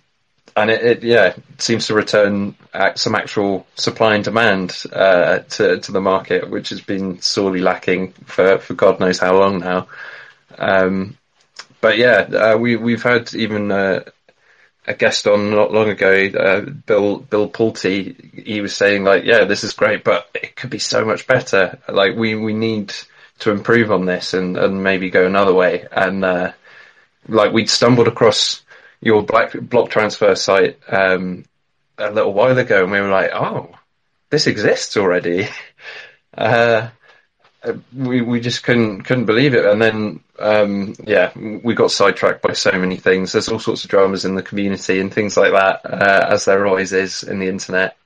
and 0.57 0.71
it, 0.71 0.83
it, 0.85 1.03
yeah 1.03 1.35
seems 1.59 1.87
to 1.87 1.95
return 1.95 2.55
some 2.95 3.15
actual 3.15 3.67
supply 3.75 4.15
and 4.15 4.25
demand 4.25 4.83
uh, 4.93 5.39
to 5.39 5.81
to 5.81 5.93
the 5.93 6.01
market, 6.01 6.51
which 6.51 6.71
has 6.71 6.81
been 6.81 7.21
sorely 7.21 7.61
lacking 7.61 8.13
for 8.27 8.59
for 8.59 8.75
God 8.75 9.01
knows 9.01 9.19
how 9.19 9.39
long 9.39 9.61
now. 9.61 9.89
Um, 10.59 11.17
but 11.83 11.99
yeah, 11.99 12.21
uh, 12.21 12.57
we 12.57 12.77
we've 12.77 13.03
had 13.03 13.35
even 13.35 13.71
uh, 13.71 14.05
a 14.87 14.95
guest 14.95 15.27
on 15.27 15.51
not 15.51 15.73
long 15.73 15.91
ago, 15.91 16.27
uh, 16.27 16.61
Bill 16.61 17.19
Bill 17.19 17.51
Pulte. 17.51 18.47
He 18.47 18.61
was 18.61 18.75
saying 18.75 19.05
like, 19.05 19.25
yeah, 19.25 19.45
this 19.45 19.65
is 19.65 19.75
great, 19.75 20.05
but 20.05 20.31
it 20.35 20.57
could 20.57 20.71
be 20.71 20.79
so 20.79 21.05
much 21.05 21.27
better. 21.27 21.79
Like 21.89 22.17
we 22.17 22.37
we 22.37 22.55
need 22.55 22.95
to 23.41 23.51
improve 23.51 23.91
on 23.91 24.07
this 24.07 24.33
and 24.33 24.57
and 24.57 24.83
maybe 24.83 25.11
go 25.11 25.27
another 25.27 25.53
way. 25.53 25.87
And 25.91 26.25
uh, 26.25 26.53
like 27.29 27.53
we'd 27.53 27.69
stumbled 27.69 28.09
across 28.09 28.63
your 29.01 29.25
black 29.25 29.51
BlockTransfer 29.51 30.39
site 30.39 30.79
um, 30.89 31.45
a 31.99 32.13
little 32.13 32.33
while 32.33 32.57
ago, 32.57 32.85
and 32.85 32.93
we 32.93 33.01
were 33.01 33.09
like, 33.09 33.33
oh, 33.35 33.75
this 34.31 34.47
exists 34.47 34.97
already. 34.97 35.49
Uh, 37.65 37.75
we 37.97 38.23
we 38.23 38.41
just 38.41 38.65
couldn't 38.65 39.03
couldn't 39.03 39.27
believe 39.27 39.55
it, 39.55 39.65
and 39.65 39.81
then 39.81 40.21
um, 40.39 40.95
yeah, 41.05 41.31
we 41.37 41.75
got 41.75 41.91
sidetracked 41.91 42.43
by 42.43 42.53
so 42.53 42.73
many 42.73 42.97
things. 42.97 43.33
There's 43.33 43.49
all 43.49 43.61
sorts 43.61 43.85
of 43.85 43.91
dramas 43.91 44.25
in 44.25 44.35
the 44.35 44.43
community 44.43 44.99
and 45.01 45.13
things 45.13 45.37
like 45.37 45.53
that, 45.53 45.81
uh, 45.85 46.27
as 46.31 46.45
there 46.45 46.67
always 46.67 46.93
is 46.93 47.23
in 47.23 47.39
the 47.39 47.49
internet. 47.49 47.97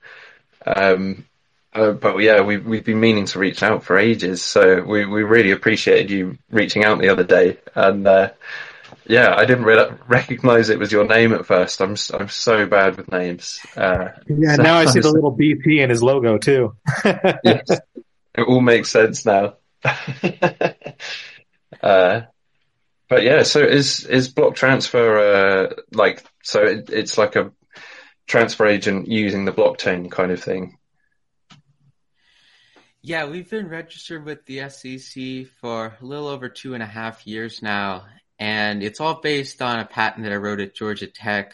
Um, 0.65 1.25
uh, 1.73 1.91
but 1.91 2.17
yeah, 2.17 2.41
we 2.41 2.57
we've 2.57 2.85
been 2.85 2.99
meaning 2.99 3.25
to 3.25 3.39
reach 3.39 3.63
out 3.63 3.83
for 3.83 3.97
ages, 3.97 4.43
so 4.43 4.81
we 4.81 5.05
we 5.05 5.23
really 5.23 5.51
appreciated 5.51 6.11
you 6.11 6.37
reaching 6.51 6.83
out 6.83 6.99
the 6.99 7.09
other 7.09 7.23
day, 7.23 7.57
and 7.75 8.07
uh, 8.07 8.29
yeah, 9.07 9.33
I 9.35 9.45
didn't 9.45 9.65
re- 9.65 9.91
recognize 10.07 10.69
it 10.69 10.79
was 10.79 10.91
your 10.91 11.05
name 11.05 11.33
at 11.33 11.45
first. 11.45 11.81
I'm 11.81 11.95
I'm 12.13 12.29
so 12.29 12.65
bad 12.65 12.97
with 12.97 13.11
names. 13.11 13.59
Uh, 13.75 14.09
yeah, 14.27 14.55
so 14.55 14.63
now 14.63 14.75
I 14.75 14.85
see 14.85 14.99
the 15.01 15.11
little 15.11 15.35
BP 15.35 15.79
in 15.79 15.89
his 15.89 16.03
logo 16.03 16.37
too. 16.37 16.75
yes, 17.43 17.79
it 18.37 18.47
all 18.47 18.61
makes 18.61 18.89
sense 18.89 19.25
now. 19.25 19.55
uh, 21.83 22.21
but 23.09 23.23
yeah, 23.23 23.43
so 23.43 23.61
is 23.61 24.05
is 24.05 24.33
BlockTransfer 24.33 25.71
uh, 25.71 25.73
like 25.91 26.23
so? 26.43 26.63
It, 26.63 26.89
it's 26.89 27.17
like 27.17 27.35
a 27.35 27.51
transfer 28.27 28.65
agent 28.65 29.07
using 29.07 29.45
the 29.45 29.53
blockchain 29.53 30.11
kind 30.11 30.31
of 30.31 30.43
thing. 30.43 30.77
Yeah, 33.01 33.25
we've 33.29 33.49
been 33.49 33.69
registered 33.69 34.25
with 34.25 34.45
the 34.45 34.69
SEC 34.69 35.47
for 35.61 35.97
a 36.01 36.05
little 36.05 36.27
over 36.27 36.49
two 36.49 36.73
and 36.73 36.83
a 36.83 36.87
half 36.87 37.25
years 37.25 37.61
now, 37.61 38.05
and 38.37 38.83
it's 38.83 38.99
all 38.99 39.21
based 39.21 39.61
on 39.61 39.79
a 39.79 39.85
patent 39.85 40.25
that 40.25 40.33
I 40.33 40.37
wrote 40.37 40.59
at 40.59 40.75
Georgia 40.75 41.07
Tech 41.07 41.53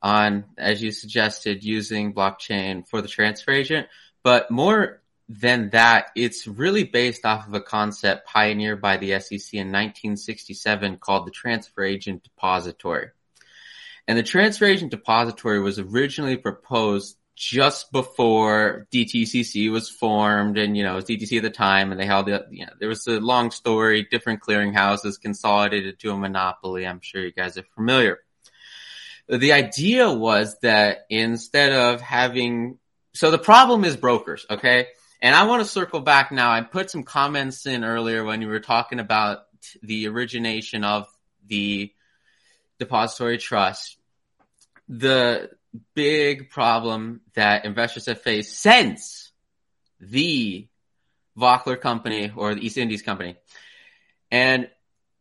on, 0.00 0.44
as 0.56 0.80
you 0.80 0.92
suggested, 0.92 1.64
using 1.64 2.14
blockchain 2.14 2.86
for 2.88 3.02
the 3.02 3.08
transfer 3.08 3.50
agent. 3.50 3.88
But 4.22 4.50
more 4.50 5.01
than 5.28 5.70
that, 5.70 6.06
it's 6.14 6.46
really 6.46 6.84
based 6.84 7.24
off 7.24 7.46
of 7.46 7.54
a 7.54 7.60
concept 7.60 8.26
pioneered 8.26 8.80
by 8.80 8.96
the 8.96 9.18
SEC 9.20 9.54
in 9.54 9.68
1967 9.68 10.98
called 10.98 11.26
the 11.26 11.30
transfer 11.30 11.84
agent 11.84 12.22
depository. 12.22 13.08
And 14.08 14.18
the 14.18 14.22
transfer 14.22 14.64
agent 14.64 14.90
depository 14.90 15.60
was 15.60 15.78
originally 15.78 16.36
proposed 16.36 17.16
just 17.34 17.90
before 17.92 18.86
DTCC 18.92 19.70
was 19.70 19.88
formed 19.88 20.58
and, 20.58 20.76
you 20.76 20.82
know, 20.82 20.96
DTC 20.98 21.38
at 21.38 21.42
the 21.42 21.50
time 21.50 21.90
and 21.90 22.00
they 22.00 22.06
held 22.06 22.26
the, 22.26 22.44
you 22.50 22.66
know, 22.66 22.72
there 22.78 22.88
was 22.88 23.06
a 23.06 23.20
long 23.20 23.50
story, 23.50 24.06
different 24.10 24.42
clearinghouses 24.42 25.20
consolidated 25.20 25.98
to 26.00 26.10
a 26.10 26.16
monopoly. 26.16 26.86
I'm 26.86 27.00
sure 27.00 27.24
you 27.24 27.32
guys 27.32 27.56
are 27.56 27.64
familiar. 27.74 28.18
The 29.28 29.52
idea 29.52 30.12
was 30.12 30.58
that 30.60 31.06
instead 31.08 31.72
of 31.72 32.00
having, 32.00 32.78
so 33.14 33.30
the 33.30 33.38
problem 33.38 33.84
is 33.84 33.96
brokers, 33.96 34.44
okay? 34.50 34.88
And 35.22 35.34
I 35.34 35.44
want 35.44 35.62
to 35.62 35.68
circle 35.68 36.00
back 36.00 36.32
now. 36.32 36.50
I 36.50 36.60
put 36.60 36.90
some 36.90 37.04
comments 37.04 37.64
in 37.64 37.84
earlier 37.84 38.24
when 38.24 38.42
you 38.42 38.48
were 38.48 38.60
talking 38.60 39.00
about 39.00 39.44
the 39.82 40.08
origination 40.08 40.84
of 40.84 41.06
the 41.46 41.92
depository 42.78 43.38
trust. 43.38 43.96
The, 44.88 45.48
big 45.94 46.50
problem 46.50 47.20
that 47.34 47.64
investors 47.64 48.06
have 48.06 48.20
faced 48.20 48.58
since 48.58 49.32
the 50.00 50.66
Voeckler 51.38 51.80
company 51.80 52.32
or 52.34 52.54
the 52.54 52.64
East 52.64 52.76
Indies 52.76 53.02
company. 53.02 53.36
And 54.30 54.68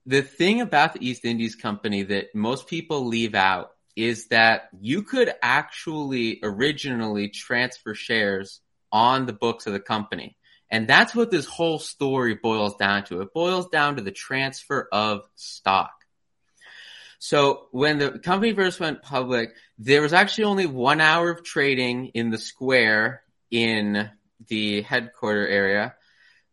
the 0.06 0.22
thing 0.22 0.62
about 0.62 0.94
the 0.94 1.08
East 1.08 1.26
Indies 1.26 1.56
company 1.56 2.04
that 2.04 2.36
most 2.36 2.68
people 2.68 3.06
leave 3.06 3.36
out 3.36 3.72
is 3.96 4.28
that 4.28 4.70
you 4.80 5.04
could 5.04 5.32
actually 5.42 6.40
originally 6.44 7.30
transfer 7.30 7.94
shares 7.94 8.62
on 8.92 9.26
the 9.26 9.34
books 9.34 9.68
of 9.68 9.74
the 9.74 9.80
company. 9.80 10.38
And 10.70 10.88
that's 10.88 11.14
what 11.14 11.32
this 11.32 11.46
whole 11.46 11.80
story 11.80 12.36
boils 12.36 12.78
down 12.78 13.04
to. 13.06 13.22
It 13.22 13.34
boils 13.34 13.68
down 13.68 13.98
to 13.98 14.02
the 14.02 14.12
transfer 14.12 14.88
of 14.92 15.24
stock. 15.36 15.92
So 17.20 17.68
when 17.72 18.00
the 18.00 18.18
company 18.20 18.54
first 18.54 18.80
went 18.80 19.04
public, 19.04 19.54
there 19.78 20.02
was 20.02 20.14
actually 20.14 20.46
only 20.46 20.66
one 20.66 21.02
hour 21.02 21.30
of 21.30 21.44
trading 21.44 22.08
in 22.08 22.32
the 22.32 22.38
square 22.38 23.22
in 23.52 24.10
the 24.48 24.82
headquarter 24.82 25.48
area. 25.48 25.94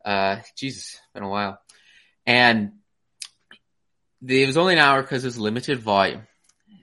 Uh, 0.05 0.41
Jesus, 0.57 1.01
been 1.15 1.23
a 1.23 1.29
while. 1.29 1.59
And 2.27 2.73
it 4.27 4.47
was 4.47 4.57
only 4.57 4.75
an 4.75 4.81
hour 4.81 5.01
because 5.01 5.25
it 5.25 5.29
was 5.29 5.39
limited 5.39 5.79
volume. 5.79 6.27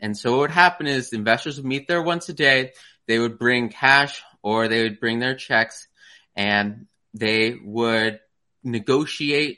And 0.02 0.18
so 0.18 0.32
what 0.32 0.40
would 0.40 0.52
happen 0.52 0.88
is 0.88 1.14
investors 1.14 1.58
would 1.58 1.66
meet 1.66 1.88
there 1.88 2.02
once 2.02 2.30
a 2.30 2.34
day. 2.34 2.72
They 3.08 3.20
would 3.20 3.38
bring 3.38 3.70
cash 3.70 4.24
or 4.46 4.68
they 4.68 4.84
would 4.84 5.00
bring 5.00 5.18
their 5.18 5.34
checks 5.34 5.88
and 6.36 6.86
they 7.16 7.58
would 7.64 8.20
negotiate 8.64 9.58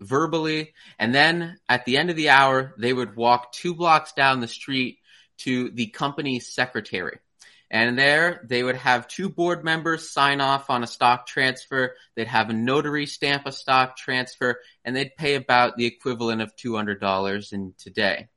verbally. 0.00 0.74
And 0.98 1.14
then 1.14 1.56
at 1.68 1.84
the 1.84 1.96
end 1.96 2.10
of 2.10 2.16
the 2.16 2.30
hour, 2.30 2.74
they 2.76 2.92
would 2.92 3.14
walk 3.14 3.52
two 3.52 3.76
blocks 3.76 4.12
down 4.12 4.40
the 4.40 4.48
street 4.48 4.98
to 5.38 5.70
the 5.70 5.86
company's 5.86 6.52
secretary. 6.52 7.20
And 7.70 7.96
there 7.96 8.44
they 8.48 8.64
would 8.64 8.74
have 8.74 9.06
two 9.06 9.28
board 9.28 9.62
members 9.62 10.10
sign 10.10 10.40
off 10.40 10.68
on 10.68 10.82
a 10.82 10.88
stock 10.88 11.28
transfer. 11.28 11.94
They'd 12.16 12.26
have 12.26 12.50
a 12.50 12.54
notary 12.54 13.06
stamp 13.06 13.46
a 13.46 13.52
stock 13.52 13.96
transfer 13.96 14.58
and 14.84 14.96
they'd 14.96 15.14
pay 15.16 15.36
about 15.36 15.76
the 15.76 15.86
equivalent 15.86 16.42
of 16.42 16.56
$200 16.56 17.52
in 17.52 17.74
today. 17.78 18.28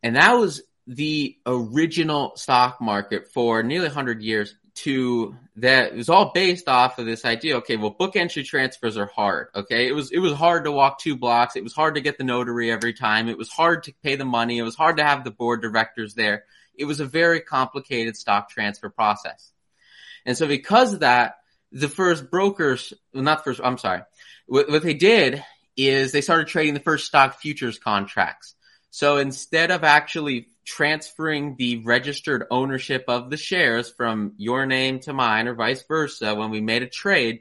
And 0.00 0.14
that 0.14 0.34
was 0.34 0.62
the 0.86 1.36
original 1.46 2.36
stock 2.36 2.80
market 2.80 3.28
for 3.32 3.62
nearly 3.62 3.86
100 3.86 4.22
years 4.22 4.54
to 4.74 5.36
that 5.56 5.92
it 5.92 5.96
was 5.96 6.08
all 6.08 6.32
based 6.32 6.68
off 6.68 6.98
of 6.98 7.06
this 7.06 7.24
idea. 7.24 7.58
Okay, 7.58 7.76
well, 7.76 7.90
book 7.90 8.16
entry 8.16 8.42
transfers 8.42 8.96
are 8.96 9.06
hard. 9.06 9.48
Okay, 9.54 9.86
it 9.86 9.92
was 9.92 10.10
it 10.10 10.18
was 10.18 10.32
hard 10.32 10.64
to 10.64 10.72
walk 10.72 10.98
two 10.98 11.16
blocks. 11.16 11.56
It 11.56 11.64
was 11.64 11.74
hard 11.74 11.96
to 11.96 12.00
get 12.00 12.18
the 12.18 12.24
notary 12.24 12.70
every 12.70 12.94
time. 12.94 13.28
It 13.28 13.38
was 13.38 13.50
hard 13.50 13.84
to 13.84 13.94
pay 14.02 14.16
the 14.16 14.24
money. 14.24 14.58
It 14.58 14.62
was 14.62 14.76
hard 14.76 14.96
to 14.96 15.04
have 15.04 15.24
the 15.24 15.30
board 15.30 15.60
directors 15.62 16.14
there. 16.14 16.44
It 16.74 16.86
was 16.86 17.00
a 17.00 17.06
very 17.06 17.40
complicated 17.40 18.16
stock 18.16 18.48
transfer 18.48 18.88
process. 18.88 19.52
And 20.24 20.36
so 20.36 20.46
because 20.46 20.94
of 20.94 21.00
that, 21.00 21.36
the 21.70 21.88
first 21.88 22.30
brokers, 22.30 22.92
well, 23.12 23.22
not 23.22 23.44
first, 23.44 23.60
I'm 23.62 23.78
sorry, 23.78 24.02
what, 24.46 24.70
what 24.70 24.82
they 24.82 24.94
did 24.94 25.44
is 25.76 26.12
they 26.12 26.20
started 26.20 26.48
trading 26.48 26.74
the 26.74 26.80
first 26.80 27.06
stock 27.06 27.40
futures 27.40 27.78
contracts. 27.78 28.54
So 28.90 29.16
instead 29.16 29.70
of 29.70 29.84
actually 29.84 30.48
transferring 30.64 31.56
the 31.56 31.78
registered 31.78 32.44
ownership 32.50 33.04
of 33.08 33.30
the 33.30 33.36
shares 33.36 33.90
from 33.90 34.34
your 34.36 34.66
name 34.66 35.00
to 35.00 35.12
mine 35.12 35.48
or 35.48 35.54
vice 35.54 35.84
versa 35.86 36.34
when 36.34 36.50
we 36.50 36.60
made 36.60 36.82
a 36.82 36.88
trade, 36.88 37.40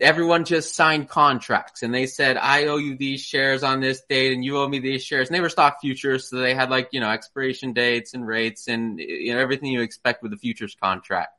everyone 0.00 0.44
just 0.44 0.74
signed 0.74 1.08
contracts 1.08 1.82
and 1.82 1.94
they 1.94 2.06
said, 2.06 2.36
I 2.36 2.66
owe 2.66 2.76
you 2.76 2.96
these 2.96 3.20
shares 3.22 3.62
on 3.62 3.80
this 3.80 4.02
date 4.08 4.32
and 4.32 4.44
you 4.44 4.58
owe 4.58 4.68
me 4.68 4.78
these 4.78 5.04
shares. 5.04 5.28
And 5.28 5.36
they 5.36 5.40
were 5.40 5.48
stock 5.48 5.78
futures. 5.80 6.28
So 6.28 6.36
they 6.36 6.54
had 6.54 6.70
like, 6.70 6.88
you 6.92 7.00
know, 7.00 7.10
expiration 7.10 7.72
dates 7.72 8.14
and 8.14 8.26
rates 8.26 8.68
and 8.68 8.98
you 8.98 9.34
know, 9.34 9.40
everything 9.40 9.70
you 9.70 9.82
expect 9.82 10.22
with 10.22 10.32
a 10.32 10.36
futures 10.36 10.76
contract. 10.80 11.38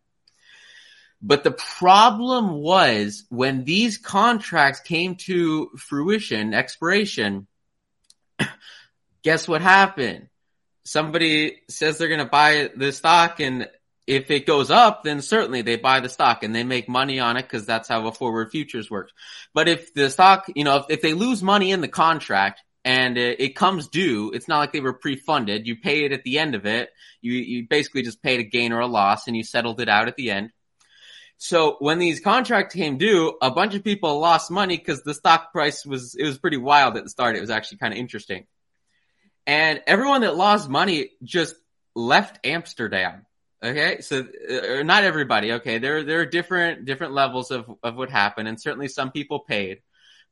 But 1.22 1.44
the 1.44 1.52
problem 1.52 2.52
was 2.52 3.24
when 3.30 3.64
these 3.64 3.98
contracts 3.98 4.82
came 4.82 5.16
to 5.16 5.70
fruition, 5.78 6.54
expiration, 6.54 7.48
guess 9.24 9.48
what 9.48 9.62
happened? 9.62 10.28
Somebody 10.86 11.62
says 11.70 11.98
they're 11.98 12.08
going 12.08 12.20
to 12.20 12.26
buy 12.26 12.70
the 12.76 12.92
stock 12.92 13.40
and 13.40 13.68
if 14.08 14.30
it 14.30 14.46
goes 14.46 14.70
up, 14.70 15.04
then 15.04 15.22
certainly 15.22 15.64
they 15.64 15.78
buy 15.78 16.00
the 16.00 16.10
stock 16.10 16.44
and 16.44 16.56
they 16.56 16.64
make 16.64 16.88
money 16.88 17.20
on 17.20 17.38
it 17.38 17.44
because 17.44 17.66
that's 17.66 17.90
how 17.90 18.06
a 18.06 18.12
forward 18.12 18.52
futures 18.52 18.90
works. 18.90 19.12
But 19.54 19.68
if 19.68 19.94
the 19.96 20.12
stock, 20.12 20.46
you 20.56 20.64
know, 20.64 20.78
if, 20.78 20.86
if 20.90 21.02
they 21.02 21.14
lose 21.14 21.42
money 21.42 21.72
in 21.72 21.82
the 21.82 21.88
contract 21.88 22.62
and 22.84 23.18
it, 23.18 23.42
it 23.42 23.56
comes 23.56 23.88
due. 23.88 24.32
It's 24.32 24.48
not 24.48 24.60
like 24.60 24.72
they 24.72 24.80
were 24.80 24.94
pre-funded. 24.94 25.66
You 25.66 25.76
pay 25.78 26.06
it 26.06 26.12
at 26.12 26.24
the 26.24 26.38
end 26.38 26.54
of 26.54 26.68
it. 26.68 26.92
You, 27.20 27.34
you 27.34 27.68
basically 27.68 28.04
just 28.04 28.22
paid 28.22 28.40
a 28.40 28.44
gain 28.44 28.72
or 28.72 28.80
a 28.80 28.88
loss 28.88 29.26
and 29.26 29.36
you 29.36 29.44
settled 29.44 29.82
it 29.82 29.90
out 29.90 30.08
at 30.08 30.16
the 30.16 30.30
end. 30.30 30.52
So 31.38 31.78
when 31.80 31.98
these 31.98 32.20
contracts 32.20 32.76
came 32.76 32.98
due, 32.98 33.36
a 33.42 33.50
bunch 33.52 33.74
of 33.74 33.84
people 33.84 34.20
lost 34.20 34.52
money 34.52 34.78
because 34.78 35.02
the 35.02 35.16
stock 35.16 35.52
price 35.52 35.84
was, 35.84 36.16
it 36.16 36.24
was 36.24 36.38
pretty 36.38 36.58
wild 36.58 36.96
at 36.96 37.04
the 37.04 37.10
start. 37.10 37.36
It 37.36 37.42
was 37.42 37.50
actually 37.50 37.80
kind 37.80 37.94
of 37.94 38.00
interesting. 38.00 38.46
And 39.48 39.82
everyone 39.86 40.22
that 40.22 40.36
lost 40.36 40.70
money 40.70 41.12
just 41.24 41.56
left 41.96 42.46
Amsterdam. 42.46 43.26
Okay. 43.64 44.02
So 44.02 44.20
uh, 44.20 44.84
not 44.84 45.04
everybody. 45.04 45.54
Okay. 45.54 45.78
There, 45.78 46.04
there 46.04 46.22
are 46.22 46.26
different, 46.26 46.86
different 46.86 47.14
levels 47.14 47.52
of, 47.52 47.70
of 47.84 47.96
what 47.96 48.10
happened. 48.10 48.48
And 48.48 48.60
certainly 48.60 48.88
some 48.88 49.12
people 49.12 49.40
paid, 49.40 49.82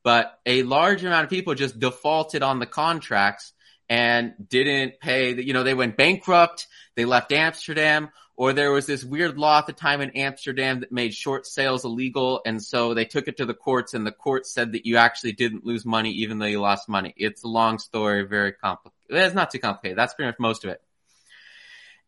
but 0.04 0.40
a 0.46 0.64
large 0.64 1.04
amount 1.04 1.24
of 1.24 1.30
people 1.30 1.56
just 1.56 1.80
defaulted 1.80 2.44
on 2.44 2.60
the 2.60 2.66
contracts 2.66 3.54
and 3.90 4.34
didn't 4.50 5.00
pay 5.00 5.40
you 5.42 5.54
know, 5.54 5.64
they 5.64 5.74
went 5.74 5.98
bankrupt. 5.98 6.68
They 6.96 7.06
left 7.06 7.32
Amsterdam 7.32 8.10
or 8.36 8.54
there 8.54 8.72
was 8.72 8.86
this 8.86 9.04
weird 9.04 9.38
law 9.38 9.60
at 9.60 9.68
the 9.68 9.74
time 9.74 10.02
in 10.02 10.12
Amsterdam 10.12 10.80
that 10.80 10.92
made 10.92 11.14
short 11.14 11.46
sales 11.46 11.86
illegal. 11.86 12.42
And 12.46 12.62
so 12.62 12.94
they 12.94 13.06
took 13.06 13.28
it 13.28 13.38
to 13.38 13.46
the 13.46 13.54
courts 13.54 13.94
and 13.94 14.06
the 14.06 14.12
court 14.12 14.48
said 14.48 14.72
that 14.72 14.86
you 14.86 14.98
actually 14.98 15.34
didn't 15.34 15.66
lose 15.66 15.86
money 15.86 16.12
even 16.12 16.40
though 16.40 16.48
you 16.48 16.60
lost 16.60 16.90
money. 16.90 17.14
It's 17.16 17.44
a 17.44 17.48
long 17.48 17.78
story, 17.78 18.24
very 18.24 18.54
complicated. 18.54 19.03
It's 19.16 19.36
not 19.36 19.52
too 19.52 19.60
complicated. 19.60 19.98
That's 19.98 20.14
pretty 20.14 20.30
much 20.30 20.40
most 20.40 20.64
of 20.64 20.72
it. 20.72 20.82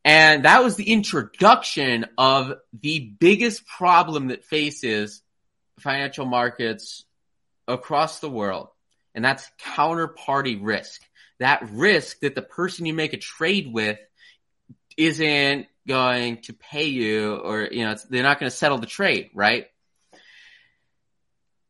And 0.03 0.45
that 0.45 0.63
was 0.63 0.75
the 0.75 0.91
introduction 0.91 2.05
of 2.17 2.53
the 2.79 2.99
biggest 2.99 3.65
problem 3.65 4.27
that 4.27 4.45
faces 4.45 5.23
financial 5.79 6.25
markets 6.25 7.05
across 7.67 8.19
the 8.19 8.29
world. 8.29 8.67
And 9.15 9.25
that's 9.25 9.49
counterparty 9.59 10.59
risk. 10.61 11.01
That 11.39 11.67
risk 11.71 12.19
that 12.19 12.35
the 12.35 12.41
person 12.41 12.85
you 12.85 12.93
make 12.93 13.13
a 13.13 13.17
trade 13.17 13.73
with 13.73 13.97
isn't 14.95 15.67
going 15.87 16.41
to 16.43 16.53
pay 16.53 16.85
you 16.85 17.35
or, 17.35 17.63
you 17.63 17.83
know, 17.83 17.95
they're 18.09 18.23
not 18.23 18.39
going 18.39 18.49
to 18.49 18.55
settle 18.55 18.77
the 18.77 18.85
trade, 18.85 19.31
right? 19.33 19.67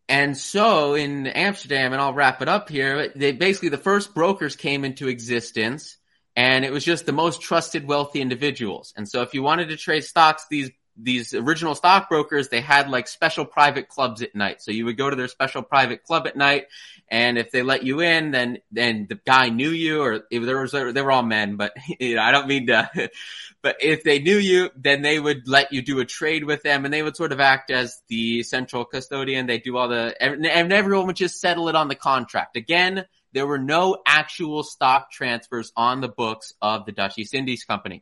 And 0.08 0.38
so 0.38 0.94
in 0.94 1.28
Amsterdam, 1.28 1.94
and 1.94 2.02
I'll 2.02 2.14
wrap 2.14 2.42
it 2.42 2.48
up 2.48 2.70
here, 2.70 3.12
they 3.16 3.32
basically, 3.32 3.70
the 3.70 3.78
first 3.78 4.14
brokers 4.14 4.56
came 4.56 4.86
into 4.86 5.08
existence 5.08 5.98
and 6.36 6.66
it 6.66 6.72
was 6.72 6.84
just 6.84 7.06
the 7.06 7.12
most 7.12 7.42
trusted 7.42 7.88
wealthy 7.88 8.22
individuals. 8.22 8.94
And 8.96 9.08
so 9.10 9.22
if 9.22 9.34
you 9.34 9.42
wanted 9.42 9.70
to 9.70 9.78
trade 9.78 10.04
stocks, 10.04 10.46
these 10.50 10.70
these 10.98 11.34
original 11.34 11.76
stockbrokers, 11.76 12.50
they 12.50 12.62
had 12.62 12.90
like 12.90 13.08
special 13.08 13.46
private 13.46 13.90
clubs 13.90 14.22
at 14.22 14.36
night. 14.36 14.62
So 14.62 14.72
you 14.72 14.86
would 14.86 14.98
go 14.98 15.10
to 15.10 15.16
their 15.16 15.28
special 15.28 15.62
private 15.62 16.04
club 16.04 16.26
at 16.28 16.38
night. 16.38 16.68
And 17.10 17.38
if 17.38 17.52
they 17.52 17.64
let 17.64 17.84
you 17.84 18.00
in, 18.00 18.32
then, 18.32 18.60
then 18.72 19.06
the 19.10 19.20
guy 19.26 19.50
knew 19.50 19.70
you 19.70 20.02
or 20.02 20.24
if 20.32 20.44
there 20.44 20.60
was, 20.62 20.72
they 20.72 21.02
were 21.02 21.12
all 21.12 21.24
men, 21.24 21.58
but 21.58 21.74
you 22.00 22.16
know, 22.16 22.22
I 22.22 22.32
don't 22.32 22.48
mean 22.48 22.68
to, 22.68 23.10
but 23.62 23.78
if 23.82 24.04
they 24.04 24.20
knew 24.20 24.38
you, 24.38 24.70
then 24.76 25.02
they 25.02 25.20
would 25.20 25.48
let 25.48 25.74
you 25.74 25.82
do 25.82 26.00
a 26.00 26.06
trade 26.06 26.46
with 26.46 26.64
them 26.64 26.86
and 26.86 26.94
they 26.94 27.04
would 27.04 27.18
sort 27.18 27.34
of 27.34 27.40
act 27.40 27.72
as 27.72 28.02
the 28.08 28.44
central 28.44 28.86
custodian. 28.86 29.48
They 29.48 29.60
do 29.60 29.76
all 29.78 29.90
the, 29.90 30.16
and 30.22 30.46
everyone 30.46 31.08
would 31.08 31.16
just 31.16 31.42
settle 31.42 31.68
it 31.68 31.76
on 31.76 31.90
the 31.90 31.96
contract. 31.96 32.56
Again, 32.56 33.06
there 33.34 33.46
were 33.46 33.60
no 33.60 33.98
actual 34.06 34.64
stock 34.64 35.12
transfers 35.12 35.74
on 35.76 36.00
the 36.00 36.08
books 36.08 36.54
of 36.62 36.86
the 36.86 36.94
Dutch 36.94 37.18
East 37.18 37.34
Indies 37.34 37.66
Company. 37.66 38.02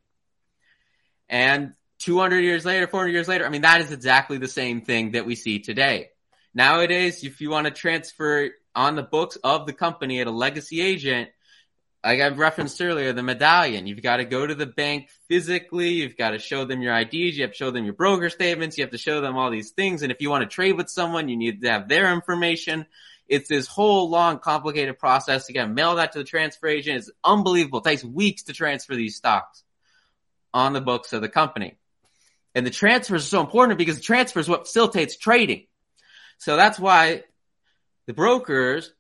And 1.27 1.73
200 2.03 2.39
years 2.39 2.65
later, 2.65 2.85
400 2.85 3.11
years 3.11 3.27
later, 3.29 3.45
I 3.45 3.49
mean, 3.49 3.61
that 3.61 3.79
is 3.79 3.91
exactly 3.91 4.37
the 4.37 4.47
same 4.47 4.81
thing 4.81 5.11
that 5.11 5.25
we 5.25 5.35
see 5.35 5.59
today. 5.59 6.09
Nowadays, 6.53 7.23
if 7.23 7.39
you 7.39 7.49
want 7.49 7.65
to 7.65 7.71
transfer 7.71 8.49
on 8.75 8.95
the 8.95 9.03
books 9.03 9.37
of 9.37 9.65
the 9.65 9.73
company 9.73 10.19
at 10.19 10.27
a 10.27 10.31
legacy 10.31 10.81
agent, 10.81 11.29
like 12.03 12.19
I've 12.19 12.37
referenced 12.37 12.81
earlier, 12.81 13.13
the 13.13 13.23
medallion, 13.23 13.87
you've 13.87 14.03
got 14.03 14.17
to 14.17 14.25
go 14.25 14.45
to 14.45 14.53
the 14.53 14.65
bank 14.65 15.09
physically. 15.29 15.93
You've 15.93 16.17
got 16.17 16.31
to 16.31 16.39
show 16.39 16.65
them 16.65 16.81
your 16.81 16.93
IDs. 16.93 17.37
You 17.37 17.43
have 17.43 17.51
to 17.51 17.57
show 17.57 17.71
them 17.71 17.85
your 17.85 17.93
broker 17.93 18.29
statements. 18.29 18.77
You 18.77 18.83
have 18.83 18.91
to 18.91 18.97
show 18.97 19.21
them 19.21 19.37
all 19.37 19.49
these 19.49 19.71
things. 19.71 20.01
And 20.01 20.11
if 20.11 20.19
you 20.19 20.29
want 20.29 20.41
to 20.41 20.53
trade 20.53 20.73
with 20.73 20.89
someone, 20.89 21.29
you 21.29 21.37
need 21.37 21.61
to 21.61 21.69
have 21.69 21.87
their 21.87 22.11
information. 22.13 22.85
It's 23.29 23.47
this 23.47 23.67
whole 23.67 24.09
long, 24.09 24.39
complicated 24.39 24.99
process. 24.99 25.45
To 25.47 25.67
mail 25.67 25.95
that 25.95 26.11
to 26.11 26.19
the 26.19 26.25
transfer 26.25 26.67
agent. 26.67 26.97
It's 26.97 27.11
unbelievable. 27.23 27.79
It 27.79 27.85
takes 27.85 28.03
weeks 28.03 28.43
to 28.43 28.53
transfer 28.53 28.95
these 28.95 29.15
stocks 29.15 29.63
on 30.53 30.73
the 30.73 30.81
books 30.81 31.13
of 31.13 31.21
the 31.21 31.29
company. 31.29 31.77
And 32.55 32.65
the 32.65 32.71
transfers 32.71 33.23
are 33.23 33.27
so 33.27 33.41
important 33.41 33.77
because 33.77 33.97
the 33.97 34.03
transfer 34.03 34.39
is 34.39 34.49
what 34.49 34.67
facilitates 34.67 35.17
trading. 35.17 35.65
So 36.37 36.55
that's 36.55 36.77
why 36.77 37.23
the 38.05 38.13
brokers 38.13 38.91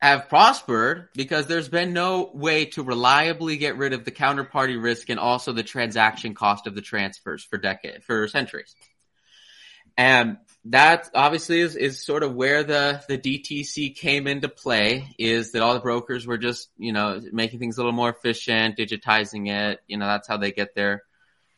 have 0.00 0.28
prospered 0.28 1.08
because 1.14 1.46
there's 1.46 1.68
been 1.68 1.94
no 1.94 2.30
way 2.34 2.66
to 2.66 2.82
reliably 2.82 3.56
get 3.56 3.78
rid 3.78 3.94
of 3.94 4.04
the 4.04 4.10
counterparty 4.10 4.80
risk 4.80 5.08
and 5.08 5.18
also 5.18 5.52
the 5.52 5.62
transaction 5.62 6.34
cost 6.34 6.66
of 6.66 6.74
the 6.74 6.82
transfers 6.82 7.42
for 7.42 7.56
decades, 7.56 8.04
for 8.04 8.28
centuries. 8.28 8.74
And 9.96 10.38
that 10.66 11.08
obviously 11.14 11.60
is, 11.60 11.76
is 11.76 12.04
sort 12.04 12.22
of 12.22 12.34
where 12.34 12.64
the, 12.64 13.02
the 13.08 13.16
DTC 13.16 13.96
came 13.96 14.26
into 14.26 14.48
play 14.48 15.14
is 15.18 15.52
that 15.52 15.62
all 15.62 15.74
the 15.74 15.80
brokers 15.80 16.26
were 16.26 16.38
just, 16.38 16.68
you 16.76 16.92
know, 16.92 17.20
making 17.32 17.60
things 17.60 17.78
a 17.78 17.80
little 17.80 17.92
more 17.92 18.10
efficient, 18.10 18.76
digitizing 18.76 19.48
it. 19.48 19.80
You 19.86 19.98
know, 19.98 20.06
that's 20.06 20.28
how 20.28 20.36
they 20.36 20.52
get 20.52 20.74
their, 20.74 21.02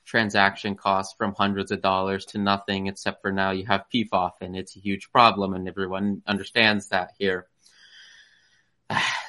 transaction 0.06 0.76
costs 0.76 1.14
from 1.18 1.34
hundreds 1.34 1.72
of 1.72 1.82
dollars 1.82 2.24
to 2.26 2.38
nothing, 2.38 2.86
except 2.86 3.20
for 3.20 3.32
now 3.32 3.50
you 3.50 3.66
have 3.66 3.84
PFOF 3.92 4.32
and 4.40 4.56
it's 4.56 4.76
a 4.76 4.80
huge 4.80 5.10
problem 5.10 5.52
and 5.52 5.68
everyone 5.68 6.22
understands 6.26 6.88
that 6.88 7.12
here. 7.18 7.46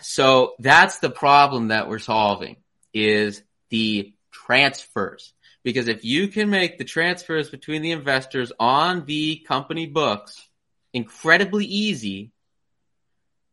So 0.01 0.53
that's 0.59 0.99
the 0.99 1.09
problem 1.09 1.69
that 1.69 1.89
we're 1.89 1.99
solving 1.99 2.57
is 2.93 3.43
the 3.69 4.13
transfers. 4.31 5.33
Because 5.63 5.87
if 5.89 6.05
you 6.05 6.29
can 6.29 6.49
make 6.49 6.77
the 6.77 6.85
transfers 6.85 7.49
between 7.49 7.81
the 7.81 7.91
investors 7.91 8.53
on 8.57 9.05
the 9.05 9.43
company 9.47 9.85
books 9.85 10.47
incredibly 10.93 11.65
easy, 11.65 12.31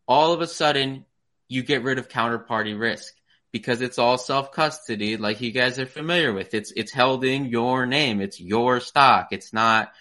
all 0.07 0.33
of 0.33 0.43
a 0.43 0.47
sudden 0.47 1.07
you 1.49 1.63
get 1.63 1.83
rid 1.83 1.99
of 1.99 2.09
counterparty 2.09 2.79
risk 2.79 3.15
because 3.55 3.81
it's 3.83 4.01
all 4.01 4.19
self 4.19 4.51
custody, 4.51 5.17
like 5.17 5.41
you 5.41 5.53
guys 5.53 5.79
are 5.79 5.87
familiar 5.87 6.33
with. 6.33 6.55
It's 6.55 6.73
it's 6.73 6.91
held 6.91 7.25
in 7.25 7.45
your 7.45 7.87
name. 7.87 8.21
It's 8.21 8.41
your 8.41 8.81
stock. 8.81 9.29
It's 9.31 9.53
not. 9.53 9.93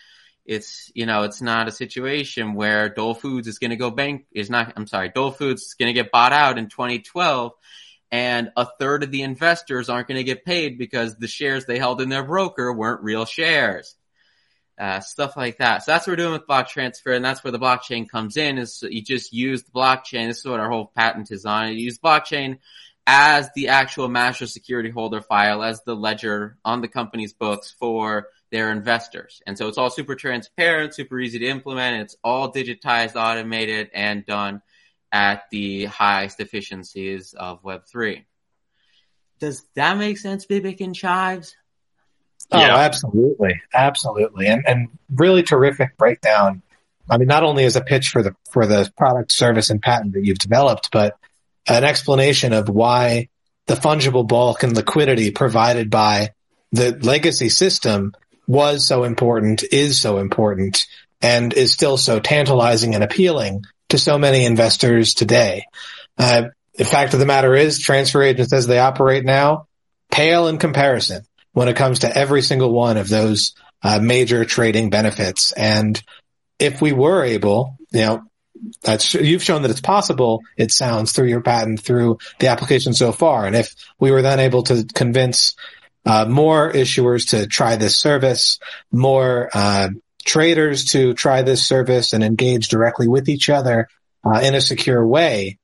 It's 0.44 0.92
you 0.96 1.06
know 1.06 1.22
it's 1.22 1.40
not 1.40 1.68
a 1.68 1.72
situation 1.72 2.56
where 2.56 2.90
Dole 2.90 3.14
Foods 3.14 3.48
is 3.48 3.60
going 3.60 3.70
to 3.70 3.76
go 3.76 3.92
bank. 3.92 4.26
Is 4.32 4.50
not. 4.50 4.74
I'm 4.76 4.88
sorry. 4.88 5.10
Dole 5.10 5.30
Foods 5.30 5.62
is 5.62 5.74
going 5.76 5.86
to 5.86 5.94
get 5.94 6.12
bought 6.12 6.34
out 6.34 6.58
in 6.58 6.68
2012, 6.68 7.52
and 8.12 8.52
a 8.58 8.66
third 8.80 9.04
of 9.04 9.12
the 9.12 9.22
investors 9.22 9.88
aren't 9.88 10.08
going 10.08 10.18
to 10.18 10.24
get 10.24 10.46
paid 10.46 10.80
because 10.80 11.16
the 11.18 11.28
shares 11.28 11.66
they 11.66 11.78
held 11.78 12.02
in 12.02 12.10
their 12.10 12.24
broker 12.24 12.74
weren't 12.74 13.04
real 13.04 13.26
shares. 13.26 13.96
Uh, 14.80 15.00
stuff 15.00 15.38
like 15.38 15.60
that. 15.60 15.84
So 15.84 15.92
that's 15.92 16.08
what 16.08 16.14
we're 16.14 16.24
doing 16.24 16.34
with 16.34 16.48
BlockTransfer, 16.48 17.16
and 17.16 17.24
that's 17.24 17.44
where 17.44 17.52
the 17.52 17.60
blockchain 17.60 18.10
comes 18.10 18.36
in. 18.36 18.58
Is 18.58 18.84
you 18.90 19.04
just 19.04 19.32
use 19.32 19.62
the 19.62 19.72
blockchain. 19.72 20.28
This 20.28 20.40
is 20.40 20.46
what 20.46 20.60
our 20.60 20.72
whole 20.72 20.92
patent 20.96 21.30
is 21.30 21.46
on. 21.46 21.68
You 21.68 21.76
use 21.76 22.00
blockchain 22.00 22.58
as 23.06 23.50
the 23.56 23.70
actual 23.70 24.08
master 24.08 24.48
security 24.48 24.90
holder 24.90 25.22
file, 25.22 25.64
as 25.64 25.82
the 25.84 25.96
ledger 25.96 26.58
on 26.64 26.82
the 26.82 26.88
company's 26.88 27.34
books 27.34 27.76
for 27.78 28.28
their 28.52 28.72
investors. 28.72 29.42
And 29.46 29.58
so 29.58 29.68
it's 29.68 29.78
all 29.78 29.90
super 29.90 30.16
transparent, 30.16 30.94
super 30.94 31.20
easy 31.20 31.40
to 31.40 31.48
implement. 31.48 32.04
It's 32.04 32.16
all 32.24 32.52
digitized, 32.52 33.16
automated, 33.16 33.90
and 33.94 34.26
done 34.26 34.62
at 35.12 35.44
the 35.52 35.86
highest 35.86 36.40
efficiencies 36.40 37.34
of 37.34 37.62
Web3. 37.64 38.24
Does 39.40 39.66
that 39.76 39.98
make 39.98 40.18
sense, 40.18 40.46
Bibic 40.46 40.80
and 40.82 40.96
Chives? 40.96 41.56
Oh, 42.52 42.60
yeah. 42.60 42.76
absolutely. 42.76 43.62
Absolutely. 43.74 44.48
And, 44.48 44.64
and 44.68 44.90
really 45.14 45.44
terrific 45.44 45.98
breakdown. 45.98 46.62
I 47.10 47.18
mean, 47.18 47.28
not 47.28 47.44
only 47.44 47.66
as 47.66 47.76
a 47.76 47.82
pitch 47.82 48.10
for 48.10 48.24
the, 48.24 48.36
for 48.52 48.66
the 48.66 48.92
product, 48.98 49.32
service, 49.32 49.70
and 49.70 49.82
patent 49.82 50.14
that 50.14 50.26
you've 50.26 50.38
developed, 50.38 50.90
but 50.92 51.18
an 51.68 51.84
explanation 51.84 52.54
of 52.54 52.70
why 52.70 53.30
the 53.68 53.76
fungible 53.76 54.28
bulk 54.28 54.64
and 54.64 54.76
liquidity 54.76 55.32
provided 55.32 55.90
by 55.90 56.32
the 56.72 56.98
legacy 57.02 57.50
system 57.50 58.14
was 58.48 58.86
so 58.86 59.04
important, 59.04 59.64
is 59.72 60.02
so 60.02 60.18
important, 60.18 60.86
and 61.22 61.54
is 61.54 61.72
still 61.72 61.98
so 61.98 62.20
tantalizing 62.20 62.96
and 62.96 63.04
appealing 63.04 63.64
to 63.90 63.98
so 63.98 64.18
many 64.18 64.46
investors 64.46 65.14
today. 65.14 65.66
Uh, 66.18 66.46
the 66.76 66.86
fact 66.86 67.14
of 67.14 67.20
the 67.20 67.26
matter 67.26 67.56
is 67.56 67.80
transfer 67.80 68.22
agents 68.22 68.52
as 68.52 68.68
they 68.68 68.80
operate 68.80 69.24
now 69.24 69.68
pale 70.12 70.48
in 70.48 70.58
comparison 70.58 71.24
when 71.54 71.68
it 71.68 71.76
comes 71.76 72.00
to 72.00 72.18
every 72.18 72.42
single 72.42 72.72
one 72.72 72.98
of 72.98 73.10
those 73.10 73.56
uh, 73.82 74.00
major 74.00 74.46
trading 74.46 74.90
benefits. 74.90 75.52
And 75.52 76.02
if 76.60 76.82
we 76.82 76.94
were 76.94 77.24
able, 77.24 77.78
you 77.92 78.02
know, 78.02 78.24
that's 78.84 79.14
you've 79.14 79.44
shown 79.44 79.62
that 79.64 79.72
it's 79.72 79.82
possible. 79.82 80.42
It 80.58 80.72
sounds 80.72 81.12
through 81.12 81.28
your 81.28 81.42
patent, 81.42 81.82
through 81.82 82.20
the 82.40 82.48
application 82.48 82.94
so 82.94 83.12
far. 83.12 83.46
And 83.46 83.56
if 83.56 83.76
we 84.00 84.12
were 84.12 84.22
then 84.22 84.40
able 84.40 84.64
to 84.64 84.86
convince 84.94 85.56
uh, 86.06 86.26
more 86.26 86.72
issuers 86.72 87.30
to 87.30 87.48
try 87.48 87.76
this 87.76 87.98
service, 87.98 88.60
more 88.92 89.50
uh, 89.54 89.90
traders 90.26 90.86
to 90.92 91.14
try 91.14 91.42
this 91.42 91.66
service 91.66 92.14
and 92.14 92.24
engage 92.24 92.68
directly 92.68 93.08
with 93.08 93.30
each 93.30 93.50
other 93.50 93.88
uh, 94.24 94.40
in 94.40 94.56
a 94.56 94.62
secure 94.62 95.06
way, 95.06 95.60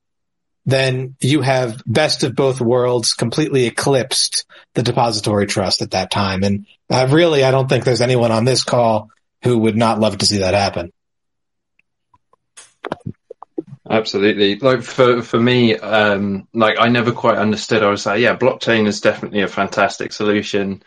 then 0.65 1.15
you 1.19 1.41
have 1.41 1.81
best 1.85 2.23
of 2.23 2.35
both 2.35 2.61
worlds 2.61 3.13
completely 3.13 3.65
eclipsed 3.65 4.45
the 4.75 4.83
depository 4.83 5.47
trust 5.47 5.81
at 5.81 5.91
that 5.91 6.11
time. 6.11 6.43
And 6.43 6.67
uh, 6.89 7.07
really, 7.09 7.43
I 7.43 7.51
don't 7.51 7.67
think 7.67 7.83
there's 7.83 8.01
anyone 8.01 8.31
on 8.31 8.45
this 8.45 8.63
call 8.63 9.09
who 9.43 9.57
would 9.59 9.77
not 9.77 9.99
love 9.99 10.17
to 10.19 10.25
see 10.25 10.39
that 10.39 10.53
happen. 10.53 10.91
Absolutely. 13.89 14.55
Like 14.59 14.83
for, 14.83 15.21
for 15.23 15.39
me, 15.39 15.75
um, 15.75 16.47
like 16.53 16.77
I 16.79 16.89
never 16.89 17.11
quite 17.11 17.37
understood. 17.37 17.81
I 17.81 17.89
was 17.89 18.05
like, 18.05 18.19
yeah, 18.21 18.35
blockchain 18.35 18.85
is 18.85 19.01
definitely 19.01 19.41
a 19.41 19.47
fantastic 19.47 20.13
solution, 20.13 20.83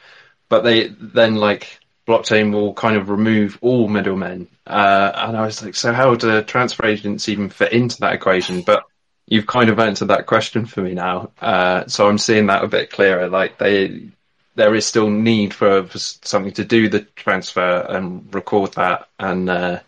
but 0.48 0.62
they 0.62 0.88
then 0.88 1.34
like 1.34 1.80
blockchain 2.06 2.52
will 2.52 2.74
kind 2.74 2.96
of 2.96 3.08
remove 3.08 3.58
all 3.60 3.88
middlemen. 3.88 4.48
Uh, 4.66 5.10
and 5.14 5.36
I 5.36 5.44
was 5.44 5.62
like, 5.62 5.74
so 5.74 5.92
how 5.92 6.14
do 6.14 6.42
transfer 6.42 6.86
agents 6.86 7.28
even 7.28 7.50
fit 7.50 7.72
into 7.72 8.00
that 8.00 8.14
equation? 8.14 8.62
But 8.62 8.84
you've 9.26 9.46
kind 9.46 9.70
of 9.70 9.80
answered 9.80 10.08
that 10.08 10.26
question 10.26 10.66
for 10.66 10.82
me 10.82 10.94
now. 10.94 11.32
Uh, 11.40 11.86
so 11.86 12.08
I'm 12.08 12.18
seeing 12.18 12.46
that 12.46 12.64
a 12.64 12.68
bit 12.68 12.90
clearer. 12.90 13.28
Like 13.28 13.58
they, 13.58 14.10
there 14.54 14.74
is 14.74 14.86
still 14.86 15.10
need 15.10 15.54
for, 15.54 15.84
for 15.84 15.98
something 15.98 16.52
to 16.52 16.64
do 16.64 16.88
the 16.88 17.00
transfer 17.00 17.86
and 17.88 18.32
record 18.32 18.74
that 18.74 19.08
and 19.18 19.48
uh, 19.50 19.80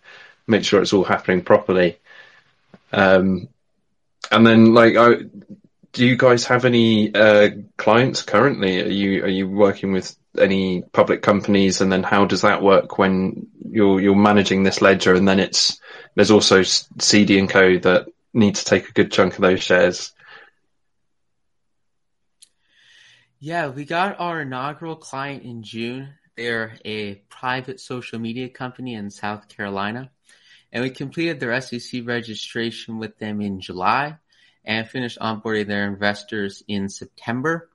make 0.49 0.65
sure 0.65 0.83
it's 0.83 0.93
all 0.93 1.05
happening 1.05 1.43
properly. 1.43 1.99
Um, 2.95 3.49
and 4.31 4.47
then, 4.47 4.73
like, 4.73 4.97
I, 4.97 5.15
do 5.93 6.07
you 6.07 6.17
guys 6.17 6.47
have 6.47 6.65
any 6.65 7.15
uh, 7.15 7.51
clients 7.77 8.23
currently? 8.23 8.83
Are 8.83 8.89
you 8.89 9.25
are 9.25 9.29
you 9.29 9.49
working 9.49 9.93
with 9.93 10.17
any 10.39 10.83
public 10.83 11.23
companies? 11.23 11.81
And 11.81 11.91
then, 11.91 12.03
how 12.03 12.25
does 12.25 12.43
that 12.43 12.63
work 12.63 12.99
when 12.99 13.49
you're 13.69 14.01
you're 14.01 14.15
managing 14.15 14.63
this 14.63 14.81
ledger? 14.81 15.15
And 15.15 15.27
then 15.27 15.41
it's 15.41 15.81
there's 16.15 16.31
also 16.31 16.63
Cede 16.63 17.33
and 17.33 17.51
Co 17.51 17.79
that 17.79 18.07
need 18.33 18.57
to 18.57 18.65
take 18.65 18.89
a 18.89 18.93
good 18.93 19.13
chunk 19.13 19.35
of 19.35 19.41
those 19.41 19.63
shares. 19.63 20.13
Yeah, 23.41 23.69
we 23.69 23.85
got 23.85 24.19
our 24.21 24.41
inaugural 24.41 24.97
client 24.97 25.43
in 25.43 25.63
June. 25.63 26.15
They're 26.37 26.79
a 26.85 27.17
private 27.29 27.79
social 27.79 28.19
media 28.19 28.49
company 28.49 28.95
in 28.95 29.11
South 29.11 29.49
Carolina 29.49 30.11
and 30.75 30.83
we 30.83 30.91
completed 30.91 31.39
their 31.39 31.59
SEC 31.61 32.03
registration 32.05 32.99
with 32.99 33.17
them 33.19 33.41
in 33.41 33.61
July 33.61 34.17
and 34.65 34.89
finished 34.89 35.19
onboarding 35.21 35.69
their 35.69 35.87
investors 35.87 36.65
in 36.67 36.89
September. 36.89 37.71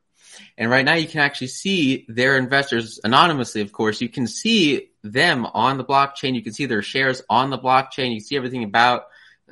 And 0.57 0.69
right 0.69 0.83
now 0.83 0.95
you 0.95 1.07
can 1.07 1.21
actually 1.21 1.47
see 1.47 2.05
their 2.09 2.37
investors 2.37 2.99
anonymously, 3.03 3.61
of 3.61 3.71
course. 3.71 4.01
You 4.01 4.09
can 4.09 4.27
see 4.27 4.89
them 5.01 5.45
on 5.45 5.77
the 5.77 5.85
blockchain. 5.85 6.35
You 6.35 6.43
can 6.43 6.51
see 6.51 6.65
their 6.65 6.81
shares 6.81 7.21
on 7.29 7.49
the 7.49 7.57
blockchain. 7.57 8.13
You 8.13 8.19
see 8.19 8.35
everything 8.35 8.65
about 8.65 9.03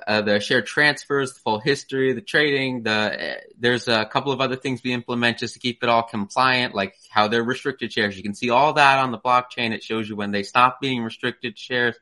uh, 0.05 0.21
the 0.21 0.41
share 0.41 0.61
transfers, 0.61 1.33
the 1.33 1.39
full 1.39 1.59
history, 1.59 2.13
the 2.13 2.21
trading, 2.21 2.83
the, 2.83 2.91
uh, 2.91 3.35
there's 3.57 3.87
a 3.87 4.05
couple 4.05 4.31
of 4.31 4.41
other 4.41 4.57
things 4.57 4.81
we 4.83 4.91
implement 4.91 5.39
just 5.39 5.53
to 5.53 5.59
keep 5.59 5.81
it 5.81 5.89
all 5.89 6.03
compliant, 6.03 6.75
like 6.75 6.95
how 7.09 7.29
they're 7.29 7.43
restricted 7.43 7.93
shares. 7.93 8.17
You 8.17 8.23
can 8.23 8.35
see 8.35 8.49
all 8.49 8.73
that 8.73 8.99
on 8.99 9.11
the 9.11 9.17
blockchain. 9.17 9.71
It 9.71 9.83
shows 9.83 10.07
you 10.09 10.15
when 10.17 10.31
they 10.31 10.43
stop 10.43 10.81
being 10.81 11.01
restricted 11.01 11.57
shares 11.57 11.95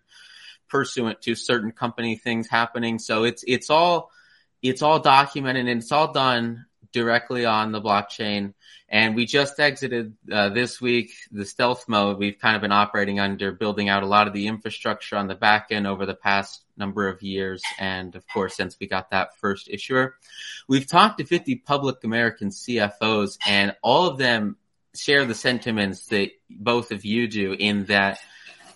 pursuant 0.69 1.21
to 1.21 1.35
certain 1.35 1.71
company 1.71 2.15
things 2.15 2.47
happening. 2.47 2.99
So 2.99 3.23
it's 3.23 3.43
it's 3.47 3.69
all 3.69 4.11
it's 4.61 4.81
all 4.81 4.99
documented 4.99 5.67
and 5.67 5.81
it's 5.81 5.91
all 5.91 6.11
done 6.11 6.65
directly 6.91 7.45
on 7.45 7.71
the 7.71 7.81
blockchain. 7.81 8.53
And 8.87 9.15
we 9.15 9.25
just 9.25 9.59
exited 9.59 10.13
uh, 10.31 10.49
this 10.49 10.79
week 10.79 11.11
the 11.31 11.43
stealth 11.43 11.89
mode 11.89 12.17
we've 12.17 12.39
kind 12.39 12.55
of 12.55 12.61
been 12.61 12.71
operating 12.71 13.19
under, 13.19 13.51
building 13.51 13.89
out 13.89 14.03
a 14.03 14.07
lot 14.07 14.27
of 14.27 14.33
the 14.33 14.47
infrastructure 14.47 15.17
on 15.17 15.27
the 15.27 15.35
back 15.35 15.67
end 15.71 15.87
over 15.87 16.05
the 16.05 16.13
past 16.13 16.63
number 16.77 17.09
of 17.09 17.21
years. 17.21 17.61
And 17.79 18.15
of 18.15 18.25
course, 18.27 18.55
since 18.55 18.77
we 18.79 18.87
got 18.87 19.09
that 19.09 19.35
first 19.37 19.67
issuer, 19.69 20.15
we've 20.67 20.87
talked 20.87 21.17
to 21.17 21.25
50 21.25 21.55
public 21.57 22.03
American 22.03 22.49
CFOs 22.49 23.37
and 23.45 23.75
all 23.81 24.07
of 24.07 24.17
them 24.17 24.55
share 24.95 25.25
the 25.25 25.35
sentiments 25.35 26.05
that 26.07 26.31
both 26.49 26.91
of 26.91 27.03
you 27.03 27.27
do 27.27 27.53
in 27.53 27.85
that 27.85 28.19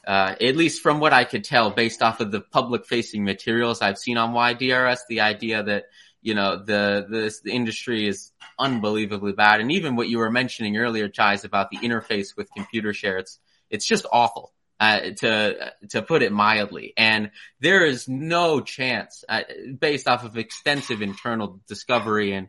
uh, 0.05 0.35
at 0.39 0.55
least 0.55 0.81
from 0.81 0.99
what 0.99 1.13
I 1.13 1.23
could 1.23 1.43
tell 1.43 1.71
based 1.71 2.01
off 2.01 2.19
of 2.19 2.31
the 2.31 2.41
public 2.41 2.85
facing 2.85 3.23
materials 3.23 3.81
I've 3.81 3.97
seen 3.97 4.17
on 4.17 4.33
WhyDRS, 4.33 4.99
the 5.07 5.21
idea 5.21 5.63
that, 5.63 5.85
you 6.21 6.33
know, 6.33 6.57
the, 6.57 7.05
the, 7.09 7.33
the 7.43 7.51
industry 7.51 8.07
is 8.07 8.31
unbelievably 8.57 9.33
bad. 9.33 9.61
And 9.61 9.71
even 9.71 9.95
what 9.95 10.09
you 10.09 10.17
were 10.17 10.31
mentioning 10.31 10.77
earlier, 10.77 11.07
Chives, 11.07 11.45
about 11.45 11.69
the 11.69 11.77
interface 11.77 12.35
with 12.35 12.49
Computershare, 12.57 13.19
it's, 13.19 13.39
it's 13.69 13.85
just 13.85 14.05
awful. 14.11 14.53
Uh, 14.81 15.11
to 15.17 15.73
to 15.89 16.01
put 16.01 16.23
it 16.23 16.31
mildly, 16.31 16.93
and 16.95 17.31
there 17.59 17.85
is 17.85 18.07
no 18.07 18.61
chance, 18.61 19.25
uh, 19.27 19.41
based 19.77 20.07
off 20.07 20.23
of 20.23 20.37
extensive 20.37 21.01
internal 21.01 21.59
discovery 21.67 22.31
and 22.31 22.47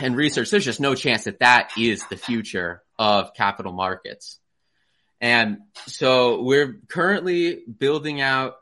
and 0.00 0.16
research, 0.16 0.50
there's 0.50 0.66
just 0.66 0.80
no 0.80 0.94
chance 0.94 1.24
that 1.24 1.38
that 1.40 1.70
is 1.78 2.06
the 2.08 2.18
future 2.18 2.82
of 2.98 3.32
capital 3.32 3.72
markets. 3.72 4.38
And 5.22 5.58
so 5.86 6.42
we're 6.42 6.80
currently 6.88 7.60
building 7.78 8.20
out 8.20 8.56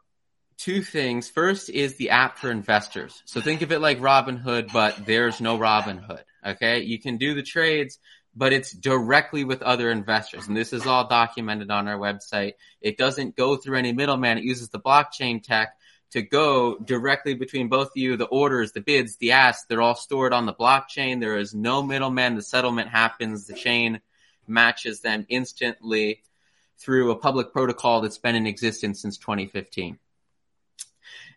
two 0.59 0.83
things. 0.83 1.29
First 1.29 1.71
is 1.71 1.97
the 1.97 2.11
app 2.11 2.37
for 2.37 2.51
investors. 2.51 3.23
So 3.25 3.41
think 3.41 3.63
of 3.63 3.73
it 3.73 3.81
like 3.81 3.99
Robinhood, 3.99 4.71
but 4.71 5.07
there's 5.07 5.41
no 5.41 5.59
Robinhood. 5.59 6.23
Okay. 6.47 6.83
You 6.83 7.01
can 7.01 7.17
do 7.17 7.33
the 7.35 7.43
trades, 7.43 7.99
but 8.37 8.53
it's 8.53 8.73
directly 8.73 9.43
with 9.43 9.63
other 9.63 9.91
investors. 9.91 10.49
And 10.49 10.57
this 10.57 10.75
is 10.75 10.87
all 10.87 11.09
documented 11.09 11.71
on 11.71 11.89
our 11.89 11.99
website. 11.99 12.53
It 12.83 12.99
doesn't 12.99 13.37
go 13.37 13.57
through 13.57 13.79
any 13.79 13.95
middleman. 13.95 14.37
It 14.37 14.45
uses 14.45 14.69
the 14.69 14.79
blockchain 14.79 15.43
tech 15.43 15.71
to 16.11 16.21
go 16.21 16.77
directly 16.77 17.33
between 17.33 17.69
both 17.69 17.87
of 17.89 17.97
you. 17.97 18.19
The 18.19 18.27
orders, 18.27 18.73
the 18.73 18.83
bids, 18.83 19.17
the 19.17 19.33
asks, 19.33 19.65
they're 19.67 19.81
all 19.81 19.95
stored 19.95 20.35
on 20.35 20.45
the 20.45 20.53
blockchain. 20.53 21.21
There 21.21 21.39
is 21.39 21.55
no 21.55 21.83
middleman. 21.83 22.35
The 22.35 22.43
settlement 22.43 22.91
happens. 22.91 23.47
The 23.47 23.55
chain 23.55 24.03
matches 24.47 25.01
them 25.01 25.25
instantly 25.31 26.23
through 26.81 27.11
a 27.11 27.17
public 27.17 27.53
protocol 27.53 28.01
that's 28.01 28.19
been 28.19 28.35
in 28.35 28.47
existence 28.47 29.01
since 29.03 29.19
2015. 29.19 29.99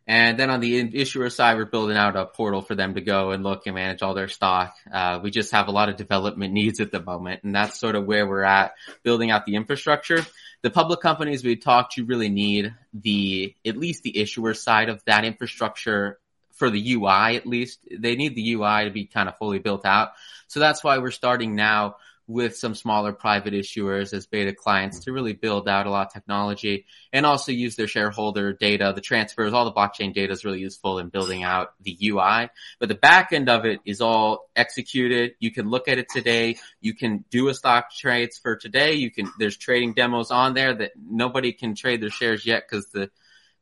And 0.06 0.38
then 0.38 0.50
on 0.50 0.60
the 0.60 1.00
issuer 1.00 1.30
side, 1.30 1.56
we're 1.56 1.66
building 1.66 1.96
out 1.96 2.18
a 2.18 2.26
portal 2.26 2.62
for 2.62 2.76
them 2.76 2.96
to 2.96 3.02
go 3.02 3.32
and 3.32 3.42
look 3.44 3.66
and 3.66 3.76
manage 3.76 4.02
all 4.02 4.14
their 4.14 4.28
stock. 4.28 4.76
Uh, 4.92 5.22
we 5.24 5.32
just 5.32 5.54
have 5.54 5.70
a 5.70 5.72
lot 5.72 5.88
of 5.88 5.96
development 5.96 6.54
needs 6.54 6.82
at 6.82 6.92
the 6.92 7.02
moment, 7.02 7.44
and 7.44 7.56
that's 7.56 7.80
sort 7.80 7.96
of 7.96 8.06
where 8.06 8.28
we're 8.28 8.44
at 8.44 8.74
building 9.04 9.32
out 9.32 9.46
the 9.46 9.56
infrastructure. 9.56 10.26
The 10.62 10.70
public 10.70 11.00
companies 11.00 11.44
we 11.44 11.56
talked 11.56 11.94
to 11.94 12.06
really 12.06 12.30
need 12.30 12.74
the 12.94 13.56
at 13.66 13.78
least 13.78 14.04
the 14.04 14.18
issuer 14.18 14.54
side 14.54 14.90
of 14.90 15.04
that 15.06 15.26
infrastructure 15.26 16.20
for 16.54 16.70
the 16.70 16.94
UI 16.94 17.36
at 17.36 17.46
least. 17.46 17.80
They 17.92 18.16
need 18.16 18.36
the 18.36 18.54
UI 18.54 18.86
to 18.86 18.92
be 18.92 19.06
kind 19.06 19.28
of 19.28 19.38
fully 19.38 19.60
built 19.60 19.86
out. 19.86 20.12
So 20.48 20.60
that's 20.60 20.84
why 20.84 20.98
we're 21.00 21.12
starting 21.12 21.56
now 21.56 21.96
with 22.28 22.56
some 22.56 22.74
smaller 22.74 23.12
private 23.12 23.54
issuers 23.54 24.14
as 24.14 24.28
beta 24.28 24.54
clients 24.54 25.00
to 25.00 25.12
really 25.12 25.34
build 25.34 25.68
out 25.68 25.86
a 25.86 25.90
lot 25.90 26.08
of 26.08 26.14
technology 26.14 26.86
and 27.12 27.26
also 27.26 27.52
use 27.52 27.76
their 27.76 27.88
shareholder 27.88 28.54
data, 28.54 28.94
the 28.96 29.02
transfers, 29.02 29.52
all 29.52 29.66
the 29.66 29.74
blockchain 29.74 30.14
data 30.14 30.32
is 30.32 30.46
really 30.46 30.60
useful 30.60 31.00
in 31.00 31.10
building 31.10 31.44
out 31.44 31.74
the 31.82 31.98
UI. 32.02 32.50
But 32.80 32.90
the 32.90 32.96
back 32.96 33.34
end 33.34 33.50
of 33.50 33.66
it 33.66 33.82
is 33.86 34.00
all 34.00 34.50
executed. 34.56 35.34
You 35.40 35.52
can 35.52 35.70
look 35.70 35.88
at 35.88 35.98
it 35.98 36.08
today. 36.10 36.58
You 36.80 36.94
can 36.94 37.26
do 37.30 37.50
a 37.50 37.54
stock 37.54 37.92
trades 37.92 38.38
for 38.38 38.56
today. 38.56 38.94
You 38.94 39.12
can, 39.12 39.30
there's 39.38 39.58
trading 39.58 39.94
demos 39.94 40.32
on 40.32 40.54
there 40.54 40.74
that 40.74 40.92
nobody 40.98 41.52
can 41.52 41.76
trade 41.76 42.02
their 42.02 42.10
shares 42.10 42.46
yet 42.46 42.64
because 42.68 42.88
the 42.88 43.10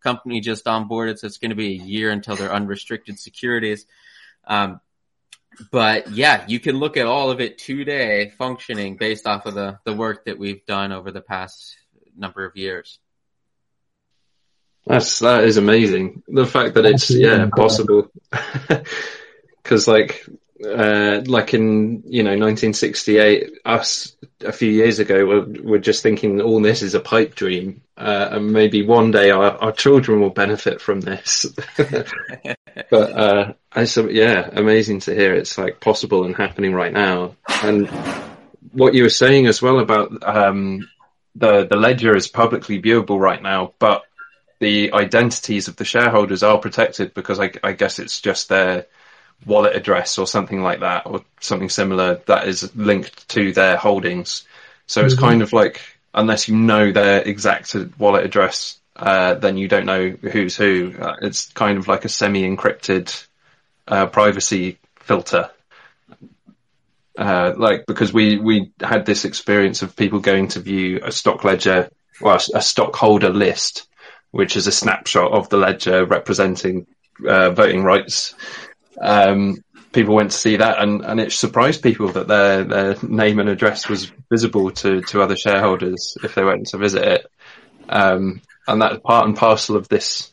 company 0.02 0.40
just 0.40 0.66
onboarded. 0.66 1.18
So 1.18 1.28
it's 1.28 1.38
going 1.38 1.50
to 1.50 1.56
be 1.56 1.80
a 1.80 1.84
year 1.84 2.12
until 2.12 2.36
they're 2.36 2.54
unrestricted 2.54 3.18
securities. 3.18 3.86
Um, 4.46 4.82
but 5.72 6.12
yeah, 6.12 6.46
you 6.48 6.60
can 6.60 6.78
look 6.78 6.98
at 6.98 7.06
all 7.06 7.32
of 7.32 7.42
it 7.42 7.58
today 7.58 8.32
functioning 8.38 8.98
based 8.98 9.28
off 9.28 9.46
of 9.46 9.54
the, 9.54 9.80
the 9.84 9.94
work 9.94 10.26
that 10.26 10.40
we've 10.40 10.66
done 10.66 10.92
over 10.92 11.12
the 11.12 11.22
past 11.22 11.78
number 12.18 12.46
of 12.46 12.56
years. 12.56 13.00
That's 14.86 15.20
that 15.20 15.44
is 15.44 15.58
amazing. 15.58 16.24
The 16.28 16.46
fact 16.46 16.74
that 16.74 16.86
it's 16.86 17.12
yeah 17.12 17.48
possible, 17.56 18.12
because 19.64 19.88
like 19.88 20.26
uh, 20.66 21.22
like 21.26 21.54
in 21.54 22.04
you 22.06 22.24
know 22.24 22.32
1968, 22.32 23.60
us 23.66 24.16
a 24.42 24.52
few 24.52 24.70
years 24.70 25.00
ago 25.00 25.26
were, 25.26 25.46
were 25.62 25.80
just 25.80 26.04
thinking 26.04 26.42
all 26.42 26.62
this 26.62 26.82
is 26.82 26.94
a 26.94 27.00
pipe 27.00 27.36
dream, 27.36 27.82
uh, 27.98 28.30
and 28.32 28.52
maybe 28.52 28.86
one 28.86 29.12
day 29.12 29.32
our, 29.32 29.52
our 29.58 29.72
children 29.72 30.20
will 30.20 30.30
benefit 30.30 30.82
from 30.82 31.02
this. 31.02 31.46
but 31.78 33.12
uh, 33.12 33.54
I 33.72 33.86
so 33.86 34.08
yeah, 34.10 34.50
amazing 34.52 35.00
to 35.02 35.16
hear 35.16 35.34
it's 35.34 35.58
like 35.58 35.80
possible 35.80 36.26
and 36.26 36.36
happening 36.36 36.74
right 36.74 36.94
now. 36.94 37.36
And 37.64 37.88
what 38.72 38.94
you 38.94 39.04
were 39.04 39.10
saying 39.10 39.48
as 39.48 39.62
well 39.62 39.80
about 39.80 40.12
um, 40.24 40.90
the 41.36 41.66
the 41.66 41.78
ledger 41.78 42.16
is 42.16 42.28
publicly 42.28 42.82
viewable 42.82 43.20
right 43.20 43.42
now, 43.42 43.74
but 43.80 44.04
the 44.60 44.94
identities 44.94 45.68
of 45.68 45.76
the 45.76 45.86
shareholders 45.86 46.44
are 46.44 46.60
protected 46.60 47.16
because 47.16 47.40
I, 47.40 47.52
I 47.64 47.72
guess 47.72 47.98
it's 47.98 48.22
just 48.22 48.48
their 48.48 48.86
wallet 49.46 49.76
address 49.76 50.18
or 50.18 50.28
something 50.28 50.62
like 50.62 50.82
that 50.82 51.06
or 51.06 51.22
something 51.40 51.70
similar 51.70 52.22
that 52.28 52.48
is 52.48 52.76
linked 52.76 53.28
to 53.30 53.54
their 53.54 53.78
holdings. 53.78 54.46
So 54.86 55.04
it's 55.04 55.16
mm-hmm. 55.16 55.26
kind 55.26 55.42
of 55.42 55.54
like 55.54 55.82
unless 56.14 56.48
you 56.48 56.56
know 56.56 56.92
their 56.92 57.22
exact 57.22 57.76
wallet 57.98 58.26
address, 58.26 58.80
uh, 58.96 59.36
then 59.36 59.58
you 59.58 59.68
don't 59.68 59.86
know 59.86 60.10
who's 60.10 60.56
who. 60.56 60.94
Uh, 61.00 61.16
it's 61.22 61.52
kind 61.54 61.78
of 61.78 61.88
like 61.88 62.06
a 62.06 62.10
semi-encrypted 62.10 63.28
uh, 63.88 64.08
privacy 64.08 64.78
filter. 64.98 65.50
Uh, 67.18 67.54
like 67.58 67.86
because 67.86 68.14
we 68.14 68.38
we 68.38 68.72
had 68.80 69.06
this 69.06 69.26
experience 69.26 69.82
of 69.82 69.96
people 69.96 70.20
going 70.20 70.48
to 70.48 70.60
view 70.60 71.02
a 71.04 71.12
stock 71.12 71.44
ledger, 71.44 71.90
well, 72.22 72.40
a 72.56 72.62
stockholder 72.62 73.30
list, 73.30 73.88
which 74.32 74.56
is 74.56 74.68
a 74.68 74.72
snapshot 74.72 75.32
of 75.32 75.50
the 75.50 75.58
ledger 75.58 76.06
representing 76.06 76.88
uh, 77.28 77.52
voting 77.52 77.84
rights. 77.84 78.34
Um, 79.00 79.64
people 79.92 80.16
went 80.16 80.32
to 80.32 80.38
see 80.38 80.58
that, 80.58 80.80
and, 80.80 81.04
and 81.04 81.20
it 81.20 81.32
surprised 81.32 81.84
people 81.84 82.10
that 82.10 82.28
their 82.28 82.64
their 82.64 82.96
name 83.02 83.40
and 83.40 83.50
address 83.50 83.90
was 83.90 84.12
visible 84.30 84.72
to 84.72 85.02
to 85.02 85.22
other 85.22 85.36
shareholders 85.36 86.18
if 86.24 86.36
they 86.36 86.44
went 86.44 86.68
to 86.68 86.78
visit 86.78 87.04
it. 87.04 87.32
Um, 87.90 88.42
and 88.68 88.82
that's 88.82 89.00
part 89.00 89.26
and 89.28 89.36
parcel 89.36 89.76
of 89.76 89.88
this 89.90 90.32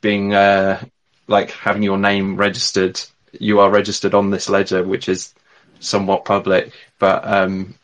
being 0.00 0.34
uh, 0.34 0.84
like 1.26 1.50
having 1.52 1.82
your 1.82 1.98
name 1.98 2.36
registered. 2.36 3.00
You 3.32 3.60
are 3.60 3.70
registered 3.70 4.14
on 4.14 4.30
this 4.30 4.48
ledger, 4.48 4.84
which 4.84 5.08
is 5.08 5.34
somewhat 5.80 6.24
public. 6.24 6.72
But 6.98 7.26
um, 7.26 7.74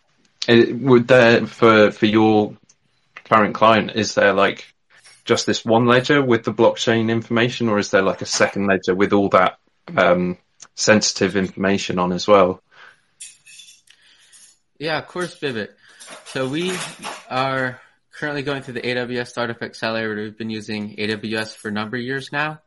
it, 0.47 0.77
would 0.77 1.09
there 1.09 1.47
for 1.47 1.91
for 1.91 2.07
your 2.07 2.57
current 3.25 3.55
client 3.55 3.93
is 3.95 4.15
there 4.15 4.33
like 4.33 4.73
just 5.25 5.45
this 5.47 5.65
one 5.65 5.87
ledger 5.87 6.23
with 6.23 6.45
the 6.45 6.53
blockchain 6.53 7.11
information, 7.11 7.69
or 7.69 7.79
is 7.79 7.91
there 7.91 8.03
like 8.03 8.23
a 8.23 8.27
second 8.27 8.67
ledger 8.67 8.95
with 8.95 9.13
all 9.13 9.29
that 9.31 9.59
um, 9.97 10.39
sensitive 10.75 11.37
information 11.37 11.99
on 11.99 12.13
as 12.13 12.27
well? 12.27 12.63
Yeah, 14.79 14.99
of 14.99 15.09
course, 15.09 15.39
Bibic. 15.39 15.71
So 16.27 16.49
we 16.49 16.73
are 17.29 17.81
currently 18.13 18.43
going 18.43 18.63
through 18.63 18.75
the 18.75 18.83
AWS 18.83 19.29
Startup 19.29 19.61
Accelerator. 19.63 20.23
We've 20.23 20.39
been 20.39 20.51
using 20.51 20.97
AWS 20.97 21.55
for 21.55 21.69
a 21.69 21.73
number 21.73 21.97
of 21.97 22.03
years 22.03 22.31
now. 22.33 22.61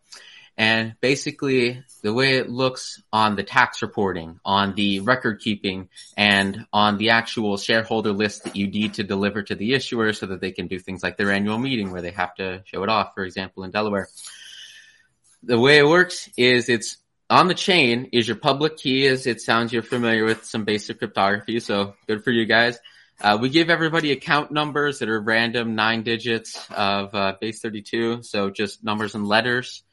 And 0.57 0.95
basically 1.01 1.83
the 2.01 2.13
way 2.13 2.37
it 2.37 2.49
looks 2.49 3.01
on 3.11 3.35
the 3.35 3.43
tax 3.43 3.81
reporting, 3.81 4.39
on 4.43 4.75
the 4.75 4.99
record 4.99 5.39
keeping, 5.39 5.89
and 6.17 6.65
on 6.73 6.97
the 6.97 7.11
actual 7.11 7.57
shareholder 7.57 8.11
list 8.11 8.43
that 8.43 8.55
you 8.55 8.67
need 8.67 8.95
to 8.95 9.03
deliver 9.03 9.43
to 9.43 9.55
the 9.55 9.73
issuer 9.73 10.13
so 10.13 10.25
that 10.27 10.41
they 10.41 10.51
can 10.51 10.67
do 10.67 10.77
things 10.77 11.03
like 11.03 11.17
their 11.17 11.31
annual 11.31 11.57
meeting 11.57 11.91
where 11.91 12.01
they 12.01 12.11
have 12.11 12.35
to 12.35 12.61
show 12.65 12.83
it 12.83 12.89
off, 12.89 13.13
for 13.15 13.23
example, 13.23 13.63
in 13.63 13.71
Delaware. 13.71 14.07
The 15.43 15.59
way 15.59 15.77
it 15.77 15.87
works 15.87 16.29
is 16.37 16.69
it's 16.69 16.97
on 17.31 17.47
the 17.47 17.53
chain 17.53 18.09
is 18.11 18.27
your 18.27 18.35
public 18.35 18.75
key 18.75 19.07
as 19.07 19.25
it 19.25 19.39
sounds 19.39 19.71
you're 19.71 19.81
familiar 19.81 20.25
with 20.25 20.43
some 20.43 20.65
basic 20.65 20.99
cryptography. 20.99 21.61
So 21.61 21.95
good 22.05 22.25
for 22.25 22.31
you 22.31 22.45
guys. 22.45 22.77
Uh, 23.21 23.37
we 23.39 23.49
give 23.49 23.69
everybody 23.69 24.11
account 24.11 24.51
numbers 24.51 24.99
that 24.99 25.07
are 25.07 25.19
random 25.19 25.73
nine 25.73 26.03
digits 26.03 26.59
of 26.69 27.15
uh, 27.15 27.35
base 27.39 27.61
32. 27.61 28.23
So 28.23 28.49
just 28.49 28.83
numbers 28.83 29.15
and 29.15 29.25
letters 29.25 29.83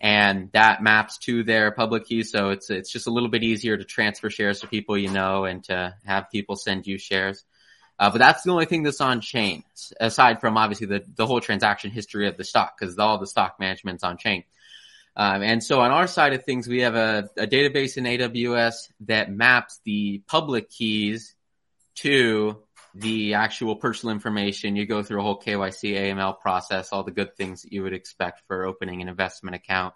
and 0.00 0.50
that 0.52 0.82
maps 0.82 1.18
to 1.18 1.42
their 1.42 1.72
public 1.72 2.06
key. 2.06 2.22
So 2.22 2.50
it's, 2.50 2.70
it's 2.70 2.90
just 2.90 3.06
a 3.06 3.10
little 3.10 3.28
bit 3.28 3.42
easier 3.42 3.76
to 3.76 3.84
transfer 3.84 4.30
shares 4.30 4.60
to 4.60 4.66
people 4.66 4.96
you 4.96 5.10
know 5.10 5.44
and 5.44 5.62
to 5.64 5.94
have 6.06 6.30
people 6.32 6.56
send 6.56 6.86
you 6.86 6.96
shares. 6.96 7.44
Uh, 7.98 8.10
but 8.10 8.18
that's 8.18 8.44
the 8.44 8.50
only 8.50 8.64
thing 8.64 8.82
that's 8.82 9.00
on 9.02 9.20
chain 9.20 9.62
aside 10.00 10.40
from 10.40 10.56
obviously 10.56 10.86
the, 10.86 11.04
the 11.16 11.26
whole 11.26 11.40
transaction 11.40 11.90
history 11.90 12.28
of 12.28 12.38
the 12.38 12.44
stock 12.44 12.78
because 12.78 12.96
all 12.96 13.18
the 13.18 13.26
stock 13.26 13.56
management's 13.60 14.04
on 14.04 14.16
chain. 14.16 14.44
Um, 15.18 15.42
and 15.42 15.62
so 15.62 15.80
on 15.80 15.90
our 15.90 16.06
side 16.06 16.32
of 16.32 16.44
things, 16.44 16.68
we 16.68 16.82
have 16.82 16.94
a, 16.94 17.28
a 17.36 17.48
database 17.48 17.96
in 17.96 18.04
AWS 18.04 18.92
that 19.00 19.32
maps 19.32 19.80
the 19.84 20.22
public 20.28 20.70
keys 20.70 21.34
to 21.96 22.62
the 22.94 23.34
actual 23.34 23.74
personal 23.74 24.14
information. 24.14 24.76
You 24.76 24.86
go 24.86 25.02
through 25.02 25.18
a 25.18 25.22
whole 25.24 25.40
KYC 25.40 25.96
AML 25.96 26.38
process, 26.38 26.90
all 26.92 27.02
the 27.02 27.10
good 27.10 27.36
things 27.36 27.62
that 27.62 27.72
you 27.72 27.82
would 27.82 27.94
expect 27.94 28.42
for 28.46 28.64
opening 28.64 29.02
an 29.02 29.08
investment 29.08 29.56
account. 29.56 29.94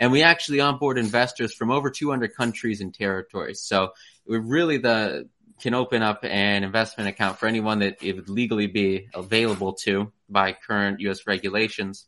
And 0.00 0.10
we 0.10 0.24
actually 0.24 0.60
onboard 0.60 0.98
investors 0.98 1.54
from 1.54 1.70
over 1.70 1.88
200 1.88 2.34
countries 2.34 2.80
and 2.80 2.92
territories. 2.92 3.62
So 3.62 3.92
we're 4.26 4.40
really 4.40 4.78
the 4.78 5.28
can 5.60 5.74
open 5.74 6.02
up 6.02 6.22
an 6.22 6.64
investment 6.64 7.08
account 7.08 7.38
for 7.38 7.46
anyone 7.46 7.78
that 7.78 8.02
it 8.02 8.14
would 8.14 8.28
legally 8.28 8.66
be 8.66 9.08
available 9.14 9.72
to 9.72 10.12
by 10.28 10.52
current 10.52 11.00
US 11.00 11.26
regulations. 11.26 12.04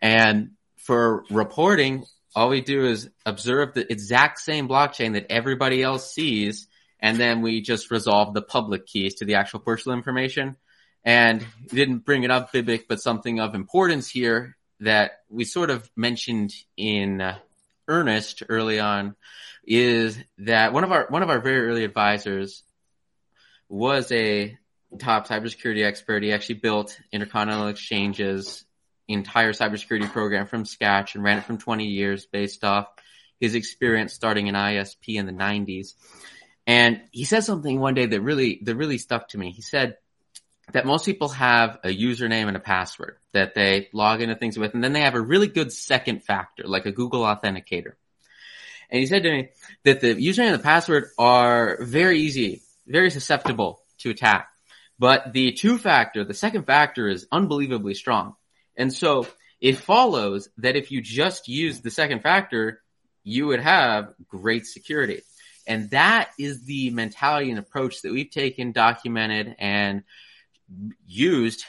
And 0.00 0.52
for 0.86 1.24
reporting, 1.30 2.04
all 2.34 2.48
we 2.48 2.60
do 2.60 2.86
is 2.86 3.10
observe 3.24 3.74
the 3.74 3.90
exact 3.90 4.38
same 4.40 4.68
blockchain 4.68 5.14
that 5.14 5.26
everybody 5.30 5.82
else 5.82 6.12
sees 6.12 6.68
and 7.00 7.18
then 7.18 7.42
we 7.42 7.60
just 7.60 7.90
resolve 7.90 8.34
the 8.34 8.42
public 8.42 8.86
keys 8.86 9.16
to 9.16 9.24
the 9.24 9.34
actual 9.34 9.60
personal 9.60 9.96
information. 9.96 10.56
And 11.04 11.46
didn't 11.68 11.98
bring 12.04 12.24
it 12.24 12.30
up, 12.30 12.52
Bibic, 12.52 12.84
but 12.88 13.00
something 13.00 13.38
of 13.38 13.54
importance 13.54 14.08
here 14.08 14.56
that 14.80 15.20
we 15.28 15.44
sort 15.44 15.70
of 15.70 15.88
mentioned 15.96 16.52
in 16.76 17.20
uh, 17.20 17.38
earnest 17.86 18.42
early 18.48 18.80
on 18.80 19.14
is 19.64 20.18
that 20.38 20.72
one 20.72 20.82
of 20.82 20.90
our 20.90 21.06
one 21.08 21.22
of 21.22 21.30
our 21.30 21.40
very 21.40 21.68
early 21.68 21.84
advisors 21.84 22.64
was 23.68 24.10
a 24.10 24.58
top 24.98 25.28
cybersecurity 25.28 25.84
expert. 25.84 26.24
He 26.24 26.32
actually 26.32 26.56
built 26.56 26.98
Intercontinental 27.12 27.68
Exchange's 27.68 28.64
entire 29.14 29.52
cybersecurity 29.52 30.10
program 30.10 30.46
from 30.46 30.64
scratch 30.64 31.14
and 31.14 31.24
ran 31.24 31.38
it 31.38 31.44
from 31.44 31.58
20 31.58 31.84
years 31.84 32.26
based 32.26 32.64
off 32.64 32.88
his 33.38 33.54
experience 33.54 34.12
starting 34.12 34.48
an 34.48 34.54
ISP 34.54 35.16
in 35.16 35.26
the 35.26 35.32
90s. 35.32 35.94
And 36.66 37.02
he 37.12 37.24
said 37.24 37.44
something 37.44 37.78
one 37.78 37.94
day 37.94 38.06
that 38.06 38.20
really, 38.20 38.60
that 38.64 38.74
really 38.74 38.98
stuck 38.98 39.28
to 39.28 39.38
me. 39.38 39.52
He 39.52 39.62
said 39.62 39.96
that 40.72 40.86
most 40.86 41.04
people 41.04 41.28
have 41.28 41.78
a 41.84 41.88
username 41.88 42.48
and 42.48 42.56
a 42.56 42.60
password 42.60 43.18
that 43.32 43.54
they 43.54 43.88
log 43.92 44.20
into 44.20 44.34
things 44.34 44.58
with, 44.58 44.74
and 44.74 44.82
then 44.82 44.92
they 44.92 45.02
have 45.02 45.14
a 45.14 45.20
really 45.20 45.46
good 45.46 45.72
second 45.72 46.24
factor, 46.24 46.64
like 46.66 46.86
a 46.86 46.92
Google 46.92 47.22
Authenticator. 47.22 47.92
And 48.90 49.00
he 49.00 49.06
said 49.06 49.22
to 49.22 49.30
me 49.30 49.48
that 49.84 50.00
the 50.00 50.14
username 50.14 50.52
and 50.52 50.54
the 50.54 50.64
password 50.64 51.08
are 51.18 51.78
very 51.82 52.20
easy, 52.20 52.62
very 52.86 53.10
susceptible 53.10 53.80
to 53.98 54.10
attack. 54.10 54.48
But 54.98 55.32
the 55.32 55.52
two 55.52 55.78
factor, 55.78 56.24
the 56.24 56.34
second 56.34 56.64
factor 56.64 57.08
is 57.08 57.26
unbelievably 57.30 57.94
strong. 57.94 58.34
And 58.76 58.92
so 58.92 59.26
it 59.60 59.78
follows 59.78 60.48
that 60.58 60.76
if 60.76 60.90
you 60.90 61.00
just 61.00 61.48
use 61.48 61.80
the 61.80 61.90
second 61.90 62.22
factor, 62.22 62.82
you 63.24 63.46
would 63.46 63.60
have 63.60 64.14
great 64.28 64.66
security. 64.66 65.22
And 65.66 65.90
that 65.90 66.30
is 66.38 66.64
the 66.64 66.90
mentality 66.90 67.50
and 67.50 67.58
approach 67.58 68.02
that 68.02 68.12
we've 68.12 68.30
taken, 68.30 68.72
documented, 68.72 69.56
and 69.58 70.04
used 71.06 71.64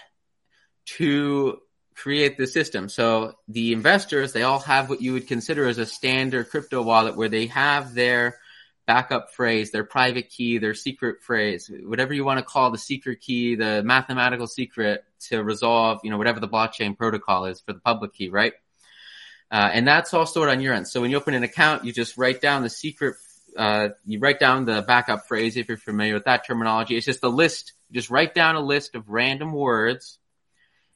to 0.86 1.60
create 1.96 2.38
the 2.38 2.46
system. 2.46 2.90
So 2.90 3.34
the 3.48 3.74
investors, 3.74 4.34
they 4.34 4.44
all 4.44 4.60
have 4.60 4.90
what 4.90 5.02
you 5.02 5.14
would 5.14 5.28
consider 5.28 5.68
as 5.68 5.80
a 5.80 5.86
standard 5.86 6.50
crypto 6.50 6.84
wallet 6.84 7.16
where 7.16 7.30
they 7.30 7.48
have 7.48 7.96
their 7.96 8.38
backup 8.86 9.32
phrase, 9.34 9.72
their 9.72 9.84
private 9.84 10.30
key, 10.30 10.60
their 10.60 10.76
secret 10.76 11.24
phrase, 11.24 11.70
whatever 11.84 12.14
you 12.14 12.24
want 12.24 12.38
to 12.38 12.46
call 12.46 12.72
the 12.72 12.78
secret 12.78 13.20
key, 13.20 13.56
the 13.56 13.82
mathematical 13.84 14.48
secret 14.48 15.04
to 15.30 15.44
resolve, 15.44 16.02
you 16.04 16.10
know, 16.10 16.18
whatever 16.18 16.40
the 16.40 16.48
blockchain 16.48 16.98
protocol 16.98 17.46
is 17.46 17.60
for 17.62 17.74
the 17.74 17.80
public 17.80 18.14
key, 18.14 18.30
right? 18.30 18.54
Uh, 19.50 19.70
and 19.74 19.88
that's 19.88 20.14
all 20.14 20.26
stored 20.26 20.50
on 20.50 20.60
your 20.60 20.74
end. 20.74 20.88
So 20.88 21.02
when 21.02 21.12
you 21.12 21.18
open 21.18 21.34
an 21.34 21.44
account, 21.44 21.86
you 21.86 21.94
just 21.94 22.18
write 22.18 22.42
down 22.42 22.64
the 22.64 22.70
secret 22.70 23.16
uh, 23.58 23.90
you 24.06 24.20
write 24.20 24.40
down 24.40 24.66
the 24.66 24.84
backup 24.84 25.28
phrase 25.28 25.58
if 25.58 25.68
you're 25.68 25.78
familiar 25.78 26.14
with 26.14 26.26
that 26.26 26.46
terminology. 26.46 26.96
It's 26.96 27.06
just 27.06 27.24
a 27.24 27.30
list. 27.30 27.74
You 27.90 27.96
just 27.96 28.12
write 28.12 28.36
down 28.36 28.56
a 28.56 28.62
list 28.62 28.94
of 28.96 29.10
random 29.10 29.52
words 29.52 30.20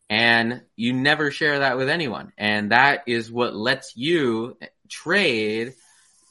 and 0.10 0.62
you 0.76 0.94
never 0.94 1.32
share 1.32 1.60
that 1.60 1.78
with 1.78 1.90
anyone. 1.90 2.34
And 2.38 2.72
that 2.72 3.04
is 3.08 3.32
what 3.32 3.56
lets 3.56 3.98
you 3.98 4.58
trade. 4.90 5.74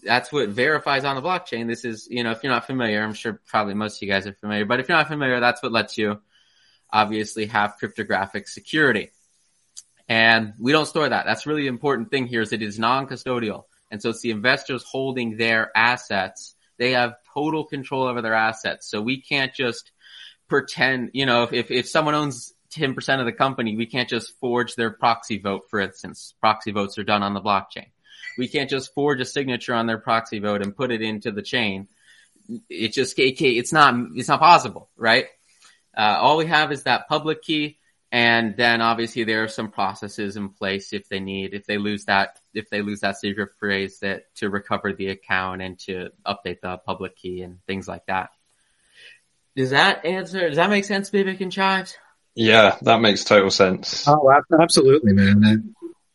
That's 0.05 0.31
what 0.31 0.51
verifies 0.51 1.05
on 1.05 1.17
the 1.17 1.23
blockchain. 1.23 1.67
This 1.67 1.85
is, 1.85 2.07
you 2.09 2.23
know, 2.23 2.31
if 2.31 2.45
you're 2.45 2.53
not 2.53 2.67
familiar, 2.67 3.03
I'm 3.03 3.15
sure 3.15 3.41
probably 3.47 3.75
most 3.75 3.97
of 3.97 4.03
you 4.03 4.09
guys 4.09 4.27
are 4.27 4.35
familiar, 4.35 4.65
but 4.65 4.81
if 4.81 4.89
you're 4.89 4.99
not 4.99 5.09
familiar, 5.09 5.41
that's 5.41 5.63
what 5.63 5.73
lets 5.73 5.99
you 5.99 6.21
obviously 6.93 7.47
have 7.47 7.77
cryptographic 7.79 8.49
security. 8.49 9.11
And 10.09 10.55
we 10.59 10.73
don't 10.73 10.87
store 10.87 11.09
that. 11.09 11.25
That's 11.25 11.47
really 11.47 11.69
important 11.69 12.11
thing 12.11 12.27
here 12.27 12.41
is 12.41 12.53
it 12.53 12.63
is 12.63 12.79
non-custodial. 12.79 13.65
And 13.91 14.03
so 14.03 14.11
it's 14.11 14.21
the 14.21 14.33
investors 14.33 14.85
holding 14.85 15.37
their 15.37 15.71
assets. 15.77 16.55
They 16.79 16.93
have 16.93 17.15
total 17.33 17.65
control 17.65 18.05
over 18.05 18.23
their 18.23 18.35
assets. 18.35 18.89
So 18.91 19.01
we 19.01 19.21
can't 19.21 19.55
just 19.55 19.93
pretend, 20.49 21.11
you 21.13 21.27
know, 21.27 21.49
if, 21.51 21.71
if 21.71 21.89
someone 21.89 22.15
owns 22.15 22.53
10% 22.75 23.21
of 23.21 23.27
the 23.27 23.33
company, 23.33 23.77
we 23.77 23.87
can't 23.87 24.09
just 24.09 24.39
forge 24.39 24.75
their 24.75 24.91
proxy 24.91 25.39
vote, 25.39 25.63
for 25.71 25.81
instance. 25.81 26.35
Proxy 26.41 26.73
votes 26.73 26.99
are 26.99 27.05
done 27.05 27.23
on 27.23 27.35
the 27.35 27.41
blockchain. 27.41 27.87
We 28.39 28.49
can't 28.49 28.71
just 28.71 28.95
forge 28.95 29.21
a 29.21 29.25
signature 29.25 29.75
on 29.75 29.87
their 29.87 29.99
proxy 29.99 30.39
vote 30.39 30.63
and 30.63 30.77
put 30.77 30.91
it 30.91 31.03
into 31.03 31.31
the 31.31 31.43
chain. 31.43 31.89
It 32.69 32.93
just, 32.93 33.19
it's 33.19 33.73
not, 33.73 33.95
it's 34.15 34.29
not 34.29 34.41
possible, 34.41 34.89
right? 34.97 35.27
Uh, 35.97 36.17
all 36.21 36.37
we 36.37 36.47
have 36.47 36.73
is 36.73 36.85
that 36.85 37.09
public 37.09 37.43
key. 37.43 37.79
And 38.13 38.57
then 38.57 38.81
obviously 38.81 39.23
there 39.25 39.45
are 39.45 39.49
some 39.49 39.71
processes 39.71 40.37
in 40.37 40.49
place 40.49 40.93
if 40.93 41.09
they 41.09 41.21
need, 41.21 41.55
if 41.55 41.65
they 41.67 41.79
lose 41.79 42.07
that, 42.07 42.41
if 42.55 42.69
they 42.69 42.83
lose 42.83 43.01
that 43.01 43.19
secret 43.19 43.51
phrase 43.59 44.01
that 44.01 44.35
to 44.37 44.51
recover 44.51 44.93
the 44.93 45.09
account 45.09 45.63
and 45.63 45.79
to 45.81 46.11
update 46.27 46.61
the 46.61 46.79
public 46.79 47.17
key 47.17 47.43
and 47.43 47.65
things 47.67 47.87
like 47.87 48.07
that. 48.07 48.31
Does 49.55 49.71
that 49.71 50.05
answer, 50.05 50.49
does 50.49 50.57
that 50.57 50.71
make 50.71 50.85
sense, 50.85 51.11
Bibic 51.11 51.41
and 51.41 51.53
Chives? 51.53 51.97
Yeah, 52.35 52.77
that 52.83 53.01
makes 53.01 53.23
total 53.23 53.51
sense. 53.51 54.09
Oh, 54.09 54.33
absolutely, 54.61 55.13
man. 55.13 55.45
I'm 55.45 55.75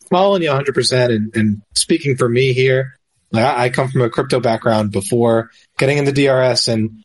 following 0.10 0.42
you 0.42 0.50
100% 0.50 1.16
and, 1.16 1.36
and 1.36 1.62
speaking 1.76 2.18
for 2.18 2.28
me 2.28 2.52
here, 2.52 2.98
I, 3.34 3.66
I 3.66 3.70
come 3.70 3.90
from 3.90 4.02
a 4.02 4.10
crypto 4.10 4.40
background 4.40 4.92
before 4.92 5.52
getting 5.78 5.98
into 5.98 6.12
DRS, 6.12 6.68
and 6.68 7.05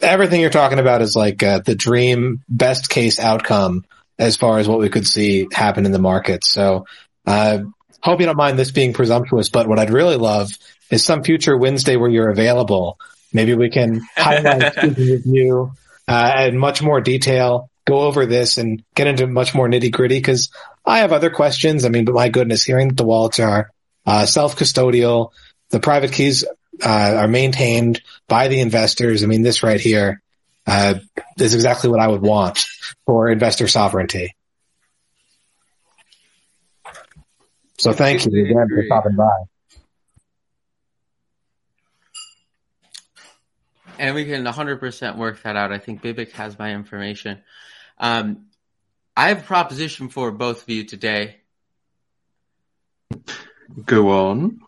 everything 0.00 0.40
you're 0.40 0.50
talking 0.50 0.78
about 0.78 1.02
is 1.02 1.16
like 1.16 1.42
uh, 1.42 1.60
the 1.60 1.74
dream, 1.74 2.42
best 2.48 2.88
case 2.88 3.18
outcome 3.18 3.84
as 4.18 4.36
far 4.36 4.58
as 4.58 4.68
what 4.68 4.78
we 4.78 4.88
could 4.88 5.06
see 5.06 5.48
happen 5.52 5.86
in 5.86 5.92
the 5.92 5.98
market. 5.98 6.44
So, 6.44 6.86
uh, 7.26 7.60
hope 8.00 8.20
you 8.20 8.26
don't 8.26 8.36
mind 8.36 8.58
this 8.58 8.70
being 8.70 8.92
presumptuous, 8.92 9.48
but 9.48 9.68
what 9.68 9.78
I'd 9.78 9.90
really 9.90 10.16
love 10.16 10.50
is 10.90 11.04
some 11.04 11.22
future 11.22 11.56
Wednesday 11.56 11.96
where 11.96 12.10
you're 12.10 12.30
available. 12.30 12.98
Maybe 13.32 13.54
we 13.54 13.70
can 13.70 14.00
highlight 14.16 14.82
with 14.82 15.26
you 15.26 15.72
uh, 16.06 16.46
in 16.48 16.58
much 16.58 16.82
more 16.82 17.00
detail, 17.00 17.70
go 17.86 18.00
over 18.00 18.26
this 18.26 18.58
and 18.58 18.82
get 18.94 19.06
into 19.06 19.26
much 19.26 19.54
more 19.54 19.68
nitty 19.68 19.92
gritty 19.92 20.18
because 20.18 20.50
I 20.84 21.00
have 21.00 21.12
other 21.12 21.30
questions. 21.30 21.84
I 21.84 21.90
mean, 21.90 22.04
but 22.04 22.14
my 22.14 22.28
goodness, 22.28 22.64
hearing 22.64 22.88
that 22.88 22.96
the 22.96 23.04
wallets 23.04 23.40
are 23.40 23.70
uh, 24.06 24.26
self 24.26 24.56
custodial, 24.56 25.32
the 25.70 25.80
private 25.80 26.12
keys 26.12 26.44
uh, 26.84 27.14
are 27.16 27.28
maintained 27.28 28.02
by 28.28 28.48
the 28.48 28.60
investors. 28.60 29.22
I 29.22 29.26
mean, 29.26 29.42
this 29.42 29.62
right 29.62 29.80
here 29.80 30.22
uh, 30.66 30.94
is 31.38 31.54
exactly 31.54 31.90
what 31.90 32.00
I 32.00 32.08
would 32.08 32.22
want 32.22 32.66
for 33.06 33.28
investor 33.28 33.68
sovereignty. 33.68 34.34
So 37.78 37.92
thank 37.92 38.26
you 38.26 38.44
again 38.44 38.68
for 38.68 38.82
stopping 38.84 39.16
by. 39.16 39.44
And 43.98 44.14
we 44.14 44.24
can 44.24 44.44
100% 44.44 45.16
work 45.16 45.42
that 45.42 45.56
out. 45.56 45.72
I 45.72 45.78
think 45.78 46.02
Bibic 46.02 46.32
has 46.32 46.58
my 46.58 46.72
information. 46.72 47.42
Um, 47.98 48.46
I 49.16 49.28
have 49.28 49.38
a 49.40 49.42
proposition 49.42 50.08
for 50.08 50.30
both 50.30 50.62
of 50.62 50.70
you 50.70 50.84
today. 50.84 51.36
Go 53.84 54.10
on. 54.10 54.60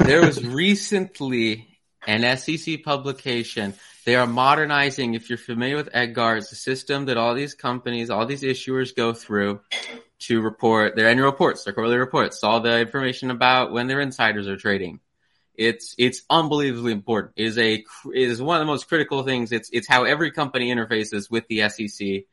There 0.00 0.20
was 0.24 0.44
recently 0.44 1.78
an 2.06 2.36
SEC 2.36 2.82
publication. 2.82 3.74
They 4.04 4.16
are 4.16 4.26
modernizing, 4.26 5.14
if 5.14 5.28
you're 5.28 5.38
familiar 5.38 5.76
with 5.76 5.88
Edgar, 5.92 6.36
it's 6.36 6.52
a 6.52 6.56
system 6.56 7.06
that 7.06 7.16
all 7.16 7.34
these 7.34 7.54
companies, 7.54 8.10
all 8.10 8.26
these 8.26 8.42
issuers 8.42 8.94
go 8.94 9.12
through 9.12 9.60
to 10.20 10.40
report 10.40 10.96
their 10.96 11.08
annual 11.08 11.26
reports, 11.26 11.64
their 11.64 11.72
quarterly 11.72 11.96
reports, 11.96 12.42
all 12.42 12.60
the 12.60 12.80
information 12.80 13.30
about 13.30 13.72
when 13.72 13.86
their 13.86 14.00
insiders 14.00 14.48
are 14.48 14.56
trading. 14.56 15.00
It's 15.54 15.94
it's 15.98 16.22
unbelievably 16.30 16.92
important. 16.92 17.34
It 17.36 17.44
is 17.44 17.58
a 17.58 17.74
it 17.74 17.84
is 18.14 18.40
one 18.40 18.56
of 18.56 18.60
the 18.60 18.72
most 18.72 18.88
critical 18.88 19.22
things. 19.22 19.52
It's 19.52 19.68
it's 19.72 19.86
how 19.86 20.04
every 20.04 20.30
company 20.30 20.74
interfaces 20.74 21.30
with 21.30 21.46
the 21.48 21.68
SEC, 21.68 22.24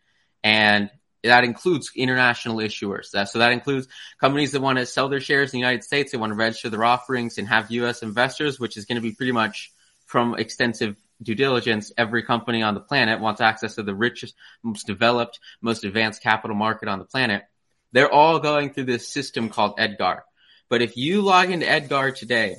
and 0.43 0.89
that 1.23 1.43
includes 1.43 1.91
international 1.95 2.57
issuers. 2.57 3.05
So 3.27 3.39
that 3.39 3.51
includes 3.51 3.87
companies 4.19 4.51
that 4.53 4.61
want 4.61 4.77
to 4.77 4.85
sell 4.85 5.09
their 5.09 5.19
shares 5.19 5.53
in 5.53 5.57
the 5.57 5.65
United 5.65 5.83
States. 5.83 6.11
They 6.11 6.17
want 6.17 6.31
to 6.31 6.37
register 6.37 6.69
their 6.69 6.85
offerings 6.85 7.37
and 7.37 7.47
have 7.47 7.71
U.S. 7.71 8.03
investors, 8.03 8.59
which 8.59 8.77
is 8.77 8.85
going 8.85 8.95
to 8.95 9.01
be 9.01 9.11
pretty 9.11 9.31
much 9.31 9.71
from 10.05 10.35
extensive 10.35 10.95
due 11.21 11.35
diligence. 11.35 11.91
Every 11.97 12.23
company 12.23 12.63
on 12.63 12.73
the 12.73 12.79
planet 12.79 13.19
wants 13.19 13.41
access 13.41 13.75
to 13.75 13.83
the 13.83 13.95
richest, 13.95 14.35
most 14.63 14.87
developed, 14.87 15.39
most 15.61 15.83
advanced 15.83 16.23
capital 16.23 16.55
market 16.55 16.87
on 16.87 16.99
the 16.99 17.05
planet. 17.05 17.43
They're 17.91 18.11
all 18.11 18.39
going 18.39 18.73
through 18.73 18.85
this 18.85 19.07
system 19.07 19.49
called 19.49 19.75
Edgar. 19.77 20.23
But 20.69 20.81
if 20.81 20.95
you 20.95 21.21
log 21.21 21.49
into 21.49 21.69
Edgar 21.69 22.11
today, 22.11 22.55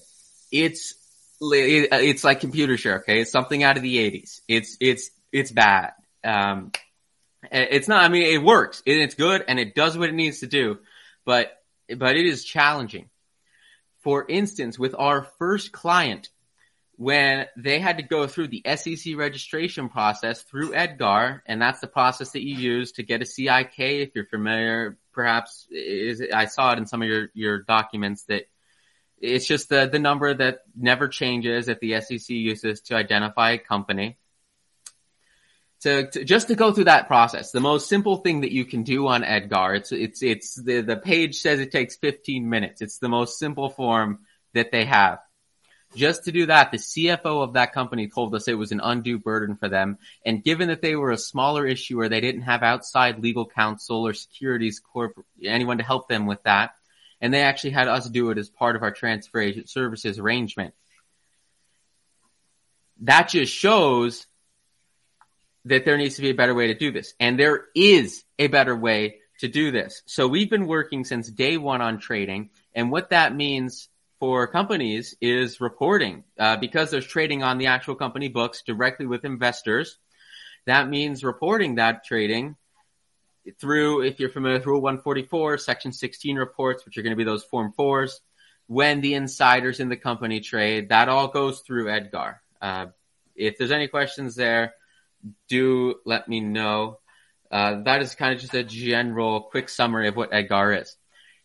it's 0.51 0.95
it's 1.41 2.25
like 2.25 2.41
Computershare. 2.41 3.01
Okay, 3.01 3.21
it's 3.21 3.31
something 3.31 3.63
out 3.63 3.77
of 3.77 3.83
the 3.83 3.97
'80s. 3.97 4.41
It's 4.49 4.77
it's 4.81 5.11
it's 5.33 5.53
bad. 5.53 5.93
Um, 6.25 6.73
it's 7.51 7.89
not. 7.89 8.03
I 8.03 8.09
mean, 8.09 8.35
it 8.35 8.43
works. 8.43 8.83
it's 8.87 9.15
good, 9.15 9.45
and 9.47 9.59
it 9.59 9.75
does 9.75 9.97
what 9.97 10.09
it 10.09 10.15
needs 10.15 10.41
to 10.41 10.47
do. 10.47 10.79
But 11.25 11.53
but 11.97 12.17
it 12.17 12.27
is 12.27 12.45
challenging. 12.45 13.09
For 14.01 14.25
instance, 14.27 14.79
with 14.79 14.95
our 14.99 15.23
first 15.39 15.73
client, 15.73 16.31
when 16.97 17.47
they 17.57 17.79
had 17.79 17.97
to 17.97 18.03
go 18.03 18.27
through 18.27 18.49
the 18.49 18.63
SEC 18.77 19.17
registration 19.17 19.89
process 19.89 20.43
through 20.43 20.75
Edgar, 20.75 21.43
and 21.47 21.61
that's 21.61 21.81
the 21.81 21.87
process 21.87 22.33
that 22.33 22.43
you 22.43 22.55
use 22.55 22.93
to 22.93 23.03
get 23.03 23.23
a 23.23 23.27
CIK. 23.27 23.79
If 23.79 24.15
you're 24.15 24.27
familiar, 24.27 24.99
perhaps 25.13 25.67
is 25.71 26.23
I 26.33 26.47
saw 26.47 26.73
it 26.73 26.79
in 26.79 26.87
some 26.87 27.03
of 27.03 27.09
your 27.09 27.29
your 27.35 27.63
documents 27.63 28.25
that 28.25 28.45
it's 29.21 29.47
just 29.47 29.69
the, 29.69 29.89
the 29.91 29.99
number 29.99 30.33
that 30.33 30.61
never 30.75 31.09
changes 31.09 31.67
that 31.67 31.81
the 31.81 32.01
SEC 32.01 32.29
uses 32.29 32.81
to 32.83 32.97
identify 32.97 33.53
a 33.53 33.59
company. 33.59 34.19
To, 35.81 36.11
to, 36.11 36.25
just 36.25 36.49
to 36.49 36.55
go 36.55 36.73
through 36.73 36.85
that 36.85 37.07
process, 37.07 37.53
the 37.53 37.61
most 37.61 37.89
simple 37.89 38.17
thing 38.17 38.43
that 38.43 38.53
you 38.53 38.67
can 38.67 38.83
do 38.83 39.09
on 39.09 39.25
Edgar, 39.25 39.75
it's, 39.75 39.93
it's, 39.93 40.23
it's 40.23 40.55
the, 40.55 40.83
the 40.83 40.97
page 40.97 41.37
says 41.37 41.59
it 41.59 41.73
takes 41.73 41.97
15 41.97 42.49
minutes. 42.49 42.83
It's 42.83 42.99
the 42.99 43.09
most 43.09 43.39
simple 43.39 43.71
form 43.71 44.21
that 44.53 44.73
they 44.73 44.85
have. 44.85 45.21
Just 45.97 46.25
to 46.25 46.33
do 46.33 46.47
that, 46.47 46.71
the 46.71 46.77
CFO 46.77 47.43
of 47.43 47.55
that 47.55 47.73
company 47.73 48.09
told 48.09 48.35
us 48.35 48.47
it 48.47 48.55
was 48.55 48.73
an 48.73 48.81
undue 48.83 49.19
burden 49.19 49.57
for 49.57 49.69
them. 49.69 49.99
And 50.25 50.45
given 50.45 50.69
that 50.69 50.83
they 50.83 50.97
were 50.97 51.11
a 51.11 51.19
smaller 51.19 51.67
issuer, 51.67 52.09
they 52.09 52.21
didn't 52.21 52.43
have 52.43 52.63
outside 52.63 53.19
legal 53.19 53.47
counsel 53.47 54.07
or 54.07 54.13
securities 54.13 54.81
corp, 54.81 55.19
anyone 55.43 55.79
to 55.79 55.85
help 55.85 56.09
them 56.09 56.27
with 56.27 56.43
that 56.45 56.73
and 57.21 57.33
they 57.33 57.43
actually 57.43 57.71
had 57.71 57.89
us 57.89 58.09
do 58.09 58.31
it 58.31 58.39
as 58.39 58.49
part 58.49 58.77
of 58.77 58.83
our 58.83 58.91
transfer 58.91 59.41
agent 59.41 59.69
services 59.69 60.19
arrangement. 60.19 60.75
That 63.03 63.29
just 63.29 63.53
shows 63.53 64.27
that 65.65 65.85
there 65.85 65.97
needs 65.97 66.17
to 66.17 66.23
be 66.23 66.31
a 66.31 66.35
better 66.35 66.55
way 66.55 66.69
to 66.69 66.75
do 66.75 66.91
this. 66.91 67.15
And 67.21 67.39
there 67.39 67.67
is 67.75 68.25
a 68.39 68.47
better 68.47 68.75
way 68.75 69.17
to 69.41 69.49
do 69.49 69.71
this. 69.71 70.03
So 70.07 70.29
we've 70.29 70.51
been 70.51 70.67
working 70.67 71.05
since 71.05 71.31
day 71.31 71.57
one 71.57 71.81
on 71.81 71.99
trading. 71.99 72.51
And 72.75 72.91
what 72.91 73.11
that 73.11 73.35
means 73.35 73.89
for 74.19 74.47
companies 74.47 75.17
is 75.21 75.61
reporting, 75.61 76.25
uh, 76.39 76.57
because 76.57 76.91
there's 76.91 77.07
trading 77.07 77.43
on 77.43 77.59
the 77.59 77.67
actual 77.67 77.95
company 77.95 78.29
books 78.29 78.63
directly 78.63 79.07
with 79.07 79.25
investors. 79.25 79.97
That 80.67 80.89
means 80.89 81.25
reporting 81.25 81.77
that 81.77 82.05
trading 82.05 82.57
through, 83.59 84.03
if 84.03 84.21
you're 84.21 84.29
familiar 84.29 84.59
with 84.59 84.67
Rule 84.67 84.83
144, 84.83 85.57
Section 85.59 85.93
16 85.93 86.37
reports, 86.37 86.85
which 86.85 86.99
are 86.99 87.03
going 87.03 87.13
to 87.13 87.17
be 87.17 87.25
those 87.25 87.45
Form 87.45 87.73
4s, 87.79 88.21
when 88.67 89.01
the 89.01 89.15
insiders 89.15 89.81
in 89.81 89.89
the 89.89 89.97
company 89.97 90.41
trade, 90.41 90.91
that 90.91 91.09
all 91.09 91.29
goes 91.29 91.61
through 91.61 91.91
Edgar. 91.91 92.43
Uh, 92.61 92.87
if 93.35 93.57
there's 93.57 93.71
any 93.71 93.89
questions 93.89 94.35
there, 94.35 94.75
do 95.49 95.97
let 96.05 96.29
me 96.29 96.41
know. 96.41 96.99
Uh, 97.51 97.83
that 97.83 98.03
is 98.03 98.15
kind 98.15 98.35
of 98.35 98.41
just 98.41 98.55
a 98.55 98.63
general 98.63 99.43
quick 99.43 99.69
summary 99.69 100.09
of 100.09 100.17
what 100.17 100.33
Edgar 100.33 100.73
is. 100.75 100.97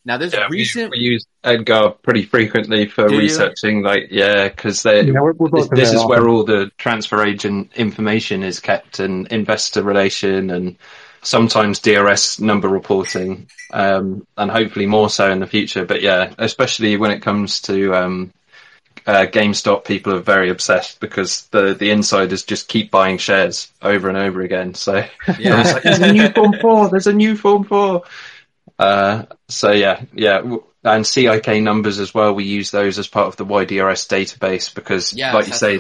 Now, 0.06 0.18
there's 0.18 0.34
yeah, 0.34 0.48
recent. 0.52 0.92
We, 0.92 1.00
we, 1.00 1.04
use 1.04 1.26
Edgar 1.44 1.90
pretty 1.90 2.24
frequently 2.24 2.88
for 2.88 3.08
Do 3.08 3.18
researching, 3.18 3.78
you? 3.78 3.84
like, 3.84 4.08
yeah, 4.12 4.48
because 4.48 4.86
yeah, 4.86 5.02
we're, 5.02 5.34
we're 5.34 5.50
this, 5.50 5.70
this 5.70 5.94
is 5.94 6.06
where 6.06 6.28
all 6.30 6.44
the 6.44 6.72
transfer 6.78 7.26
agent 7.26 7.72
information 7.76 8.44
is 8.44 8.60
kept 8.60 9.00
and 9.00 9.28
investor 9.30 9.82
relation 9.82 10.52
and 10.52 10.78
sometimes 11.24 11.80
DRS 11.80 12.40
number 12.40 12.70
reporting, 12.70 13.48
um, 13.74 14.28
and 14.38 14.52
hopefully 14.52 14.86
more 14.86 15.10
so 15.10 15.32
in 15.32 15.40
the 15.40 15.48
future. 15.48 15.86
But 15.86 16.04
yeah, 16.04 16.36
especially 16.38 16.98
when 16.98 17.10
it 17.10 17.22
comes 17.22 17.62
to 17.62 17.96
um, 17.96 18.32
uh, 19.08 19.26
GameStop, 19.28 19.86
people 19.86 20.14
are 20.14 20.20
very 20.20 20.50
obsessed 20.50 21.00
because 21.00 21.48
the 21.48 21.74
the 21.74 21.92
insiders 21.92 22.44
just 22.44 22.68
keep 22.68 22.90
buying 22.90 23.18
shares 23.18 23.72
over 23.82 24.10
and 24.10 24.18
over 24.18 24.42
again. 24.42 24.74
So 24.74 25.06
yeah, 25.40 25.62
like, 25.62 25.84
there's 25.84 26.00
a 26.00 26.12
new 26.12 26.30
Form 26.30 26.54
Four. 26.60 26.90
There's 26.90 27.08
a 27.08 27.14
new 27.14 27.36
Form 27.36 27.64
Four. 27.64 28.04
Uh, 28.78 29.24
so 29.48 29.72
yeah, 29.72 30.02
yeah, 30.14 30.58
and 30.84 31.06
CIK 31.06 31.62
numbers 31.62 32.00
as 32.00 32.14
well. 32.14 32.34
We 32.34 32.46
use 32.46 32.72
those 32.72 33.00
as 33.00 33.08
part 33.08 33.28
of 33.28 33.38
the 33.38 33.46
WhyDRS 33.46 34.08
database 34.08 34.74
because, 34.74 35.14
yeah, 35.14 35.34
like 35.34 35.48
you 35.48 35.54
say, 35.54 35.78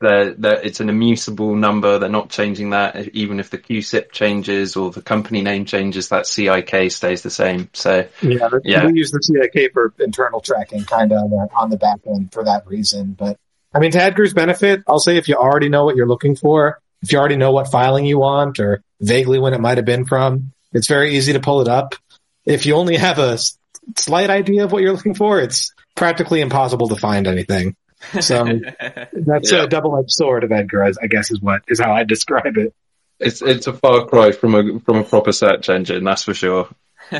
they're, 0.00 0.32
they're, 0.32 0.60
it's 0.60 0.80
an 0.80 0.88
immutable 0.88 1.54
number. 1.54 1.98
They're 1.98 2.08
not 2.08 2.30
changing 2.30 2.70
that. 2.70 3.08
Even 3.14 3.38
if 3.38 3.50
the 3.50 3.58
CUSIP 3.58 4.12
changes 4.12 4.76
or 4.76 4.90
the 4.90 5.02
company 5.02 5.42
name 5.42 5.66
changes, 5.66 6.08
that 6.08 6.26
CIK 6.26 6.90
stays 6.90 7.22
the 7.22 7.30
same. 7.30 7.68
So 7.74 8.08
yeah, 8.22 8.48
yeah. 8.64 8.86
we 8.86 8.98
use 8.98 9.10
the 9.10 9.20
CIK 9.20 9.72
for 9.72 9.92
internal 9.98 10.40
tracking, 10.40 10.84
kind 10.84 11.12
of 11.12 11.32
on 11.54 11.70
the 11.70 11.76
back 11.76 12.00
end 12.06 12.32
for 12.32 12.44
that 12.44 12.66
reason. 12.66 13.12
But 13.12 13.36
I 13.74 13.78
mean, 13.78 13.90
to 13.92 14.02
Edgar's 14.02 14.32
benefit, 14.32 14.82
I'll 14.88 14.98
say 14.98 15.16
if 15.16 15.28
you 15.28 15.36
already 15.36 15.68
know 15.68 15.84
what 15.84 15.96
you're 15.96 16.08
looking 16.08 16.34
for, 16.34 16.80
if 17.02 17.12
you 17.12 17.18
already 17.18 17.36
know 17.36 17.52
what 17.52 17.70
filing 17.70 18.06
you 18.06 18.18
want 18.18 18.58
or 18.58 18.82
vaguely 19.00 19.38
when 19.38 19.54
it 19.54 19.60
might 19.60 19.78
have 19.78 19.86
been 19.86 20.06
from, 20.06 20.52
it's 20.72 20.88
very 20.88 21.14
easy 21.16 21.34
to 21.34 21.40
pull 21.40 21.60
it 21.60 21.68
up. 21.68 21.94
If 22.46 22.66
you 22.66 22.74
only 22.74 22.96
have 22.96 23.18
a 23.18 23.38
slight 23.96 24.30
idea 24.30 24.64
of 24.64 24.72
what 24.72 24.82
you're 24.82 24.92
looking 24.92 25.14
for, 25.14 25.40
it's 25.40 25.72
practically 25.94 26.40
impossible 26.40 26.88
to 26.88 26.96
find 26.96 27.26
anything. 27.26 27.76
So 28.20 28.44
that's 29.12 29.52
yeah. 29.52 29.64
a 29.64 29.68
double-edged 29.68 30.10
sword 30.10 30.44
of 30.44 30.52
Edgar, 30.52 30.84
I 30.84 31.06
guess 31.06 31.30
is 31.30 31.40
what 31.40 31.62
is 31.68 31.80
how 31.80 31.92
I 31.92 32.04
describe 32.04 32.56
it. 32.56 32.74
It's 33.18 33.42
it's 33.42 33.66
a 33.66 33.72
far 33.72 34.06
cry 34.06 34.32
from 34.32 34.54
a 34.54 34.80
from 34.80 34.96
a 34.98 35.04
proper 35.04 35.32
search 35.32 35.68
engine, 35.68 36.04
that's 36.04 36.24
for 36.24 36.34
sure. 36.34 36.68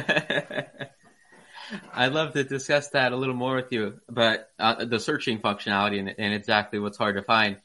I'd 1.95 2.12
love 2.12 2.33
to 2.33 2.43
discuss 2.43 2.89
that 2.91 3.12
a 3.12 3.16
little 3.16 3.35
more 3.35 3.57
with 3.57 3.70
you, 3.70 4.01
but 4.09 4.51
uh, 4.59 4.85
the 4.85 4.99
searching 4.99 5.41
functionality 5.41 6.01
and, 6.01 6.14
and, 6.18 6.35
exactly 6.35 6.78
what's 6.81 6.99
hard 6.99 7.16
to 7.16 7.22
find. 7.22 7.59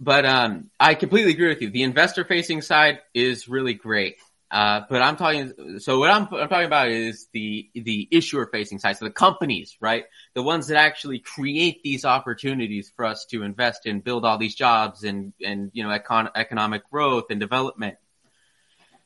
But 0.00 0.26
um, 0.26 0.70
I 0.80 0.94
completely 0.94 1.32
agree 1.32 1.48
with 1.48 1.62
you. 1.62 1.70
The 1.70 1.82
investor-facing 1.82 2.62
side 2.62 3.00
is 3.14 3.48
really 3.48 3.74
great. 3.74 4.16
Uh, 4.50 4.80
but 4.88 5.02
I'm 5.02 5.16
talking, 5.16 5.78
so 5.78 5.98
what 5.98 6.08
I'm, 6.10 6.22
I'm 6.32 6.48
talking 6.48 6.66
about 6.66 6.88
is 6.88 7.28
the, 7.32 7.68
the 7.74 8.08
issuer 8.10 8.46
facing 8.46 8.78
side. 8.78 8.96
So 8.96 9.04
the 9.04 9.10
companies, 9.10 9.76
right? 9.78 10.04
The 10.34 10.42
ones 10.42 10.68
that 10.68 10.78
actually 10.78 11.18
create 11.18 11.82
these 11.82 12.06
opportunities 12.06 12.90
for 12.96 13.04
us 13.04 13.26
to 13.26 13.42
invest 13.42 13.84
in, 13.84 14.00
build 14.00 14.24
all 14.24 14.38
these 14.38 14.54
jobs 14.54 15.04
and, 15.04 15.34
and, 15.44 15.70
you 15.74 15.82
know, 15.82 15.90
econ- 15.90 16.30
economic 16.34 16.90
growth 16.90 17.24
and 17.28 17.38
development. 17.38 17.96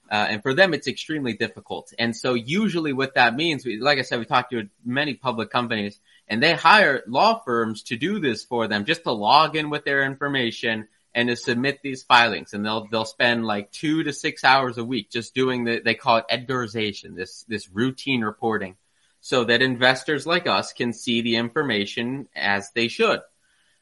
Uh, 0.08 0.26
and 0.28 0.42
for 0.42 0.54
them, 0.54 0.74
it's 0.74 0.86
extremely 0.86 1.32
difficult. 1.32 1.92
And 1.98 2.14
so 2.14 2.34
usually 2.34 2.92
what 2.92 3.14
that 3.14 3.34
means, 3.34 3.66
like 3.80 3.98
I 3.98 4.02
said, 4.02 4.18
we 4.18 4.26
talked 4.26 4.52
to 4.52 4.68
many 4.84 5.14
public 5.14 5.50
companies 5.50 5.98
and 6.28 6.40
they 6.40 6.52
hire 6.52 7.02
law 7.08 7.42
firms 7.44 7.82
to 7.84 7.96
do 7.96 8.20
this 8.20 8.44
for 8.44 8.68
them, 8.68 8.84
just 8.84 9.04
to 9.04 9.12
log 9.12 9.56
in 9.56 9.70
with 9.70 9.84
their 9.84 10.04
information 10.04 10.86
and 11.14 11.28
to 11.28 11.36
submit 11.36 11.80
these 11.82 12.02
filings 12.02 12.54
and 12.54 12.64
they'll 12.64 12.86
they'll 12.86 13.04
spend 13.04 13.44
like 13.44 13.70
two 13.70 14.02
to 14.02 14.12
six 14.12 14.44
hours 14.44 14.78
a 14.78 14.84
week 14.84 15.10
just 15.10 15.34
doing 15.34 15.64
the 15.64 15.80
they 15.84 15.94
call 15.94 16.18
it 16.18 16.24
Edgarization, 16.30 17.14
this 17.14 17.44
this 17.44 17.68
routine 17.70 18.22
reporting, 18.22 18.76
so 19.20 19.44
that 19.44 19.62
investors 19.62 20.26
like 20.26 20.46
us 20.46 20.72
can 20.72 20.92
see 20.92 21.20
the 21.20 21.36
information 21.36 22.28
as 22.34 22.70
they 22.72 22.88
should. 22.88 23.20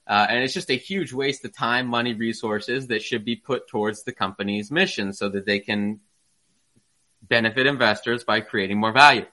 Uh, 0.07 0.27
and 0.29 0.43
it's 0.43 0.55
just 0.55 0.71
a 0.71 0.77
huge 0.77 1.13
waste 1.13 1.45
of 1.45 1.55
time, 1.55 1.87
money, 1.87 2.15
resources 2.15 2.89
that 2.89 3.01
should 3.01 3.25
be 3.25 3.37
put 3.37 3.69
towards 3.69 4.03
the 4.03 4.13
company's 4.13 4.71
mission 4.71 5.13
so 5.13 5.29
that 5.29 5.47
they 5.47 5.61
can 5.61 6.01
benefit 7.23 7.67
investors 7.67 8.25
by 8.25 8.41
creating 8.41 8.79
more 8.79 8.93
value. 8.93 9.25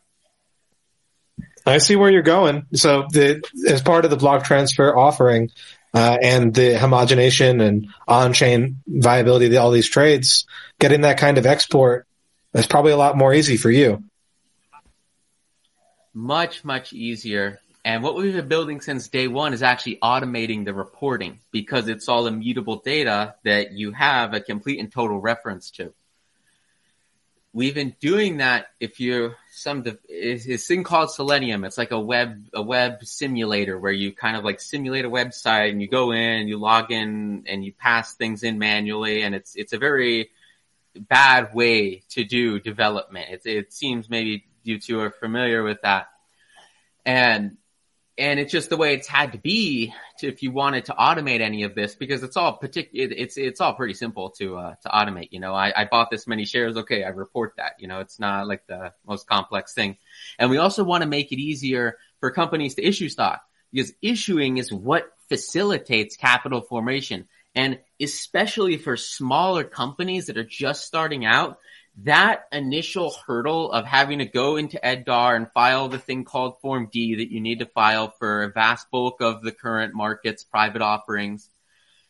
I 1.66 1.80
see 1.80 1.96
where 1.96 2.12
you're 2.12 2.22
going. 2.22 2.66
So 2.74 3.08
the, 3.12 3.44
as 3.68 3.82
part 3.82 4.06
of 4.06 4.12
the 4.12 4.18
block 4.18 4.46
transfer 4.46 4.96
offering, 4.96 5.50
uh, 5.94 6.18
and 6.22 6.54
the 6.54 6.78
homogenation 6.78 7.62
and 7.62 7.88
on-chain 8.08 8.82
viability 8.88 9.48
of 9.48 9.56
all 9.56 9.72
these 9.72 9.90
trades, 9.90 10.46
getting 10.80 11.02
that 11.02 11.18
kind 11.18 11.38
of 11.38 11.46
export 11.46 12.08
is 12.54 12.68
probably 12.68 12.92
a 12.92 12.98
lot 12.98 13.18
more 13.18 13.34
easy 13.34 13.58
for 13.58 13.72
you. 13.72 14.04
Much, 16.14 16.64
much 16.64 16.94
easier. 16.94 17.60
And 17.86 18.04
what 18.04 18.16
we've 18.16 18.34
been 18.34 18.48
building 18.48 18.82
since 18.82 19.08
day 19.08 19.28
one 19.28 19.54
is 19.54 19.64
actually 19.64 19.98
automating 20.04 20.66
the 20.66 20.74
reporting 20.74 21.40
because 21.52 21.88
it's 21.88 22.10
all 22.10 22.28
immutable 22.28 22.78
data 22.78 23.36
that 23.44 23.72
you 23.72 23.92
have 23.94 24.34
a 24.34 24.42
complete 24.42 24.80
and 24.80 24.92
total 24.92 25.20
reference 25.20 25.72
to 25.72 25.94
we've 27.54 27.76
been 27.76 27.96
doing 28.00 28.38
that 28.38 28.68
if 28.80 29.00
you're 29.00 29.36
some 29.52 29.84
it's 30.08 30.46
this 30.46 30.68
thing 30.68 30.84
called 30.84 31.12
selenium. 31.12 31.64
It's 31.64 31.78
like 31.78 31.92
a 31.92 32.00
web 32.00 32.46
a 32.54 32.62
web 32.62 33.04
simulator 33.04 33.80
where 33.80 33.92
you 33.92 34.12
kind 34.14 34.38
of 34.38 34.44
like 34.44 34.60
simulate 34.60 35.06
a 35.06 35.10
website 35.10 35.72
and 35.72 35.82
you 35.82 35.88
go 35.88 36.12
in 36.12 36.48
you 36.48 36.58
log 36.58 36.92
in 36.92 37.46
and 37.48 37.66
you 37.66 37.74
pass 37.74 38.14
things 38.14 38.44
in 38.44 38.60
manually. 38.60 39.24
And 39.24 39.34
it's 39.34 39.56
it's 39.56 39.74
a 39.74 39.78
very 39.78 40.30
bad 40.96 41.54
way 41.54 42.04
to 42.10 42.24
do 42.24 42.60
development. 42.60 43.30
It, 43.30 43.42
it 43.46 43.74
seems 43.74 44.10
maybe 44.10 44.46
you 44.64 44.80
two 44.80 45.00
are 45.00 45.12
familiar 45.12 45.64
with 45.64 45.82
that. 45.82 46.10
And 47.06 47.58
and 48.18 48.40
it's 48.40 48.52
just 48.52 48.70
the 48.70 48.78
way 48.78 48.96
it's 48.96 49.08
had 49.08 49.34
to 49.34 49.38
be 49.38 49.94
to, 50.20 50.28
if 50.28 50.42
you 50.42 50.52
wanted 50.52 50.86
to 50.86 50.94
automate 50.94 51.40
any 51.40 51.64
of 51.64 51.76
this 51.76 51.96
because 51.96 52.24
it's 52.24 52.36
all 52.36 52.58
particular 52.58 53.14
it's 53.16 53.38
it's 53.38 53.62
all 53.62 53.74
pretty 53.74 53.94
simple 53.94 54.32
to 54.32 54.58
uh, 54.58 54.76
to 54.82 54.90
automate 54.90 55.30
you 55.32 55.40
know? 55.40 55.54
I, 55.54 55.72
I 55.76 55.86
bought 55.86 56.10
this 56.10 56.28
many 56.28 56.46
shares. 56.46 56.78
Okay 56.78 57.04
i 57.04 57.10
report 57.10 57.54
that 57.58 57.74
you 57.80 57.88
know? 57.88 58.00
It's 58.00 58.20
not 58.20 58.48
like 58.48 58.66
the 58.68 58.94
most 59.08 59.28
complex 59.28 59.74
thing. 59.74 59.98
And 60.40 60.50
we 60.50 60.58
also 60.58 60.84
want 60.84 61.04
to 61.04 61.10
make 61.10 61.32
it 61.32 61.40
easier 61.40 61.98
for 62.20 62.32
companies 62.32 62.76
to 62.76 62.86
issue 62.86 63.10
stock 63.10 63.42
because 63.72 63.94
issuing 64.02 64.58
is 64.58 64.72
what 64.72 65.12
facilitates 65.30 66.16
capital 66.16 66.62
formation. 66.62 67.28
And 67.54 67.80
especially 68.00 68.78
for 68.78 68.98
smaller 68.98 69.64
companies 69.64 70.28
that 70.28 70.38
are 70.38 70.44
just 70.44 70.86
starting 70.86 71.26
out 71.26 71.58
that 72.04 72.44
initial 72.52 73.14
hurdle 73.26 73.72
of 73.72 73.86
having 73.86 74.20
to 74.20 74.26
go 74.26 74.56
into 74.56 74.84
Edgar 74.86 75.36
and 75.36 75.52
file 75.52 75.90
the 75.90 75.98
thing 75.98 76.24
called 76.24 76.60
Form 76.62 76.90
D 76.92 77.16
that 77.16 77.32
you 77.32 77.42
need 77.42 77.60
to 77.60 77.66
file 77.66 78.12
for 78.20 78.44
a 78.44 78.52
vast 78.52 78.92
bulk 78.92 79.20
of 79.22 79.42
the 79.42 79.52
current 79.52 79.96
market's 79.96 80.44
private 80.44 80.82
offerings. 80.82 81.50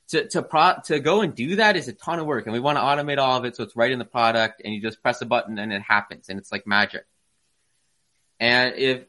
To, 0.09 0.27
to 0.29 0.41
pro, 0.41 0.73
to 0.85 0.99
go 0.99 1.21
and 1.21 1.35
do 1.35 1.57
that 1.57 1.75
is 1.75 1.87
a 1.89 1.93
ton 1.93 2.19
of 2.19 2.25
work 2.25 2.45
and 2.45 2.53
we 2.53 2.61
want 2.61 2.77
to 2.77 2.81
automate 2.81 3.17
all 3.17 3.37
of 3.37 3.43
it 3.43 3.57
so 3.57 3.63
it's 3.63 3.75
right 3.75 3.91
in 3.91 3.99
the 3.99 4.05
product 4.05 4.61
and 4.63 4.73
you 4.73 4.81
just 4.81 5.01
press 5.01 5.21
a 5.21 5.25
button 5.25 5.59
and 5.59 5.73
it 5.73 5.81
happens 5.81 6.29
and 6.29 6.39
it's 6.39 6.51
like 6.51 6.65
magic. 6.65 7.05
And 8.39 8.75
if, 8.75 9.03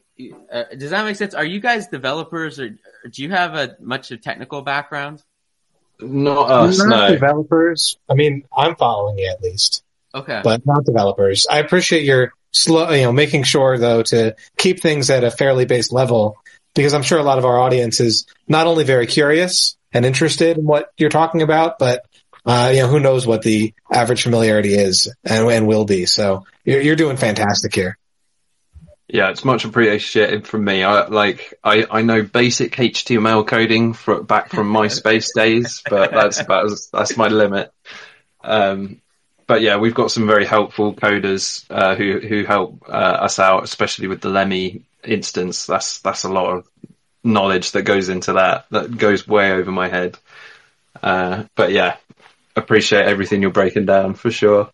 uh, 0.51 0.63
does 0.77 0.89
that 0.89 1.05
make 1.05 1.15
sense? 1.15 1.33
Are 1.33 1.45
you 1.45 1.61
guys 1.61 1.87
developers 1.87 2.59
or, 2.59 2.75
or 3.03 3.09
do 3.09 3.23
you 3.23 3.31
have 3.31 3.55
a 3.55 3.77
much 3.79 4.11
of 4.11 4.21
technical 4.21 4.61
background? 4.61 5.23
Not 6.01 6.49
us, 6.49 6.79
not 6.79 6.89
no. 6.89 7.09
developers. 7.11 7.97
I 8.09 8.13
mean, 8.13 8.43
I'm 8.55 8.75
following 8.75 9.19
it 9.19 9.29
at 9.29 9.41
least. 9.41 9.83
Okay. 10.13 10.41
But 10.43 10.65
not 10.65 10.85
developers. 10.85 11.47
I 11.49 11.59
appreciate 11.59 12.03
your 12.03 12.33
slow, 12.51 12.89
you 12.91 13.03
know, 13.03 13.11
making 13.11 13.43
sure 13.43 13.77
though 13.77 14.03
to 14.03 14.35
keep 14.57 14.81
things 14.81 15.09
at 15.09 15.23
a 15.23 15.31
fairly 15.31 15.65
base 15.65 15.91
level 15.91 16.37
because 16.75 16.93
I'm 16.93 17.03
sure 17.03 17.19
a 17.19 17.23
lot 17.23 17.37
of 17.37 17.45
our 17.45 17.59
audience 17.59 17.99
is 17.99 18.25
not 18.47 18.67
only 18.67 18.83
very 18.83 19.07
curious 19.07 19.77
and 19.91 20.05
interested 20.05 20.57
in 20.57 20.65
what 20.65 20.91
you're 20.97 21.09
talking 21.09 21.41
about, 21.41 21.79
but 21.79 22.05
uh, 22.45 22.71
you 22.73 22.81
know, 22.81 22.87
who 22.87 22.99
knows 22.99 23.27
what 23.27 23.41
the 23.41 23.73
average 23.91 24.23
familiarity 24.23 24.73
is 24.73 25.13
and, 25.23 25.49
and 25.49 25.67
will 25.67 25.85
be. 25.85 26.05
So 26.05 26.45
you're, 26.63 26.81
you're 26.81 26.95
doing 26.95 27.17
fantastic 27.17 27.75
here. 27.75 27.97
Yeah, 29.07 29.31
it's 29.31 29.43
much 29.43 29.65
appreciated 29.65 30.47
from 30.47 30.63
me. 30.63 30.83
I 30.83 31.07
like 31.07 31.55
I, 31.63 31.85
I 31.89 32.01
know 32.03 32.21
basic 32.21 32.73
HTML 32.73 33.45
coding 33.45 33.93
for, 33.93 34.21
back 34.21 34.49
from 34.49 34.71
MySpace 34.71 35.33
days, 35.35 35.81
but 35.89 36.11
that's 36.11 36.39
about 36.39 36.69
that's 36.93 37.17
my 37.17 37.27
limit. 37.27 37.71
Um, 38.43 39.01
but 39.49 39.61
yeah, 39.61 39.77
we've 39.77 39.95
got 39.95 40.11
some 40.11 40.27
very 40.27 40.45
helpful 40.45 40.93
coders 40.93 41.65
uh, 41.71 41.95
who 41.95 42.19
who 42.19 42.45
help 42.45 42.83
uh, 42.87 42.91
us 42.91 43.39
out, 43.39 43.63
especially 43.63 44.05
with 44.05 44.21
the 44.21 44.29
Lemmy 44.29 44.83
instance. 45.03 45.65
That's 45.65 46.01
that's 46.01 46.23
a 46.23 46.29
lot 46.29 46.55
of 46.55 46.69
knowledge 47.23 47.71
that 47.71 47.81
goes 47.81 48.09
into 48.09 48.33
that. 48.33 48.67
That 48.69 48.95
goes 48.95 49.27
way 49.27 49.51
over 49.51 49.71
my 49.71 49.89
head. 49.89 50.19
Uh, 51.01 51.45
but 51.55 51.71
yeah, 51.71 51.97
appreciate 52.55 53.07
everything 53.07 53.41
you're 53.41 53.49
breaking 53.49 53.87
down 53.87 54.13
for 54.13 54.29
sure. 54.29 54.69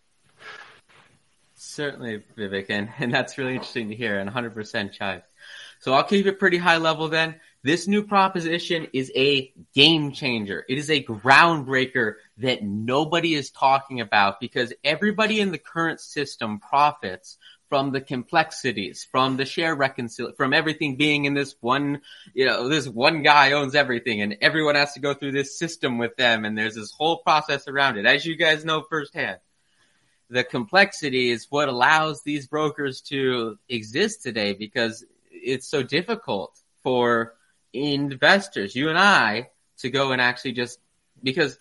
Certainly, 1.55 2.23
Bibic, 2.37 2.65
and, 2.67 2.89
and 2.99 3.13
that's 3.13 3.37
really 3.37 3.53
interesting 3.53 3.87
to 3.89 3.95
hear, 3.95 4.19
and 4.19 4.29
100% 4.29 4.91
chive. 4.91 5.21
So 5.79 5.93
I'll 5.93 6.03
keep 6.03 6.25
it 6.25 6.37
pretty 6.37 6.57
high 6.57 6.77
level 6.77 7.07
then. 7.07 7.35
This 7.65 7.87
new 7.87 8.03
proposition 8.03 8.89
is 8.93 9.11
a 9.15 9.51
game 9.73 10.11
changer. 10.11 10.63
It 10.69 10.77
is 10.77 10.91
a 10.91 11.03
groundbreaker 11.03 12.17
that 12.37 12.61
nobody 12.61 13.33
is 13.33 13.49
talking 13.49 14.01
about 14.01 14.39
because 14.39 14.71
everybody 14.83 15.39
in 15.39 15.51
the 15.51 15.57
current 15.57 15.99
system 15.99 16.59
profits 16.59 17.39
from 17.67 17.89
the 17.89 18.01
complexities, 18.01 19.07
from 19.09 19.37
the 19.37 19.45
share 19.45 19.73
reconciliation, 19.73 20.35
from 20.37 20.53
everything 20.53 20.95
being 20.95 21.25
in 21.25 21.33
this 21.33 21.55
one, 21.59 22.01
you 22.35 22.45
know, 22.45 22.69
this 22.69 22.87
one 22.87 23.23
guy 23.23 23.53
owns 23.53 23.73
everything 23.73 24.21
and 24.21 24.37
everyone 24.41 24.75
has 24.75 24.93
to 24.93 24.99
go 24.99 25.15
through 25.15 25.31
this 25.31 25.57
system 25.57 25.97
with 25.97 26.15
them 26.17 26.45
and 26.45 26.55
there's 26.55 26.75
this 26.75 26.91
whole 26.91 27.17
process 27.17 27.67
around 27.67 27.97
it, 27.97 28.05
as 28.05 28.27
you 28.27 28.35
guys 28.35 28.63
know 28.63 28.83
firsthand. 28.87 29.39
The 30.29 30.43
complexity 30.43 31.31
is 31.31 31.47
what 31.49 31.67
allows 31.67 32.21
these 32.21 32.45
brokers 32.45 33.01
to 33.07 33.57
exist 33.67 34.21
today 34.21 34.53
because 34.53 35.03
it's 35.31 35.67
so 35.67 35.81
difficult 35.81 36.55
for 36.83 37.33
investors, 37.75 38.75
you 38.75 38.89
and 38.89 38.97
I, 38.97 39.49
to 39.79 39.89
go 39.89 40.11
and 40.11 40.21
actually 40.21 40.53
just 40.53 40.79
because 41.21 41.57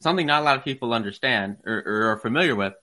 something 0.00 0.26
not 0.26 0.42
a 0.42 0.44
lot 0.44 0.56
of 0.56 0.64
people 0.64 0.92
understand 0.92 1.58
or, 1.64 1.82
or 1.84 2.12
are 2.12 2.18
familiar 2.18 2.54
with. 2.54 2.74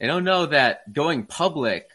They 0.00 0.06
don't 0.06 0.24
know 0.24 0.46
that 0.46 0.92
going 0.92 1.24
public 1.24 1.88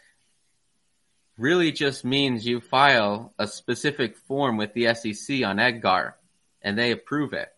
really 1.38 1.72
just 1.72 2.04
means 2.04 2.46
you 2.46 2.60
file 2.60 3.32
a 3.38 3.46
specific 3.46 4.16
form 4.16 4.56
with 4.56 4.74
the 4.74 4.94
SEC 4.94 5.44
on 5.44 5.58
Edgar 5.58 6.16
and 6.60 6.78
they 6.78 6.90
approve 6.90 7.32
it. 7.32 7.48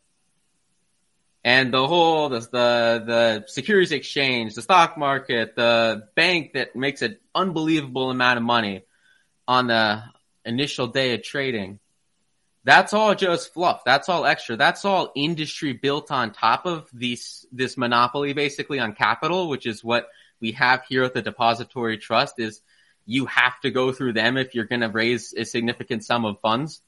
And 1.46 1.74
the 1.74 1.86
whole, 1.86 2.30
the, 2.30 2.40
the, 2.40 3.04
the 3.06 3.44
securities 3.48 3.92
exchange, 3.92 4.54
the 4.54 4.62
stock 4.62 4.96
market, 4.96 5.54
the 5.54 6.08
bank 6.14 6.54
that 6.54 6.74
makes 6.74 7.02
an 7.02 7.18
unbelievable 7.34 8.10
amount 8.10 8.38
of 8.38 8.42
money 8.42 8.84
on 9.46 9.66
the 9.66 10.02
initial 10.44 10.86
day 10.86 11.14
of 11.14 11.22
trading. 11.22 11.78
That's 12.64 12.94
all 12.94 13.14
just 13.14 13.52
fluff. 13.52 13.82
That's 13.84 14.08
all 14.08 14.24
extra. 14.24 14.56
That's 14.56 14.84
all 14.84 15.12
industry 15.14 15.74
built 15.74 16.10
on 16.10 16.32
top 16.32 16.64
of 16.64 16.88
these, 16.92 17.44
this 17.52 17.76
monopoly 17.76 18.32
basically 18.32 18.78
on 18.78 18.94
capital, 18.94 19.48
which 19.48 19.66
is 19.66 19.84
what 19.84 20.08
we 20.40 20.52
have 20.52 20.82
here 20.88 21.04
at 21.04 21.12
the 21.12 21.22
depository 21.22 21.98
trust 21.98 22.38
is 22.38 22.62
you 23.06 23.26
have 23.26 23.60
to 23.60 23.70
go 23.70 23.92
through 23.92 24.14
them 24.14 24.38
if 24.38 24.54
you're 24.54 24.64
going 24.64 24.80
to 24.80 24.88
raise 24.88 25.34
a 25.34 25.44
significant 25.44 26.04
sum 26.04 26.24
of 26.24 26.40
funds. 26.40 26.80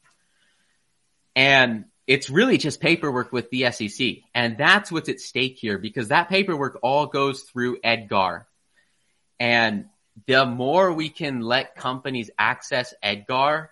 And 1.35 1.85
it's 2.07 2.31
really 2.31 2.57
just 2.57 2.81
paperwork 2.81 3.33
with 3.33 3.51
the 3.51 3.71
SEC. 3.71 4.19
And 4.35 4.57
that's 4.57 4.91
what's 4.91 5.11
at 5.11 5.21
stake 5.21 5.59
here 5.59 5.77
because 5.77 6.09
that 6.09 6.31
paperwork 6.31 6.79
all 6.83 7.07
goes 7.07 7.43
through 7.43 7.79
Edgar. 7.85 8.47
And 9.39 9.87
the 10.27 10.47
more 10.47 10.93
we 10.93 11.09
can 11.09 11.41
let 11.41 11.77
companies 11.77 12.31
access 12.39 12.95
Edgar 13.03 13.71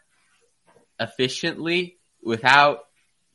efficiently 1.01 1.99
without 2.23 2.81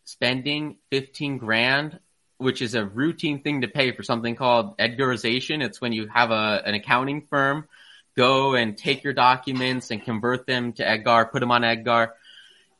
spending 0.06 0.78
15 0.92 1.38
grand 1.38 2.00
which 2.40 2.62
is 2.62 2.74
a 2.74 2.86
routine 2.86 3.44
thing 3.44 3.62
to 3.62 3.68
pay 3.68 3.92
for 3.92 4.02
something 4.02 4.34
called 4.34 4.78
Edgarization. 4.78 5.62
It's 5.62 5.82
when 5.82 5.92
you 5.92 6.08
have 6.08 6.32
a, 6.32 6.62
an 6.66 6.74
accounting 6.74 7.28
firm 7.30 7.68
go 8.16 8.56
and 8.56 8.78
take 8.78 9.04
your 9.04 9.14
documents 9.14 9.92
and 9.92 10.04
convert 10.04 10.48
them 10.48 10.74
to 10.74 10.88
Edgar, 10.88 11.26
put 11.26 11.42
them 11.42 11.52
on 11.52 11.64
Edgar. 11.64 12.14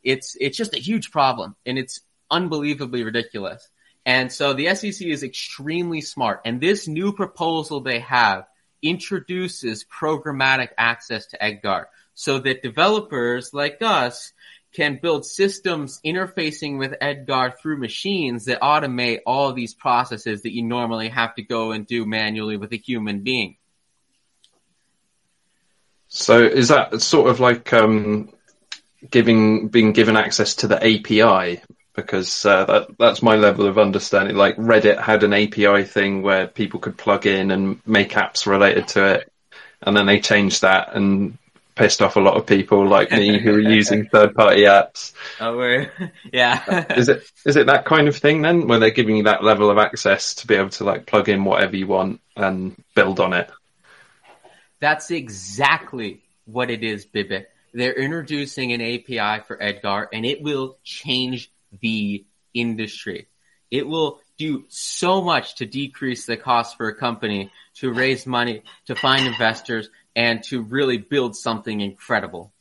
It's, 0.02 0.34
it's 0.40 0.56
just 0.56 0.74
a 0.74 0.78
huge 0.78 1.10
problem 1.10 1.56
and 1.66 1.78
it's 1.78 2.00
unbelievably 2.30 3.04
ridiculous. 3.04 3.68
And 4.06 4.32
so 4.32 4.54
the 4.54 4.74
SEC 4.74 5.06
is 5.06 5.22
extremely 5.22 6.00
smart. 6.00 6.40
And 6.46 6.58
this 6.58 6.88
new 6.88 7.12
proposal 7.12 7.80
they 7.80 8.00
have 8.00 8.46
introduces 8.82 9.84
programmatic 9.84 10.68
access 10.78 11.26
to 11.26 11.42
Edgar 11.42 11.88
so 12.14 12.38
that 12.38 12.62
developers 12.62 13.52
like 13.54 13.82
us 13.82 14.32
can 14.72 14.98
build 15.02 15.26
systems 15.26 16.00
interfacing 16.04 16.78
with 16.78 16.94
Edgar 17.00 17.54
through 17.60 17.78
machines 17.78 18.44
that 18.44 18.60
automate 18.60 19.20
all 19.26 19.52
these 19.52 19.74
processes 19.74 20.42
that 20.42 20.54
you 20.54 20.62
normally 20.62 21.08
have 21.08 21.34
to 21.34 21.42
go 21.42 21.72
and 21.72 21.86
do 21.86 22.06
manually 22.06 22.56
with 22.56 22.72
a 22.72 22.76
human 22.76 23.20
being. 23.20 23.56
So 26.08 26.42
is 26.42 26.68
that 26.68 27.00
sort 27.00 27.30
of 27.30 27.40
like 27.40 27.72
um, 27.72 28.30
giving 29.08 29.68
being 29.68 29.92
given 29.92 30.16
access 30.16 30.56
to 30.56 30.68
the 30.68 30.76
API? 30.76 31.62
Because 31.94 32.46
uh, 32.46 32.64
that 32.66 32.98
that's 32.98 33.22
my 33.22 33.36
level 33.36 33.66
of 33.66 33.78
understanding. 33.78 34.36
Like 34.36 34.56
Reddit 34.56 35.00
had 35.00 35.24
an 35.24 35.34
API 35.34 35.84
thing 35.84 36.22
where 36.22 36.46
people 36.46 36.80
could 36.80 36.96
plug 36.96 37.26
in 37.26 37.50
and 37.50 37.80
make 37.86 38.10
apps 38.12 38.46
related 38.46 38.88
to 38.88 39.14
it, 39.14 39.32
and 39.82 39.96
then 39.96 40.06
they 40.06 40.20
changed 40.20 40.62
that 40.62 40.94
and 40.94 41.36
pissed 41.80 42.02
off 42.02 42.16
a 42.16 42.20
lot 42.20 42.36
of 42.36 42.44
people 42.44 42.86
like 42.86 43.10
me 43.10 43.38
who 43.38 43.54
are 43.54 43.60
using 43.60 44.06
third 44.12 44.34
party 44.34 44.62
apps. 44.62 45.12
Oh, 45.40 45.56
we're, 45.56 45.90
yeah. 46.32 46.84
is 46.94 47.08
it 47.08 47.22
is 47.46 47.56
it 47.56 47.66
that 47.66 47.86
kind 47.86 48.06
of 48.06 48.16
thing 48.16 48.42
then, 48.42 48.68
where 48.68 48.78
they're 48.78 48.90
giving 48.90 49.16
you 49.16 49.22
that 49.24 49.42
level 49.42 49.70
of 49.70 49.78
access 49.78 50.34
to 50.34 50.46
be 50.46 50.54
able 50.54 50.70
to 50.70 50.84
like 50.84 51.06
plug 51.06 51.28
in 51.28 51.44
whatever 51.44 51.76
you 51.76 51.86
want 51.86 52.20
and 52.36 52.76
build 52.94 53.18
on 53.18 53.32
it? 53.32 53.50
That's 54.78 55.10
exactly 55.10 56.22
what 56.44 56.70
it 56.70 56.84
is, 56.84 57.06
Bibic. 57.06 57.46
They're 57.72 57.94
introducing 57.94 58.72
an 58.72 58.80
API 58.80 59.44
for 59.46 59.62
Edgar 59.62 60.08
and 60.12 60.26
it 60.26 60.42
will 60.42 60.76
change 60.84 61.50
the 61.80 62.24
industry. 62.54 63.28
It 63.70 63.86
will 63.86 64.20
do 64.38 64.64
so 64.68 65.22
much 65.22 65.56
to 65.56 65.66
decrease 65.66 66.26
the 66.26 66.36
cost 66.36 66.76
for 66.76 66.88
a 66.88 66.94
company 66.94 67.52
to 67.74 67.92
raise 67.92 68.26
money, 68.26 68.62
to 68.86 68.94
find 68.94 69.26
investors, 69.26 69.88
and 70.16 70.42
to 70.44 70.62
really 70.62 70.98
build 70.98 71.36
something 71.36 71.80
incredible. 71.80 72.52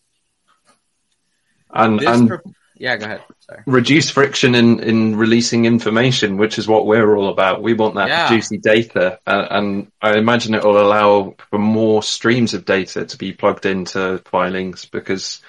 And, 1.72 2.02
and 2.02 2.28
pro- 2.28 2.40
yeah, 2.76 2.96
go 2.98 3.06
ahead. 3.06 3.24
Sorry. 3.42 3.64
Reduce 3.66 4.10
friction 4.10 4.56
in, 4.56 4.80
in 4.80 5.16
releasing 5.18 5.66
information, 5.66 6.38
which 6.38 6.58
is 6.58 6.68
what 6.68 6.86
we're 6.86 7.16
all 7.16 7.30
about. 7.30 7.62
We 7.62 7.74
want 7.74 7.96
that 7.96 8.08
yeah. 8.08 8.30
juicy 8.30 8.58
data, 8.58 9.20
uh, 9.28 9.48
and 9.50 9.92
I 10.02 10.18
imagine 10.18 10.54
it 10.56 10.64
will 10.64 10.80
allow 10.80 11.36
for 11.50 11.60
more 11.60 12.02
streams 12.02 12.54
of 12.54 12.66
data 12.66 13.06
to 13.06 13.18
be 13.18 13.34
plugged 13.34 13.66
into 13.66 14.20
filings 14.26 14.86
because, 14.86 15.42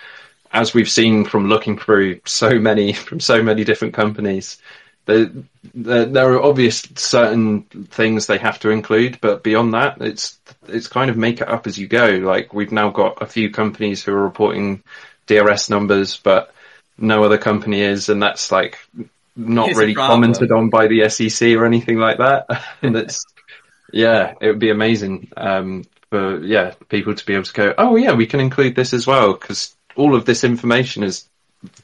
as 0.53 0.75
we've 0.75 0.91
seen 0.91 1.25
from 1.25 1.49
looking 1.49 1.79
through 1.79 2.21
so 2.25 2.59
many 2.59 2.93
from 3.09 3.21
so 3.21 3.43
many 3.43 3.65
different 3.65 3.95
companies, 3.95 4.59
there, 5.07 5.31
there, 5.75 6.05
there 6.07 6.33
are 6.35 6.43
obvious 6.43 6.87
certain 6.97 7.63
things 7.63 8.27
they 8.27 8.39
have 8.39 8.61
to 8.61 8.71
include, 8.71 9.21
but 9.21 9.43
beyond 9.43 9.75
that, 9.75 10.01
it's 10.01 10.39
it's 10.69 10.89
kind 10.89 11.11
of 11.11 11.17
make 11.17 11.41
it 11.41 11.49
up 11.49 11.67
as 11.67 11.79
you 11.79 11.87
go. 11.87 12.07
Like 12.07 12.53
we've 12.53 12.73
now 12.73 12.91
got 12.91 13.23
a 13.23 13.27
few 13.27 13.51
companies 13.51 14.05
who 14.05 14.13
are 14.13 14.23
reporting 14.23 14.83
DRS 15.27 15.71
numbers, 15.71 16.17
but 16.19 16.53
no 16.99 17.25
other 17.25 17.39
company 17.39 17.81
is, 17.81 18.09
and 18.09 18.23
that's 18.23 18.53
like 18.53 18.79
not 19.37 19.71
it's 19.71 19.79
really 19.79 19.95
commented 19.95 20.53
on 20.53 20.69
by 20.71 20.87
the 20.87 21.09
SEC 21.09 21.57
or 21.57 21.65
anything 21.65 21.99
like 21.99 22.19
that. 22.19 22.47
and 22.83 22.97
it's 22.97 23.25
yeah, 23.93 24.35
it 24.41 24.47
would 24.47 24.59
be 24.59 24.71
amazing 24.71 25.31
um, 25.37 25.85
for 26.11 26.43
yeah 26.45 26.75
people 26.89 27.15
to 27.15 27.27
be 27.27 27.35
able 27.35 27.45
to 27.45 27.53
go, 27.53 27.75
oh 27.79 27.97
yeah, 27.97 28.13
we 28.13 28.27
can 28.27 28.41
include 28.41 28.75
this 28.75 28.93
as 28.93 29.07
well 29.07 29.33
because 29.33 29.75
all 29.97 30.15
of 30.15 30.25
this 30.25 30.45
information 30.45 31.03
is 31.03 31.29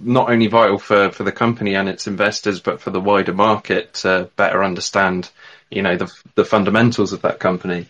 not 0.01 0.31
only 0.31 0.47
vital 0.47 0.79
for, 0.79 1.11
for 1.11 1.23
the 1.23 1.33
company 1.33 1.75
and 1.75 1.89
its 1.89 2.07
investors, 2.07 2.61
but 2.61 2.81
for 2.81 2.91
the 2.91 3.01
wider 3.01 3.35
market 3.35 3.95
to 3.95 4.31
better 4.37 4.65
understand, 4.65 5.31
you 5.71 5.83
know, 5.83 5.97
the 5.97 6.13
the 6.35 6.45
fundamentals 6.45 7.13
of 7.13 7.23
that 7.23 7.39
company. 7.39 7.89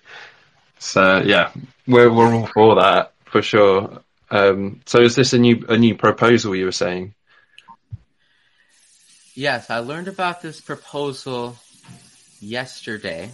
So 0.79 1.23
yeah, 1.25 1.53
we're 1.87 2.13
we're 2.13 2.35
all 2.35 2.47
for 2.47 2.77
that 2.77 3.13
for 3.25 3.43
sure. 3.43 4.03
Um, 4.31 4.81
so 4.87 5.01
is 5.01 5.15
this 5.15 5.33
a 5.33 5.39
new 5.39 5.65
a 5.69 5.77
new 5.77 5.95
proposal 5.95 6.57
you 6.57 6.65
were 6.65 6.73
saying? 6.73 7.15
Yes, 9.35 9.71
I 9.71 9.79
learned 9.79 10.09
about 10.09 10.43
this 10.43 10.61
proposal 10.61 11.57
yesterday, 12.41 13.31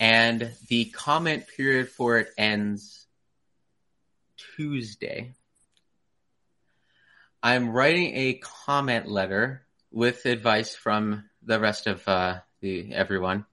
and 0.00 0.50
the 0.68 0.86
comment 0.86 1.44
period 1.56 1.90
for 1.90 2.18
it 2.18 2.32
ends 2.36 3.03
Tuesday. 4.56 5.34
I'm 7.42 7.70
writing 7.70 8.16
a 8.16 8.34
comment 8.34 9.06
letter 9.06 9.66
with 9.90 10.26
advice 10.26 10.74
from 10.74 11.24
the 11.42 11.60
rest 11.60 11.86
of 11.86 12.06
uh, 12.08 12.40
the 12.60 12.94
everyone, 12.94 13.44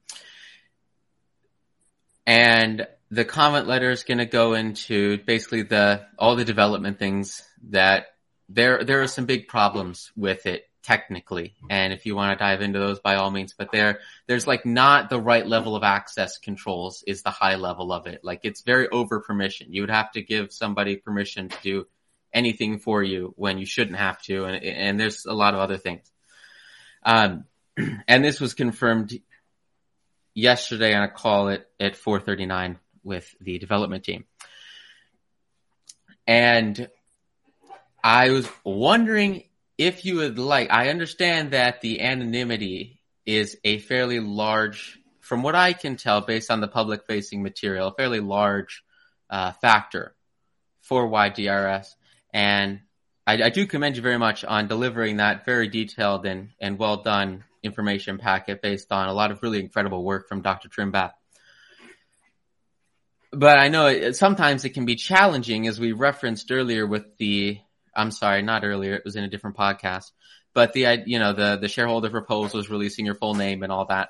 and 2.25 2.87
the 3.09 3.25
comment 3.25 3.67
letter 3.67 3.91
is 3.91 4.03
going 4.03 4.19
to 4.19 4.25
go 4.25 4.53
into 4.53 5.17
basically 5.25 5.63
the 5.63 6.05
all 6.17 6.35
the 6.35 6.45
development 6.45 6.99
things 6.99 7.43
that 7.69 8.07
there 8.47 8.83
there 8.83 9.01
are 9.01 9.07
some 9.07 9.25
big 9.25 9.47
problems 9.47 10.11
with 10.15 10.45
it 10.45 10.70
technically. 10.83 11.55
And 11.69 11.93
if 11.93 12.05
you 12.05 12.15
want 12.15 12.37
to 12.37 12.43
dive 12.43 12.61
into 12.61 12.79
those 12.79 12.99
by 12.99 13.15
all 13.15 13.29
means 13.29 13.53
but 13.57 13.71
there 13.71 13.99
there's 14.27 14.47
like 14.47 14.65
not 14.65 15.09
the 15.09 15.19
right 15.19 15.45
level 15.45 15.75
of 15.75 15.83
access 15.83 16.37
controls 16.37 17.03
is 17.05 17.21
the 17.21 17.29
high 17.29 17.55
level 17.55 17.93
of 17.93 18.07
it. 18.07 18.21
Like 18.23 18.41
it's 18.43 18.61
very 18.61 18.89
over 18.89 19.19
permission. 19.19 19.73
You 19.73 19.83
would 19.83 19.91
have 19.91 20.11
to 20.13 20.21
give 20.21 20.51
somebody 20.51 20.95
permission 20.95 21.49
to 21.49 21.57
do 21.61 21.87
anything 22.33 22.79
for 22.79 23.03
you 23.03 23.33
when 23.35 23.57
you 23.57 23.65
shouldn't 23.65 23.97
have 23.97 24.21
to, 24.23 24.45
and, 24.45 24.63
and 24.63 24.99
there's 24.99 25.25
a 25.25 25.33
lot 25.33 25.53
of 25.53 25.59
other 25.59 25.77
things. 25.77 26.09
Um, 27.03 27.45
and 28.07 28.23
this 28.23 28.39
was 28.39 28.53
confirmed 28.53 29.13
yesterday 30.33 30.93
on 30.93 31.03
a 31.03 31.09
call 31.09 31.49
at, 31.49 31.67
at 31.79 31.95
4:39 31.95 32.77
with 33.03 33.33
the 33.41 33.59
development 33.59 34.03
team, 34.03 34.25
and 36.27 36.89
I 38.03 38.29
was 38.29 38.47
wondering 38.63 39.43
if 39.81 40.05
you 40.05 40.17
would 40.17 40.37
like. 40.37 40.69
I 40.69 40.89
understand 40.89 41.51
that 41.51 41.81
the 41.81 42.01
anonymity 42.01 43.01
is 43.25 43.57
a 43.63 43.79
fairly 43.79 44.19
large, 44.19 44.99
from 45.21 45.41
what 45.41 45.55
I 45.55 45.73
can 45.73 45.95
tell, 45.95 46.21
based 46.21 46.51
on 46.51 46.61
the 46.61 46.67
public-facing 46.67 47.41
material, 47.41 47.87
a 47.87 47.93
fairly 47.95 48.19
large 48.19 48.83
uh, 49.31 49.53
factor 49.53 50.13
for 50.81 51.09
WhyDRS. 51.09 51.87
And 52.31 52.81
I, 53.25 53.41
I, 53.41 53.49
do 53.49 53.65
commend 53.65 53.95
you 53.95 54.03
very 54.03 54.19
much 54.19 54.45
on 54.45 54.67
delivering 54.67 55.17
that 55.17 55.45
very 55.45 55.67
detailed 55.67 56.27
and, 56.27 56.49
and 56.59 56.77
well 56.77 56.97
done 56.97 57.43
information 57.63 58.19
packet 58.19 58.61
based 58.61 58.91
on 58.91 59.07
a 59.07 59.13
lot 59.13 59.31
of 59.31 59.41
really 59.41 59.59
incredible 59.59 60.03
work 60.03 60.29
from 60.29 60.43
Dr. 60.43 60.69
Trimbath. 60.69 61.13
But 63.31 63.57
I 63.57 63.69
know 63.69 63.87
it, 63.87 64.15
sometimes 64.15 64.63
it 64.63 64.75
can 64.75 64.85
be 64.85 64.95
challenging 64.95 65.67
as 65.67 65.79
we 65.79 65.91
referenced 65.91 66.51
earlier 66.51 66.85
with 66.85 67.17
the, 67.17 67.59
I'm 67.95 68.11
sorry, 68.11 68.41
not 68.41 68.63
earlier, 68.63 68.93
it 68.93 69.05
was 69.05 69.15
in 69.15 69.23
a 69.23 69.29
different 69.29 69.57
podcast, 69.57 70.11
but 70.53 70.73
the, 70.73 71.03
you 71.05 71.19
know, 71.19 71.33
the, 71.33 71.57
the 71.57 71.67
shareholder 71.67 72.09
proposal 72.09 72.41
proposals 72.41 72.69
releasing 72.69 73.05
your 73.05 73.15
full 73.15 73.35
name 73.35 73.63
and 73.63 73.71
all 73.71 73.85
that. 73.85 74.09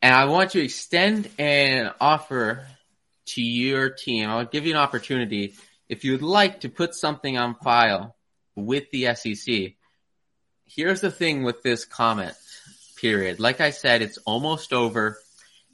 And 0.00 0.14
I 0.14 0.26
want 0.26 0.52
to 0.52 0.62
extend 0.62 1.28
an 1.38 1.90
offer 2.00 2.66
to 3.26 3.42
your 3.42 3.90
team. 3.90 4.30
I'll 4.30 4.44
give 4.44 4.64
you 4.64 4.72
an 4.72 4.80
opportunity 4.80 5.54
if 5.88 6.04
you'd 6.04 6.22
like 6.22 6.60
to 6.60 6.68
put 6.68 6.94
something 6.94 7.38
on 7.38 7.54
file 7.54 8.14
with 8.54 8.90
the 8.90 9.14
SEC, 9.14 9.74
here's 10.66 11.00
the 11.00 11.10
thing 11.10 11.42
with 11.42 11.62
this 11.62 11.84
comment 11.84 12.34
period. 12.96 13.40
Like 13.40 13.60
I 13.60 13.70
said, 13.70 14.02
it's 14.02 14.18
almost 14.18 14.72
over 14.72 15.18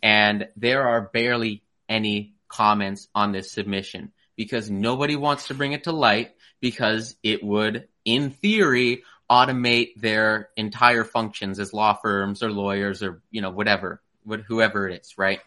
and 0.03 0.49
there 0.57 0.87
are 0.87 1.11
barely 1.13 1.63
any 1.89 2.35
comments 2.49 3.09
on 3.15 3.33
this 3.33 3.51
submission 3.51 4.13
because 4.37 4.71
nobody 4.71 5.17
wants 5.17 5.49
to 5.49 5.55
bring 5.55 5.73
it 5.73 5.85
to 5.85 5.93
light 5.93 6.33
because 6.61 7.17
it 7.23 7.43
would, 7.43 7.89
in 8.05 8.31
theory, 8.31 9.03
automate 9.31 9.95
their 9.97 10.51
entire 10.57 11.05
functions 11.05 11.59
as 11.59 11.73
law 11.73 11.95
firms 11.95 12.43
or 12.43 12.51
lawyers 12.51 13.03
or, 13.03 13.23
you 13.31 13.41
know, 13.41 13.51
whatever, 13.51 14.03
whoever 14.49 14.89
it 14.89 15.01
is, 15.01 15.15
right? 15.17 15.41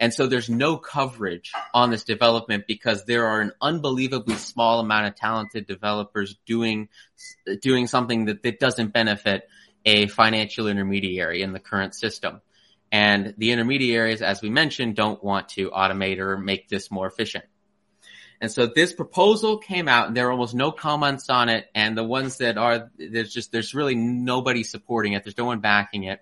And 0.00 0.14
so 0.14 0.26
there's 0.26 0.48
no 0.48 0.76
coverage 0.76 1.52
on 1.74 1.90
this 1.90 2.04
development 2.04 2.64
because 2.68 3.04
there 3.04 3.26
are 3.26 3.40
an 3.40 3.52
unbelievably 3.60 4.36
small 4.36 4.78
amount 4.78 5.06
of 5.06 5.16
talented 5.16 5.66
developers 5.66 6.36
doing, 6.46 6.88
doing 7.60 7.88
something 7.88 8.26
that, 8.26 8.42
that 8.44 8.60
doesn't 8.60 8.92
benefit 8.92 9.48
a 9.84 10.06
financial 10.06 10.68
intermediary 10.68 11.42
in 11.42 11.52
the 11.52 11.58
current 11.58 11.94
system. 11.94 12.40
And 12.92 13.34
the 13.36 13.50
intermediaries, 13.50 14.22
as 14.22 14.40
we 14.40 14.50
mentioned, 14.50 14.94
don't 14.94 15.22
want 15.22 15.50
to 15.50 15.70
automate 15.70 16.18
or 16.18 16.38
make 16.38 16.68
this 16.68 16.90
more 16.90 17.06
efficient. 17.06 17.44
And 18.40 18.50
so 18.52 18.66
this 18.66 18.92
proposal 18.92 19.58
came 19.58 19.88
out 19.88 20.06
and 20.06 20.16
there 20.16 20.28
are 20.28 20.32
almost 20.32 20.54
no 20.54 20.70
comments 20.70 21.28
on 21.28 21.48
it. 21.48 21.66
And 21.74 21.96
the 21.96 22.04
ones 22.04 22.38
that 22.38 22.56
are, 22.56 22.90
there's 22.96 23.32
just, 23.32 23.50
there's 23.50 23.74
really 23.74 23.96
nobody 23.96 24.62
supporting 24.62 25.14
it. 25.14 25.24
There's 25.24 25.38
no 25.38 25.46
one 25.46 25.60
backing 25.60 26.04
it. 26.04 26.20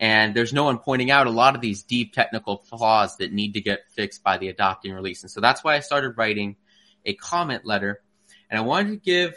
And 0.00 0.34
there's 0.34 0.52
no 0.52 0.64
one 0.64 0.78
pointing 0.78 1.10
out 1.10 1.26
a 1.26 1.30
lot 1.30 1.54
of 1.54 1.60
these 1.60 1.82
deep 1.82 2.14
technical 2.14 2.56
flaws 2.56 3.18
that 3.18 3.32
need 3.32 3.54
to 3.54 3.60
get 3.60 3.80
fixed 3.90 4.24
by 4.24 4.38
the 4.38 4.48
adopting 4.48 4.92
release. 4.92 5.22
And 5.22 5.30
so 5.30 5.40
that's 5.40 5.62
why 5.62 5.76
I 5.76 5.80
started 5.80 6.16
writing 6.16 6.56
a 7.04 7.14
comment 7.14 7.64
letter. 7.66 8.02
And 8.50 8.58
I 8.58 8.62
wanted 8.62 8.90
to 8.90 8.96
give 8.96 9.34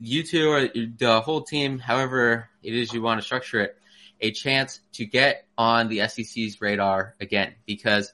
you 0.00 0.22
two 0.22 0.50
or 0.50 0.68
the 0.68 1.20
whole 1.20 1.42
team, 1.42 1.78
however 1.78 2.48
it 2.62 2.74
is 2.74 2.92
you 2.92 3.02
want 3.02 3.20
to 3.20 3.24
structure 3.24 3.60
it, 3.60 3.76
a 4.20 4.32
chance 4.32 4.80
to 4.94 5.04
get 5.04 5.46
on 5.56 5.88
the 5.88 6.08
SEC's 6.08 6.60
radar 6.60 7.14
again 7.20 7.54
because 7.66 8.12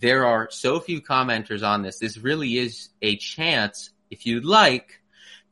there 0.00 0.26
are 0.26 0.48
so 0.50 0.80
few 0.80 1.02
commenters 1.02 1.66
on 1.66 1.82
this. 1.82 1.98
This 1.98 2.16
really 2.16 2.56
is 2.56 2.88
a 3.02 3.16
chance, 3.16 3.90
if 4.10 4.26
you'd 4.26 4.44
like, 4.44 5.00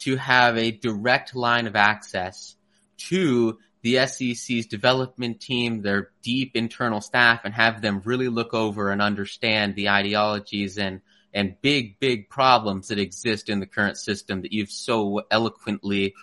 to 0.00 0.16
have 0.16 0.56
a 0.56 0.70
direct 0.70 1.34
line 1.34 1.66
of 1.66 1.76
access 1.76 2.56
to 2.96 3.58
the 3.82 4.06
SEC's 4.06 4.66
development 4.66 5.40
team, 5.40 5.82
their 5.82 6.10
deep 6.22 6.56
internal 6.56 7.00
staff, 7.00 7.42
and 7.44 7.54
have 7.54 7.82
them 7.82 8.02
really 8.04 8.28
look 8.28 8.54
over 8.54 8.90
and 8.90 9.02
understand 9.02 9.74
the 9.74 9.88
ideologies 9.90 10.78
and 10.78 11.00
and 11.34 11.60
big, 11.60 12.00
big 12.00 12.30
problems 12.30 12.88
that 12.88 12.98
exist 12.98 13.50
in 13.50 13.60
the 13.60 13.66
current 13.66 13.98
system 13.98 14.40
that 14.42 14.52
you've 14.52 14.70
so 14.70 15.20
eloquently 15.30 16.14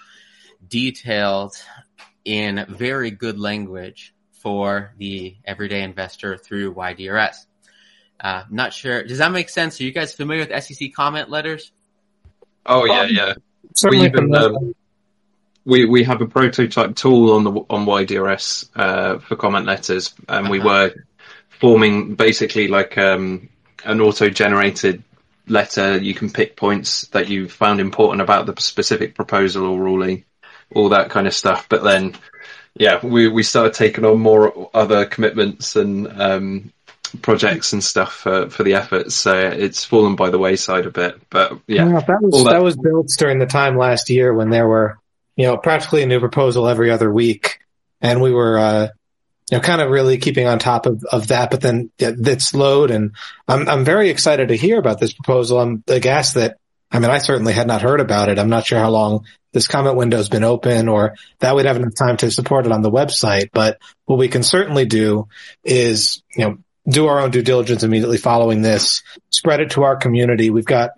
detailed 0.67 1.53
in 2.25 2.65
very 2.67 3.11
good 3.11 3.39
language 3.39 4.15
for 4.31 4.93
the 4.97 5.37
everyday 5.45 5.83
investor 5.83 6.37
through 6.37 6.73
WhyDRS. 6.73 7.45
Uh, 8.19 8.43
not 8.49 8.73
sure. 8.73 9.03
Does 9.03 9.17
that 9.17 9.31
make 9.31 9.49
sense? 9.49 9.79
Are 9.79 9.83
you 9.83 9.91
guys 9.91 10.13
familiar 10.13 10.45
with 10.45 10.63
SEC 10.63 10.93
comment 10.93 11.29
letters? 11.29 11.71
Oh 12.65 12.85
yeah, 12.85 13.05
yeah. 13.05 13.33
We 13.89 14.05
even 14.05 14.33
um, 14.33 14.75
we 15.65 15.85
we 15.85 16.03
have 16.03 16.21
a 16.21 16.27
prototype 16.27 16.95
tool 16.95 17.33
on 17.33 17.43
the 17.43 17.51
on 17.69 17.85
WhyDRS 17.85 18.69
uh, 18.75 19.19
for 19.19 19.35
comment 19.35 19.65
letters, 19.65 20.13
and 20.29 20.45
uh-huh. 20.45 20.51
we 20.51 20.59
were 20.59 20.93
forming 21.59 22.15
basically 22.15 22.67
like 22.67 22.97
um, 22.97 23.49
an 23.83 24.01
auto-generated 24.01 25.03
letter. 25.47 25.97
You 25.97 26.13
can 26.13 26.29
pick 26.29 26.55
points 26.55 27.07
that 27.07 27.29
you 27.29 27.49
found 27.49 27.79
important 27.79 28.21
about 28.21 28.45
the 28.45 28.59
specific 28.61 29.15
proposal 29.15 29.65
or 29.65 29.79
ruling, 29.79 30.25
all 30.73 30.89
that 30.89 31.09
kind 31.09 31.27
of 31.27 31.33
stuff. 31.33 31.67
But 31.69 31.83
then, 31.83 32.15
yeah, 32.75 33.05
we 33.05 33.27
we 33.27 33.43
started 33.43 33.73
taking 33.73 34.05
on 34.05 34.19
more 34.19 34.69
other 34.73 35.05
commitments 35.05 35.75
and 35.75 36.07
um, 36.21 36.73
projects 37.07 37.73
and 37.73 37.83
stuff 37.83 38.13
for, 38.13 38.49
for 38.49 38.63
the 38.63 38.75
efforts. 38.75 39.15
So 39.15 39.37
it's 39.37 39.85
fallen 39.85 40.15
by 40.15 40.29
the 40.29 40.39
wayside 40.39 40.85
a 40.85 40.91
bit. 40.91 41.21
But 41.29 41.59
yeah, 41.67 41.87
yeah 41.87 41.99
that 41.99 42.21
was 42.21 42.43
that, 42.43 42.53
that 42.53 42.63
was 42.63 42.75
built 42.75 43.09
during 43.17 43.39
the 43.39 43.45
time 43.45 43.77
last 43.77 44.09
year 44.09 44.33
when 44.33 44.49
there 44.49 44.67
were 44.67 44.97
you 45.35 45.45
know 45.45 45.57
practically 45.57 46.03
a 46.03 46.07
new 46.07 46.19
proposal 46.19 46.67
every 46.67 46.91
other 46.91 47.11
week, 47.11 47.59
and 48.01 48.21
we 48.21 48.31
were. 48.31 48.57
Uh, 48.57 48.87
you 49.51 49.57
know, 49.57 49.61
kind 49.61 49.79
of 49.79 49.91
really 49.91 50.17
keeping 50.17 50.47
on 50.47 50.57
top 50.57 50.87
of, 50.87 51.03
of 51.11 51.27
that, 51.27 51.51
but 51.51 51.61
then 51.61 51.91
it 51.99 52.41
slowed 52.41 52.89
and 52.89 53.11
I'm, 53.47 53.69
I'm 53.69 53.85
very 53.85 54.09
excited 54.09 54.47
to 54.47 54.57
hear 54.57 54.79
about 54.79 54.99
this 54.99 55.13
proposal. 55.13 55.59
I'm 55.59 55.83
aghast 55.87 56.33
that, 56.33 56.57
I 56.91 56.97
mean, 56.97 57.11
I 57.11 57.19
certainly 57.19 57.53
had 57.53 57.67
not 57.67 57.83
heard 57.83 57.99
about 57.99 58.29
it. 58.29 58.39
I'm 58.39 58.49
not 58.49 58.65
sure 58.65 58.79
how 58.79 58.89
long 58.89 59.25
this 59.55 59.67
comment 59.67 59.95
window 59.95 60.17
has 60.17 60.29
been 60.29 60.43
open 60.43 60.89
or 60.89 61.15
that 61.39 61.55
we'd 61.55 61.65
have 61.65 61.77
enough 61.77 61.95
time 61.95 62.17
to 62.17 62.29
support 62.29 62.65
it 62.65 62.71
on 62.71 62.81
the 62.81 62.91
website. 62.91 63.51
But 63.53 63.79
what 64.03 64.19
we 64.19 64.27
can 64.27 64.43
certainly 64.43 64.85
do 64.85 65.27
is, 65.63 66.21
you 66.35 66.45
know, 66.45 66.57
do 66.87 67.07
our 67.07 67.19
own 67.19 67.31
due 67.31 67.41
diligence 67.41 67.83
immediately 67.83 68.17
following 68.17 68.61
this, 68.61 69.01
spread 69.31 69.59
it 69.59 69.71
to 69.71 69.83
our 69.83 69.95
community. 69.95 70.49
We've 70.49 70.65
got 70.65 70.91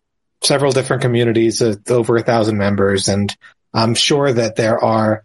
several 0.44 0.72
different 0.72 1.02
communities 1.02 1.62
of 1.62 1.82
over 1.90 2.18
a 2.18 2.24
thousand 2.24 2.58
members 2.58 3.08
and 3.08 3.36
I'm 3.74 3.96
sure 3.96 4.32
that 4.32 4.56
there 4.56 4.84
are 4.84 5.24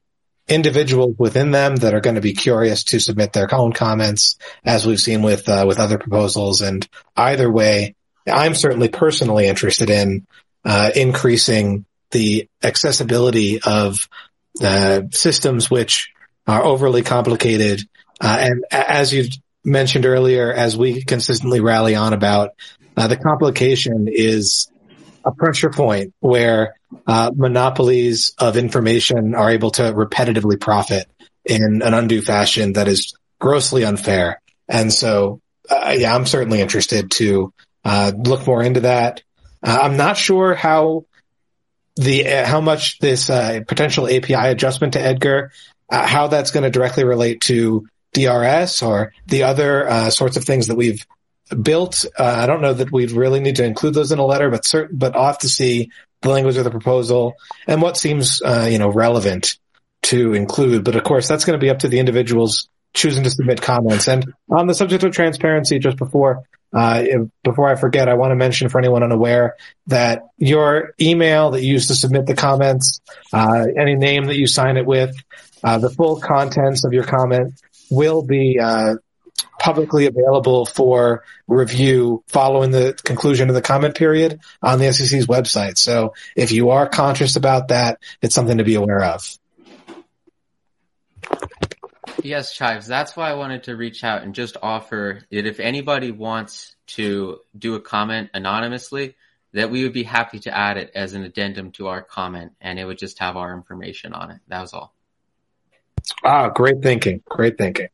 individuals 0.49 1.17
within 1.19 1.51
them 1.51 1.77
that 1.77 1.95
are 1.95 2.01
going 2.01 2.17
to 2.17 2.21
be 2.21 2.35
curious 2.35 2.85
to 2.85 3.01
submit 3.01 3.33
their 3.33 3.53
own 3.55 3.73
comments 3.73 4.37
as 4.65 4.85
we've 4.85 5.01
seen 5.01 5.23
with, 5.23 5.49
uh, 5.49 5.65
with 5.67 5.79
other 5.79 5.99
proposals. 5.99 6.61
And 6.61 6.87
either 7.17 7.51
way, 7.51 7.95
I'm 8.27 8.55
certainly 8.55 8.89
personally 8.89 9.47
interested 9.47 9.89
in, 9.89 10.27
uh, 10.65 10.91
increasing 10.95 11.87
the 12.11 12.49
accessibility 12.63 13.61
of, 13.63 14.09
uh, 14.63 15.03
systems 15.13 15.71
which 15.71 16.13
are 16.47 16.63
overly 16.63 17.03
complicated. 17.03 17.83
Uh, 18.21 18.37
and 18.41 18.65
as 18.71 19.13
you 19.13 19.29
mentioned 19.65 20.07
earlier, 20.07 20.53
as 20.53 20.77
we 20.77 21.03
consistently 21.05 21.61
rally 21.61 21.95
on 21.95 22.13
about, 22.13 22.51
uh, 22.97 23.07
the 23.07 23.17
complication 23.17 24.09
is 24.09 24.71
a 25.25 25.33
pressure 25.33 25.71
point 25.71 26.15
where 26.21 26.75
uh, 27.07 27.31
monopolies 27.35 28.35
of 28.39 28.57
information 28.57 29.35
are 29.35 29.51
able 29.51 29.71
to 29.71 29.83
repetitively 29.83 30.61
profit 30.61 31.09
in 31.45 31.83
an 31.83 31.95
undue 31.95 32.23
fashion 32.23 32.75
that 32.75 32.89
is 32.89 33.15
grossly 33.39 33.85
unfair. 33.85 34.41
And 34.69 34.93
so, 34.93 35.41
uh, 35.71 35.95
yeah, 35.97 36.15
I'm 36.15 36.27
certainly 36.27 36.61
interested 36.61 37.11
to 37.13 37.53
uh, 37.85 38.13
look 38.17 38.47
more 38.47 38.63
into 38.63 38.81
that. 38.81 39.23
Uh, 39.63 39.79
I'm 39.83 39.97
not 39.97 40.17
sure 40.17 40.55
how 40.55 41.07
the 41.97 42.25
how 42.25 42.61
much 42.61 42.99
this 42.99 43.29
uh, 43.29 43.61
potential 43.67 44.07
API 44.07 44.35
adjustment 44.35 44.95
to 44.95 45.01
Edgar, 45.01 45.53
how 45.91 46.29
that's 46.29 46.51
going 46.51 46.65
to 46.65 46.71
directly 46.71 47.05
relate 47.05 47.43
to 47.43 47.87
DRS 48.13 48.83
or 48.83 49.13
the 49.27 49.45
other 49.45 49.89
uh, 49.89 50.11
sorts 50.11 50.37
of 50.37 50.45
things 50.45 50.67
that 50.67 50.77
we've 50.77 51.05
built. 51.61 52.05
Uh, 52.19 52.25
I 52.25 52.47
don't 52.47 52.63
know 52.63 52.75
that 52.75 52.93
we 52.93 53.07
really 53.07 53.41
need 53.41 53.57
to 53.57 53.65
include 53.65 53.95
those 53.95 54.13
in 54.13 54.19
a 54.19 54.25
letter, 54.25 54.51
but 54.51 54.65
certain, 54.65 54.97
but 54.97 55.17
I'll 55.17 55.35
to 55.37 55.49
see 55.49 55.91
the 56.21 56.31
language 56.31 56.57
of 56.57 56.65
the 56.65 56.71
proposal 56.71 57.35
and 57.67 57.83
what 57.83 57.97
seems, 57.97 58.41
uh, 58.43 58.69
you 58.71 58.79
know, 58.79 58.89
relevant 58.89 59.59
to 60.03 60.35
include. 60.35 60.85
But 60.85 60.97
of 60.97 61.05
course, 61.05 61.29
that's 61.29 61.45
going 61.45 61.59
to 61.59 61.65
be 61.65 61.71
up 61.71 61.81
to 61.81 61.89
the 61.89 61.99
individuals 61.99 62.69
choosing 62.95 63.25
to 63.25 63.31
submit 63.31 63.61
comments. 63.63 64.09
And 64.09 64.33
on 64.51 64.67
the 64.67 64.75
subject 64.75 65.03
of 65.05 65.13
transparency, 65.13 65.79
just 65.79 65.97
before, 65.97 66.43
uh, 66.73 67.05
before 67.43 67.69
I 67.69 67.77
forget, 67.77 68.09
I 68.09 68.15
want 68.15 68.31
to 68.31 68.37
mention 68.37 68.69
for 68.69 68.79
anyone 68.79 69.03
unaware 69.03 69.57
that 69.87 70.23
your 70.39 70.95
email 71.01 71.53
that 71.53 71.63
you 71.63 71.73
use 71.73 71.89
to 71.89 71.95
submit 71.95 72.27
the 72.27 72.35
comments, 72.35 73.01
uh, 73.33 73.67
any 73.79 73.95
name 73.95 74.27
that 74.27 74.37
you 74.37 74.47
sign 74.47 74.77
it 74.77 74.87
with, 74.87 75.15
uh, 75.65 75.79
the 75.79 75.91
full 75.91 76.21
contents 76.21 76.85
of 76.85 76.93
your 76.93 77.05
comment 77.05 77.55
will 77.93 78.23
be 78.23 78.59
uh, 78.59 78.97
publicly 79.59 80.07
available 80.07 80.67
for 80.67 81.25
review 81.47 82.25
following 82.27 82.71
the 82.71 82.99
conclusion 83.05 83.49
of 83.49 83.55
the 83.55 83.63
comment 83.63 83.95
period 83.95 84.41
on 84.63 84.79
the 84.79 84.93
SEC's 84.93 85.27
website. 85.27 85.79
So 85.79 86.15
if 86.35 86.51
you 86.53 86.71
are 86.71 86.89
conscious 86.89 87.37
about 87.37 87.69
that, 87.69 88.01
it's 88.21 88.35
something 88.35 88.59
to 88.59 88.65
be 88.65 88.75
aware 88.75 89.05
of. 89.05 89.39
Yes, 92.23 92.55
Chives. 92.55 92.87
That's 92.87 93.17
why 93.17 93.31
I 93.31 93.35
wanted 93.35 93.65
to 93.65 93.77
reach 93.77 94.05
out 94.05 94.23
and 94.23 94.35
just 94.35 94.57
offer 94.63 95.23
that 95.31 95.47
if 95.47 95.61
anybody 95.61 96.11
wants 96.11 96.75
to 96.89 97.39
do 97.57 97.75
a 97.75 97.81
comment 97.81 98.31
anonymously, 98.35 99.17
that 99.53 99.71
we 99.71 99.83
would 99.83 99.93
be 99.93 100.03
happy 100.03 100.39
to 100.41 100.57
add 100.57 100.77
it 100.77 100.91
as 100.95 101.13
an 101.13 101.25
addendum 101.25 101.73
to 101.73 101.89
our 101.89 102.03
comment 102.03 102.53
and 102.61 102.79
it 102.79 102.85
would 102.85 102.99
just 102.99 103.19
have 103.19 103.37
our 103.37 103.55
information 103.55 104.13
on 104.13 104.31
it. 104.31 104.41
That 104.49 104.61
was 104.61 104.73
all. 104.73 104.95
Ah, 106.25 106.49
great 106.49 106.83
thinking. 106.83 107.23
Great 107.29 107.59
thinking. 107.59 107.89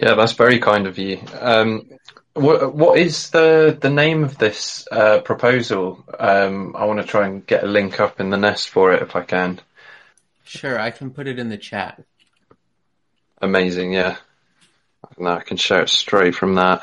Yeah, 0.00 0.14
that's 0.14 0.32
very 0.32 0.58
kind 0.58 0.86
of 0.86 0.98
you. 0.98 1.20
Um, 1.40 1.88
what 2.34 2.74
what 2.74 2.98
is 2.98 3.30
the 3.30 3.76
the 3.80 3.90
name 3.90 4.22
of 4.22 4.38
this 4.38 4.86
uh, 4.90 5.20
proposal? 5.20 6.04
Um, 6.18 6.76
I 6.76 6.84
want 6.84 7.00
to 7.00 7.06
try 7.06 7.26
and 7.26 7.46
get 7.46 7.64
a 7.64 7.66
link 7.66 7.98
up 8.00 8.20
in 8.20 8.30
the 8.30 8.36
nest 8.36 8.68
for 8.68 8.92
it 8.92 9.02
if 9.02 9.16
I 9.16 9.22
can. 9.22 9.60
Sure, 10.44 10.78
I 10.78 10.90
can 10.90 11.10
put 11.10 11.26
it 11.26 11.38
in 11.38 11.48
the 11.48 11.58
chat. 11.58 12.02
Amazing, 13.42 13.92
yeah. 13.92 14.16
Now 15.18 15.36
I 15.36 15.42
can 15.42 15.56
share 15.56 15.82
it 15.82 15.88
straight 15.88 16.34
from 16.34 16.54
that. 16.54 16.82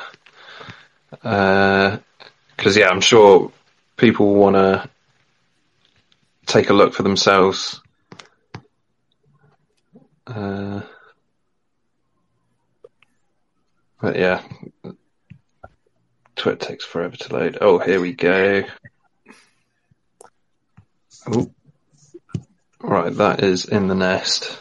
Because 1.09 2.77
uh, 2.77 2.79
yeah, 2.79 2.89
I'm 2.89 3.01
sure 3.01 3.51
people 3.97 4.35
want 4.35 4.55
to 4.55 4.89
take 6.45 6.69
a 6.69 6.73
look 6.73 6.93
for 6.93 7.03
themselves. 7.03 7.81
Uh, 10.27 10.81
but 14.01 14.17
yeah, 14.17 14.41
Twitter 16.35 16.65
takes 16.65 16.85
forever 16.85 17.15
to 17.15 17.33
load. 17.33 17.57
Oh, 17.61 17.79
here 17.79 18.01
we 18.01 18.13
go. 18.13 18.63
Oh, 21.27 21.51
right, 22.81 23.13
that 23.15 23.43
is 23.43 23.65
in 23.65 23.87
the 23.87 23.95
nest. 23.95 24.59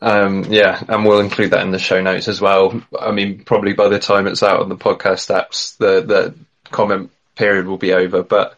Um, 0.00 0.44
yeah, 0.44 0.82
and 0.88 1.04
we'll 1.04 1.20
include 1.20 1.52
that 1.52 1.62
in 1.62 1.70
the 1.70 1.78
show 1.78 2.00
notes 2.00 2.28
as 2.28 2.40
well. 2.40 2.82
I 2.98 3.12
mean, 3.12 3.44
probably 3.44 3.72
by 3.72 3.88
the 3.88 3.98
time 3.98 4.26
it's 4.26 4.42
out 4.42 4.60
on 4.60 4.68
the 4.68 4.76
podcast 4.76 5.34
apps, 5.34 5.76
the 5.78 6.02
the 6.02 6.34
comment 6.70 7.10
period 7.34 7.66
will 7.66 7.78
be 7.78 7.92
over, 7.92 8.22
but 8.22 8.56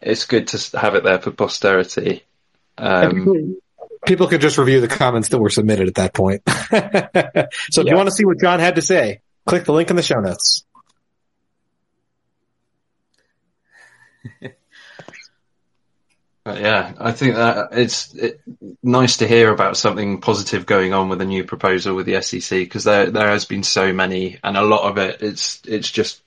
it's 0.00 0.26
good 0.26 0.48
to 0.48 0.78
have 0.78 0.94
it 0.94 1.04
there 1.04 1.20
for 1.20 1.30
posterity. 1.30 2.22
Um, 2.76 3.56
people 4.06 4.26
could 4.26 4.40
just 4.40 4.58
review 4.58 4.80
the 4.80 4.88
comments 4.88 5.28
that 5.28 5.38
were 5.38 5.50
submitted 5.50 5.88
at 5.88 5.94
that 5.96 6.14
point. 6.14 6.42
so 6.48 6.56
if 6.70 7.48
yeah. 7.76 7.82
you 7.84 7.96
want 7.96 8.08
to 8.08 8.14
see 8.14 8.24
what 8.24 8.40
John 8.40 8.60
had 8.60 8.76
to 8.76 8.82
say, 8.82 9.20
click 9.46 9.64
the 9.64 9.72
link 9.72 9.90
in 9.90 9.96
the 9.96 10.02
show 10.02 10.20
notes. 10.20 10.64
But 16.44 16.60
yeah, 16.60 16.92
I 16.98 17.12
think 17.12 17.36
that 17.36 17.68
it's 17.72 18.14
it, 18.14 18.42
nice 18.82 19.16
to 19.18 19.26
hear 19.26 19.50
about 19.50 19.78
something 19.78 20.20
positive 20.20 20.66
going 20.66 20.92
on 20.92 21.08
with 21.08 21.22
a 21.22 21.24
new 21.24 21.42
proposal 21.42 21.94
with 21.94 22.04
the 22.04 22.20
SEC 22.20 22.58
because 22.58 22.84
there 22.84 23.10
there 23.10 23.28
has 23.28 23.46
been 23.46 23.62
so 23.62 23.94
many, 23.94 24.38
and 24.44 24.54
a 24.54 24.62
lot 24.62 24.82
of 24.82 24.98
it 24.98 25.22
it's 25.22 25.62
it's 25.66 25.90
just 25.90 26.20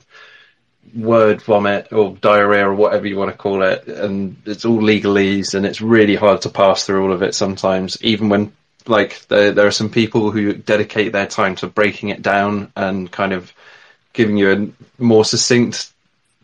word 0.95 1.41
vomit 1.41 1.91
or 1.91 2.15
diarrhea 2.15 2.67
or 2.67 2.75
whatever 2.75 3.07
you 3.07 3.17
want 3.17 3.31
to 3.31 3.37
call 3.37 3.63
it, 3.63 3.87
and 3.87 4.37
it's 4.45 4.65
all 4.65 4.79
legalese, 4.79 5.53
and 5.53 5.65
it's 5.65 5.81
really 5.81 6.15
hard 6.15 6.41
to 6.41 6.49
pass 6.49 6.85
through 6.85 7.03
all 7.03 7.13
of 7.13 7.23
it 7.23 7.35
sometimes, 7.35 8.01
even 8.01 8.29
when 8.29 8.53
like 8.87 9.27
there 9.27 9.51
there 9.51 9.67
are 9.67 9.71
some 9.71 9.89
people 9.89 10.31
who 10.31 10.53
dedicate 10.53 11.11
their 11.11 11.27
time 11.27 11.55
to 11.55 11.67
breaking 11.67 12.09
it 12.09 12.21
down 12.21 12.71
and 12.75 13.11
kind 13.11 13.33
of 13.33 13.51
giving 14.13 14.37
you 14.37 14.51
a 14.51 15.01
more 15.03 15.25
succinct 15.25 15.91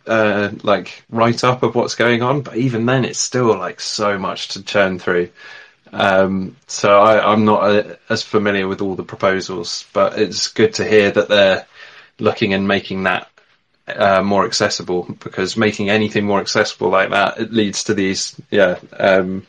uh, 0.05 0.51
like 0.63 1.03
write 1.09 1.43
up 1.43 1.63
of 1.63 1.75
what's 1.75 1.95
going 1.95 2.21
on, 2.21 2.41
but 2.41 2.57
even 2.57 2.85
then, 2.85 3.05
it's 3.05 3.19
still 3.19 3.57
like 3.57 3.79
so 3.79 4.17
much 4.17 4.49
to 4.49 4.63
churn 4.63 4.99
through. 4.99 5.29
Um, 5.91 6.55
so 6.67 6.99
I, 6.99 7.31
am 7.31 7.45
not 7.45 7.63
uh, 7.63 7.95
as 8.09 8.23
familiar 8.23 8.67
with 8.67 8.81
all 8.81 8.95
the 8.95 9.03
proposals, 9.03 9.85
but 9.93 10.19
it's 10.19 10.47
good 10.47 10.73
to 10.75 10.85
hear 10.85 11.11
that 11.11 11.29
they're 11.29 11.65
looking 12.19 12.53
and 12.53 12.67
making 12.67 13.03
that 13.03 13.29
uh, 13.87 14.21
more 14.21 14.45
accessible 14.45 15.03
because 15.23 15.57
making 15.57 15.89
anything 15.89 16.25
more 16.25 16.39
accessible 16.39 16.89
like 16.89 17.09
that 17.09 17.39
it 17.39 17.51
leads 17.51 17.85
to 17.85 17.93
these 17.93 18.39
yeah 18.49 18.79
um, 18.97 19.45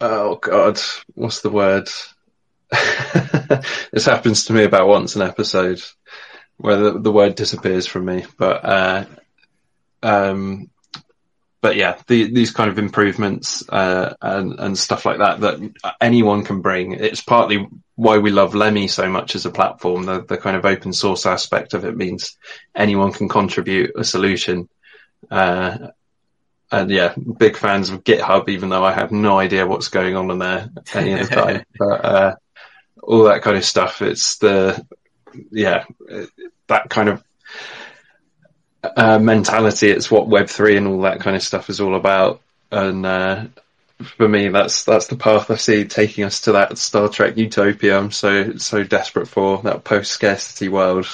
oh 0.00 0.36
god 0.36 0.80
what's 1.14 1.40
the 1.40 1.50
word 1.50 1.88
this 3.92 4.06
happens 4.06 4.46
to 4.46 4.52
me 4.52 4.64
about 4.64 4.88
once 4.88 5.16
an 5.16 5.22
episode 5.22 5.82
where 6.62 6.76
the, 6.76 6.98
the 6.98 7.12
word 7.12 7.34
disappears 7.34 7.86
from 7.86 8.04
me. 8.04 8.24
But 8.38 8.64
uh, 8.64 9.04
um, 10.02 10.70
but 11.62 11.76
yeah, 11.76 11.96
the, 12.08 12.24
these 12.24 12.50
kind 12.50 12.68
of 12.68 12.78
improvements 12.78 13.66
uh, 13.68 14.14
and 14.20 14.58
and 14.58 14.76
stuff 14.76 15.06
like 15.06 15.18
that 15.18 15.40
that 15.40 15.94
anyone 16.00 16.44
can 16.44 16.60
bring. 16.60 16.92
It's 16.92 17.22
partly 17.22 17.68
why 17.94 18.18
we 18.18 18.32
love 18.32 18.56
Lemmy 18.56 18.88
so 18.88 19.08
much 19.08 19.36
as 19.36 19.46
a 19.46 19.50
platform. 19.50 20.02
The 20.02 20.22
the 20.22 20.36
kind 20.36 20.56
of 20.56 20.66
open 20.66 20.92
source 20.92 21.24
aspect 21.24 21.72
of 21.72 21.84
it 21.84 21.96
means 21.96 22.36
anyone 22.74 23.12
can 23.12 23.28
contribute 23.28 23.92
a 23.96 24.02
solution. 24.02 24.68
Uh, 25.30 25.88
and 26.72 26.90
yeah, 26.90 27.14
big 27.14 27.56
fans 27.56 27.90
of 27.90 28.02
GitHub, 28.02 28.48
even 28.48 28.68
though 28.68 28.84
I 28.84 28.92
have 28.92 29.12
no 29.12 29.38
idea 29.38 29.66
what's 29.66 29.88
going 29.88 30.16
on 30.16 30.32
in 30.32 30.38
there 30.40 30.68
any 30.94 31.12
of 31.12 31.28
the 31.28 31.34
time. 31.34 31.64
but 31.78 32.04
uh, 32.04 32.36
all 33.00 33.24
that 33.24 33.42
kind 33.42 33.56
of 33.56 33.64
stuff. 33.64 34.02
It's 34.02 34.38
the 34.38 34.84
yeah, 35.52 35.84
that 36.66 36.90
kind 36.90 37.08
of 37.08 37.22
uh, 38.82 39.18
mentality. 39.18 39.90
It's 39.90 40.10
what 40.10 40.28
Web 40.28 40.48
three 40.48 40.76
and 40.76 40.86
all 40.86 41.02
that 41.02 41.20
kind 41.20 41.36
of 41.36 41.42
stuff 41.42 41.70
is 41.70 41.80
all 41.80 41.94
about. 41.94 42.40
And 42.70 43.04
uh, 43.06 43.44
for 44.02 44.28
me, 44.28 44.48
that's 44.48 44.84
that's 44.84 45.06
the 45.06 45.16
path 45.16 45.50
I 45.50 45.56
see 45.56 45.84
taking 45.84 46.24
us 46.24 46.42
to 46.42 46.52
that 46.52 46.78
Star 46.78 47.08
Trek 47.08 47.36
utopia. 47.36 47.98
I'm 47.98 48.10
so 48.10 48.56
so 48.56 48.82
desperate 48.82 49.28
for 49.28 49.62
that 49.62 49.84
post 49.84 50.12
scarcity 50.12 50.68
world. 50.68 51.06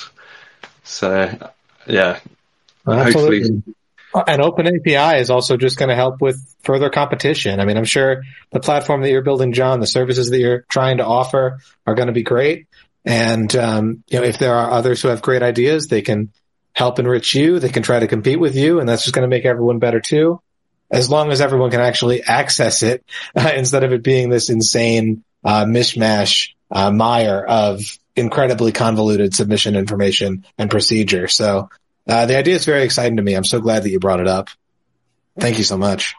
So 0.85 1.51
yeah, 1.86 2.20
Absolutely. 2.86 3.40
hopefully. 3.40 3.74
And 4.27 4.40
Open 4.40 4.66
API 4.66 5.20
is 5.20 5.28
also 5.28 5.59
just 5.59 5.77
going 5.77 5.90
to 5.90 5.95
help 5.95 6.23
with 6.23 6.43
further 6.62 6.89
competition. 6.89 7.61
I 7.61 7.66
mean, 7.66 7.77
I'm 7.77 7.85
sure 7.85 8.23
the 8.51 8.61
platform 8.61 9.03
that 9.03 9.11
you're 9.11 9.23
building, 9.23 9.53
John, 9.53 9.81
the 9.81 9.86
services 9.86 10.31
that 10.31 10.39
you're 10.39 10.65
trying 10.70 10.97
to 10.97 11.05
offer 11.05 11.59
are 11.86 11.95
going 11.95 12.07
to 12.07 12.15
be 12.15 12.23
great. 12.23 12.69
And, 13.05 13.55
um, 13.55 14.03
you 14.09 14.19
know, 14.19 14.24
if 14.24 14.39
there 14.39 14.55
are 14.55 14.70
others 14.70 15.03
who 15.03 15.09
have 15.09 15.20
great 15.20 15.43
ideas, 15.43 15.89
they 15.89 16.01
can 16.01 16.32
help 16.79 17.01
enrich 17.01 17.35
you. 17.35 17.59
They 17.59 17.71
can 17.71 17.83
try 17.83 17.99
to 17.99 18.07
compete 18.07 18.39
with 18.39 18.55
you 18.55 18.79
and 18.79 18.89
that's 18.89 19.03
just 19.03 19.13
going 19.13 19.29
to 19.29 19.37
make 19.37 19.45
everyone 19.45 19.81
better 19.81 20.01
too. 20.01 20.41
As 20.93 21.11
long 21.11 21.33
as 21.33 21.41
everyone 21.41 21.73
can 21.73 21.81
actually 21.81 22.23
access 22.23 22.85
it 22.85 23.05
uh, 23.37 23.51
instead 23.57 23.83
of 23.83 23.93
it 23.93 24.05
being 24.05 24.31
this 24.31 24.49
insane, 24.49 25.25
uh, 25.45 25.65
mishmash, 25.65 26.55
uh, 26.71 26.93
mire 26.93 27.45
of 27.45 27.81
incredibly 28.15 28.71
convoluted 28.71 29.35
submission 29.35 29.75
information 29.75 30.47
and 30.57 30.71
procedure. 30.71 31.27
So, 31.27 31.69
uh, 32.07 32.27
the 32.27 32.39
idea 32.39 32.55
is 32.55 32.65
very 32.65 32.85
exciting 32.85 33.17
to 33.17 33.23
me. 33.23 33.35
I'm 33.35 33.45
so 33.45 33.61
glad 33.61 33.83
that 33.83 33.91
you 33.91 33.99
brought 33.99 34.21
it 34.21 34.29
up. 34.29 34.49
Thank 35.39 35.59
you 35.59 35.65
so 35.65 35.77
much. 35.77 36.15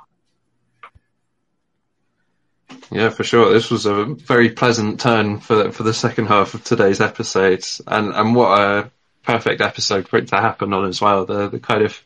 Yeah, 2.92 3.10
for 3.10 3.24
sure. 3.24 3.54
This 3.54 3.72
was 3.72 3.86
a 3.86 4.06
very 4.06 4.50
pleasant 4.50 5.00
turn 5.00 5.40
for 5.40 5.56
the, 5.56 5.72
for 5.72 5.84
the 5.84 5.94
second 5.94 6.28
half 6.28 6.54
of 6.54 6.64
today's 6.64 7.02
episode, 7.02 7.64
and 7.88 8.14
and 8.14 8.36
what 8.36 8.60
a 8.60 8.92
perfect 9.30 9.62
episode 9.62 10.08
for 10.08 10.18
it 10.18 10.28
to 10.30 10.38
happen 10.38 10.74
on 10.74 10.86
as 10.86 11.00
well. 11.00 11.26
The 11.26 11.50
the 11.50 11.60
kind 11.60 11.84
of 11.84 12.02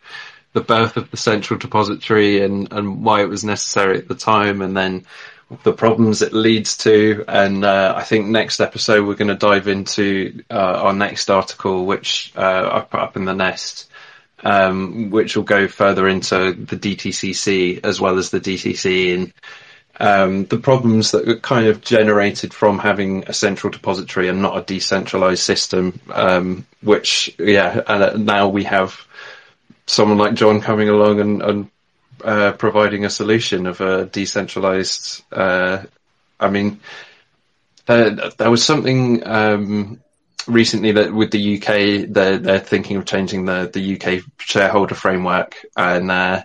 the 0.52 0.62
birth 0.62 0.98
of 0.98 1.10
the 1.10 1.18
central 1.18 1.58
depository 1.58 2.44
and 2.44 2.72
and 2.74 3.04
why 3.04 3.22
it 3.22 3.30
was 3.30 3.45
necessary 3.45 3.98
at 3.98 4.10
the 4.10 4.16
time, 4.16 4.62
and 4.62 4.76
then 4.76 5.06
the 5.64 5.72
problems 5.72 6.22
it 6.22 6.34
leads 6.34 6.78
to. 6.78 7.24
And 7.28 7.64
uh, 7.64 7.94
I 7.95 8.04
think 8.04 8.28
next 8.28 8.60
episode 8.60 9.08
we're 9.08 9.16
going 9.16 9.30
to 9.30 9.36
dive 9.36 9.70
into 9.70 10.44
uh, 10.50 10.82
our 10.84 10.94
next 10.94 11.30
article, 11.30 11.86
which 11.86 12.34
uh, 12.36 12.70
I 12.74 12.80
put 12.82 13.00
up 13.00 13.16
in 13.16 13.26
the 13.26 13.34
nest. 13.34 13.90
Um, 14.45 15.10
which 15.10 15.38
will 15.38 15.45
go 15.45 15.70
further 15.70 16.06
into 16.06 16.52
the 16.52 16.76
DTCC 16.76 17.80
as 17.86 18.02
well 18.02 18.18
as 18.18 18.30
the 18.30 18.41
DTC 18.41 19.16
and 19.16 19.34
um, 19.99 20.45
the 20.45 20.57
problems 20.57 21.11
that 21.11 21.28
were 21.28 21.38
kind 21.38 21.68
of 21.68 21.82
generated 21.82 22.53
from 22.53 22.80
having 22.80 23.26
a 23.28 23.34
central 23.34 23.72
depository 23.72 24.28
and 24.28 24.41
not 24.41 24.57
a 24.57 24.64
decentralized 24.64 25.44
system, 25.44 25.99
um, 26.11 26.65
which, 26.82 27.34
yeah, 27.38 27.82
and 27.88 28.03
uh, 28.03 28.18
now 28.18 28.48
we 28.48 28.64
have 28.64 29.06
someone 29.86 30.18
like 30.18 30.34
John 30.34 30.61
coming 30.61 30.90
along 30.90 31.20
and, 31.20 31.41
and 31.44 31.70
uh, 32.24 32.53
providing 32.53 33.06
a 33.06 33.10
solution 33.10 33.68
of 33.68 33.82
a 33.82 34.06
decentralized, 34.06 35.24
uh, 35.32 35.84
I 36.40 36.49
mean, 36.49 36.80
there, 37.86 38.11
there 38.38 38.52
was 38.52 38.65
something, 38.65 39.26
um, 39.28 39.99
recently 40.48 40.94
that 40.94 41.14
with 41.14 41.32
the 41.32 41.57
UK, 41.57 42.10
they're, 42.10 42.40
they're 42.40 42.60
thinking 42.60 42.98
of 42.98 43.06
changing 43.06 43.45
the, 43.45 43.70
the 43.72 43.95
UK 43.95 44.24
shareholder 44.40 44.95
framework 44.95 45.56
and, 45.78 46.10
uh, 46.10 46.44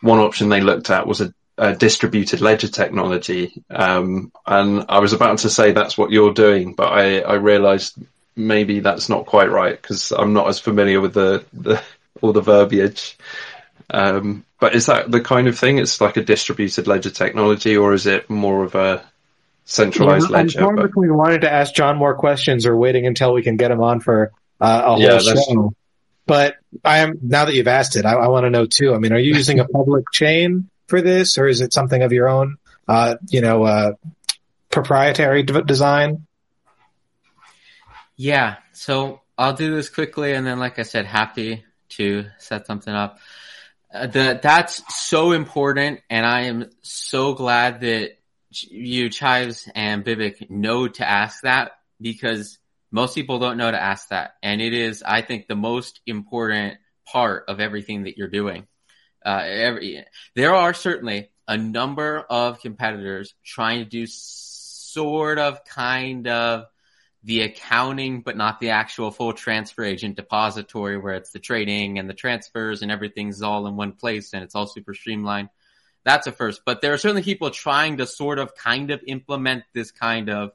one 0.00 0.18
option 0.18 0.50
they 0.50 0.60
looked 0.60 0.90
at 0.90 1.06
was 1.06 1.22
a 1.22 1.32
uh, 1.56 1.72
distributed 1.72 2.40
ledger 2.40 2.68
technology. 2.68 3.62
Um, 3.70 4.32
and 4.46 4.86
I 4.88 4.98
was 4.98 5.12
about 5.12 5.38
to 5.38 5.50
say 5.50 5.72
that's 5.72 5.96
what 5.96 6.10
you're 6.10 6.34
doing, 6.34 6.74
but 6.74 6.92
I, 6.92 7.20
I 7.20 7.34
realized 7.34 7.96
maybe 8.36 8.80
that's 8.80 9.08
not 9.08 9.26
quite 9.26 9.50
right 9.50 9.80
because 9.80 10.12
I'm 10.12 10.32
not 10.32 10.48
as 10.48 10.58
familiar 10.58 11.00
with 11.00 11.14
the, 11.14 11.44
the 11.52 11.82
all 12.20 12.32
the 12.32 12.40
verbiage. 12.40 13.16
Um, 13.90 14.44
but 14.58 14.74
is 14.74 14.86
that 14.86 15.10
the 15.10 15.20
kind 15.20 15.46
of 15.46 15.58
thing? 15.58 15.78
It's 15.78 16.00
like 16.00 16.16
a 16.16 16.24
distributed 16.24 16.86
ledger 16.86 17.10
technology, 17.10 17.76
or 17.76 17.92
is 17.92 18.06
it 18.06 18.30
more 18.30 18.64
of 18.64 18.74
a 18.74 19.04
centralized 19.64 20.30
yeah, 20.30 20.36
ledger? 20.36 20.66
I'm 20.66 20.76
between 20.76 21.14
wanting 21.14 21.42
to 21.42 21.52
ask 21.52 21.74
John 21.74 21.96
more 21.96 22.14
questions 22.14 22.66
or 22.66 22.76
waiting 22.76 23.06
until 23.06 23.32
we 23.32 23.42
can 23.42 23.56
get 23.56 23.70
him 23.70 23.82
on 23.82 24.00
for 24.00 24.32
uh, 24.60 24.82
a 24.84 24.90
whole 24.90 25.00
yeah, 25.00 25.18
show. 25.18 25.74
But 26.26 26.56
I 26.82 26.98
am 26.98 27.18
now 27.22 27.44
that 27.44 27.54
you've 27.54 27.68
asked 27.68 27.96
it, 27.96 28.06
I, 28.06 28.14
I 28.14 28.28
want 28.28 28.44
to 28.44 28.50
know 28.50 28.64
too. 28.64 28.94
I 28.94 28.98
mean, 28.98 29.12
are 29.12 29.18
you 29.18 29.34
using 29.34 29.60
a 29.60 29.66
public 29.66 30.06
chain 30.10 30.70
for 30.86 31.00
this, 31.00 31.38
or 31.38 31.46
is 31.46 31.60
it 31.60 31.72
something 31.72 32.02
of 32.02 32.12
your 32.12 32.28
own, 32.28 32.56
uh, 32.88 33.16
you 33.28 33.40
know, 33.40 33.64
uh, 33.64 33.92
proprietary 34.70 35.42
d- 35.42 35.62
design? 35.62 36.26
Yeah. 38.16 38.56
So 38.72 39.20
I'll 39.36 39.54
do 39.54 39.74
this 39.74 39.88
quickly, 39.90 40.32
and 40.34 40.46
then, 40.46 40.58
like 40.58 40.78
I 40.78 40.82
said, 40.82 41.06
happy 41.06 41.64
to 41.90 42.26
set 42.38 42.66
something 42.66 42.94
up. 42.94 43.18
Uh, 43.92 44.06
the, 44.06 44.40
that's 44.42 44.82
so 45.04 45.32
important, 45.32 46.00
and 46.10 46.26
I 46.26 46.42
am 46.42 46.70
so 46.82 47.34
glad 47.34 47.80
that 47.80 48.18
you, 48.50 49.10
Chives 49.10 49.68
and 49.74 50.04
Bibic, 50.04 50.50
know 50.50 50.88
to 50.88 51.08
ask 51.08 51.42
that 51.42 51.72
because 52.00 52.58
most 52.90 53.14
people 53.14 53.38
don't 53.38 53.56
know 53.56 53.70
to 53.70 53.82
ask 53.82 54.08
that, 54.08 54.34
and 54.42 54.60
it 54.60 54.74
is, 54.74 55.02
I 55.04 55.22
think, 55.22 55.48
the 55.48 55.56
most 55.56 56.00
important 56.06 56.78
part 57.06 57.44
of 57.48 57.60
everything 57.60 58.04
that 58.04 58.16
you're 58.16 58.28
doing. 58.28 58.66
Uh, 59.24 59.42
every, 59.44 60.04
there 60.34 60.54
are 60.54 60.74
certainly 60.74 61.30
a 61.48 61.56
number 61.56 62.18
of 62.18 62.60
competitors 62.60 63.34
trying 63.44 63.78
to 63.78 63.84
do 63.84 64.06
sort 64.06 65.38
of 65.38 65.64
kind 65.64 66.28
of 66.28 66.66
the 67.22 67.40
accounting, 67.40 68.20
but 68.20 68.36
not 68.36 68.60
the 68.60 68.70
actual 68.70 69.10
full 69.10 69.32
transfer 69.32 69.82
agent 69.82 70.16
depository 70.16 70.98
where 70.98 71.14
it's 71.14 71.30
the 71.30 71.38
trading 71.38 71.98
and 71.98 72.08
the 72.08 72.14
transfers 72.14 72.82
and 72.82 72.90
everything's 72.90 73.42
all 73.42 73.66
in 73.66 73.76
one 73.76 73.92
place 73.92 74.34
and 74.34 74.42
it's 74.42 74.54
all 74.54 74.66
super 74.66 74.92
streamlined. 74.92 75.48
That's 76.04 76.26
a 76.26 76.32
first, 76.32 76.62
but 76.66 76.82
there 76.82 76.92
are 76.92 76.98
certainly 76.98 77.22
people 77.22 77.50
trying 77.50 77.96
to 77.96 78.06
sort 78.06 78.38
of 78.38 78.54
kind 78.54 78.90
of 78.90 79.02
implement 79.06 79.64
this 79.72 79.90
kind 79.90 80.28
of, 80.28 80.50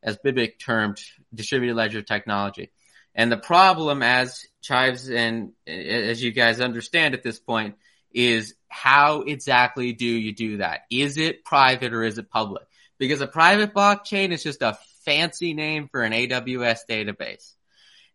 as 0.00 0.16
Bibic 0.18 0.60
termed, 0.60 1.00
distributed 1.34 1.74
ledger 1.74 2.02
technology. 2.02 2.70
And 3.12 3.32
the 3.32 3.36
problem 3.36 4.02
as 4.04 4.46
Chives 4.62 5.10
and 5.10 5.52
as 5.66 6.22
you 6.22 6.30
guys 6.30 6.60
understand 6.60 7.14
at 7.14 7.24
this 7.24 7.40
point 7.40 7.74
is 8.16 8.54
how 8.68 9.20
exactly 9.20 9.92
do 9.92 10.06
you 10.06 10.34
do 10.34 10.56
that? 10.56 10.80
Is 10.90 11.18
it 11.18 11.44
private 11.44 11.92
or 11.92 12.02
is 12.02 12.16
it 12.16 12.30
public? 12.30 12.64
Because 12.98 13.20
a 13.20 13.26
private 13.26 13.74
blockchain 13.74 14.32
is 14.32 14.42
just 14.42 14.62
a 14.62 14.78
fancy 15.04 15.52
name 15.52 15.88
for 15.88 16.02
an 16.02 16.12
AWS 16.12 16.80
database. 16.88 17.52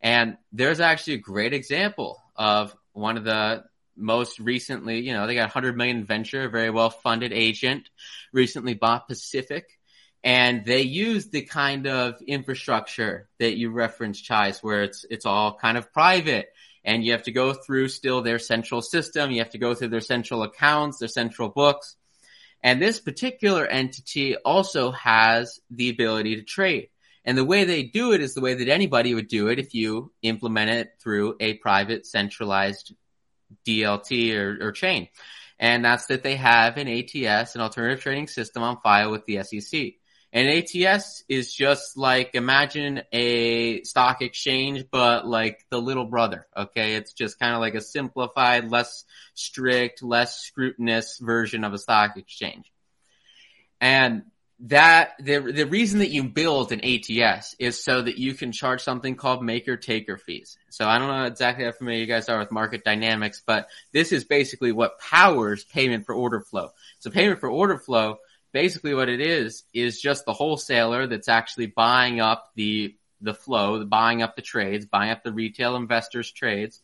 And 0.01 0.37
there's 0.51 0.79
actually 0.79 1.13
a 1.13 1.19
great 1.19 1.53
example 1.53 2.19
of 2.35 2.75
one 2.93 3.15
of 3.15 3.23
the 3.23 3.63
most 3.95 4.39
recently, 4.39 5.01
you 5.01 5.13
know, 5.13 5.27
they 5.27 5.35
got 5.35 5.43
100 5.43 5.77
million 5.77 6.03
venture, 6.03 6.45
a 6.45 6.49
very 6.49 6.71
well 6.71 6.89
funded 6.89 7.31
agent, 7.31 7.87
recently 8.33 8.73
bought 8.73 9.07
Pacific. 9.07 9.65
And 10.23 10.65
they 10.65 10.81
use 10.81 11.29
the 11.29 11.43
kind 11.43 11.85
of 11.85 12.15
infrastructure 12.27 13.29
that 13.39 13.55
you 13.55 13.69
referenced, 13.69 14.23
Chives, 14.23 14.63
where 14.63 14.83
it's, 14.83 15.05
it's 15.11 15.27
all 15.27 15.57
kind 15.57 15.77
of 15.77 15.93
private 15.93 16.47
and 16.83 17.03
you 17.03 17.11
have 17.11 17.23
to 17.23 17.31
go 17.31 17.53
through 17.53 17.89
still 17.89 18.21
their 18.21 18.39
central 18.39 18.81
system. 18.81 19.31
You 19.31 19.39
have 19.39 19.51
to 19.51 19.57
go 19.57 19.73
through 19.73 19.89
their 19.89 20.01
central 20.01 20.43
accounts, 20.43 20.99
their 20.99 21.07
central 21.07 21.49
books. 21.49 21.95
And 22.63 22.81
this 22.81 22.99
particular 22.99 23.65
entity 23.65 24.35
also 24.35 24.91
has 24.91 25.59
the 25.69 25.89
ability 25.89 26.35
to 26.37 26.43
trade. 26.43 26.89
And 27.23 27.37
the 27.37 27.45
way 27.45 27.65
they 27.65 27.83
do 27.83 28.13
it 28.13 28.21
is 28.21 28.33
the 28.33 28.41
way 28.41 28.55
that 28.55 28.67
anybody 28.67 29.13
would 29.13 29.27
do 29.27 29.47
it 29.47 29.59
if 29.59 29.73
you 29.73 30.11
implement 30.21 30.71
it 30.71 30.93
through 30.99 31.35
a 31.39 31.53
private 31.55 32.05
centralized 32.05 32.93
DLT 33.65 34.35
or, 34.35 34.67
or 34.67 34.71
chain. 34.71 35.07
And 35.59 35.85
that's 35.85 36.07
that 36.07 36.23
they 36.23 36.35
have 36.35 36.77
an 36.77 36.87
ATS, 36.87 37.53
an 37.53 37.61
alternative 37.61 38.01
trading 38.01 38.27
system 38.27 38.63
on 38.63 38.81
file 38.81 39.11
with 39.11 39.25
the 39.25 39.43
SEC. 39.43 39.93
And 40.33 40.47
ATS 40.47 41.23
is 41.27 41.53
just 41.53 41.97
like 41.97 42.35
imagine 42.35 43.01
a 43.11 43.83
stock 43.83 44.21
exchange, 44.21 44.85
but 44.89 45.27
like 45.27 45.65
the 45.69 45.81
little 45.81 46.05
brother. 46.05 46.47
Okay. 46.55 46.95
It's 46.95 47.13
just 47.13 47.37
kind 47.37 47.53
of 47.53 47.59
like 47.59 47.75
a 47.75 47.81
simplified, 47.81 48.71
less 48.71 49.03
strict, 49.33 50.01
less 50.01 50.39
scrutinous 50.39 51.17
version 51.19 51.63
of 51.63 51.73
a 51.73 51.77
stock 51.77 52.15
exchange. 52.15 52.71
And 53.81 54.23
that 54.65 55.13
the 55.19 55.39
the 55.39 55.65
reason 55.65 55.99
that 55.99 56.11
you 56.11 56.23
build 56.23 56.71
an 56.71 56.81
ATS 56.85 57.55
is 57.57 57.83
so 57.83 58.01
that 58.01 58.19
you 58.19 58.35
can 58.35 58.51
charge 58.51 58.83
something 58.83 59.15
called 59.15 59.43
maker 59.43 59.75
taker 59.75 60.17
fees. 60.17 60.57
So 60.69 60.87
I 60.87 60.99
don't 60.99 61.07
know 61.07 61.25
exactly 61.25 61.65
how 61.65 61.71
familiar 61.71 62.01
you 62.01 62.05
guys 62.05 62.29
are 62.29 62.37
with 62.37 62.51
market 62.51 62.83
dynamics, 62.83 63.41
but 63.45 63.67
this 63.91 64.11
is 64.11 64.23
basically 64.23 64.71
what 64.71 64.99
powers 64.99 65.63
payment 65.63 66.05
for 66.05 66.13
order 66.13 66.41
flow. 66.41 66.69
So 66.99 67.09
payment 67.09 67.39
for 67.39 67.49
order 67.49 67.79
flow, 67.79 68.19
basically 68.51 68.93
what 68.93 69.09
it 69.09 69.21
is, 69.21 69.63
is 69.73 70.01
just 70.01 70.25
the 70.25 70.33
wholesaler 70.33 71.07
that's 71.07 71.29
actually 71.29 71.67
buying 71.67 72.19
up 72.19 72.51
the 72.55 72.95
the 73.23 73.33
flow, 73.33 73.85
buying 73.85 74.23
up 74.23 74.35
the 74.35 74.41
trades, 74.41 74.85
buying 74.85 75.11
up 75.11 75.23
the 75.23 75.31
retail 75.31 75.75
investors 75.75 76.31
trades. 76.31 76.81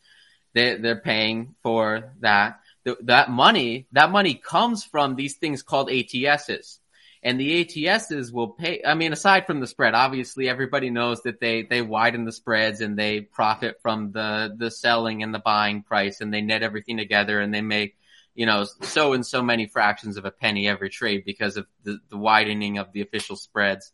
They 0.53 0.75
they're 0.77 1.01
paying 1.01 1.55
for 1.63 2.13
that. 2.19 2.59
The, 2.83 2.97
that 3.03 3.29
money, 3.29 3.87
that 3.91 4.11
money 4.11 4.35
comes 4.35 4.83
from 4.83 5.15
these 5.15 5.35
things 5.35 5.61
called 5.61 5.89
ATSs 5.89 6.79
and 7.23 7.39
the 7.39 7.65
ATSs 7.65 8.31
will 8.31 8.49
pay. 8.49 8.81
I 8.85 8.93
mean, 8.93 9.11
aside 9.11 9.47
from 9.47 9.59
the 9.59 9.67
spread, 9.67 9.93
obviously 9.93 10.47
everybody 10.47 10.89
knows 10.89 11.23
that 11.23 11.39
they, 11.39 11.63
they 11.63 11.81
widen 11.81 12.25
the 12.25 12.31
spreads 12.31 12.79
and 12.79 12.97
they 12.97 13.21
profit 13.21 13.81
from 13.81 14.11
the, 14.11 14.55
the 14.55 14.71
selling 14.71 15.23
and 15.23 15.33
the 15.33 15.39
buying 15.39 15.83
price 15.83 16.21
and 16.21 16.33
they 16.33 16.41
net 16.41 16.63
everything 16.63 16.97
together 16.97 17.41
and 17.41 17.53
they 17.53 17.61
make, 17.61 17.97
you 18.37 18.45
know, 18.45 18.67
so 18.83 19.13
and 19.13 19.25
so 19.25 19.41
many 19.41 19.65
fractions 19.65 20.15
of 20.15 20.23
a 20.23 20.31
penny 20.31 20.67
every 20.67 20.91
trade 20.91 21.23
because 21.25 21.57
of 21.57 21.65
the, 21.83 21.97
the 22.09 22.17
widening 22.17 22.77
of 22.77 22.93
the 22.93 23.01
official 23.01 23.35
spreads. 23.35 23.91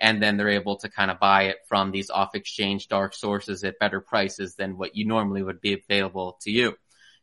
And 0.00 0.20
then 0.20 0.36
they're 0.36 0.48
able 0.48 0.78
to 0.78 0.88
kind 0.88 1.12
of 1.12 1.20
buy 1.20 1.44
it 1.44 1.58
from 1.68 1.92
these 1.92 2.10
off 2.10 2.34
exchange 2.34 2.88
dark 2.88 3.14
sources 3.14 3.62
at 3.62 3.78
better 3.78 4.00
prices 4.00 4.56
than 4.56 4.76
what 4.76 4.96
you 4.96 5.06
normally 5.06 5.44
would 5.44 5.60
be 5.60 5.74
available 5.74 6.36
to 6.42 6.50
you. 6.50 6.74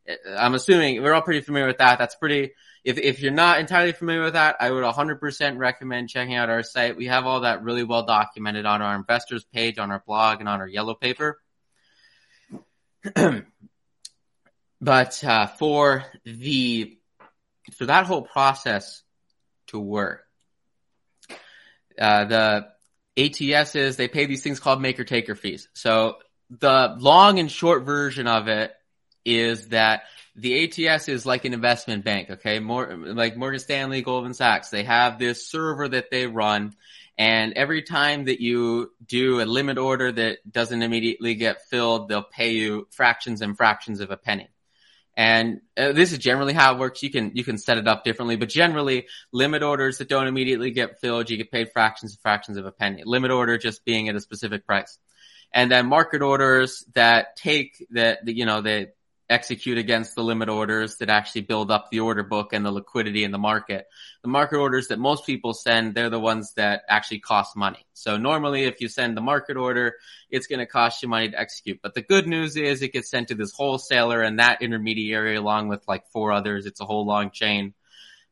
Uh, 0.10 0.14
I'm 0.38 0.54
assuming 0.54 1.04
we're 1.04 1.14
all 1.14 1.22
pretty 1.22 1.42
familiar 1.42 1.68
with 1.68 1.80
that. 1.80 2.00
That's 2.00 2.16
pretty, 2.16 2.52
if, 2.86 2.98
if 2.98 3.20
you're 3.20 3.34
not 3.34 3.60
entirely 3.60 3.92
familiar 3.92 4.24
with 4.24 4.34
that, 4.34 4.56
I 4.62 4.72
would 4.72 4.86
100% 4.86 5.58
recommend 5.58 6.08
checking 6.08 6.36
out 6.36 6.50
our 6.50 6.64
site. 6.64 6.96
We 6.96 7.08
have 7.08 7.26
all 7.26 7.42
that 7.42 7.64
really 7.64 7.84
well 7.84 8.06
documented 8.06 8.66
on 8.66 8.82
our 8.82 8.96
investors 8.96 9.44
page, 9.44 9.78
on 9.78 9.92
our 9.92 10.02
blog, 10.08 10.40
and 10.40 10.48
on 10.48 10.62
our 10.62 10.70
yellow 10.70 10.94
paper. 10.96 11.38
but 14.82 15.24
uh, 15.24 15.48
for 15.48 16.04
the 16.26 16.98
for 17.78 17.86
that 17.86 18.06
whole 18.06 18.24
process 18.24 19.04
to 19.68 19.80
work, 19.80 20.26
uh, 22.00 22.26
the 22.26 22.68
ATSs 23.18 23.96
they 23.96 24.08
pay 24.08 24.26
these 24.26 24.44
things 24.44 24.60
called 24.60 24.82
maker 24.82 25.04
taker 25.04 25.36
fees. 25.36 25.70
So 25.74 26.18
the 26.50 26.96
long 26.98 27.40
and 27.40 27.50
short 27.50 27.84
version 27.84 28.28
of 28.28 28.48
it 28.48 28.74
is 29.24 29.70
that 29.70 30.04
the 30.36 30.64
ATS 30.90 31.08
is 31.08 31.26
like 31.26 31.46
an 31.46 31.54
investment 31.54 32.04
bank, 32.04 32.32
okay? 32.32 32.60
More 32.60 32.96
like 32.96 33.38
Morgan 33.38 33.60
Stanley, 33.60 34.02
Goldman 34.02 34.34
Sachs. 34.34 34.70
They 34.70 34.84
have 34.84 35.20
this 35.20 35.48
server 35.48 35.88
that 35.90 36.10
they 36.10 36.26
run 36.26 36.74
and 37.22 37.54
every 37.54 37.84
time 37.84 38.26
that 38.26 38.42
you 38.42 38.92
do 39.06 39.42
a 39.42 39.46
limit 39.46 39.78
order 39.78 40.12
that 40.12 40.40
doesn't 40.50 40.82
immediately 40.82 41.36
get 41.36 41.62
filled, 41.70 42.10
they'll 42.10 42.24
pay 42.24 42.54
you 42.54 42.88
fractions 42.90 43.42
and 43.42 43.56
fractions 43.56 44.00
of 44.00 44.10
a 44.10 44.18
penny. 44.18 44.48
And 45.16 45.62
uh, 45.76 45.92
this 45.92 46.14
is 46.14 46.20
generally 46.20 46.54
how 46.54 46.74
it 46.74 46.80
works. 46.80 47.04
You 47.04 47.10
can, 47.10 47.32
you 47.36 47.44
can 47.44 47.58
set 47.58 47.78
it 47.78 47.88
up 47.88 48.04
differently, 48.04 48.38
but 48.38 48.50
generally 48.50 49.08
limit 49.34 49.62
orders 49.62 49.98
that 49.98 50.08
don't 50.08 50.28
immediately 50.28 50.72
get 50.72 51.00
filled, 51.00 51.30
you 51.30 51.38
get 51.38 51.52
paid 51.52 51.72
fractions 51.72 52.14
and 52.14 52.22
fractions 52.22 52.58
of 52.58 52.66
a 52.66 52.72
penny. 52.72 53.04
Limit 53.06 53.32
order 53.32 53.58
just 53.58 53.84
being 53.84 54.08
at 54.10 54.16
a 54.16 54.22
specific 54.22 54.66
price. 54.66 54.98
And 55.54 55.70
then 55.70 55.88
market 55.88 56.22
orders 56.22 56.86
that 56.94 57.36
take 57.36 57.86
that, 57.92 58.20
you 58.26 58.46
know, 58.46 58.62
they, 58.62 58.88
execute 59.32 59.78
against 59.78 60.14
the 60.14 60.24
limit 60.24 60.50
orders 60.50 60.98
that 60.98 61.10
actually 61.10 61.42
build 61.42 61.72
up 61.72 61.90
the 61.90 62.02
order 62.02 62.24
book 62.24 62.54
and 62.54 62.66
the 62.66 62.72
liquidity 62.72 63.24
in 63.24 63.32
the 63.32 63.38
market. 63.38 63.88
The 64.22 64.28
market 64.28 64.58
orders 64.58 64.90
that 64.90 65.00
most 65.00 65.26
people 65.26 65.54
send, 65.54 65.96
they're 65.96 66.10
the 66.10 66.20
ones 66.20 66.54
that 66.56 66.84
actually 66.88 67.20
cost 67.20 67.56
money. 67.56 67.86
So 67.94 68.18
normally 68.18 68.66
if 68.66 68.82
you 68.82 68.90
send 68.90 69.16
the 69.16 69.22
market 69.22 69.58
order, 69.58 69.96
it's 70.30 70.48
going 70.48 70.60
to 70.60 70.66
cost 70.66 71.02
you 71.02 71.10
money 71.10 71.30
to 71.30 71.40
execute. 71.40 71.80
But 71.82 71.96
the 71.96 72.02
good 72.02 72.28
news 72.28 72.58
is 72.58 72.82
it 72.82 72.94
gets 72.94 73.10
sent 73.10 73.30
to 73.30 73.36
this 73.36 73.54
wholesaler 73.54 74.22
and 74.22 74.40
that 74.40 74.62
intermediary 74.62 75.36
along 75.38 75.70
with 75.70 75.88
like 75.88 76.08
four 76.08 76.32
others. 76.32 76.66
It's 76.66 76.82
a 76.82 76.86
whole 76.86 77.06
long 77.06 77.32
chain. 77.32 77.74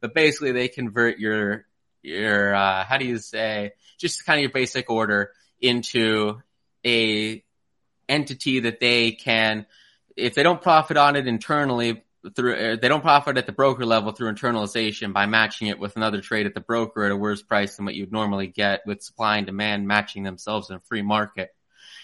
But 0.01 0.13
basically 0.13 0.51
they 0.51 0.67
convert 0.67 1.17
your, 1.17 1.65
your, 2.01 2.53
uh, 2.53 2.84
how 2.84 2.97
do 2.97 3.05
you 3.05 3.17
say, 3.17 3.71
just 3.97 4.26
kind 4.26 4.38
of 4.38 4.41
your 4.41 4.51
basic 4.51 4.89
order 4.89 5.31
into 5.61 6.41
a 6.85 7.43
entity 8.07 8.61
that 8.61 8.80
they 8.80 9.11
can 9.11 9.65
if 10.19 10.35
they 10.35 10.43
don't 10.43 10.61
profit 10.61 10.97
on 10.97 11.15
it 11.15 11.27
internally 11.27 12.03
through, 12.35 12.55
uh, 12.55 12.75
they 12.75 12.87
don't 12.87 13.01
profit 13.01 13.37
at 13.37 13.45
the 13.45 13.51
broker 13.51 13.85
level 13.85 14.11
through 14.11 14.31
internalization 14.31 15.13
by 15.13 15.25
matching 15.25 15.67
it 15.67 15.79
with 15.79 15.95
another 15.95 16.21
trade 16.21 16.45
at 16.45 16.53
the 16.53 16.59
broker 16.59 17.05
at 17.05 17.11
a 17.11 17.15
worse 17.15 17.41
price 17.41 17.75
than 17.75 17.85
what 17.85 17.95
you'd 17.95 18.11
normally 18.11 18.47
get 18.47 18.81
with 18.85 19.01
supply 19.01 19.37
and 19.37 19.45
demand 19.45 19.87
matching 19.87 20.23
themselves 20.23 20.69
in 20.69 20.75
a 20.75 20.81
free 20.81 21.01
market. 21.01 21.49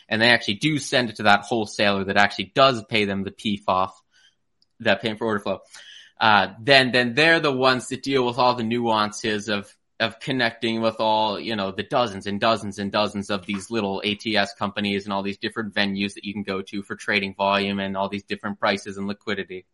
And 0.07 0.21
they 0.21 0.29
actually 0.29 0.55
do 0.55 0.77
send 0.77 1.09
it 1.09 1.17
to 1.17 1.23
that 1.23 1.41
wholesaler 1.41 2.05
that 2.05 2.17
actually 2.17 2.51
does 2.55 2.83
pay 2.85 3.05
them 3.05 3.23
the 3.23 3.31
PFOF, 3.31 3.91
that 4.81 5.01
paying 5.01 5.17
for 5.17 5.25
order 5.25 5.39
flow. 5.39 5.59
Uh, 6.19 6.49
then, 6.61 6.91
then 6.91 7.13
they're 7.13 7.39
the 7.39 7.51
ones 7.51 7.89
that 7.89 8.03
deal 8.03 8.25
with 8.25 8.37
all 8.37 8.55
the 8.55 8.63
nuances 8.63 9.49
of 9.49 9.75
of 9.99 10.19
connecting 10.19 10.81
with 10.81 10.99
all, 10.99 11.39
you 11.39 11.55
know, 11.55 11.71
the 11.71 11.83
dozens 11.83 12.27
and 12.27 12.39
dozens 12.39 12.79
and 12.79 12.91
dozens 12.91 13.29
of 13.29 13.45
these 13.45 13.71
little 13.71 14.03
ATS 14.05 14.53
companies 14.55 15.05
and 15.05 15.13
all 15.13 15.23
these 15.23 15.37
different 15.37 15.73
venues 15.73 16.15
that 16.15 16.25
you 16.25 16.33
can 16.33 16.43
go 16.43 16.61
to 16.61 16.83
for 16.83 16.95
trading 16.95 17.33
volume 17.33 17.79
and 17.79 17.95
all 17.95 18.09
these 18.09 18.23
different 18.23 18.59
prices 18.59 18.97
and 18.97 19.07
liquidity. 19.07 19.65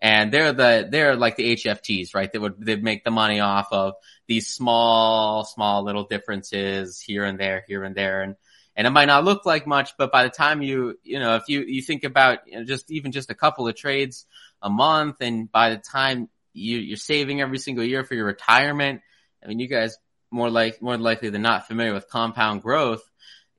And 0.00 0.32
they're 0.32 0.52
the, 0.52 0.86
they're 0.88 1.16
like 1.16 1.36
the 1.36 1.56
HFTs, 1.56 2.14
right? 2.14 2.30
They 2.30 2.38
would, 2.38 2.64
they'd 2.64 2.82
make 2.82 3.02
the 3.02 3.10
money 3.10 3.40
off 3.40 3.68
of 3.72 3.94
these 4.28 4.46
small, 4.46 5.44
small 5.44 5.84
little 5.84 6.04
differences 6.04 7.00
here 7.00 7.24
and 7.24 7.40
there, 7.40 7.64
here 7.66 7.82
and 7.82 7.96
there. 7.96 8.22
And, 8.22 8.36
and 8.76 8.86
it 8.86 8.90
might 8.90 9.06
not 9.06 9.24
look 9.24 9.46
like 9.46 9.66
much, 9.66 9.96
but 9.96 10.12
by 10.12 10.22
the 10.22 10.30
time 10.30 10.62
you, 10.62 10.96
you 11.02 11.18
know, 11.18 11.36
if 11.36 11.44
you, 11.48 11.62
you 11.62 11.82
think 11.82 12.04
about 12.04 12.46
you 12.46 12.58
know, 12.58 12.64
just 12.64 12.90
even 12.92 13.10
just 13.10 13.30
a 13.30 13.34
couple 13.34 13.66
of 13.66 13.74
trades 13.74 14.26
a 14.62 14.70
month 14.70 15.16
and 15.20 15.50
by 15.50 15.70
the 15.70 15.78
time 15.78 16.28
you, 16.52 16.78
you're 16.78 16.98
saving 16.98 17.40
every 17.40 17.58
single 17.58 17.84
year 17.84 18.04
for 18.04 18.14
your 18.14 18.26
retirement, 18.26 19.00
I 19.42 19.48
mean, 19.48 19.58
you 19.58 19.68
guys 19.68 19.96
more 20.30 20.50
like 20.50 20.82
more 20.82 20.98
likely 20.98 21.30
than 21.30 21.42
not 21.42 21.66
familiar 21.66 21.94
with 21.94 22.08
compound 22.08 22.62
growth. 22.62 23.02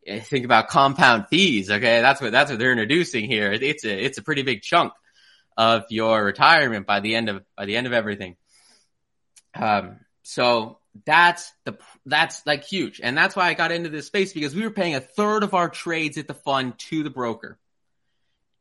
Eh, 0.06 0.20
think 0.20 0.46
about 0.46 0.68
compound 0.68 1.28
fees. 1.30 1.70
Okay, 1.70 2.02
that's 2.02 2.22
what 2.22 2.32
that's 2.32 2.50
what 2.50 2.60
they're 2.60 2.72
introducing 2.72 3.26
here. 3.26 3.52
It's 3.52 3.86
a 3.86 4.06
it's 4.06 4.18
a 4.18 4.24
pretty 4.24 4.44
big 4.44 4.62
chunk 4.62 4.94
of 5.58 5.86
your 5.90 6.24
retirement 6.24 6.86
by 6.86 7.00
the 7.00 7.16
end 7.16 7.30
of 7.30 7.44
by 7.56 7.66
the 7.66 7.76
end 7.76 7.88
of 7.88 7.94
everything. 7.94 8.36
Um, 9.56 10.00
so 10.24 10.80
that's 11.06 11.52
the 11.66 11.78
that's 12.06 12.46
like 12.46 12.64
huge, 12.64 13.02
and 13.04 13.18
that's 13.18 13.36
why 13.36 13.48
I 13.48 13.54
got 13.54 13.72
into 13.72 13.90
this 13.90 14.08
space 14.08 14.34
because 14.34 14.56
we 14.56 14.64
were 14.64 14.72
paying 14.72 14.96
a 14.96 15.02
third 15.02 15.44
of 15.44 15.54
our 15.54 15.70
trades 15.70 16.18
at 16.18 16.28
the 16.28 16.34
fund 16.34 16.78
to 16.90 17.04
the 17.04 17.10
broker, 17.10 17.58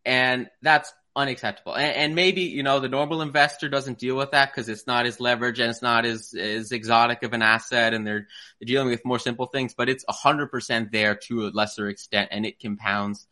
and 0.04 0.48
that's 0.62 0.92
unacceptable. 1.16 1.74
And, 1.74 1.96
and, 1.96 2.14
maybe, 2.14 2.42
you 2.42 2.62
know, 2.62 2.78
the 2.78 2.88
normal 2.88 3.22
investor 3.22 3.68
doesn't 3.68 3.98
deal 3.98 4.16
with 4.16 4.32
that 4.32 4.52
because 4.52 4.68
it's 4.68 4.86
not 4.86 5.06
as 5.06 5.18
leverage 5.18 5.58
and 5.58 5.70
it's 5.70 5.80
not 5.80 6.04
as, 6.04 6.34
as 6.34 6.70
exotic 6.70 7.22
of 7.22 7.32
an 7.32 7.42
asset 7.42 7.94
and 7.94 8.06
they're, 8.06 8.28
dealing 8.64 8.88
with 8.88 9.04
more 9.04 9.18
simple 9.18 9.46
things, 9.46 9.74
but 9.74 9.88
it's 9.88 10.04
a 10.08 10.12
hundred 10.12 10.50
percent 10.50 10.92
there 10.92 11.14
to 11.14 11.46
a 11.46 11.48
lesser 11.48 11.88
extent 11.88 12.28
and 12.32 12.44
it 12.44 12.60
compounds. 12.60 13.26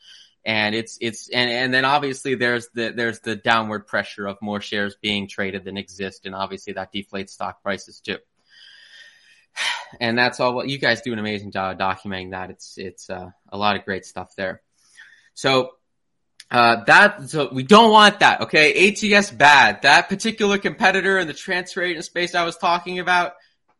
And 0.45 0.75
it's, 0.75 0.99
it's, 1.01 1.29
and, 1.29 1.51
and 1.51 1.73
then 1.73 1.85
obviously 1.85 2.35
there's 2.35 2.69
the, 2.75 2.93
there's 2.95 3.21
the 3.21 3.37
downward 3.37 3.87
pressure 3.87 4.27
of 4.27 4.37
more 4.43 4.61
shares 4.61 4.97
being 5.01 5.29
traded 5.29 5.65
than 5.65 5.77
exist. 5.77 6.27
And 6.27 6.35
obviously 6.35 6.75
that 6.75 6.93
deflates 6.93 7.31
stock 7.31 7.63
prices 7.63 8.01
too. 8.01 8.19
And 10.01 10.19
that's 10.19 10.41
all 10.41 10.55
what 10.55 10.69
you 10.69 10.79
guys 10.79 11.03
do 11.03 11.13
an 11.13 11.19
amazing 11.19 11.53
job 11.53 11.79
documenting 11.79 12.33
that. 12.33 12.51
It's, 12.51 12.75
it's, 12.77 13.09
uh, 13.09 13.31
a 13.49 13.57
lot 13.57 13.77
of 13.77 13.85
great 13.85 14.05
stuff 14.05 14.35
there. 14.37 14.63
So 15.35 15.71
Uh, 16.55 16.85
that 16.85 17.31
so 17.31 17.49
we 17.53 17.65
don't 17.65 17.91
want 17.91 18.21
that. 18.21 18.43
Okay, 18.43 18.89
ATS 18.89 19.33
bad. 19.33 19.83
That 19.83 20.09
particular 20.09 20.57
competitor 20.57 21.19
in 21.19 21.27
the 21.27 21.35
transfer 21.35 21.83
agent 21.83 22.05
space 22.05 22.33
I 22.37 22.45
was 22.45 22.57
talking 22.57 23.01
about. 23.01 23.33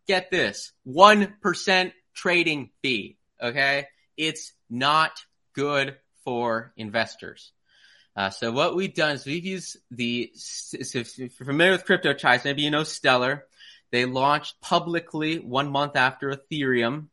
Get 0.09 0.29
this: 0.29 0.73
one 0.83 1.35
percent 1.41 1.93
trading 2.15 2.71
fee. 2.83 3.17
Okay, 3.41 3.87
it's 4.17 4.53
not 4.69 5.13
good 5.55 5.95
for 6.25 6.73
investors. 6.77 7.53
Uh, 8.17 8.31
so 8.31 8.51
what 8.51 8.75
we've 8.75 8.95
done 8.95 9.13
is 9.13 9.25
we've 9.25 9.45
used 9.45 9.77
the, 9.93 10.33
so 10.35 10.99
if 10.99 11.17
you're 11.17 11.29
familiar 11.29 11.73
with 11.73 11.85
crypto 11.85 12.13
Chives, 12.13 12.45
maybe 12.45 12.63
you 12.63 12.73
know 12.73 12.83
Stellar. 12.83 13.45
They 13.93 14.05
launched 14.05 14.61
publicly 14.61 15.39
one 15.39 15.71
month 15.71 15.95
after 15.95 16.33
Ethereum, 16.33 17.07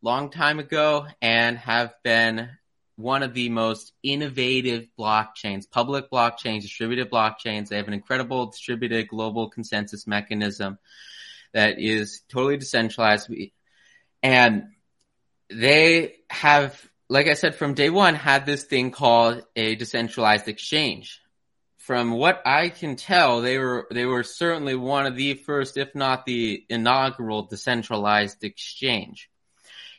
long 0.00 0.30
time 0.30 0.60
ago, 0.60 1.06
and 1.20 1.58
have 1.58 1.92
been 2.02 2.48
one 2.96 3.22
of 3.22 3.34
the 3.34 3.48
most 3.48 3.92
innovative 4.02 4.86
blockchains, 4.98 5.70
public 5.70 6.10
blockchains, 6.10 6.62
distributed 6.62 7.10
blockchains. 7.10 7.68
They 7.68 7.76
have 7.76 7.88
an 7.88 7.94
incredible 7.94 8.46
distributed 8.46 9.08
global 9.08 9.50
consensus 9.50 10.06
mechanism 10.06 10.78
that 11.52 11.80
is 11.80 12.22
totally 12.28 12.56
decentralized. 12.56 13.30
And 14.22 14.68
they 15.50 16.14
have 16.30 16.80
like 17.08 17.28
I 17.28 17.34
said, 17.34 17.54
from 17.54 17.74
day 17.74 17.90
one, 17.90 18.14
had 18.14 18.46
this 18.46 18.64
thing 18.64 18.90
called 18.90 19.44
a 19.54 19.74
decentralized 19.74 20.48
exchange. 20.48 21.20
From 21.78 22.12
what 22.12 22.40
I 22.46 22.70
can 22.70 22.96
tell, 22.96 23.42
they 23.42 23.58
were 23.58 23.86
they 23.90 24.06
were 24.06 24.22
certainly 24.22 24.74
one 24.74 25.04
of 25.04 25.16
the 25.16 25.34
first, 25.34 25.76
if 25.76 25.94
not 25.94 26.24
the 26.24 26.64
inaugural, 26.70 27.42
decentralized 27.42 28.42
exchange. 28.42 29.28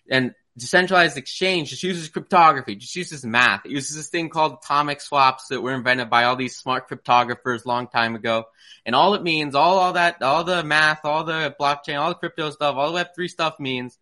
And 0.10 0.34
decentralized 0.58 1.18
exchange 1.18 1.70
just 1.70 1.84
uses 1.84 2.10
cryptography, 2.10 2.76
just 2.76 2.96
uses 2.96 3.26
math. 3.26 3.66
It 3.66 3.72
uses 3.72 3.96
this 3.96 4.10
thing 4.10 4.30
called 4.30 4.60
atomic 4.64 5.02
swaps 5.02 5.48
that 5.50 5.62
were 5.62 5.74
invented 5.74 6.10
by 6.10 6.24
all 6.24 6.36
these 6.36 6.56
smart 6.56 6.90
cryptographers 6.90 7.66
long 7.66 7.88
time 7.88 8.16
ago. 8.16 8.46
And 8.86 8.96
all 8.96 9.16
it 9.16 9.24
means, 9.24 9.56
all, 9.56 9.78
all 9.78 9.94
that, 9.94 10.22
all 10.22 10.44
the 10.44 10.64
math, 10.64 11.04
all 11.04 11.24
the 11.26 11.54
blockchain, 11.60 12.00
all 12.00 12.10
the 12.10 12.16
crypto 12.16 12.50
stuff, 12.52 12.76
all 12.76 12.94
the 12.94 13.04
Web3 13.04 13.30
stuff 13.30 13.60
means 13.60 13.98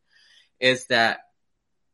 is 0.60 0.86
that 0.88 1.22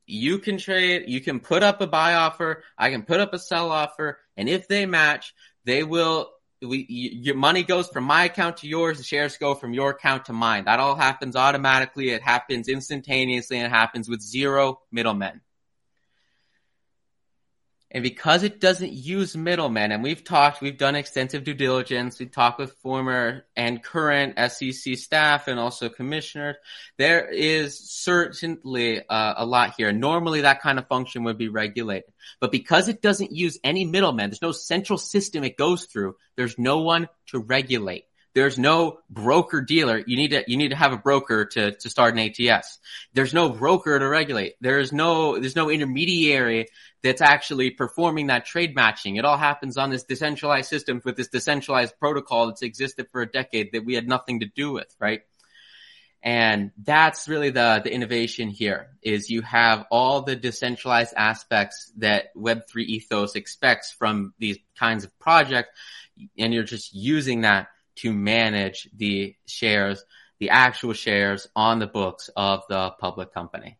you 0.05 0.39
can 0.39 0.57
trade, 0.57 1.05
you 1.07 1.21
can 1.21 1.39
put 1.39 1.63
up 1.63 1.81
a 1.81 1.87
buy 1.87 2.15
offer, 2.15 2.63
I 2.77 2.89
can 2.89 3.03
put 3.03 3.19
up 3.19 3.33
a 3.33 3.39
sell 3.39 3.71
offer, 3.71 4.19
and 4.35 4.49
if 4.49 4.67
they 4.67 4.85
match, 4.85 5.33
they 5.65 5.83
will 5.83 6.31
we, 6.61 6.85
your 6.89 7.35
money 7.35 7.63
goes 7.63 7.87
from 7.87 8.03
my 8.03 8.25
account 8.25 8.57
to 8.57 8.67
yours, 8.67 8.97
the 8.97 9.03
shares 9.03 9.37
go 9.37 9.55
from 9.55 9.73
your 9.73 9.91
account 9.91 10.25
to 10.25 10.33
mine. 10.33 10.65
That 10.65 10.79
all 10.79 10.95
happens 10.95 11.35
automatically. 11.35 12.09
It 12.09 12.21
happens 12.21 12.67
instantaneously 12.67 13.57
and 13.57 13.67
it 13.67 13.75
happens 13.75 14.09
with 14.09 14.21
zero 14.21 14.81
middlemen. 14.91 15.41
And 17.91 18.03
because 18.03 18.43
it 18.43 18.59
doesn't 18.59 18.93
use 18.93 19.35
middlemen, 19.35 19.91
and 19.91 20.03
we've 20.03 20.23
talked, 20.23 20.61
we've 20.61 20.77
done 20.77 20.93
extensive 20.95 21.43
due 21.43 21.55
diligence, 21.55 22.19
we 22.19 22.27
talked 22.27 22.59
with 22.59 22.73
former 22.83 23.45
and 23.55 23.81
current 23.81 24.37
SEC 24.51 24.95
staff 24.95 25.47
and 25.47 25.59
also 25.59 25.89
commissioners, 25.89 26.55
there 26.97 27.27
is 27.27 27.79
certainly 27.79 29.01
uh, 29.09 29.33
a 29.37 29.45
lot 29.45 29.73
here. 29.75 29.91
Normally 29.91 30.41
that 30.41 30.61
kind 30.61 30.77
of 30.77 30.87
function 30.87 31.23
would 31.23 31.39
be 31.39 31.49
regulated. 31.49 32.11
But 32.39 32.51
because 32.51 32.89
it 32.89 33.01
doesn't 33.01 33.31
use 33.31 33.59
any 33.63 33.85
middlemen, 33.85 34.29
there's 34.29 34.41
no 34.41 34.51
central 34.51 34.99
system 34.99 35.43
it 35.43 35.57
goes 35.57 35.85
through, 35.85 36.15
there's 36.35 36.59
no 36.59 36.81
one 36.81 37.09
to 37.27 37.39
regulate. 37.39 38.05
There's 38.35 38.59
no 38.59 38.99
broker 39.09 39.61
dealer. 39.61 40.01
You 40.05 40.15
need 40.15 40.29
to, 40.29 40.43
you 40.47 40.57
need 40.57 40.69
to 40.69 40.75
have 40.75 40.93
a 40.93 40.97
broker 40.97 41.45
to, 41.45 41.71
to 41.71 41.89
start 41.89 42.17
an 42.17 42.19
ATS. 42.19 42.79
There's 43.13 43.33
no 43.33 43.49
broker 43.49 43.97
to 43.97 44.07
regulate. 44.07 44.53
There's 44.61 44.93
no, 44.93 45.39
there's 45.39 45.55
no 45.55 45.69
intermediary 45.69 46.67
that's 47.01 47.21
actually 47.21 47.71
performing 47.71 48.27
that 48.27 48.45
trade 48.45 48.75
matching. 48.75 49.15
It 49.15 49.25
all 49.25 49.37
happens 49.37 49.77
on 49.77 49.89
this 49.89 50.03
decentralized 50.03 50.69
system 50.69 51.01
with 51.03 51.15
this 51.15 51.29
decentralized 51.29 51.97
protocol 51.99 52.47
that's 52.47 52.61
existed 52.61 53.07
for 53.11 53.21
a 53.21 53.31
decade 53.31 53.71
that 53.73 53.85
we 53.85 53.95
had 53.95 54.07
nothing 54.07 54.41
to 54.41 54.45
do 54.45 54.71
with, 54.71 54.93
right? 54.99 55.21
And 56.21 56.71
that's 56.77 57.29
really 57.29 57.49
the, 57.49 57.81
the 57.83 57.93
innovation 57.93 58.49
here 58.49 58.89
is 59.01 59.29
you 59.29 59.41
have 59.41 59.85
all 59.89 60.21
the 60.21 60.35
decentralized 60.35 61.13
aspects 61.15 61.91
that 61.97 62.35
Web3 62.35 62.83
ethos 62.83 63.35
expects 63.35 63.91
from 63.91 64.33
these 64.37 64.57
kinds 64.77 65.05
of 65.05 65.17
projects. 65.19 65.69
And 66.37 66.53
you're 66.53 66.63
just 66.63 66.93
using 66.93 67.41
that 67.41 67.69
to 68.01 68.13
manage 68.13 68.89
the 68.95 69.35
shares, 69.45 70.03
the 70.39 70.49
actual 70.51 70.93
shares 70.93 71.47
on 71.55 71.79
the 71.79 71.87
books 71.87 72.29
of 72.35 72.63
the 72.69 72.91
public 72.99 73.33
company. 73.33 73.77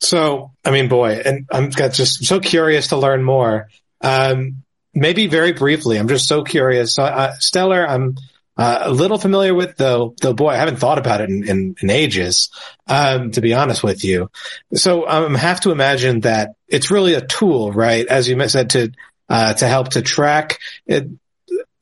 So, 0.00 0.52
I 0.64 0.70
mean, 0.70 0.88
boy, 0.88 1.20
and 1.24 1.46
I'm 1.50 1.70
just 1.70 2.24
so 2.24 2.40
curious 2.40 2.88
to 2.88 2.96
learn 2.96 3.24
more. 3.24 3.68
Um, 4.00 4.62
maybe 4.94 5.26
very 5.26 5.52
briefly, 5.52 5.98
I'm 5.98 6.08
just 6.08 6.28
so 6.28 6.44
curious. 6.44 6.94
So, 6.94 7.02
uh, 7.02 7.34
Stellar, 7.38 7.86
I'm 7.86 8.16
uh, 8.56 8.80
a 8.82 8.90
little 8.90 9.18
familiar 9.18 9.54
with, 9.54 9.76
though. 9.76 10.14
Though, 10.20 10.34
boy, 10.34 10.50
I 10.50 10.56
haven't 10.56 10.78
thought 10.78 10.98
about 10.98 11.20
it 11.20 11.30
in, 11.30 11.48
in, 11.48 11.76
in 11.80 11.90
ages. 11.90 12.50
Um, 12.86 13.32
to 13.32 13.40
be 13.40 13.54
honest 13.54 13.82
with 13.82 14.04
you, 14.04 14.30
so 14.74 15.04
I 15.04 15.24
um, 15.24 15.34
have 15.34 15.60
to 15.60 15.70
imagine 15.70 16.20
that 16.20 16.54
it's 16.66 16.90
really 16.90 17.14
a 17.14 17.24
tool, 17.24 17.72
right? 17.72 18.06
As 18.06 18.28
you 18.28 18.48
said, 18.48 18.70
to 18.70 18.92
uh, 19.28 19.54
to 19.54 19.68
help 19.68 19.90
to 19.90 20.02
track 20.02 20.58
it. 20.86 21.08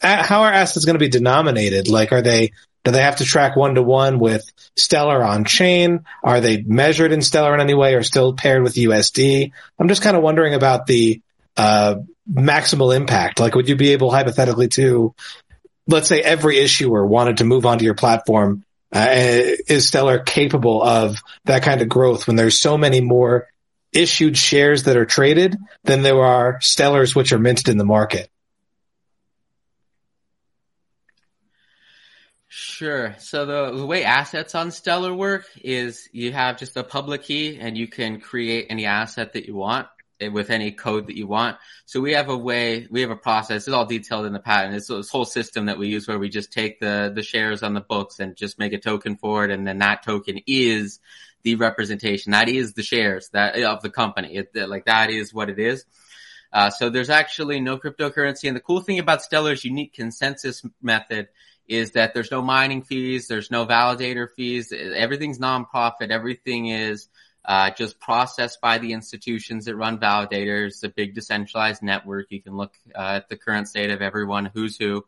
How 0.06 0.42
are 0.42 0.52
assets 0.52 0.84
going 0.84 0.94
to 0.94 1.00
be 1.00 1.08
denominated? 1.08 1.88
Like, 1.88 2.12
are 2.12 2.22
they 2.22 2.52
do 2.86 2.92
they 2.92 3.02
have 3.02 3.16
to 3.16 3.24
track 3.24 3.56
one 3.56 3.74
to 3.74 3.82
one 3.82 4.20
with 4.20 4.48
Stellar 4.76 5.24
on 5.24 5.44
chain? 5.44 6.04
Are 6.22 6.40
they 6.40 6.62
measured 6.62 7.10
in 7.10 7.20
Stellar 7.20 7.52
in 7.52 7.60
any 7.60 7.74
way 7.74 7.94
or 7.94 8.04
still 8.04 8.34
paired 8.34 8.62
with 8.62 8.74
USD? 8.76 9.50
I'm 9.76 9.88
just 9.88 10.02
kind 10.02 10.16
of 10.16 10.22
wondering 10.22 10.54
about 10.54 10.86
the 10.86 11.20
uh, 11.56 11.96
maximal 12.30 12.94
impact. 12.94 13.40
Like, 13.40 13.56
would 13.56 13.68
you 13.68 13.74
be 13.74 13.90
able 13.90 14.12
hypothetically 14.12 14.68
to, 14.68 15.16
let's 15.88 16.08
say 16.08 16.20
every 16.20 16.58
issuer 16.58 17.04
wanted 17.04 17.38
to 17.38 17.44
move 17.44 17.66
onto 17.66 17.84
your 17.84 17.94
platform, 17.94 18.64
uh, 18.92 19.08
is 19.10 19.88
Stellar 19.88 20.20
capable 20.20 20.80
of 20.80 21.18
that 21.44 21.64
kind 21.64 21.82
of 21.82 21.88
growth 21.88 22.28
when 22.28 22.36
there's 22.36 22.60
so 22.60 22.78
many 22.78 23.00
more 23.00 23.48
issued 23.92 24.38
shares 24.38 24.84
that 24.84 24.96
are 24.96 25.06
traded 25.06 25.56
than 25.82 26.02
there 26.02 26.22
are 26.22 26.60
Stellars 26.60 27.16
which 27.16 27.32
are 27.32 27.38
minted 27.40 27.68
in 27.68 27.78
the 27.78 27.84
market? 27.84 28.30
Sure. 32.58 33.14
So 33.18 33.44
the, 33.44 33.76
the 33.76 33.84
way 33.84 34.04
assets 34.04 34.54
on 34.54 34.70
Stellar 34.70 35.12
work 35.12 35.44
is 35.62 36.08
you 36.10 36.32
have 36.32 36.56
just 36.56 36.74
a 36.78 36.82
public 36.82 37.24
key 37.24 37.58
and 37.60 37.76
you 37.76 37.86
can 37.86 38.18
create 38.18 38.68
any 38.70 38.86
asset 38.86 39.34
that 39.34 39.44
you 39.44 39.54
want 39.54 39.88
with 40.32 40.48
any 40.48 40.72
code 40.72 41.08
that 41.08 41.18
you 41.18 41.26
want. 41.26 41.58
So 41.84 42.00
we 42.00 42.12
have 42.12 42.30
a 42.30 42.36
way, 42.36 42.86
we 42.90 43.02
have 43.02 43.10
a 43.10 43.16
process. 43.16 43.68
It's 43.68 43.74
all 43.74 43.84
detailed 43.84 44.24
in 44.24 44.32
the 44.32 44.40
patent. 44.40 44.74
It's 44.74 44.86
this 44.86 45.10
whole 45.10 45.26
system 45.26 45.66
that 45.66 45.76
we 45.76 45.88
use 45.88 46.08
where 46.08 46.18
we 46.18 46.30
just 46.30 46.50
take 46.50 46.80
the, 46.80 47.12
the 47.14 47.22
shares 47.22 47.62
on 47.62 47.74
the 47.74 47.82
books 47.82 48.20
and 48.20 48.34
just 48.34 48.58
make 48.58 48.72
a 48.72 48.78
token 48.78 49.16
for 49.16 49.44
it. 49.44 49.50
And 49.50 49.66
then 49.66 49.80
that 49.80 50.02
token 50.02 50.40
is 50.46 50.98
the 51.42 51.56
representation. 51.56 52.32
That 52.32 52.48
is 52.48 52.72
the 52.72 52.82
shares 52.82 53.28
that 53.34 53.60
of 53.60 53.82
the 53.82 53.90
company. 53.90 54.34
It, 54.34 54.56
like 54.66 54.86
that 54.86 55.10
is 55.10 55.34
what 55.34 55.50
it 55.50 55.58
is. 55.58 55.84
Uh, 56.54 56.70
so 56.70 56.88
there's 56.88 57.10
actually 57.10 57.60
no 57.60 57.76
cryptocurrency. 57.76 58.48
And 58.48 58.56
the 58.56 58.60
cool 58.60 58.80
thing 58.80 58.98
about 58.98 59.20
Stellar's 59.20 59.62
unique 59.62 59.92
consensus 59.92 60.64
method 60.80 61.28
is 61.68 61.92
that 61.92 62.14
there's 62.14 62.30
no 62.30 62.42
mining 62.42 62.82
fees, 62.82 63.28
there's 63.28 63.50
no 63.50 63.66
validator 63.66 64.28
fees, 64.36 64.72
everything's 64.72 65.38
nonprofit, 65.38 66.10
everything 66.10 66.66
is 66.66 67.08
uh, 67.46 67.70
just 67.70 68.00
processed 68.00 68.60
by 68.60 68.78
the 68.78 68.92
institutions 68.92 69.66
that 69.66 69.76
run 69.76 69.98
validators. 69.98 70.82
A 70.82 70.88
big 70.88 71.14
decentralized 71.14 71.82
network. 71.82 72.26
You 72.30 72.42
can 72.42 72.56
look 72.56 72.74
uh, 72.94 73.20
at 73.20 73.28
the 73.28 73.36
current 73.36 73.68
state 73.68 73.90
of 73.90 74.02
everyone 74.02 74.46
who's 74.46 74.76
who. 74.76 75.04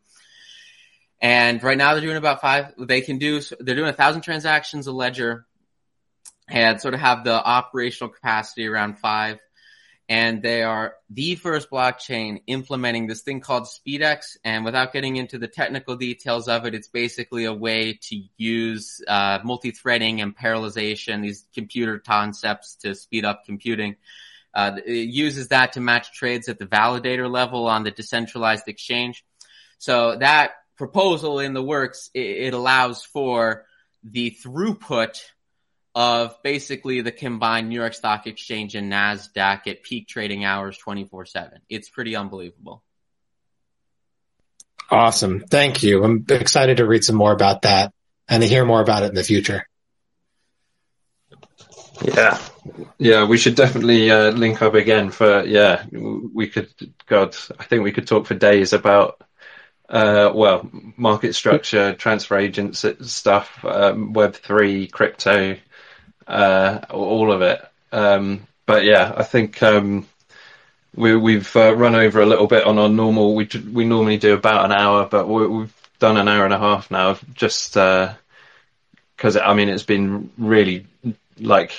And 1.21 1.61
right 1.63 1.77
now 1.77 1.93
they're 1.93 2.01
doing 2.01 2.17
about 2.17 2.41
five. 2.41 2.75
They 2.79 3.01
can 3.01 3.19
do. 3.19 3.41
They're 3.59 3.75
doing 3.75 3.89
a 3.89 3.93
thousand 3.93 4.23
transactions 4.23 4.87
a 4.87 4.93
ledger, 4.93 5.47
and 6.49 6.81
sort 6.81 6.95
of 6.95 7.01
have 7.01 7.25
the 7.25 7.35
operational 7.35 8.11
capacity 8.11 8.69
around 8.69 9.01
five 9.01 9.41
and 10.09 10.43
they 10.43 10.63
are 10.63 10.95
the 11.11 11.35
first 11.35 11.71
blockchain 11.71 12.41
implementing 12.47 13.07
this 13.07 13.21
thing 13.21 13.41
called 13.41 13.65
SPEEDEX. 13.65 14.39
And 14.43 14.65
without 14.65 14.93
getting 14.93 15.17
into 15.17 15.39
the 15.39 15.49
technical 15.49 15.97
details 15.97 16.49
of 16.49 16.65
it, 16.65 16.75
it's 16.75 16.89
basically 16.89 17.45
a 17.45 17.53
way 17.53 17.99
to 18.05 18.23
use 18.39 19.03
uh, 19.07 19.41
multi-threading 19.45 20.23
and 20.23 20.37
parallelization, 20.37 21.23
these 21.23 21.45
computer 21.55 21.99
concepts 21.99 22.77
to 22.77 22.95
speed 22.95 23.27
up 23.27 23.45
computing. 23.45 23.97
Uh, 24.55 24.79
it 24.87 25.11
uses 25.11 25.49
that 25.49 25.75
to 25.75 25.81
match 25.81 26.11
trades 26.13 26.49
at 26.49 26.59
the 26.59 26.67
validator 26.67 27.31
level 27.31 27.67
on 27.67 27.85
the 27.85 27.91
decentralized 27.91 28.67
exchange. 28.67 29.25
So 29.77 30.17
that 30.17 30.53
proposal 30.77 31.39
in 31.39 31.53
the 31.53 31.63
works, 31.63 32.09
it, 32.15 32.21
it 32.21 32.55
allows 32.55 33.05
for 33.05 33.67
the 34.03 34.37
throughput 34.43 35.21
of 35.99 36.41
basically 36.45 37.01
the 37.01 37.11
combined 37.11 37.69
New 37.69 37.75
York 37.75 37.93
Stock 37.93 38.29
Exchange 38.29 38.77
and 38.77 38.91
NASDAQ 38.93 39.67
at 39.67 39.83
peak 39.83 40.07
trading 40.07 40.45
hours 40.45 40.79
24 40.79 41.27
7. 41.27 41.59
It's 41.69 41.89
pretty 41.89 42.15
unbelievable. 42.15 42.85
Awesome. 44.89 45.41
Thank 45.41 45.83
you. 45.83 46.05
I'm 46.05 46.25
excited 46.31 46.77
to 46.77 46.87
read 46.87 47.03
some 47.03 47.17
more 47.17 47.33
about 47.33 47.63
that 47.63 47.93
and 48.29 48.45
to 48.45 48.49
hear 48.49 48.65
more 48.65 48.81
about 48.81 49.03
it 49.03 49.09
in 49.09 49.17
the 49.17 49.25
future. 49.25 49.67
Yeah, 52.01 52.39
yeah, 52.99 53.25
we 53.25 53.37
should 53.37 53.57
definitely 53.57 54.09
uh, 54.09 54.31
link 54.31 54.63
up 54.63 54.75
again 54.75 55.11
for 55.11 55.45
yeah. 55.45 55.85
We 55.91 56.47
could, 56.47 56.69
God, 57.07 57.35
I 57.59 57.65
think 57.65 57.83
we 57.83 57.91
could 57.91 58.07
talk 58.07 58.27
for 58.27 58.35
days 58.35 58.73
about 58.73 59.21
uh, 59.89 60.31
well, 60.33 60.71
market 60.97 61.35
structure, 61.35 61.93
transfer 61.95 62.39
agents 62.39 62.85
stuff, 63.01 63.65
um, 63.65 64.13
Web 64.13 64.37
three, 64.37 64.87
crypto, 64.87 65.57
uh, 66.29 66.81
all 66.91 67.33
of 67.33 67.43
it. 67.43 67.61
Um, 67.91 68.47
but 68.67 68.85
yeah, 68.85 69.13
I 69.17 69.23
think 69.23 69.63
um, 69.63 70.07
we, 70.95 71.17
we've 71.17 71.57
uh, 71.57 71.75
run 71.75 71.95
over 71.95 72.21
a 72.21 72.27
little 72.27 72.47
bit 72.47 72.67
on 72.67 72.79
our 72.79 72.89
normal. 72.89 73.35
We 73.35 73.49
we 73.73 73.85
normally 73.85 74.19
do 74.19 74.35
about 74.35 74.67
an 74.67 74.73
hour, 74.73 75.07
but 75.07 75.27
we, 75.27 75.61
have 75.61 75.75
done 75.99 76.17
an 76.17 76.29
hour 76.29 76.45
and 76.45 76.55
a 76.55 76.59
half 76.59 76.91
now. 76.91 77.19
Just 77.35 77.75
because 77.75 79.37
uh, 79.37 79.41
I 79.41 79.55
mean, 79.55 79.69
it's 79.69 79.85
been 79.85 80.31
really 80.37 80.87
like 81.41 81.73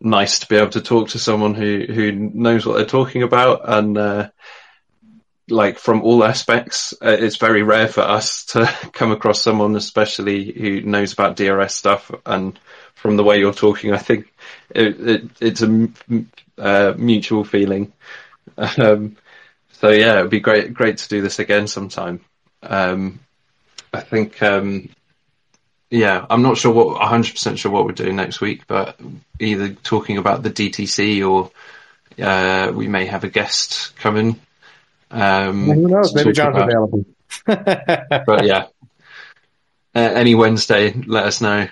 nice 0.00 0.40
to 0.40 0.48
be 0.48 0.56
able 0.56 0.70
to 0.70 0.80
talk 0.80 1.10
to 1.10 1.18
someone 1.18 1.54
who 1.54 1.86
who 1.88 2.12
knows 2.12 2.66
what 2.66 2.76
they're 2.76 2.86
talking 2.86 3.22
about 3.22 3.62
and 3.64 3.96
uh, 3.96 4.30
like 5.50 5.78
from 5.78 6.02
all 6.02 6.24
aspects. 6.24 6.94
Uh, 7.02 7.16
it's 7.18 7.36
very 7.36 7.62
rare 7.62 7.88
for 7.88 8.02
us 8.02 8.44
to 8.46 8.66
come 8.92 9.12
across 9.12 9.42
someone, 9.42 9.76
especially 9.76 10.52
who 10.52 10.82
knows 10.82 11.12
about 11.12 11.36
DRS 11.36 11.74
stuff. 11.74 12.10
And 12.26 12.58
from 12.94 13.16
the 13.16 13.24
way 13.24 13.38
you're 13.38 13.52
talking, 13.52 13.92
I 13.92 13.98
think 13.98 14.32
it, 14.70 15.00
it, 15.00 15.30
it's 15.40 15.62
a 15.62 15.88
uh, 16.58 16.94
mutual 16.96 17.44
feeling. 17.44 17.92
Um, 18.56 19.16
so 19.72 19.88
yeah, 19.88 20.18
it'd 20.18 20.30
be 20.30 20.40
great 20.40 20.74
great 20.74 20.98
to 20.98 21.08
do 21.08 21.22
this 21.22 21.38
again 21.38 21.66
sometime. 21.66 22.20
Um, 22.62 23.20
I 23.94 24.00
think 24.00 24.42
um, 24.42 24.90
yeah, 25.90 26.26
I'm 26.28 26.42
not 26.42 26.58
sure 26.58 26.72
what 26.72 27.00
100% 27.00 27.58
sure 27.58 27.72
what 27.72 27.84
we're 27.84 27.92
doing 27.92 28.16
next 28.16 28.40
week, 28.40 28.66
but 28.66 29.00
either 29.38 29.70
talking 29.70 30.18
about 30.18 30.42
the 30.42 30.50
DTC 30.50 31.26
or 31.28 31.50
uh, 32.22 32.72
we 32.72 32.88
may 32.88 33.06
have 33.06 33.24
a 33.24 33.28
guest 33.28 33.96
coming. 33.96 34.38
Um, 35.10 35.66
well, 35.66 35.76
who 35.76 35.88
knows? 35.88 36.14
Maybe 36.14 36.32
John's 36.32 36.56
about, 36.56 36.68
available. 36.68 37.04
but 37.46 38.44
yeah, 38.44 38.66
uh, 39.94 39.98
any 39.98 40.34
Wednesday, 40.34 40.92
let 40.92 41.24
us 41.24 41.40
know. 41.40 41.68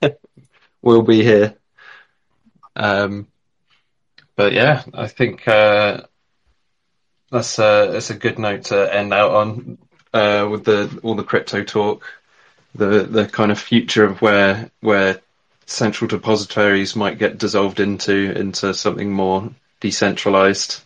we'll 0.82 1.02
be 1.02 1.22
here. 1.22 1.54
Um, 2.76 3.26
but 4.36 4.52
yeah, 4.52 4.84
I 4.94 5.08
think 5.08 5.46
uh, 5.46 6.02
that's 7.30 7.58
a 7.58 7.90
that's 7.92 8.10
a 8.10 8.14
good 8.14 8.38
note 8.38 8.64
to 8.64 8.94
end 8.94 9.12
out 9.12 9.32
on 9.32 9.78
uh, 10.14 10.48
with 10.50 10.64
the 10.64 11.00
all 11.02 11.14
the 11.14 11.24
crypto 11.24 11.64
talk 11.64 12.04
the 12.74 13.02
the 13.02 13.26
kind 13.26 13.50
of 13.50 13.58
future 13.58 14.04
of 14.04 14.22
where 14.22 14.70
where 14.80 15.20
central 15.66 16.08
depositories 16.08 16.96
might 16.96 17.18
get 17.18 17.38
dissolved 17.38 17.80
into 17.80 18.32
into 18.38 18.72
something 18.74 19.12
more 19.12 19.50
decentralized. 19.80 20.82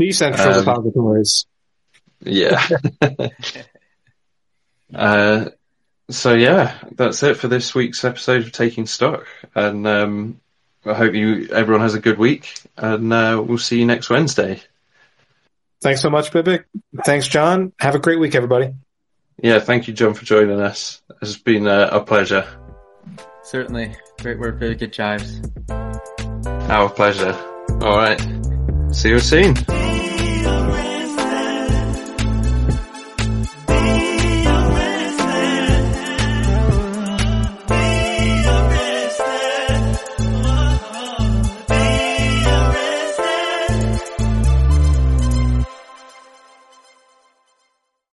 Decentral 0.00 0.52
um, 0.52 0.58
depositories. 0.64 1.46
Yeah. 2.20 2.66
uh, 4.94 5.46
so 6.08 6.34
yeah, 6.34 6.78
that's 6.92 7.22
it 7.22 7.36
for 7.36 7.48
this 7.48 7.74
week's 7.74 8.04
episode 8.04 8.42
of 8.42 8.52
Taking 8.52 8.86
Stock, 8.86 9.26
and 9.54 9.86
um, 9.86 10.40
I 10.84 10.94
hope 10.94 11.14
you 11.14 11.48
everyone 11.50 11.82
has 11.82 11.94
a 11.94 12.00
good 12.00 12.18
week, 12.18 12.60
and 12.76 13.12
uh, 13.12 13.42
we'll 13.44 13.58
see 13.58 13.80
you 13.80 13.86
next 13.86 14.08
Wednesday. 14.08 14.60
Thanks 15.82 16.00
so 16.00 16.10
much, 16.10 16.30
Bibic. 16.30 16.64
Thanks, 17.04 17.26
John. 17.26 17.72
Have 17.80 17.94
a 17.94 17.98
great 17.98 18.18
week, 18.18 18.34
everybody. 18.34 18.74
Yeah, 19.42 19.58
thank 19.58 19.88
you, 19.88 19.94
John, 19.94 20.14
for 20.14 20.24
joining 20.24 20.60
us. 20.60 21.02
It's 21.20 21.36
been 21.36 21.66
a, 21.66 21.88
a 21.92 22.00
pleasure. 22.00 22.46
Certainly. 23.42 23.94
Great 24.20 24.38
work, 24.38 24.58
very 24.58 24.74
good 24.74 24.92
jives. 24.92 25.42
Our 26.70 26.88
pleasure. 26.88 27.34
All 27.82 27.96
right. 27.96 28.20
See 28.92 29.10
you 29.10 29.20
soon. 29.20 29.54